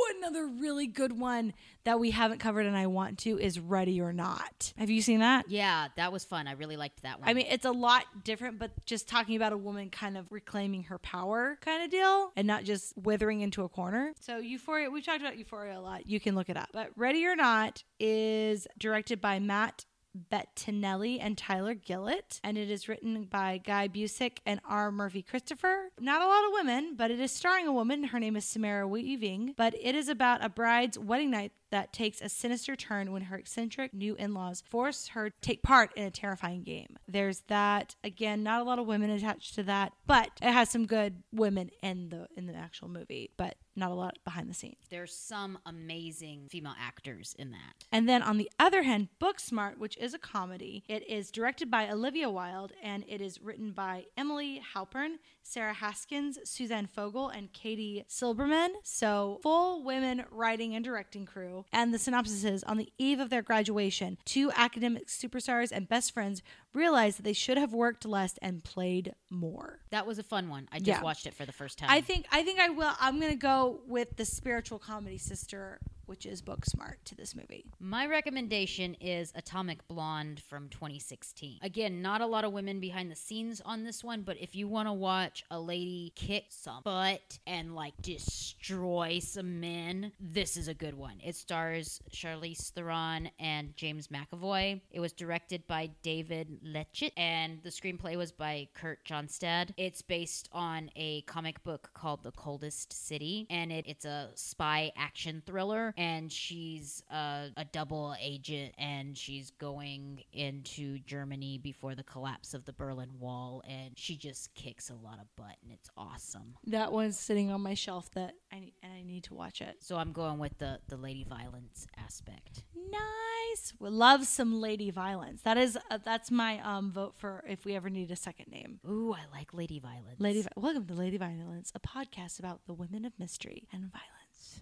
Oh, 0.00 0.12
another 0.18 0.46
really 0.46 0.86
good 0.86 1.18
one 1.18 1.54
that 1.84 1.98
we 1.98 2.10
haven't 2.10 2.38
covered 2.38 2.66
and 2.66 2.76
I 2.76 2.86
want 2.86 3.18
to 3.20 3.38
is 3.38 3.58
Ready 3.58 4.00
or 4.00 4.12
Not. 4.12 4.72
Have 4.76 4.90
you 4.90 5.02
seen 5.02 5.20
that? 5.20 5.46
Yeah, 5.48 5.88
that 5.96 6.12
was 6.12 6.24
fun. 6.24 6.46
I 6.46 6.52
really 6.52 6.76
liked 6.76 7.02
that 7.02 7.18
one. 7.18 7.28
I 7.28 7.34
mean, 7.34 7.46
it's 7.48 7.64
a 7.64 7.72
lot 7.72 8.04
different, 8.22 8.58
but 8.58 8.70
just 8.84 9.08
talking 9.08 9.34
about 9.34 9.52
a 9.52 9.56
woman 9.56 9.90
kind 9.90 10.16
of 10.16 10.30
reclaiming 10.30 10.84
her 10.84 10.98
power 10.98 11.58
kind 11.60 11.82
of 11.82 11.90
deal 11.90 12.30
and 12.36 12.46
not 12.46 12.64
just 12.64 12.96
withering 12.96 13.40
into 13.40 13.64
a 13.64 13.68
corner. 13.68 14.12
So, 14.20 14.38
Euphoria, 14.38 14.88
we've 14.90 15.04
talked 15.04 15.20
about 15.20 15.36
Euphoria 15.36 15.78
a 15.78 15.80
lot. 15.80 16.08
You 16.08 16.20
can 16.20 16.34
look 16.36 16.48
it 16.48 16.56
up. 16.56 16.68
But 16.72 16.90
Ready 16.94 17.26
or 17.26 17.34
Not 17.34 17.82
is 17.98 18.68
directed 18.78 19.20
by 19.20 19.40
Matt 19.40 19.84
Bettinelli 20.16 21.18
and 21.20 21.36
Tyler 21.36 21.74
Gillett, 21.74 22.40
and 22.42 22.56
it 22.58 22.70
is 22.70 22.88
written 22.88 23.24
by 23.24 23.58
Guy 23.58 23.88
Busick 23.88 24.38
and 24.46 24.60
R. 24.68 24.90
Murphy 24.90 25.22
Christopher. 25.22 25.90
Not 26.00 26.22
a 26.22 26.26
lot 26.26 26.46
of 26.46 26.52
women, 26.52 26.94
but 26.96 27.10
it 27.10 27.20
is 27.20 27.30
starring 27.30 27.66
a 27.66 27.72
woman. 27.72 28.04
Her 28.04 28.20
name 28.20 28.36
is 28.36 28.44
Samara 28.44 28.86
Weaving, 28.88 29.54
but 29.56 29.74
it 29.80 29.94
is 29.94 30.08
about 30.08 30.44
a 30.44 30.48
bride's 30.48 30.98
wedding 30.98 31.30
night 31.30 31.52
that 31.70 31.92
takes 31.92 32.20
a 32.20 32.28
sinister 32.28 32.76
turn 32.76 33.12
when 33.12 33.22
her 33.22 33.36
eccentric 33.36 33.92
new 33.94 34.14
in-laws 34.16 34.62
force 34.68 35.08
her 35.08 35.30
to 35.30 35.36
take 35.40 35.62
part 35.62 35.92
in 35.96 36.04
a 36.04 36.10
terrifying 36.10 36.62
game. 36.62 36.96
There's 37.06 37.40
that. 37.48 37.96
Again, 38.02 38.42
not 38.42 38.60
a 38.60 38.64
lot 38.64 38.78
of 38.78 38.86
women 38.86 39.10
attached 39.10 39.54
to 39.56 39.62
that, 39.64 39.92
but 40.06 40.30
it 40.42 40.52
has 40.52 40.70
some 40.70 40.86
good 40.86 41.22
women 41.32 41.70
in 41.82 42.08
the 42.08 42.28
in 42.36 42.46
the 42.46 42.54
actual 42.54 42.88
movie, 42.88 43.30
but 43.36 43.56
not 43.78 43.90
a 43.90 43.94
lot 43.94 44.18
behind 44.24 44.50
the 44.50 44.54
scenes. 44.54 44.76
There's 44.90 45.14
some 45.14 45.58
amazing 45.64 46.48
female 46.50 46.74
actors 46.78 47.34
in 47.38 47.52
that. 47.52 47.84
And 47.92 48.08
then 48.08 48.22
on 48.22 48.36
the 48.36 48.50
other 48.58 48.82
hand, 48.82 49.08
Booksmart, 49.20 49.78
which 49.78 49.96
is 49.98 50.14
a 50.14 50.18
comedy, 50.18 50.82
it 50.88 51.08
is 51.08 51.30
directed 51.30 51.70
by 51.70 51.88
Olivia 51.88 52.28
Wilde 52.28 52.72
and 52.82 53.04
it 53.08 53.20
is 53.20 53.40
written 53.40 53.70
by 53.70 54.06
Emily 54.16 54.60
Halpern, 54.74 55.16
Sarah 55.48 55.72
Haskins, 55.72 56.38
Suzanne 56.44 56.86
Fogel, 56.86 57.30
and 57.30 57.50
Katie 57.54 58.04
Silberman. 58.06 58.68
So 58.82 59.40
full 59.42 59.82
women 59.82 60.26
writing 60.30 60.74
and 60.74 60.84
directing 60.84 61.24
crew. 61.24 61.64
And 61.72 61.94
the 61.94 61.98
synopsis 61.98 62.44
is 62.44 62.62
on 62.64 62.76
the 62.76 62.92
eve 62.98 63.18
of 63.18 63.30
their 63.30 63.40
graduation, 63.40 64.18
two 64.26 64.52
academic 64.54 65.06
superstars 65.06 65.72
and 65.72 65.88
best 65.88 66.12
friends 66.12 66.42
realize 66.74 67.16
that 67.16 67.22
they 67.22 67.32
should 67.32 67.58
have 67.58 67.72
worked 67.72 68.04
less 68.04 68.38
and 68.42 68.62
played 68.62 69.14
more. 69.30 69.80
That 69.90 70.06
was 70.06 70.18
a 70.18 70.22
fun 70.22 70.48
one. 70.48 70.68
I 70.72 70.78
just 70.78 70.88
Yeah. 71.00 71.02
watched 71.02 71.26
it 71.26 71.34
for 71.34 71.44
the 71.46 71.52
first 71.52 71.78
time. 71.78 71.90
I 71.90 72.00
think 72.00 72.26
I 72.30 72.42
think 72.42 72.58
I 72.60 72.68
will 72.70 72.94
I'm 73.00 73.20
gonna 73.20 73.36
go 73.36 73.80
with 73.86 74.16
the 74.16 74.24
spiritual 74.24 74.78
comedy 74.78 75.18
sister, 75.18 75.80
which 76.06 76.24
is 76.24 76.40
Booksmart 76.40 76.94
to 77.06 77.14
this 77.14 77.34
movie. 77.34 77.66
My 77.78 78.06
recommendation 78.06 78.94
is 79.00 79.32
Atomic 79.34 79.86
Blonde 79.88 80.40
from 80.40 80.68
2016. 80.70 81.58
Again, 81.62 82.00
not 82.00 82.20
a 82.22 82.26
lot 82.26 82.44
of 82.44 82.52
women 82.52 82.80
behind 82.80 83.10
the 83.10 83.16
scenes 83.16 83.60
on 83.62 83.84
this 83.84 84.02
one, 84.04 84.22
but 84.22 84.38
if 84.38 84.54
you 84.54 84.68
want 84.68 84.88
to 84.88 84.92
watch 84.92 85.44
a 85.50 85.60
lady 85.60 86.12
kick 86.16 86.46
some 86.50 86.82
butt 86.82 87.38
and 87.46 87.74
like 87.74 87.94
destroy 88.00 89.18
some 89.18 89.60
men, 89.60 90.12
this 90.20 90.56
is 90.56 90.68
a 90.68 90.74
good 90.74 90.94
one. 90.94 91.20
It 91.22 91.36
stars 91.36 92.00
Charlize 92.10 92.70
Theron 92.72 93.30
and 93.38 93.76
James 93.76 94.08
McAvoy. 94.08 94.80
It 94.90 95.00
was 95.00 95.12
directed 95.12 95.66
by 95.66 95.90
David 96.02 96.57
Letchett, 96.64 97.12
and 97.16 97.60
the 97.62 97.70
screenplay 97.70 98.16
was 98.16 98.32
by 98.32 98.68
Kurt 98.74 99.04
Johnstad. 99.04 99.70
It's 99.76 100.02
based 100.02 100.48
on 100.52 100.90
a 100.96 101.22
comic 101.22 101.62
book 101.64 101.90
called 101.94 102.22
The 102.22 102.32
Coldest 102.32 102.92
City, 102.92 103.46
and 103.50 103.72
it, 103.72 103.84
it's 103.86 104.04
a 104.04 104.30
spy 104.34 104.92
action 104.96 105.42
thriller. 105.46 105.94
And 105.96 106.30
she's 106.32 107.02
a, 107.10 107.48
a 107.56 107.64
double 107.70 108.14
agent, 108.20 108.74
and 108.78 109.16
she's 109.16 109.50
going 109.52 110.22
into 110.32 110.98
Germany 111.00 111.58
before 111.58 111.94
the 111.94 112.04
collapse 112.04 112.54
of 112.54 112.64
the 112.64 112.72
Berlin 112.72 113.10
Wall, 113.18 113.62
and 113.68 113.92
she 113.96 114.16
just 114.16 114.54
kicks 114.54 114.90
a 114.90 114.94
lot 114.94 115.18
of 115.20 115.26
butt, 115.36 115.56
and 115.62 115.72
it's 115.72 115.90
awesome. 115.96 116.54
That 116.66 116.92
one's 116.92 117.18
sitting 117.18 117.50
on 117.50 117.60
my 117.60 117.74
shelf 117.74 118.10
that 118.12 118.34
I 118.52 118.60
need, 118.60 118.74
and 118.82 118.92
I 118.92 119.02
need 119.02 119.24
to 119.24 119.34
watch 119.34 119.60
it. 119.60 119.76
So 119.80 119.96
I'm 119.96 120.12
going 120.12 120.38
with 120.38 120.58
the 120.58 120.80
the 120.88 120.96
lady 120.96 121.24
violence 121.24 121.86
aspect. 121.96 122.62
Nice. 122.90 123.72
We 123.78 123.90
love 123.90 124.26
some 124.26 124.60
lady 124.60 124.90
violence. 124.90 125.42
That 125.42 125.58
is 125.58 125.78
uh, 125.90 125.98
that's 126.04 126.30
my 126.30 126.47
um 126.56 126.90
vote 126.92 127.14
for 127.18 127.44
if 127.46 127.64
we 127.64 127.76
ever 127.76 127.90
need 127.90 128.10
a 128.10 128.16
second 128.16 128.48
name. 128.50 128.80
Ooh, 128.88 129.12
I 129.12 129.20
like 129.36 129.52
lady 129.52 129.78
violence. 129.78 130.18
Lady, 130.18 130.42
Vi- 130.42 130.48
welcome 130.56 130.86
to 130.86 130.94
Lady 130.94 131.18
Violence, 131.18 131.70
a 131.74 131.80
podcast 131.80 132.38
about 132.38 132.62
the 132.66 132.74
women 132.74 133.04
of 133.04 133.12
mystery 133.18 133.68
and 133.72 133.82
violence. 133.92 134.17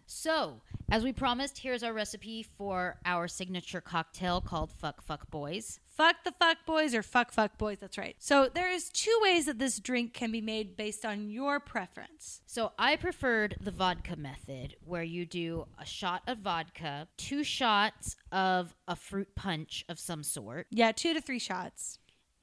So, 0.07 0.61
as 0.91 1.03
we 1.03 1.13
promised, 1.13 1.59
here's 1.59 1.83
our 1.83 1.93
recipe 1.93 2.43
for 2.43 2.97
our 3.05 3.27
signature 3.29 3.81
cocktail 3.81 4.41
called 4.41 4.71
Fuck 4.73 5.03
Fuck 5.03 5.31
Boys. 5.31 5.81
Fuck 5.89 6.17
the 6.25 6.33
fuck 6.33 6.59
boys 6.67 6.95
or 6.95 7.03
fuck 7.03 7.33
fuck 7.33 7.57
boys. 7.57 7.79
That's 7.81 7.97
right. 7.97 8.17
So 8.19 8.51
there 8.53 8.71
is 8.71 8.91
two 8.91 9.19
ways 9.23 9.47
that 9.47 9.59
this 9.59 9.81
drink 9.81 10.13
can 10.13 10.31
be 10.31 10.43
made 10.43 10.77
based 10.77 11.07
on 11.07 11.31
your 11.31 11.59
preference. 11.59 12.43
So, 12.47 12.73
I 12.79 12.97
preferred 12.97 13.57
the 13.61 13.71
vodka 13.71 14.17
method 14.17 14.77
where 14.85 15.03
you 15.03 15.27
do 15.27 15.67
a 15.81 15.85
shot 15.87 16.23
of 16.27 16.39
vodka, 16.39 17.09
two 17.17 17.43
shots 17.43 18.17
of 18.31 18.75
a 18.87 18.95
fruit 18.97 19.35
punch 19.35 19.85
of 19.89 19.99
some 19.99 20.23
sort, 20.23 20.67
Yeah, 20.71 20.93
two 20.93 21.15
to 21.15 21.21
three 21.21 21.39
shots. 21.39 21.99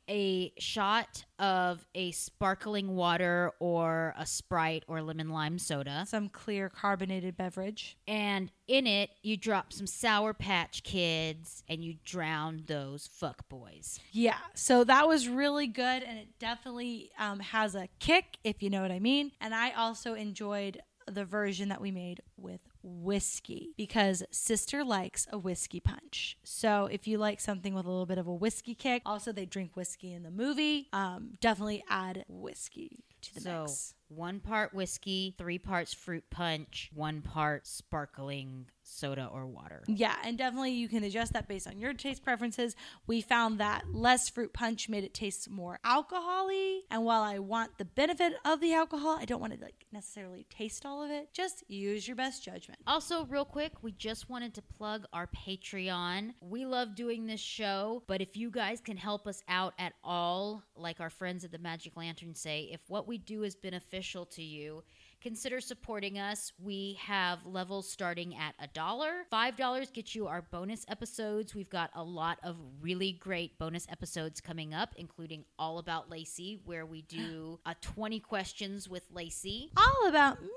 A 0.10 0.54
shot 0.58 1.26
of 1.40 1.86
a 1.96 2.12
sparkling 2.12 2.96
water 2.96 3.52
or 3.60 4.14
a 4.18 4.26
Sprite 4.26 4.84
or 4.88 5.02
lemon 5.02 5.30
lime 5.30 5.60
soda. 5.60 6.06
Some 6.08 6.30
clear 6.30 6.70
carbonated 6.70 7.38
beverage. 7.38 7.98
And 8.08 8.52
in 8.68 8.88
it, 8.88 9.10
you 9.22 9.38
drop 9.38 9.74
some 9.74 9.88
Sour 9.88 10.34
Patch 10.34 10.84
Kids 10.84 11.64
and 11.68 11.84
you 11.84 11.96
drown 12.06 12.64
those 12.68 13.08
fuck 13.08 13.48
boys. 13.50 14.00
Yeah, 14.12 14.38
so 14.54 14.84
that 14.84 15.08
was 15.08 15.28
really 15.28 15.68
good, 15.68 16.04
and 16.04 16.18
it 16.18 16.40
definitely 16.40 17.12
um, 17.20 17.40
has 17.40 17.76
a 17.76 17.88
kick, 18.00 18.38
if 18.44 18.64
you 18.64 18.70
know 18.70 18.82
what 18.82 18.92
I 18.92 19.00
mean. 19.00 19.32
And 19.42 19.54
I 19.54 19.72
also 19.72 20.14
enjoyed 20.14 20.82
the 21.08 21.26
version 21.26 21.70
that 21.70 21.82
we 21.82 21.92
made 21.92 22.22
with 22.38 22.62
whiskey 22.84 23.70
because 23.78 24.24
sister 24.32 24.84
likes 24.84 25.26
a 25.32 25.38
whiskey 25.38 25.80
punch. 25.80 26.38
So 26.44 26.88
if 26.92 27.08
you 27.08 27.18
like 27.18 27.40
something 27.40 27.74
with 27.74 27.86
a 27.86 27.90
little 27.90 28.06
bit 28.06 28.18
of 28.18 28.28
a 28.28 28.34
whiskey 28.34 28.76
kick, 28.76 29.02
also 29.06 29.32
they 29.32 29.46
drink 29.46 29.72
whiskey 29.76 30.14
in 30.14 30.24
the 30.24 30.32
movie. 30.32 30.90
Um, 30.94 31.34
definitely 31.40 31.84
add 31.90 32.26
whiskey 32.28 33.06
to 33.22 33.34
the 33.36 33.42
so, 33.42 33.62
mix. 33.62 33.94
one 34.10 34.40
part 34.40 34.74
whiskey, 34.74 35.34
three 35.38 35.58
parts 35.58 35.94
fruit 35.94 36.26
punch, 36.30 36.92
one 36.94 37.22
part 37.22 37.66
sparkling 37.66 38.66
soda 38.94 39.30
or 39.32 39.46
water. 39.46 39.84
Yeah, 39.88 40.16
and 40.24 40.38
definitely 40.38 40.72
you 40.72 40.88
can 40.88 41.04
adjust 41.04 41.34
that 41.34 41.48
based 41.48 41.68
on 41.68 41.80
your 41.80 41.94
taste 41.94 42.24
preferences. 42.24 42.76
We 43.08 43.22
found 43.22 43.60
that 43.60 43.84
less 43.94 44.30
fruit 44.30 44.54
punch 44.54 44.90
made 44.90 45.04
it 45.04 45.14
taste 45.14 45.50
more 45.50 45.80
alcoholy, 45.86 46.80
and 46.92 47.04
while 47.04 47.22
I 47.22 47.40
want 47.40 47.78
the 47.78 47.86
benefit 47.86 48.34
of 48.46 48.62
the 48.62 48.74
alcohol, 48.74 49.18
I 49.20 49.26
don't 49.26 49.42
want 49.42 49.54
to 49.54 49.60
like 49.64 49.86
necessarily 49.92 50.46
taste 50.50 50.86
all 50.86 51.04
of 51.04 51.12
it. 51.12 51.34
Just 51.34 51.64
use 51.68 52.08
your 52.08 52.16
best 52.16 52.44
judgment. 52.44 52.80
Also, 52.88 53.26
real 53.26 53.46
quick, 53.46 53.74
we 53.82 53.92
just 53.92 54.30
wanted 54.30 54.54
to 54.56 54.62
plug 54.62 55.06
our 55.14 55.28
Patreon. 55.28 56.34
We 56.42 56.66
love 56.66 56.96
doing 56.96 57.26
this 57.26 57.40
show, 57.40 58.04
but 58.08 58.22
if 58.22 58.36
you 58.38 58.50
guys 58.52 58.82
can 58.82 58.98
help 58.98 59.28
us 59.28 59.44
out 59.48 59.74
at 59.80 59.94
all, 60.04 60.64
like 60.76 61.00
our 61.00 61.10
friends 61.10 61.44
at 61.44 61.52
the 61.52 61.58
Magic 61.58 61.96
Lantern 61.96 62.36
say, 62.36 62.70
if 62.72 62.82
what 62.88 63.08
we 63.08 63.18
do 63.18 63.44
is 63.44 63.56
beneficial 63.56 64.26
to 64.28 64.44
you, 64.44 64.84
consider 65.24 65.62
supporting 65.62 66.20
us. 66.20 66.52
We 66.62 67.00
have 67.02 67.40
levels 67.46 67.90
starting 67.90 68.36
at 68.36 68.54
a 68.60 68.68
dollar. 68.68 69.24
Five 69.32 69.56
dollars 69.56 69.90
gets 69.90 70.14
you 70.14 70.28
our 70.28 70.42
bonus 70.42 70.86
episodes. 70.90 71.56
We've 71.56 71.70
got 71.70 71.90
a 71.96 72.04
lot 72.04 72.40
of 72.44 72.58
really 72.82 73.14
great 73.14 73.58
bonus 73.58 73.88
episodes 73.90 74.42
coming 74.42 74.74
up, 74.74 74.94
including 74.98 75.46
All 75.58 75.80
About 75.80 76.10
Lacey, 76.10 76.60
where 76.66 76.86
we 76.86 77.04
do 77.04 77.60
a 77.66 77.74
20 77.82 78.20
questions 78.20 78.90
with 78.90 79.04
Lacey. 79.12 79.72
All 79.78 80.08
about 80.10 80.42
me. 80.42 80.48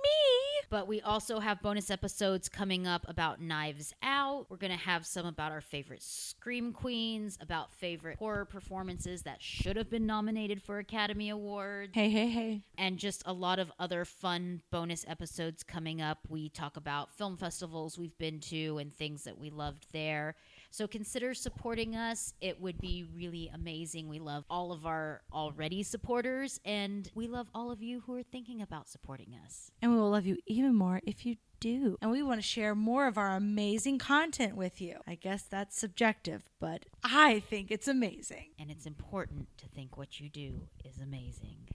But 0.69 0.89
we 0.89 1.01
also 1.01 1.39
have 1.39 1.63
bonus 1.63 1.91
episodes 1.91 2.49
coming 2.49 2.87
up 2.87 3.05
about 3.09 3.41
Knives 3.41 3.95
Out. 4.03 4.47
We're 4.49 4.57
going 4.57 4.73
to 4.73 4.79
have 4.79 5.07
some 5.07 5.27
about 5.27 5.53
our 5.53 5.61
favorite 5.61 6.03
Scream 6.03 6.73
Queens, 6.73 7.39
about 7.41 7.73
favorite 7.73 8.19
horror 8.19 8.45
performances 8.45 9.23
that 9.23 9.43
should 9.43 9.77
have 9.77 9.89
been 9.89 10.07
nominated 10.07 10.63
for 10.63 10.79
Academy 10.79 11.31
Awards. 11.31 11.93
Hey, 11.95 12.11
hey, 12.11 12.29
hey. 12.29 12.63
And 12.77 12.99
just 12.99 13.23
a 13.27 13.33
lot 13.33 13.59
of 13.59 13.71
other 13.79 14.05
fun 14.05 14.63
bonus 14.71 15.05
episodes 15.09 15.63
coming 15.63 16.03
up. 16.03 16.19
We 16.29 16.49
talk 16.49 16.77
about 16.77 17.13
film 17.13 17.37
festivals 17.37 17.99
we've 17.99 18.19
been 18.19 18.41
to 18.41 18.79
and 18.79 18.93
things 18.93 19.25
that 19.25 19.39
we 19.39 19.51
loved 19.51 19.87
there. 19.93 20.35
So 20.71 20.87
consider 20.87 21.35
supporting 21.35 21.97
us. 21.97 22.35
It 22.41 22.61
would 22.61 22.81
be 22.81 23.05
really 23.15 23.51
amazing. 23.53 24.09
We 24.09 24.19
love 24.19 24.45
all 24.51 24.73
of 24.73 24.87
our 24.87 25.23
already 25.33 25.83
supporters, 25.83 26.61
and 26.65 27.11
we 27.15 27.27
love 27.27 27.49
all 27.55 27.71
of 27.71 27.83
you 27.83 28.03
who 28.07 28.17
are 28.17 28.23
thinking 28.23 28.63
about 28.63 28.89
supporting 28.89 29.37
us. 29.45 29.71
And 29.83 29.93
we 29.93 29.99
will 29.99 30.11
love 30.11 30.27
you 30.27 30.39
even 30.47 30.75
more 30.75 31.01
if 31.05 31.25
you 31.25 31.37
do. 31.61 31.97
And 32.03 32.11
we 32.11 32.23
want 32.23 32.41
to 32.41 32.47
share 32.47 32.75
more 32.75 33.07
of 33.07 33.19
our 33.19 33.35
amazing 33.35 33.99
content 33.99 34.57
with 34.57 34.81
you. 34.81 34.99
I 35.07 35.15
guess 35.15 35.43
that's 35.43 35.79
subjective, 35.79 36.51
but 36.61 36.85
I 37.03 37.41
think 37.41 37.71
it's 37.71 37.89
amazing. 37.89 38.51
And 38.59 38.71
it's 38.71 38.87
important 38.87 39.49
to 39.59 39.69
think 39.69 39.97
what 39.97 40.21
you 40.21 40.29
do 40.29 40.69
is 40.85 40.99
amazing. 41.01 41.69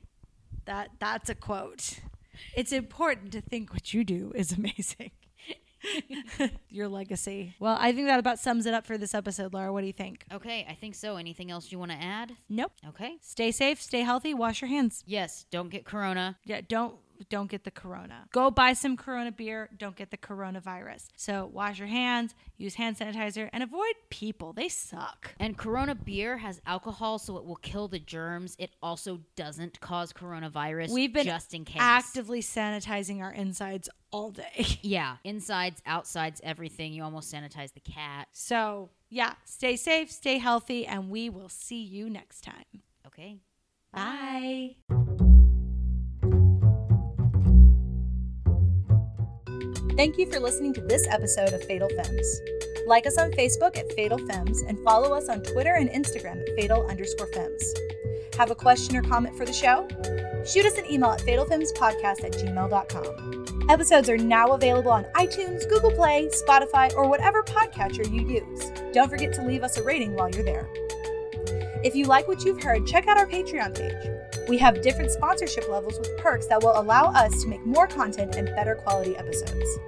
That 0.65 0.91
that's 0.99 1.29
a 1.29 1.35
quote. 1.35 1.99
It's 2.55 2.71
important 2.71 3.31
to 3.33 3.41
think 3.41 3.73
what 3.73 3.93
you 3.93 4.03
do 4.03 4.31
is 4.35 4.51
amazing. 4.57 5.11
Your 6.69 6.87
legacy. 6.87 7.55
Well, 7.59 7.77
I 7.79 7.91
think 7.91 8.07
that 8.07 8.19
about 8.19 8.39
sums 8.39 8.65
it 8.65 8.73
up 8.73 8.85
for 8.85 8.97
this 8.97 9.13
episode, 9.13 9.53
Laura. 9.53 9.71
What 9.73 9.81
do 9.81 9.87
you 9.87 9.93
think? 9.93 10.25
Okay, 10.31 10.65
I 10.69 10.73
think 10.73 10.95
so. 10.95 11.17
Anything 11.17 11.51
else 11.51 11.71
you 11.71 11.79
want 11.79 11.91
to 11.91 11.97
add? 11.97 12.33
Nope. 12.49 12.73
Okay. 12.87 13.17
Stay 13.21 13.51
safe, 13.51 13.81
stay 13.81 14.01
healthy, 14.01 14.33
wash 14.33 14.61
your 14.61 14.69
hands. 14.69 15.03
Yes, 15.05 15.45
don't 15.51 15.69
get 15.69 15.85
corona. 15.85 16.37
Yeah, 16.45 16.61
don't 16.67 16.95
don't 17.29 17.49
get 17.49 17.63
the 17.63 17.71
corona. 17.71 18.25
Go 18.31 18.51
buy 18.51 18.73
some 18.73 18.97
corona 18.97 19.31
beer, 19.31 19.69
don't 19.77 19.95
get 19.95 20.11
the 20.11 20.17
coronavirus. 20.17 21.07
So 21.15 21.49
wash 21.51 21.79
your 21.79 21.87
hands, 21.87 22.33
use 22.57 22.75
hand 22.75 22.97
sanitizer, 22.97 23.49
and 23.53 23.63
avoid 23.63 23.93
people. 24.09 24.53
They 24.53 24.69
suck. 24.69 25.33
And 25.39 25.57
Corona 25.57 25.95
beer 25.95 26.37
has 26.37 26.61
alcohol, 26.65 27.19
so 27.19 27.37
it 27.37 27.45
will 27.45 27.57
kill 27.57 27.87
the 27.87 27.99
germs. 27.99 28.55
It 28.59 28.71
also 28.81 29.19
doesn't 29.35 29.79
cause 29.79 30.13
coronavirus. 30.13 30.91
We've 30.91 31.13
been 31.13 31.25
just 31.25 31.53
in 31.53 31.65
case. 31.65 31.77
actively 31.79 32.41
sanitizing 32.41 33.21
our 33.21 33.31
insides 33.31 33.89
all 34.11 34.31
day. 34.31 34.65
Yeah, 34.83 35.17
insides, 35.23 35.81
outsides, 35.85 36.41
everything. 36.43 36.93
You 36.93 37.03
almost 37.03 37.31
sanitize 37.33 37.73
the 37.73 37.79
cat. 37.81 38.27
So, 38.33 38.89
yeah, 39.09 39.33
stay 39.45 39.75
safe, 39.75 40.11
stay 40.11 40.37
healthy, 40.37 40.85
and 40.85 41.09
we 41.09 41.29
will 41.29 41.49
see 41.49 41.81
you 41.81 42.09
next 42.09 42.41
time. 42.41 42.81
Okay. 43.05 43.37
Bye. 43.93 44.75
Thank 50.01 50.17
you 50.17 50.25
for 50.25 50.39
listening 50.39 50.73
to 50.73 50.81
this 50.81 51.05
episode 51.07 51.53
of 51.53 51.63
Fatal 51.63 51.87
Femmes. 51.87 52.41
Like 52.87 53.05
us 53.05 53.19
on 53.19 53.29
Facebook 53.33 53.77
at 53.77 53.93
Fatal 53.93 54.17
Femmes 54.17 54.63
and 54.63 54.79
follow 54.79 55.15
us 55.15 55.29
on 55.29 55.43
Twitter 55.43 55.75
and 55.75 55.91
Instagram 55.91 56.41
at 56.41 56.55
fatal 56.55 56.87
underscore 56.87 57.27
femmes. 57.27 57.71
Have 58.35 58.49
a 58.49 58.55
question 58.55 58.95
or 58.95 59.03
comment 59.03 59.37
for 59.37 59.45
the 59.45 59.53
show? 59.53 59.87
Shoot 60.43 60.65
us 60.65 60.79
an 60.79 60.91
email 60.91 61.11
at 61.11 61.19
fatalfemmespodcast 61.19 62.23
at 62.23 62.31
gmail.com. 62.31 63.69
Episodes 63.69 64.09
are 64.09 64.17
now 64.17 64.53
available 64.53 64.89
on 64.89 65.03
iTunes, 65.17 65.69
Google 65.69 65.91
Play, 65.91 66.31
Spotify, 66.47 66.91
or 66.95 67.07
whatever 67.07 67.43
podcatcher 67.43 68.11
you 68.11 68.27
use. 68.27 68.71
Don't 68.93 69.07
forget 69.07 69.31
to 69.33 69.43
leave 69.43 69.61
us 69.61 69.77
a 69.77 69.83
rating 69.83 70.15
while 70.15 70.31
you're 70.31 70.43
there. 70.43 70.67
If 71.83 71.95
you 71.95 72.05
like 72.05 72.27
what 72.27 72.43
you've 72.45 72.61
heard, 72.61 72.85
check 72.85 73.07
out 73.07 73.17
our 73.17 73.25
Patreon 73.25 73.75
page. 73.75 74.47
We 74.47 74.57
have 74.59 74.83
different 74.83 75.09
sponsorship 75.09 75.67
levels 75.67 75.97
with 75.97 76.15
perks 76.17 76.45
that 76.47 76.61
will 76.61 76.79
allow 76.79 77.05
us 77.05 77.41
to 77.41 77.49
make 77.49 77.65
more 77.65 77.87
content 77.87 78.35
and 78.35 78.47
better 78.49 78.75
quality 78.75 79.17
episodes. 79.17 79.79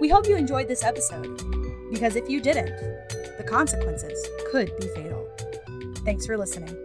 We 0.00 0.08
hope 0.08 0.26
you 0.26 0.36
enjoyed 0.36 0.68
this 0.68 0.82
episode, 0.82 1.42
because 1.90 2.16
if 2.16 2.28
you 2.30 2.40
didn't, 2.40 2.74
the 3.36 3.44
consequences 3.46 4.26
could 4.50 4.74
be 4.78 4.88
fatal. 4.88 5.28
Thanks 6.04 6.24
for 6.24 6.38
listening. 6.38 6.83